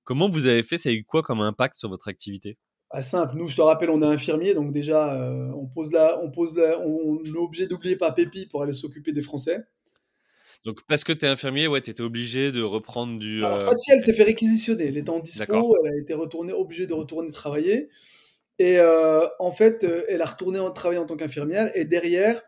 Comment 0.04 0.30
vous 0.30 0.46
avez 0.46 0.62
fait? 0.62 0.78
Ça 0.78 0.88
a 0.88 0.92
eu 0.92 1.04
quoi 1.04 1.22
comme 1.22 1.42
impact 1.42 1.76
sur 1.76 1.90
votre 1.90 2.08
activité? 2.08 2.56
Ah, 2.92 3.02
simple, 3.02 3.36
nous 3.36 3.46
je 3.46 3.54
te 3.54 3.62
rappelle, 3.62 3.88
on 3.90 4.02
est 4.02 4.06
infirmier, 4.06 4.52
donc 4.52 4.72
déjà 4.72 5.14
euh, 5.14 5.52
on 5.54 5.68
pose 5.68 5.92
là, 5.92 6.18
on 6.24 6.30
pose 6.32 6.56
là, 6.56 6.76
on, 6.80 7.22
est 7.22 7.36
obligé 7.36 7.68
d'oublier 7.68 7.94
pas 7.94 8.10
Pépi 8.10 8.46
pour 8.46 8.62
aller 8.62 8.72
s'occuper 8.72 9.12
des 9.12 9.22
Français. 9.22 9.60
Donc, 10.64 10.80
parce 10.86 11.04
que 11.04 11.12
tu 11.12 11.24
es 11.24 11.28
infirmier, 11.28 11.66
ouais, 11.68 11.80
tu 11.80 11.90
étais 11.90 12.02
obligé 12.02 12.52
de 12.52 12.62
reprendre 12.62 13.18
du. 13.18 13.44
Alors, 13.44 13.58
euh 13.58 13.74
elle 13.88 14.00
s'est 14.00 14.12
fait 14.12 14.24
réquisitionner. 14.24 14.88
Elle 14.88 14.98
était 14.98 15.10
en 15.10 15.20
dispo, 15.20 15.76
elle 15.82 15.92
a 15.92 15.96
été 15.96 16.12
retournée, 16.12 16.52
obligée 16.52 16.86
de 16.86 16.92
retourner 16.92 17.30
travailler. 17.30 17.88
Et 18.58 18.78
euh, 18.78 19.26
en 19.38 19.52
fait, 19.52 19.84
euh, 19.84 20.04
elle 20.08 20.20
a 20.20 20.26
retourné 20.26 20.58
en, 20.58 20.70
travailler 20.70 21.00
en 21.00 21.06
tant 21.06 21.16
qu'infirmière. 21.16 21.70
Et 21.74 21.86
derrière, 21.86 22.42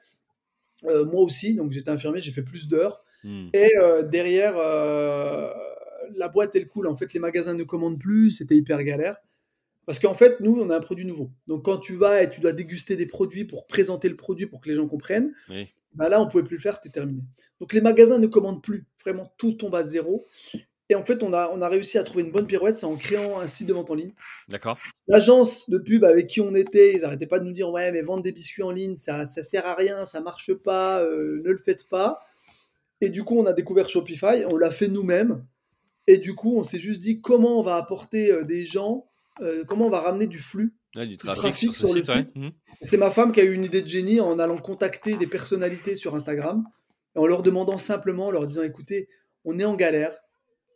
moi 0.82 1.22
aussi, 1.22 1.54
donc 1.54 1.72
j'étais 1.72 1.90
infirmier, 1.90 2.20
j'ai 2.20 2.32
fait 2.32 2.42
plus 2.42 2.68
d'heures. 2.68 3.02
Mmh. 3.24 3.48
Et 3.54 3.72
derrière, 4.10 4.54
la 6.14 6.28
boîte, 6.28 6.54
elle 6.54 6.68
coule. 6.68 6.88
En 6.88 6.96
fait, 6.96 7.14
les 7.14 7.20
magasins 7.20 7.54
ne 7.54 7.62
commandent 7.62 8.00
plus, 8.00 8.32
c'était 8.32 8.56
hyper 8.56 8.82
galère. 8.82 9.16
Parce 9.86 9.98
qu'en 9.98 10.14
fait, 10.14 10.38
nous, 10.40 10.60
on 10.60 10.70
a 10.70 10.76
un 10.76 10.80
produit 10.80 11.06
nouveau. 11.06 11.30
Donc, 11.46 11.64
quand 11.64 11.78
tu 11.78 11.96
vas 11.96 12.22
et 12.22 12.30
tu 12.30 12.40
dois 12.40 12.52
déguster 12.52 12.94
des 12.94 13.06
produits 13.06 13.44
pour 13.44 13.66
présenter 13.66 14.08
le 14.08 14.16
produit 14.16 14.46
pour 14.46 14.60
que 14.60 14.68
les 14.68 14.76
gens 14.76 14.86
comprennent, 14.86 15.32
oui. 15.48 15.68
Bah 15.94 16.08
là, 16.08 16.20
on 16.20 16.28
pouvait 16.28 16.42
plus 16.42 16.56
le 16.56 16.62
faire, 16.62 16.76
c'était 16.76 16.90
terminé. 16.90 17.22
Donc 17.60 17.72
les 17.72 17.80
magasins 17.80 18.18
ne 18.18 18.26
commandent 18.26 18.62
plus. 18.62 18.86
Vraiment, 19.04 19.32
tout 19.36 19.52
tombe 19.52 19.74
à 19.74 19.82
zéro. 19.82 20.26
Et 20.88 20.94
en 20.94 21.04
fait, 21.04 21.22
on 21.22 21.32
a, 21.32 21.48
on 21.48 21.62
a 21.62 21.68
réussi 21.68 21.96
à 21.96 22.02
trouver 22.02 22.24
une 22.24 22.32
bonne 22.32 22.46
pirouette, 22.46 22.76
c'est 22.76 22.84
en 22.84 22.96
créant 22.96 23.40
un 23.40 23.46
site 23.46 23.66
de 23.66 23.72
vente 23.72 23.90
en 23.90 23.94
ligne. 23.94 24.12
D'accord. 24.48 24.78
L'agence 25.06 25.70
de 25.70 25.78
pub 25.78 26.04
avec 26.04 26.26
qui 26.26 26.40
on 26.40 26.54
était, 26.54 26.92
ils 26.94 27.00
n'arrêtaient 27.00 27.26
pas 27.26 27.38
de 27.38 27.44
nous 27.44 27.54
dire 27.54 27.70
Ouais, 27.70 27.90
mais 27.92 28.02
vendre 28.02 28.22
des 28.22 28.32
biscuits 28.32 28.62
en 28.62 28.70
ligne, 28.70 28.96
ça, 28.96 29.24
ça 29.24 29.42
sert 29.42 29.66
à 29.66 29.74
rien, 29.74 30.04
ça 30.04 30.20
marche 30.20 30.52
pas, 30.52 31.00
euh, 31.00 31.40
ne 31.44 31.50
le 31.50 31.58
faites 31.58 31.88
pas. 31.88 32.20
Et 33.00 33.08
du 33.08 33.24
coup, 33.24 33.38
on 33.38 33.46
a 33.46 33.52
découvert 33.52 33.88
Shopify, 33.88 34.44
on 34.46 34.56
l'a 34.56 34.70
fait 34.70 34.88
nous-mêmes. 34.88 35.46
Et 36.06 36.18
du 36.18 36.34
coup, 36.34 36.58
on 36.58 36.64
s'est 36.64 36.78
juste 36.78 37.00
dit 37.00 37.20
comment 37.20 37.58
on 37.60 37.62
va 37.62 37.76
apporter 37.76 38.30
euh, 38.30 38.44
des 38.44 38.66
gens, 38.66 39.08
euh, 39.40 39.64
comment 39.64 39.86
on 39.86 39.90
va 39.90 40.00
ramener 40.00 40.26
du 40.26 40.40
flux 40.40 40.74
du 40.94 41.16
trafic, 41.16 41.74
sur, 41.74 41.94
le 41.94 42.02
site. 42.02 42.36
Mmh. 42.36 42.50
C'est 42.80 42.96
ma 42.96 43.10
femme 43.10 43.32
qui 43.32 43.40
a 43.40 43.44
eu 43.44 43.54
une 43.54 43.64
idée 43.64 43.82
de 43.82 43.88
génie 43.88 44.20
en 44.20 44.38
allant 44.38 44.58
contacter 44.58 45.16
des 45.16 45.26
personnalités 45.26 45.96
sur 45.96 46.14
Instagram, 46.14 46.64
en 47.14 47.26
leur 47.26 47.42
demandant 47.42 47.78
simplement, 47.78 48.26
en 48.26 48.30
leur 48.30 48.46
disant 48.46 48.62
écoutez, 48.62 49.08
on 49.44 49.58
est 49.58 49.64
en 49.64 49.74
galère, 49.74 50.12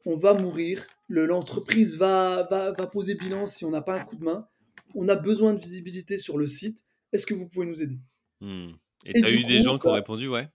on 0.04 0.16
va 0.16 0.34
mourir, 0.34 0.86
l'entreprise 1.08 1.98
va, 1.98 2.46
va, 2.50 2.86
poser 2.86 3.14
bilan 3.14 3.46
si 3.46 3.64
on 3.64 3.70
n'a 3.70 3.82
pas 3.82 4.00
un 4.00 4.04
coup 4.04 4.16
de 4.16 4.24
main, 4.24 4.46
on 4.94 5.08
a 5.08 5.16
besoin 5.16 5.52
de 5.52 5.60
visibilité 5.60 6.18
sur 6.18 6.38
le 6.38 6.46
site, 6.46 6.78
est-ce 7.12 7.26
que 7.26 7.34
vous 7.34 7.48
pouvez 7.48 7.66
nous 7.66 7.82
aider? 7.82 7.98
Mmh. 8.40 8.70
Et 9.04 9.20
tu 9.20 9.24
as 9.24 9.30
eu 9.30 9.44
des 9.44 9.60
gens 9.60 9.78
qui 9.78 9.86
ont 9.86 9.90
bah, 9.90 9.96
répondu, 9.96 10.28
ouais? 10.28 10.48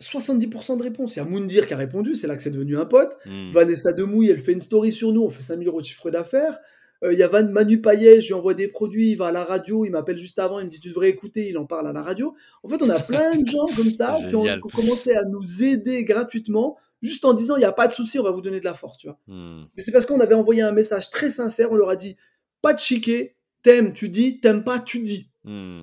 70% 0.00 0.76
de 0.76 0.82
réponses. 0.82 1.14
Il 1.14 1.18
y 1.20 1.22
a 1.22 1.24
Moundir 1.24 1.68
qui 1.68 1.74
a 1.74 1.76
répondu, 1.76 2.16
c'est 2.16 2.26
là 2.26 2.36
que 2.36 2.42
c'est 2.42 2.50
devenu 2.50 2.76
un 2.76 2.84
pote. 2.84 3.16
Mmh. 3.26 3.50
Vanessa 3.50 3.92
Demouille, 3.92 4.30
elle 4.30 4.40
fait 4.40 4.52
une 4.52 4.60
story 4.60 4.90
sur 4.90 5.12
nous, 5.12 5.22
on 5.22 5.30
fait 5.30 5.42
5000 5.42 5.68
euros 5.68 5.80
de 5.80 5.86
chiffre 5.86 6.10
d'affaires. 6.10 6.58
Euh, 7.02 7.12
il 7.12 7.18
y 7.18 7.22
a 7.22 7.28
Van 7.28 7.44
Manu 7.44 7.80
Payet, 7.80 8.20
je 8.20 8.28
lui 8.28 8.34
envoie 8.34 8.54
des 8.54 8.68
produits, 8.68 9.10
il 9.10 9.16
va 9.16 9.26
à 9.26 9.32
la 9.32 9.44
radio, 9.44 9.84
il 9.84 9.90
m'appelle 9.90 10.18
juste 10.18 10.38
avant, 10.38 10.60
il 10.60 10.66
me 10.66 10.70
dit 10.70 10.80
tu 10.80 10.88
devrais 10.88 11.08
écouter, 11.08 11.48
il 11.48 11.58
en 11.58 11.66
parle 11.66 11.88
à 11.88 11.92
la 11.92 12.02
radio. 12.02 12.34
En 12.62 12.68
fait, 12.68 12.82
on 12.82 12.90
a 12.90 13.00
plein 13.00 13.36
de 13.36 13.46
gens 13.48 13.66
comme 13.76 13.90
ça 13.90 14.16
qui 14.28 14.34
ont, 14.34 14.46
commencé 14.72 15.14
à 15.14 15.24
nous 15.24 15.62
aider 15.62 16.04
gratuitement, 16.04 16.78
juste 17.02 17.24
en 17.24 17.34
disant 17.34 17.56
il 17.56 17.60
n'y 17.60 17.64
a 17.64 17.72
pas 17.72 17.88
de 17.88 17.92
souci, 17.92 18.18
on 18.18 18.22
va 18.22 18.30
vous 18.30 18.40
donner 18.40 18.60
de 18.60 18.64
la 18.64 18.74
force, 18.74 18.98
tu 18.98 19.08
vois. 19.08 19.18
Hmm. 19.26 19.64
Mais 19.76 19.82
c'est 19.82 19.92
parce 19.92 20.06
qu'on 20.06 20.20
avait 20.20 20.34
envoyé 20.34 20.62
un 20.62 20.72
message 20.72 21.10
très 21.10 21.30
sincère, 21.30 21.72
on 21.72 21.76
leur 21.76 21.90
a 21.90 21.96
dit 21.96 22.16
pas 22.62 22.72
de 22.72 22.80
chiquer, 22.80 23.36
t'aimes, 23.62 23.92
tu 23.92 24.08
dis, 24.08 24.40
t'aimes 24.40 24.64
pas, 24.64 24.78
tu 24.78 25.00
dis. 25.00 25.28
Hmm. 25.44 25.82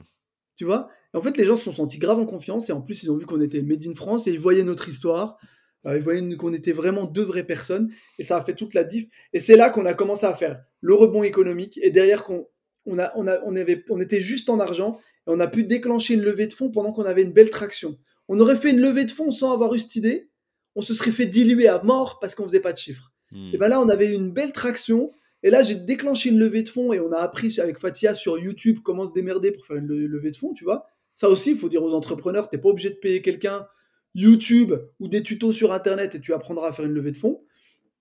Tu 0.56 0.66
vois? 0.66 0.90
Et 1.14 1.18
en 1.18 1.22
fait, 1.22 1.38
les 1.38 1.46
gens 1.46 1.56
se 1.56 1.66
sont 1.66 1.72
sentis 1.72 1.98
grave 1.98 2.20
en 2.20 2.26
confiance 2.26 2.70
et 2.70 2.72
en 2.72 2.82
plus, 2.82 3.04
ils 3.04 3.12
ont 3.12 3.18
vu 3.18 3.26
qu'on 3.26 3.42
était 3.42 3.62
Made 3.62 3.86
in 3.86 3.96
France 3.96 4.28
et 4.28 4.32
ils 4.32 4.40
voyaient 4.40 4.64
notre 4.64 4.88
histoire. 4.88 5.38
Euh, 5.86 5.98
ils 5.98 6.04
voyaient 6.04 6.36
qu'on 6.36 6.54
était 6.54 6.72
vraiment 6.72 7.06
deux 7.06 7.24
vraies 7.24 7.46
personnes 7.46 7.92
et 8.20 8.24
ça 8.24 8.38
a 8.38 8.44
fait 8.44 8.54
toute 8.54 8.74
la 8.74 8.84
diff. 8.84 9.08
Et 9.34 9.40
c'est 9.40 9.56
là 9.56 9.70
qu'on 9.70 9.86
a 9.86 9.94
commencé 9.94 10.26
à 10.26 10.34
faire 10.34 10.62
le 10.80 10.94
rebond 10.94 11.24
économique 11.24 11.80
et 11.82 11.92
derrière 11.92 12.24
qu'on 12.24 12.48
on 12.86 13.00
a, 13.00 13.12
on 13.16 13.28
a, 13.28 13.40
on 13.44 13.56
avait, 13.56 13.84
on 13.90 14.00
était 14.00 14.22
juste 14.22 14.50
en 14.50 14.60
argent 14.60 15.00
et 15.28 15.32
on 15.32 15.40
a 15.40 15.48
pu 15.48 15.64
déclencher 15.64 16.16
une 16.16 16.24
levée 16.24 16.48
de 16.48 16.54
fonds 16.54 16.72
pendant 16.72 16.92
qu'on 16.92 17.06
avait 17.06 17.24
une 17.24 17.34
belle 17.34 17.50
traction. 17.50 17.98
On 18.28 18.40
aurait 18.40 18.58
fait 18.58 18.72
une 18.72 18.80
levée 18.80 19.06
de 19.06 19.12
fonds 19.12 19.32
sans 19.32 19.54
avoir 19.54 19.74
eu 19.74 19.80
cette 19.80 19.96
idée 19.96 20.32
on 20.76 20.82
se 20.82 20.94
serait 20.94 21.12
fait 21.12 21.26
diluer 21.26 21.68
à 21.68 21.82
mort 21.84 22.20
parce 22.20 22.36
qu'on 22.36 22.46
faisait 22.46 22.60
pas 22.60 22.74
de 22.74 22.78
chiffres. 22.78 23.12
Hmm. 23.32 23.50
Et 23.54 23.58
ben 23.58 23.68
là, 23.68 23.82
on 23.82 23.90
avait 23.90 24.14
une 24.14 24.32
belle 24.32 24.54
traction. 24.54 25.12
Et 25.44 25.50
là, 25.50 25.64
j'ai 25.64 25.76
déclenché 25.76 26.30
une 26.30 26.40
levée 26.40 26.64
de 26.64 26.70
fonds 26.70 26.94
et 26.94 27.00
on 27.00 27.12
a 27.12 27.18
appris 27.18 27.60
avec 27.60 27.80
Fatia 27.80 28.14
sur 28.14 28.38
YouTube 28.38 28.80
comment 28.84 29.06
se 29.06 29.14
démerder 29.14 29.52
pour 29.52 29.66
faire 29.66 29.78
une 29.78 29.88
le- 29.88 30.08
levée 30.08 30.32
de 30.32 30.38
fonds, 30.38 30.54
tu 30.54 30.64
vois. 30.64 30.86
Ça 31.16 31.30
aussi, 31.30 31.52
il 31.52 31.58
faut 31.58 31.70
dire 31.70 31.84
aux 31.84 31.94
entrepreneurs, 31.94 32.50
t'es 32.50 32.58
pas 32.58 32.70
obligé 32.70 32.90
de 32.90 32.96
payer 32.96 33.22
quelqu'un 33.22 33.68
YouTube 34.16 34.74
ou 35.00 35.08
des 35.08 35.24
tutos 35.24 35.54
sur 35.54 35.72
Internet 35.74 36.16
et 36.16 36.20
tu 36.22 36.34
apprendras 36.34 36.70
à 36.70 36.74
faire 36.74 36.86
une 36.86 36.94
levée 36.94 37.12
de 37.12 37.18
fonds. 37.18 37.44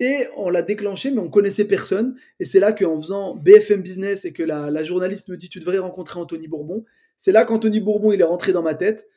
Et 0.00 0.24
on 0.36 0.48
l'a 0.48 0.62
déclenché, 0.62 1.10
mais 1.10 1.20
on 1.20 1.28
connaissait 1.28 1.66
personne. 1.66 2.16
Et 2.38 2.44
c'est 2.44 2.58
là 2.60 2.72
qu'en 2.72 2.98
faisant 3.00 3.34
BFM 3.36 3.82
Business 3.82 4.24
et 4.24 4.32
que 4.32 4.42
la, 4.42 4.70
la 4.70 4.82
journaliste 4.82 5.28
me 5.28 5.36
dit 5.36 5.48
tu 5.50 5.60
devrais 5.60 5.78
rencontrer 5.78 6.18
Anthony 6.18 6.48
Bourbon, 6.48 6.84
c'est 7.18 7.32
là 7.32 7.44
qu'Anthony 7.44 7.80
Bourbon 7.80 8.12
il 8.12 8.20
est 8.20 8.24
rentré 8.24 8.52
dans 8.52 8.62
ma 8.62 8.74
tête. 8.74 9.08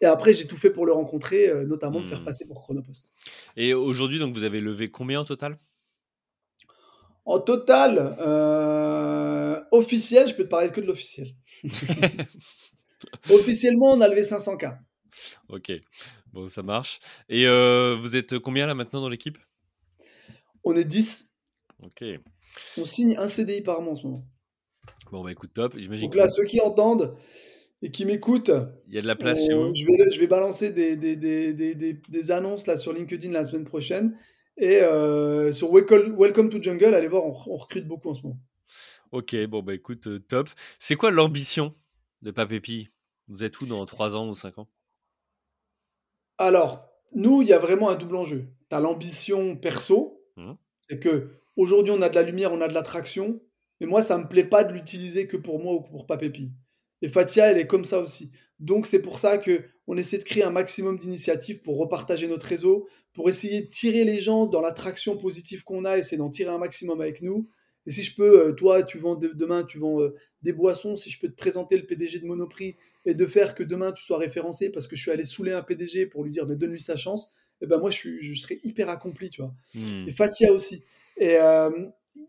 Et 0.00 0.06
après, 0.06 0.34
j'ai 0.34 0.46
tout 0.48 0.56
fait 0.56 0.70
pour 0.70 0.86
le 0.86 0.92
rencontrer, 0.92 1.48
euh, 1.48 1.64
notamment 1.64 2.00
me 2.00 2.04
faire 2.04 2.20
Hmm. 2.20 2.24
passer 2.24 2.44
pour 2.46 2.60
Chronopost. 2.60 3.08
Et 3.56 3.72
aujourd'hui, 3.74 4.18
donc, 4.18 4.34
vous 4.34 4.42
avez 4.42 4.60
levé 4.60 4.90
combien 4.90 5.20
au 5.20 5.24
total? 5.24 5.56
En 7.24 7.38
total, 7.38 8.16
euh, 8.20 9.60
officiel, 9.70 10.26
je 10.28 10.34
peux 10.34 10.42
te 10.44 10.48
parler 10.48 10.70
que 10.70 10.80
de 10.80 10.86
l'officiel. 10.86 11.28
Officiellement, 13.30 13.92
on 13.92 14.00
a 14.00 14.08
levé 14.08 14.22
500K. 14.22 14.78
Ok, 15.48 15.72
bon, 16.34 16.46
ça 16.48 16.62
marche. 16.62 17.00
Et 17.28 17.46
euh, 17.46 17.96
vous 18.00 18.16
êtes 18.16 18.38
combien 18.38 18.66
là 18.66 18.74
maintenant 18.74 19.00
dans 19.00 19.08
l'équipe? 19.08 19.38
On 20.64 20.74
est 20.76 20.84
10. 20.84 21.30
Ok. 21.82 22.04
On 22.78 22.84
signe 22.84 23.16
un 23.16 23.28
CDI 23.28 23.62
par 23.62 23.80
mois 23.80 23.92
en 23.92 23.96
ce 23.96 24.06
moment. 24.06 24.24
Bon, 25.10 25.22
bah 25.22 25.32
écoute, 25.32 25.52
top. 25.52 25.76
J'imagine 25.76 26.06
Donc 26.06 26.14
là, 26.16 26.28
ceux 26.28 26.44
qui 26.44 26.60
entendent 26.60 27.16
et 27.82 27.90
qui 27.90 28.04
m'écoutent, 28.06 28.50
y 28.88 28.98
a 28.98 29.02
de 29.02 29.06
la 29.06 29.16
place 29.16 29.44
chez 29.46 29.54
on- 29.54 29.68
vous. 29.68 29.74
je, 29.74 29.84
vais, 29.84 30.10
je 30.10 30.18
vais 30.20 30.26
balancer 30.26 30.70
des, 30.70 30.96
des, 30.96 31.16
des, 31.16 31.52
des, 31.52 31.74
des- 31.74 32.00
des 32.08 32.30
annonces 32.30 32.66
là 32.66 32.76
sur 32.76 32.92
LinkedIn 32.92 33.30
la 33.32 33.44
semaine 33.44 33.64
prochaine. 33.64 34.16
Et 34.56 34.80
euh, 34.80 35.52
sur 35.52 35.70
Welcome, 35.72 36.48
to 36.48 36.62
Jungle, 36.62 36.94
allez 36.94 37.08
voir, 37.08 37.24
on, 37.24 37.30
on 37.50 37.56
recrute 37.56 37.86
beaucoup 37.86 38.08
en 38.10 38.14
ce 38.14 38.22
moment. 38.22 38.38
Ok, 39.12 39.36
bon, 39.46 39.62
bah 39.62 39.74
écoute, 39.74 40.08
top. 40.28 40.48
C'est 40.78 40.96
quoi 40.96 41.10
l'ambition 41.10 41.74
de 42.22 42.30
Papépi 42.30 42.88
Vous 43.28 43.44
êtes 43.44 43.60
où 43.60 43.66
dans 43.66 43.84
3 43.84 44.16
ans 44.16 44.28
ou 44.28 44.34
5 44.34 44.58
ans? 44.58 44.68
Alors, 46.38 46.88
nous, 47.14 47.42
il 47.42 47.48
y 47.48 47.52
a 47.52 47.58
vraiment 47.58 47.90
un 47.90 47.94
double 47.94 48.16
enjeu. 48.16 48.46
Tu 48.68 48.76
as 48.76 48.80
l'ambition 48.80 49.56
perso, 49.56 50.20
Mhm. 50.36 50.56
c'est 50.88 50.98
que 50.98 51.30
aujourd'hui 51.56 51.92
on 51.92 52.02
a 52.02 52.08
de 52.08 52.14
la 52.16 52.22
lumière, 52.22 52.52
on 52.52 52.60
a 52.60 52.66
de 52.68 52.74
l'attraction, 52.74 53.40
mais 53.80 53.86
moi 53.86 54.02
ça 54.02 54.18
me 54.18 54.26
plaît 54.26 54.44
pas 54.44 54.64
de 54.64 54.72
l'utiliser 54.72 55.28
que 55.28 55.36
pour 55.36 55.60
moi 55.62 55.74
ou 55.74 55.80
pour 55.80 56.06
Papépi. 56.06 56.50
Et 57.02 57.08
Fatia, 57.08 57.50
elle 57.50 57.58
est 57.58 57.66
comme 57.68 57.84
ça 57.84 58.00
aussi. 58.00 58.32
Donc 58.58 58.86
c'est 58.86 59.00
pour 59.02 59.18
ça 59.18 59.38
que 59.38 59.62
on 59.86 59.96
essaie 59.96 60.18
de 60.18 60.24
créer 60.24 60.42
un 60.42 60.50
maximum 60.50 60.98
d'initiatives 60.98 61.60
pour 61.62 61.76
repartager 61.78 62.26
notre 62.26 62.46
réseau, 62.46 62.88
pour 63.12 63.28
essayer 63.28 63.62
de 63.62 63.66
tirer 63.68 64.04
les 64.04 64.20
gens 64.20 64.46
dans 64.46 64.60
l'attraction 64.60 65.16
positive 65.16 65.62
qu'on 65.62 65.84
a, 65.84 65.98
essayer 65.98 66.16
d'en 66.16 66.30
tirer 66.30 66.50
un 66.50 66.58
maximum 66.58 67.00
avec 67.00 67.22
nous. 67.22 67.48
Et 67.86 67.90
si 67.92 68.02
je 68.02 68.14
peux, 68.14 68.48
euh, 68.48 68.52
toi, 68.52 68.82
tu 68.82 68.98
vends 68.98 69.14
de- 69.14 69.32
demain, 69.34 69.64
tu 69.64 69.78
vends 69.78 70.00
euh, 70.00 70.14
des 70.42 70.52
boissons, 70.52 70.96
si 70.96 71.10
je 71.10 71.18
peux 71.20 71.28
te 71.28 71.36
présenter 71.36 71.76
le 71.76 71.84
PDG 71.86 72.18
de 72.20 72.26
Monoprix 72.26 72.76
et 73.04 73.14
de 73.14 73.26
faire 73.26 73.54
que 73.54 73.62
demain 73.62 73.92
tu 73.92 74.02
sois 74.04 74.18
référencé 74.18 74.70
parce 74.70 74.86
que 74.86 74.96
je 74.96 75.02
suis 75.02 75.10
allé 75.10 75.24
saouler 75.24 75.52
un 75.52 75.62
PDG 75.62 76.06
pour 76.06 76.24
lui 76.24 76.30
dire 76.30 76.46
mais 76.46 76.56
donne-lui 76.56 76.80
sa 76.80 76.96
chance, 76.96 77.28
et 77.60 77.66
ben 77.66 77.78
moi 77.78 77.90
je, 77.90 77.96
suis, 77.96 78.22
je 78.22 78.40
serais 78.40 78.58
hyper 78.62 78.88
accompli, 78.88 79.30
tu 79.30 79.42
vois. 79.42 79.54
Hmm. 79.74 80.08
Et 80.08 80.12
Fatia 80.12 80.52
aussi. 80.52 80.82
Et 81.18 81.36
euh, 81.36 81.70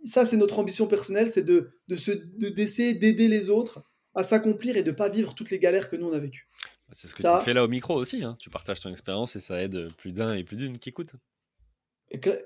ça, 0.06 0.26
c'est 0.26 0.38
notre 0.38 0.60
ambition 0.60 0.88
personnelle, 0.88 1.30
c'est 1.32 1.44
de, 1.44 1.72
de 1.88 1.96
se- 1.96 2.12
de- 2.12 2.50
d'essayer 2.50 2.94
d'aider 2.94 3.28
les 3.28 3.50
autres 3.50 3.82
à 4.14 4.24
s'accomplir 4.24 4.78
et 4.78 4.84
de 4.84 4.92
pas 4.92 5.10
vivre 5.10 5.34
toutes 5.36 5.52
les 5.52 5.60
galères 5.60 5.90
que 5.90 5.96
nous 5.96 6.08
on 6.08 6.14
a 6.14 6.20
vécues. 6.20 6.48
Bah, 6.88 6.94
C'est 6.98 7.08
ce 7.08 7.16
que 7.16 7.22
Ça- 7.22 7.38
tu 7.40 7.46
fais 7.46 7.54
là 7.54 7.64
au 7.64 7.68
micro 7.68 7.96
aussi. 7.96 8.24
hein. 8.24 8.36
Tu 8.40 8.50
partages 8.50 8.80
ton 8.82 8.90
expérience 8.92 9.36
et 9.36 9.40
ça 9.40 9.62
aide 9.62 9.88
plus 9.98 10.12
d'un 10.12 10.34
et 10.36 10.44
plus 10.44 10.58
d'une 10.58 10.78
qui 10.80 10.90
écoute. 10.90 11.14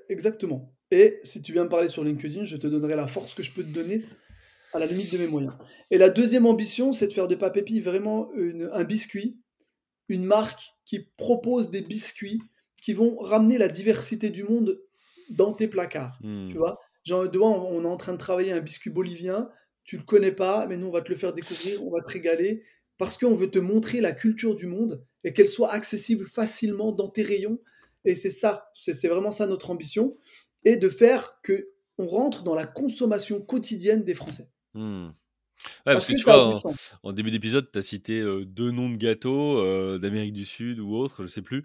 Exactement. 0.08 0.72
Et 0.90 1.20
si 1.22 1.40
tu 1.42 1.52
viens 1.52 1.64
me 1.64 1.68
parler 1.68 1.88
sur 1.88 2.02
LinkedIn, 2.04 2.44
je 2.44 2.56
te 2.56 2.66
donnerai 2.66 2.96
la 2.96 3.06
force 3.06 3.34
que 3.34 3.42
je 3.42 3.52
peux 3.52 3.62
te 3.62 3.72
donner 3.72 4.04
à 4.72 4.78
la 4.78 4.86
limite 4.86 5.12
de 5.12 5.18
mes 5.18 5.26
moyens. 5.26 5.54
Et 5.90 5.98
la 5.98 6.10
deuxième 6.10 6.46
ambition, 6.46 6.92
c'est 6.92 7.08
de 7.08 7.12
faire 7.12 7.28
de 7.28 7.34
Papépi 7.34 7.80
vraiment 7.80 8.32
une- 8.34 8.70
un 8.72 8.84
biscuit, 8.84 9.38
une 10.08 10.24
marque 10.24 10.74
qui 10.84 11.00
propose 11.16 11.70
des 11.70 11.82
biscuits 11.82 12.40
qui 12.82 12.92
vont 12.92 13.18
ramener 13.18 13.58
la 13.58 13.68
diversité 13.68 14.30
du 14.30 14.42
monde 14.42 14.80
dans 15.28 15.52
tes 15.52 15.68
placards. 15.68 16.18
Hmm. 16.22 16.48
Tu 16.48 16.56
vois, 16.56 16.80
genre, 17.04 17.28
devant, 17.28 17.64
on 17.64 17.80
on 17.80 17.84
est 17.84 17.88
en 17.88 17.96
train 17.96 18.12
de 18.12 18.18
travailler 18.18 18.52
un 18.52 18.60
biscuit 18.60 18.90
bolivien, 18.90 19.48
tu 19.84 19.96
le 19.96 20.02
connais 20.02 20.32
pas, 20.32 20.66
mais 20.66 20.76
nous, 20.76 20.88
on 20.88 20.92
va 20.92 21.02
te 21.02 21.08
le 21.10 21.16
faire 21.16 21.32
découvrir, 21.32 21.84
on 21.84 21.90
va 21.90 22.00
te 22.02 22.10
régaler, 22.10 22.62
parce 22.98 23.16
qu'on 23.16 23.34
veut 23.34 23.50
te 23.50 23.58
montrer 23.58 24.00
la 24.00 24.12
culture 24.12 24.54
du 24.54 24.66
monde 24.66 25.04
et 25.24 25.32
qu'elle 25.32 25.48
soit 25.48 25.72
accessible 25.72 26.26
facilement 26.26 26.92
dans 26.92 27.08
tes 27.08 27.22
rayons. 27.22 27.60
Et 28.04 28.14
c'est 28.14 28.30
ça, 28.30 28.70
c'est 28.74 29.08
vraiment 29.08 29.32
ça 29.32 29.46
notre 29.46 29.70
ambition, 29.70 30.16
et 30.64 30.76
de 30.76 30.88
faire 30.88 31.40
que 31.42 31.68
on 31.98 32.06
rentre 32.06 32.42
dans 32.42 32.54
la 32.54 32.66
consommation 32.66 33.40
quotidienne 33.40 34.04
des 34.04 34.14
Français. 34.14 34.48
Hmm. 34.74 35.08
Ouais, 35.86 35.92
parce, 35.92 36.06
que, 36.06 36.14
tu 36.14 36.24
vois, 36.24 36.58
en 37.02 37.12
début 37.12 37.30
d'épisode, 37.30 37.70
tu 37.70 37.78
as 37.78 37.82
cité 37.82 38.20
euh, 38.20 38.46
deux 38.46 38.70
noms 38.70 38.88
de 38.88 38.96
gâteaux 38.96 39.58
euh, 39.58 39.98
d'Amérique 39.98 40.32
du 40.32 40.46
Sud 40.46 40.80
ou 40.80 40.94
autre, 40.94 41.22
je 41.22 41.28
sais 41.28 41.42
plus. 41.42 41.64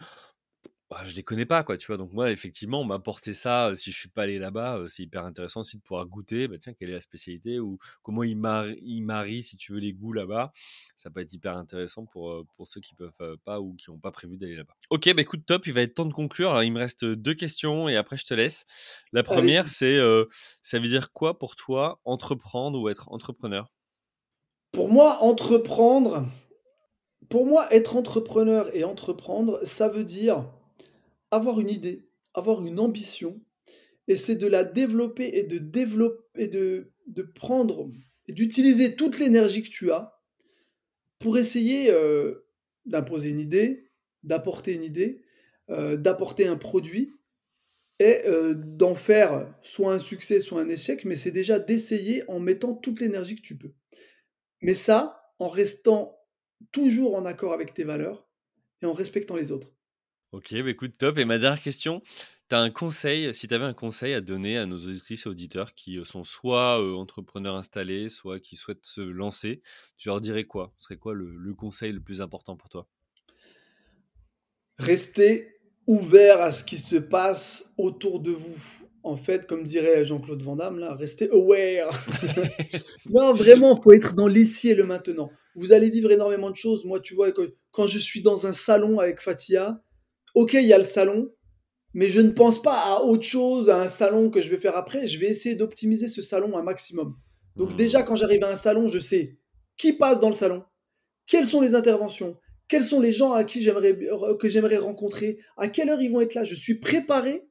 Bah, 0.92 1.02
je 1.04 1.16
les 1.16 1.24
connais 1.24 1.48
pas, 1.48 1.64
quoi, 1.64 1.78
tu 1.78 1.88
vois? 1.88 1.98
Donc, 1.98 2.14
moi, 2.14 2.30
effectivement, 2.30 2.82
on 2.82 2.84
m'a 2.86 2.96
apporté 2.96 3.34
ça. 3.34 3.70
euh, 3.70 3.76
Si 3.76 3.92
je 3.92 3.98
suis 3.98 4.10
pas 4.10 4.22
allé 4.24 4.38
là-bas, 4.38 4.78
euh, 4.78 4.88
c'est 4.88 5.02
hyper 5.02 5.26
intéressant 5.26 5.62
aussi 5.62 5.78
de 5.78 5.82
pouvoir 5.82 6.06
goûter. 6.06 6.48
Bah, 6.48 6.58
tiens, 6.60 6.74
quelle 6.74 6.90
est 6.92 6.94
la 6.94 7.02
spécialité 7.02 7.60
ou 7.60 7.80
comment 8.04 8.22
ils 8.22 8.38
marient, 8.38 8.78
ils 8.84 9.02
marient, 9.02 9.42
si 9.42 9.58
tu 9.58 9.74
veux, 9.74 9.80
les 9.80 9.94
goûts 9.94 10.14
là-bas. 10.14 10.52
Ça 10.96 11.10
peut 11.10 11.22
être 11.22 11.34
hyper 11.34 11.58
intéressant 11.58 12.06
pour, 12.06 12.30
euh, 12.32 12.44
pour 12.56 12.68
ceux 12.68 12.82
qui 12.82 12.94
peuvent 12.94 13.12
pas 13.44 13.60
ou 13.62 13.74
qui 13.76 13.90
n'ont 13.90 13.98
pas 13.98 14.12
prévu 14.12 14.38
d'aller 14.38 14.56
là-bas. 14.56 14.76
Ok, 14.92 15.12
bah 15.16 15.22
écoute, 15.24 15.46
top. 15.48 15.66
Il 15.66 15.74
va 15.74 15.82
être 15.82 15.96
temps 15.96 16.06
de 16.06 16.14
conclure. 16.14 16.52
Alors, 16.52 16.62
il 16.64 16.72
me 16.72 16.80
reste 16.80 17.04
deux 17.04 17.34
questions 17.34 17.90
et 17.90 17.96
après, 17.96 18.18
je 18.18 18.26
te 18.26 18.36
laisse. 18.36 18.66
La 19.12 19.24
première, 19.24 19.68
c'est 19.68 20.00
ça 20.62 20.78
veut 20.80 20.88
dire 20.88 21.12
quoi 21.14 21.40
pour 21.40 21.56
toi 21.56 22.00
entreprendre 22.06 22.80
ou 22.80 22.90
être 22.90 23.12
entrepreneur? 23.12 23.72
Pour 24.72 24.90
moi, 24.90 25.24
entreprendre, 25.24 26.28
pour 27.30 27.46
moi, 27.46 27.72
être 27.74 27.96
entrepreneur 27.96 28.76
et 28.76 28.84
entreprendre, 28.84 29.60
ça 29.64 29.88
veut 29.90 30.04
dire 30.04 30.46
avoir 31.32 31.60
une 31.60 31.70
idée, 31.70 32.08
avoir 32.34 32.66
une 32.66 32.80
ambition, 32.80 33.42
et 34.08 34.18
c'est 34.18 34.36
de 34.36 34.48
la 34.48 34.64
développer 34.64 35.30
et 35.34 35.44
de 35.44 35.58
développer 35.58 36.44
et 36.44 36.48
de, 36.48 36.92
prendre 37.34 37.90
et 38.28 38.34
d'utiliser 38.34 38.96
toute 38.96 39.20
l'énergie 39.20 39.64
que 39.64 39.70
tu 39.70 39.92
as 39.92 40.20
pour 41.20 41.38
essayer 41.38 41.90
euh, 41.92 42.46
d'imposer 42.86 43.30
une 43.30 43.40
idée, 43.40 43.90
d'apporter 44.24 44.74
une 44.74 44.84
idée, 44.84 45.24
euh, 45.70 45.98
d'apporter 45.98 46.46
un 46.46 46.58
produit 46.58 47.14
et 48.00 48.22
euh, 48.26 48.54
d'en 48.56 48.96
faire 48.96 49.54
soit 49.62 49.94
un 49.94 50.00
succès, 50.00 50.42
soit 50.42 50.62
un 50.62 50.70
échec, 50.70 51.06
mais 51.06 51.16
c'est 51.16 51.32
déjà 51.32 51.60
d'essayer 51.60 52.24
en 52.30 52.40
mettant 52.40 52.76
toute 52.76 53.00
l'énergie 53.00 53.36
que 53.36 53.42
tu 53.42 53.58
peux. 53.58 53.74
Mais 54.62 54.76
ça, 54.76 55.32
en 55.40 55.48
restant 55.48 56.20
toujours 56.72 57.16
en 57.16 57.26
accord 57.26 57.54
avec 57.54 57.74
tes 57.74 57.84
valeurs 57.84 58.28
et 58.82 58.86
en 58.86 58.94
respectant 58.94 59.36
les 59.36 59.52
autres. 59.52 59.75
Ok, 60.36 60.54
bah 60.54 60.70
écoute, 60.70 60.98
top. 60.98 61.18
Et 61.18 61.24
ma 61.24 61.38
dernière 61.38 61.62
question, 61.62 62.02
tu 62.50 62.56
as 62.56 62.60
un 62.60 62.70
conseil, 62.70 63.34
si 63.34 63.48
tu 63.48 63.54
avais 63.54 63.64
un 63.64 63.74
conseil 63.74 64.14
à 64.14 64.20
donner 64.20 64.58
à 64.58 64.66
nos 64.66 64.76
auditrices 64.76 65.28
et 65.28 65.30
auditeurs 65.30 65.74
qui 65.76 65.98
euh, 65.98 66.04
sont 66.04 66.26
soit 66.26 66.78
entrepreneurs 66.94 67.56
installés, 67.56 68.10
soit 68.10 68.42
qui 68.42 68.58
souhaitent 68.58 68.86
se 68.86 69.00
lancer, 69.00 69.62
tu 69.98 70.10
leur 70.10 70.20
dirais 70.20 70.44
quoi? 70.44 70.74
Ce 70.78 70.88
serait 70.88 70.98
quoi 70.98 71.14
le, 71.14 71.54
conseil 71.54 71.94
le 71.94 72.02
plus 72.02 72.22
important 72.22 72.58
pour 72.58 72.68
toi? 72.68 72.86
Restez 74.78 75.56
ouvert 75.88 76.42
à 76.42 76.52
ce 76.52 76.66
qui 76.66 76.80
se 76.80 76.98
passe 76.98 77.72
autour 77.78 78.20
de 78.20 78.32
vous. 78.32 78.58
En 79.04 79.16
fait, 79.16 79.48
comme 79.48 79.64
dirait 79.64 80.04
Jean-Claude 80.04 80.42
Van 80.42 80.58
Damme, 80.58 80.80
là, 80.80 80.96
restez 80.96 81.30
aware. 81.32 81.98
non, 83.10 83.34
vraiment, 83.34 83.78
faut 83.78 83.94
être 83.94 84.16
dans 84.16 84.28
l'ici 84.28 84.68
et 84.68 84.76
le 84.76 84.84
maintenant. 84.84 85.32
Vous 85.56 85.72
allez 85.72 85.90
vivre 85.90 86.12
énormément 86.12 86.52
de 86.52 86.58
choses. 86.58 86.84
Moi, 86.84 87.00
tu 87.00 87.16
vois, 87.16 87.32
quand 87.72 87.88
je 87.88 88.00
suis 88.00 88.22
dans 88.22 88.46
un 88.46 88.52
salon 88.52 89.00
avec 89.00 89.22
Fatia, 89.22 89.82
ok, 90.36 90.54
il 90.54 90.66
y 90.68 90.74
a 90.74 90.78
le 90.78 90.84
salon, 90.84 91.32
mais 91.94 92.08
je 92.08 92.22
ne 92.22 92.30
pense 92.32 92.62
pas 92.62 92.78
à 92.78 93.02
autre 93.02 93.24
chose, 93.24 93.70
à 93.70 93.82
un 93.82 93.88
salon 93.88 94.30
que 94.30 94.42
je 94.42 94.50
vais 94.52 94.58
faire 94.58 94.78
après. 94.78 95.08
Je 95.08 95.20
vais 95.20 95.28
essayer 95.28 95.56
d'optimiser 95.56 96.08
ce 96.08 96.22
salon 96.22 96.58
un 96.58 96.64
maximum. 96.64 97.16
Donc 97.56 97.72
Hmm. 97.72 97.76
déjà, 97.76 98.04
quand 98.04 98.16
j'arrive 98.16 98.44
à 98.44 98.52
un 98.52 98.56
salon, 98.56 98.90
je 98.90 99.00
sais 99.00 99.38
qui 99.78 99.94
passe 99.94 100.20
dans 100.20 100.30
le 100.30 100.34
salon, 100.34 100.64
quelles 101.28 101.48
sont 101.48 101.62
les 101.62 101.76
interventions, 101.76 102.38
quels 102.68 102.84
sont 102.84 103.02
les 103.02 103.12
gens 103.12 103.34
à 103.34 103.44
qui 103.44 103.62
j'aimerais 103.62 103.98
que 104.40 104.48
j'aimerais 104.50 104.78
rencontrer, 104.78 105.40
à 105.58 105.68
quelle 105.68 105.90
heure 105.90 106.02
ils 106.02 106.12
vont 106.12 106.22
être 106.22 106.34
là. 106.36 106.44
Je 106.44 106.56
suis 106.56 106.80
préparé 106.80 107.48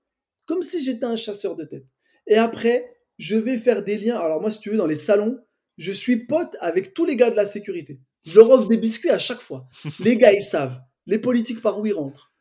comme 0.47 0.63
si 0.63 0.83
j'étais 0.83 1.05
un 1.05 1.17
chasseur 1.17 1.57
de 1.57 1.65
tête. 1.65 1.85
Et 2.27 2.37
après, 2.37 2.97
je 3.19 3.37
vais 3.37 3.59
faire 3.59 3.83
des 3.85 3.97
liens. 3.99 4.19
Alors 4.19 4.41
moi, 4.41 4.51
si 4.51 4.61
tu 4.61 4.71
veux, 4.71 4.77
dans 4.77 4.87
les 4.87 4.95
salons, 4.95 5.39
je 5.77 5.93
suis 5.93 6.27
pote 6.27 6.57
avec 6.61 6.95
tous 6.95 7.05
les 7.05 7.17
gars 7.17 7.31
de 7.31 7.37
la 7.37 7.47
sécurité. 7.47 8.01
Je 8.25 8.39
leur 8.39 8.51
offre 8.51 8.69
des 8.69 8.77
biscuits 8.77 9.11
à 9.11 9.19
chaque 9.19 9.41
fois. 9.41 9.67
Les 10.01 10.17
gars, 10.17 10.33
ils 10.33 10.43
savent. 10.43 10.81
Les 11.07 11.19
politiques 11.19 11.61
par 11.61 11.79
où 11.79 11.87
ils 11.87 11.93
rentrent. 11.93 12.34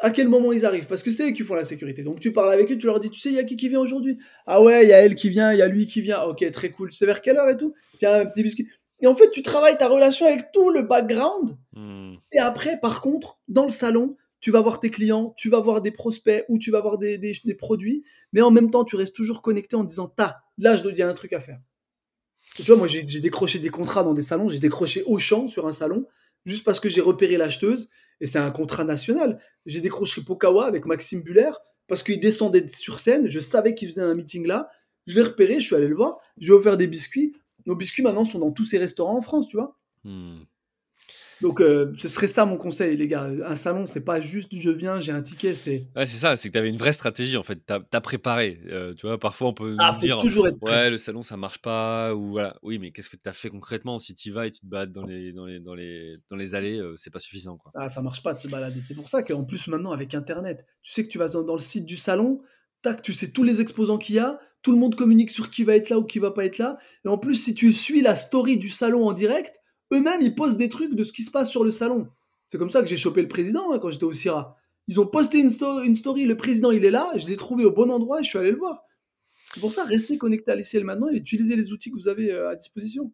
À 0.00 0.10
quel 0.10 0.28
moment 0.28 0.52
ils 0.52 0.64
arrivent? 0.64 0.86
Parce 0.86 1.02
que 1.02 1.10
c'est 1.10 1.28
eux 1.28 1.32
qui 1.32 1.42
font 1.42 1.54
la 1.54 1.64
sécurité. 1.64 2.02
Donc 2.02 2.20
tu 2.20 2.32
parles 2.32 2.52
avec 2.52 2.70
eux, 2.70 2.78
tu 2.78 2.86
leur 2.86 3.00
dis, 3.00 3.10
tu 3.10 3.18
sais, 3.20 3.30
il 3.30 3.34
y 3.34 3.38
a 3.38 3.44
qui 3.44 3.56
qui 3.56 3.68
vient 3.68 3.80
aujourd'hui? 3.80 4.18
Ah 4.46 4.62
ouais, 4.62 4.84
il 4.84 4.88
y 4.88 4.92
a 4.92 4.98
elle 4.98 5.16
qui 5.16 5.28
vient, 5.28 5.52
il 5.52 5.58
y 5.58 5.62
a 5.62 5.66
lui 5.66 5.86
qui 5.86 6.00
vient. 6.00 6.22
Ok, 6.22 6.48
très 6.52 6.70
cool. 6.70 6.92
Sais 6.92 7.06
vers 7.06 7.20
quelle 7.20 7.36
heure 7.36 7.48
et 7.48 7.56
tout? 7.56 7.74
Tiens, 7.96 8.20
un 8.20 8.26
petit 8.26 8.42
biscuit. 8.42 8.68
Et 9.00 9.06
en 9.06 9.14
fait, 9.14 9.30
tu 9.30 9.42
travailles 9.42 9.78
ta 9.78 9.88
relation 9.88 10.26
avec 10.26 10.52
tout 10.52 10.70
le 10.70 10.82
background. 10.82 11.56
Hmm. 11.72 12.14
Et 12.32 12.38
après, 12.38 12.78
par 12.80 13.00
contre, 13.00 13.38
dans 13.48 13.64
le 13.64 13.70
salon, 13.70 14.16
tu 14.40 14.50
vas 14.50 14.60
voir 14.60 14.80
tes 14.80 14.90
clients, 14.90 15.34
tu 15.36 15.48
vas 15.48 15.60
voir 15.60 15.80
des 15.80 15.90
prospects 15.90 16.44
ou 16.48 16.58
tu 16.58 16.70
vas 16.70 16.80
voir 16.80 16.98
des, 16.98 17.18
des, 17.18 17.54
produits, 17.54 18.04
mais 18.32 18.40
en 18.40 18.50
même 18.50 18.70
temps, 18.70 18.84
tu 18.84 18.96
restes 18.96 19.14
toujours 19.14 19.42
connecté 19.42 19.76
en 19.76 19.84
disant, 19.84 20.06
ta, 20.06 20.42
là, 20.58 20.76
il 20.76 20.98
y 20.98 21.02
a 21.02 21.08
un 21.08 21.14
truc 21.14 21.32
à 21.32 21.40
faire. 21.40 21.58
tu 22.54 22.62
vois, 22.62 22.76
moi, 22.76 22.86
j'ai 22.86 23.02
décroché 23.20 23.58
des 23.58 23.70
contrats 23.70 24.04
dans 24.04 24.14
des 24.14 24.22
salons, 24.22 24.48
j'ai 24.48 24.60
décroché 24.60 25.02
Auchan 25.06 25.48
sur 25.48 25.66
un 25.66 25.72
salon, 25.72 26.06
juste 26.44 26.64
parce 26.64 26.78
que 26.78 26.88
j'ai 26.88 27.00
repéré 27.00 27.36
l'acheteuse, 27.36 27.88
et 28.20 28.26
c'est 28.26 28.38
un 28.38 28.50
contrat 28.50 28.84
national. 28.84 29.40
J'ai 29.66 29.80
décroché 29.80 30.22
Pokawa 30.22 30.66
avec 30.66 30.86
Maxime 30.86 31.22
Buller, 31.22 31.50
parce 31.86 32.02
qu'il 32.02 32.20
descendait 32.20 32.68
sur 32.68 33.00
scène, 33.00 33.28
je 33.28 33.40
savais 33.40 33.74
qu'il 33.74 33.88
faisait 33.88 34.02
un 34.02 34.14
meeting 34.14 34.46
là, 34.46 34.68
je 35.06 35.14
l'ai 35.14 35.22
repéré, 35.22 35.60
je 35.60 35.66
suis 35.66 35.74
allé 35.74 35.88
le 35.88 35.96
voir, 35.96 36.18
je 36.38 36.46
lui 36.46 36.52
ai 36.52 36.56
offert 36.56 36.76
des 36.76 36.86
biscuits. 36.86 37.34
Nos 37.66 37.74
biscuits 37.74 38.02
maintenant 38.02 38.24
sont 38.24 38.38
dans 38.38 38.52
tous 38.52 38.64
ces 38.64 38.78
restaurants 38.78 39.16
en 39.16 39.22
France, 39.22 39.48
tu 39.48 39.56
vois. 39.56 39.78
Hmm. 40.04 40.40
Donc, 41.40 41.60
euh, 41.60 41.92
ce 41.96 42.08
serait 42.08 42.26
ça 42.26 42.44
mon 42.44 42.56
conseil, 42.56 42.96
les 42.96 43.06
gars. 43.06 43.30
Un 43.44 43.56
salon, 43.56 43.86
c'est 43.86 44.04
pas 44.04 44.20
juste 44.20 44.48
je 44.52 44.70
viens, 44.70 45.00
j'ai 45.00 45.12
un 45.12 45.22
ticket, 45.22 45.54
c'est. 45.54 45.86
Ouais, 45.94 46.06
c'est 46.06 46.16
ça, 46.16 46.36
c'est 46.36 46.48
que 46.48 46.52
tu 46.52 46.58
avais 46.58 46.68
une 46.68 46.76
vraie 46.76 46.92
stratégie 46.92 47.36
en 47.36 47.42
fait. 47.42 47.60
Tu 47.66 47.72
as, 47.72 48.00
préparé. 48.00 48.60
Euh, 48.66 48.94
tu 48.94 49.06
vois, 49.06 49.18
parfois 49.18 49.48
on 49.48 49.54
peut 49.54 49.76
ah, 49.78 49.96
dire 50.00 50.18
toujours 50.18 50.48
être 50.48 50.56
Ouais, 50.62 50.90
le 50.90 50.98
salon 50.98 51.22
ça 51.22 51.36
marche 51.36 51.58
pas. 51.58 52.14
Ou 52.14 52.30
voilà. 52.30 52.56
Oui, 52.62 52.78
mais 52.78 52.90
qu'est-ce 52.90 53.10
que 53.10 53.16
tu 53.16 53.28
as 53.28 53.32
fait 53.32 53.50
concrètement? 53.50 53.98
Si 53.98 54.14
tu 54.14 54.32
vas 54.32 54.46
et 54.46 54.50
tu 54.50 54.60
te 54.60 54.66
bats 54.66 54.86
dans 54.86 55.02
les, 55.02 55.32
dans 55.32 55.46
les, 55.46 55.60
dans 55.60 55.74
les, 55.74 56.16
dans 56.28 56.36
les 56.36 56.54
allées, 56.54 56.78
euh, 56.78 56.94
c'est 56.96 57.10
pas 57.10 57.20
suffisant. 57.20 57.56
Quoi. 57.56 57.72
Ah, 57.74 57.88
ça 57.88 58.02
marche 58.02 58.22
pas 58.22 58.34
de 58.34 58.40
se 58.40 58.48
balader. 58.48 58.80
C'est 58.80 58.94
pour 58.94 59.08
ça 59.08 59.22
qu'en 59.22 59.44
plus, 59.44 59.68
maintenant, 59.68 59.92
avec 59.92 60.14
Internet, 60.14 60.66
tu 60.82 60.92
sais 60.92 61.04
que 61.04 61.08
tu 61.08 61.18
vas 61.18 61.28
dans, 61.28 61.54
le 61.54 61.60
site 61.60 61.84
du 61.84 61.96
salon, 61.96 62.40
tac, 62.82 63.02
tu 63.02 63.12
sais 63.12 63.30
tous 63.30 63.44
les 63.44 63.60
exposants 63.60 63.98
qu'il 63.98 64.16
y 64.16 64.18
a, 64.18 64.40
tout 64.62 64.72
le 64.72 64.78
monde 64.78 64.96
communique 64.96 65.30
sur 65.30 65.50
qui 65.50 65.62
va 65.62 65.76
être 65.76 65.90
là 65.90 65.98
ou 65.98 66.04
qui 66.04 66.18
va 66.18 66.32
pas 66.32 66.44
être 66.44 66.58
là. 66.58 66.78
Et 67.04 67.08
en 67.08 67.18
plus, 67.18 67.36
si 67.36 67.54
tu 67.54 67.72
suis 67.72 68.02
la 68.02 68.16
story 68.16 68.58
du 68.58 68.70
salon 68.70 69.06
en 69.06 69.12
direct, 69.12 69.60
eux-mêmes, 69.92 70.20
ils 70.22 70.34
postent 70.34 70.58
des 70.58 70.68
trucs 70.68 70.94
de 70.94 71.04
ce 71.04 71.12
qui 71.12 71.22
se 71.22 71.30
passe 71.30 71.50
sur 71.50 71.64
le 71.64 71.70
salon. 71.70 72.08
C'est 72.50 72.58
comme 72.58 72.70
ça 72.70 72.82
que 72.82 72.88
j'ai 72.88 72.96
chopé 72.96 73.22
le 73.22 73.28
président 73.28 73.72
hein, 73.72 73.78
quand 73.78 73.90
j'étais 73.90 74.04
au 74.04 74.12
CIRA. 74.12 74.56
Ils 74.86 75.00
ont 75.00 75.06
posté 75.06 75.40
une, 75.40 75.50
story, 75.50 76.24
le 76.24 76.36
président 76.36 76.70
il 76.70 76.84
est 76.84 76.90
là, 76.90 77.12
je 77.16 77.26
l'ai 77.26 77.36
trouvé 77.36 77.64
au 77.64 77.70
bon 77.70 77.90
endroit 77.90 78.20
et 78.20 78.24
je 78.24 78.28
suis 78.28 78.38
allé 78.38 78.50
le 78.50 78.56
voir. 78.56 78.82
C'est 79.52 79.60
pour 79.60 79.72
ça, 79.72 79.84
restez 79.84 80.16
connectés 80.16 80.50
à 80.50 80.54
l'ICL 80.54 80.84
maintenant 80.84 81.08
et 81.08 81.16
utilisez 81.16 81.56
les 81.56 81.72
outils 81.72 81.90
que 81.90 81.96
vous 81.96 82.08
avez 82.08 82.32
euh, 82.32 82.50
à 82.50 82.56
disposition. 82.56 83.12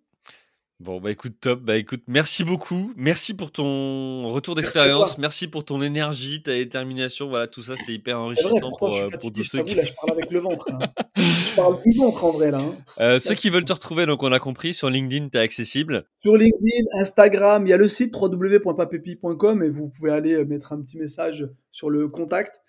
Bon, 0.80 1.00
bah 1.00 1.12
écoute, 1.12 1.34
top. 1.40 1.60
Bah 1.60 1.76
écoute, 1.76 2.02
merci 2.08 2.42
beaucoup. 2.42 2.92
Merci 2.96 3.32
pour 3.32 3.52
ton 3.52 4.28
retour 4.30 4.56
d'expérience. 4.56 5.18
Merci, 5.18 5.46
pour 5.46 5.64
ton 5.64 5.80
énergie, 5.80 6.42
ta 6.42 6.52
détermination. 6.52 7.28
Voilà, 7.28 7.46
tout 7.46 7.62
ça, 7.62 7.74
c'est 7.76 7.92
hyper 7.92 8.18
enrichissant 8.18 8.70
pour, 8.78 8.92
euh, 8.92 9.08
pour 9.20 9.32
tous 9.32 9.44
ceux 9.44 9.62
qui. 9.62 9.76
Là, 9.76 9.84
je 9.84 9.92
parle 9.92 10.18
avec 10.18 10.32
le 10.32 10.40
ventre. 10.40 10.68
Hein. 10.72 10.80
je 11.16 11.54
parle 11.54 11.80
du 11.80 11.96
ventre 11.96 12.24
en 12.24 12.32
vrai, 12.32 12.50
là. 12.50 12.58
Hein. 12.58 12.76
Euh, 12.98 13.18
ceux 13.20 13.36
qui 13.36 13.50
veulent 13.50 13.64
te 13.64 13.72
retrouver, 13.72 14.04
donc 14.04 14.22
on 14.24 14.32
a 14.32 14.40
compris, 14.40 14.74
sur 14.74 14.90
LinkedIn, 14.90 15.28
tu 15.28 15.38
es 15.38 15.40
accessible. 15.40 16.06
Sur 16.18 16.36
LinkedIn, 16.36 16.84
Instagram, 16.98 17.64
il 17.66 17.70
y 17.70 17.72
a 17.72 17.76
le 17.76 17.88
site 17.88 18.12
www.papepi.com 18.14 19.62
et 19.62 19.70
vous 19.70 19.90
pouvez 19.90 20.10
aller 20.10 20.34
euh, 20.34 20.44
mettre 20.44 20.72
un 20.72 20.82
petit 20.82 20.98
message 20.98 21.48
sur 21.70 21.88
le 21.88 22.08
contact. 22.08 22.60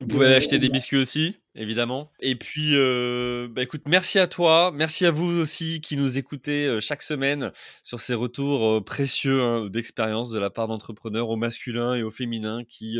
Vous 0.00 0.08
pouvez 0.08 0.26
aller 0.26 0.34
acheter 0.36 0.58
des 0.58 0.68
biscuits 0.68 0.98
aussi, 0.98 1.36
évidemment. 1.58 2.10
Et 2.20 2.36
puis, 2.36 2.76
euh, 2.76 3.48
bah 3.50 3.62
écoute, 3.62 3.82
merci 3.86 4.18
à 4.18 4.28
toi, 4.28 4.70
merci 4.72 5.04
à 5.04 5.10
vous 5.10 5.26
aussi 5.26 5.80
qui 5.80 5.96
nous 5.96 6.16
écoutez 6.16 6.66
euh, 6.66 6.80
chaque 6.80 7.02
semaine 7.02 7.52
sur 7.82 7.98
ces 7.98 8.14
retours 8.14 8.76
euh, 8.76 8.80
précieux 8.80 9.42
hein, 9.42 9.66
d'expérience 9.68 10.30
de 10.30 10.38
la 10.38 10.50
part 10.50 10.68
d'entrepreneurs 10.68 11.28
au 11.28 11.36
masculin 11.36 11.94
et 11.94 12.02
au 12.02 12.10
féminin 12.10 12.62
qui 12.68 12.98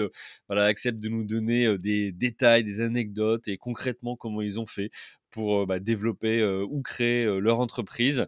voilà 0.48 0.64
acceptent 0.64 0.98
de 0.98 1.08
nous 1.08 1.24
donner 1.24 1.78
des 1.78 2.10
détails, 2.12 2.64
des 2.64 2.80
anecdotes 2.80 3.46
et 3.48 3.56
concrètement 3.56 4.16
comment 4.16 4.42
ils 4.42 4.58
ont 4.58 4.66
fait 4.66 4.90
pour 5.30 5.66
bah, 5.66 5.78
développer 5.78 6.44
ou 6.44 6.82
créer 6.82 7.24
leur 7.40 7.60
entreprise. 7.60 8.26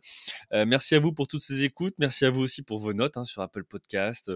merci 0.52 0.94
à 0.94 1.00
vous 1.00 1.12
pour 1.12 1.28
toutes 1.28 1.40
ces 1.42 1.62
écoutes. 1.62 1.94
Merci 1.98 2.24
à 2.24 2.30
vous 2.30 2.40
aussi 2.40 2.62
pour 2.62 2.78
vos 2.78 2.92
notes 2.92 3.16
hein, 3.16 3.24
sur 3.24 3.42
Apple 3.42 3.64
Podcast, 3.64 4.32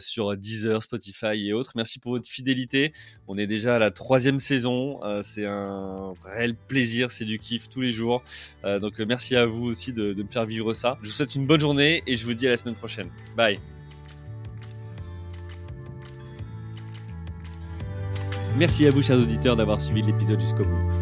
sur 0.00 0.36
Deezer, 0.36 0.82
Spotify 0.82 1.48
et 1.48 1.52
autres. 1.52 1.72
Merci 1.76 1.98
pour 1.98 2.12
votre 2.12 2.28
fidélité. 2.28 2.92
On 3.28 3.38
est 3.38 3.46
déjà 3.46 3.76
à 3.76 3.78
la 3.78 3.90
troisième 3.90 4.38
saison. 4.38 5.00
c'est 5.22 5.46
un 5.46 6.12
réel 6.24 6.54
plaisir, 6.54 7.10
c'est 7.10 7.24
du 7.24 7.38
kiff 7.38 7.68
tous 7.68 7.80
les 7.80 7.90
jours. 7.90 8.22
donc 8.64 8.98
merci 9.00 9.36
à 9.36 9.46
vous 9.46 9.64
aussi 9.64 9.92
de, 9.92 10.12
de 10.12 10.22
me 10.22 10.28
faire 10.28 10.44
vivre 10.44 10.72
ça. 10.74 10.98
Je 11.02 11.08
vous 11.08 11.14
souhaite 11.14 11.34
une 11.34 11.46
bonne 11.46 11.60
journée 11.60 12.02
et 12.06 12.16
je 12.16 12.24
vous 12.24 12.34
dis 12.34 12.46
à 12.46 12.50
la 12.50 12.56
semaine 12.56 12.74
prochaine. 12.74 13.08
Bye. 13.36 13.58
Merci 18.58 18.86
à 18.86 18.90
vous, 18.90 19.02
chers 19.02 19.18
auditeurs, 19.18 19.56
d'avoir 19.56 19.80
suivi 19.80 20.02
l'épisode 20.02 20.38
jusqu'au 20.38 20.64
bout. 20.64 21.01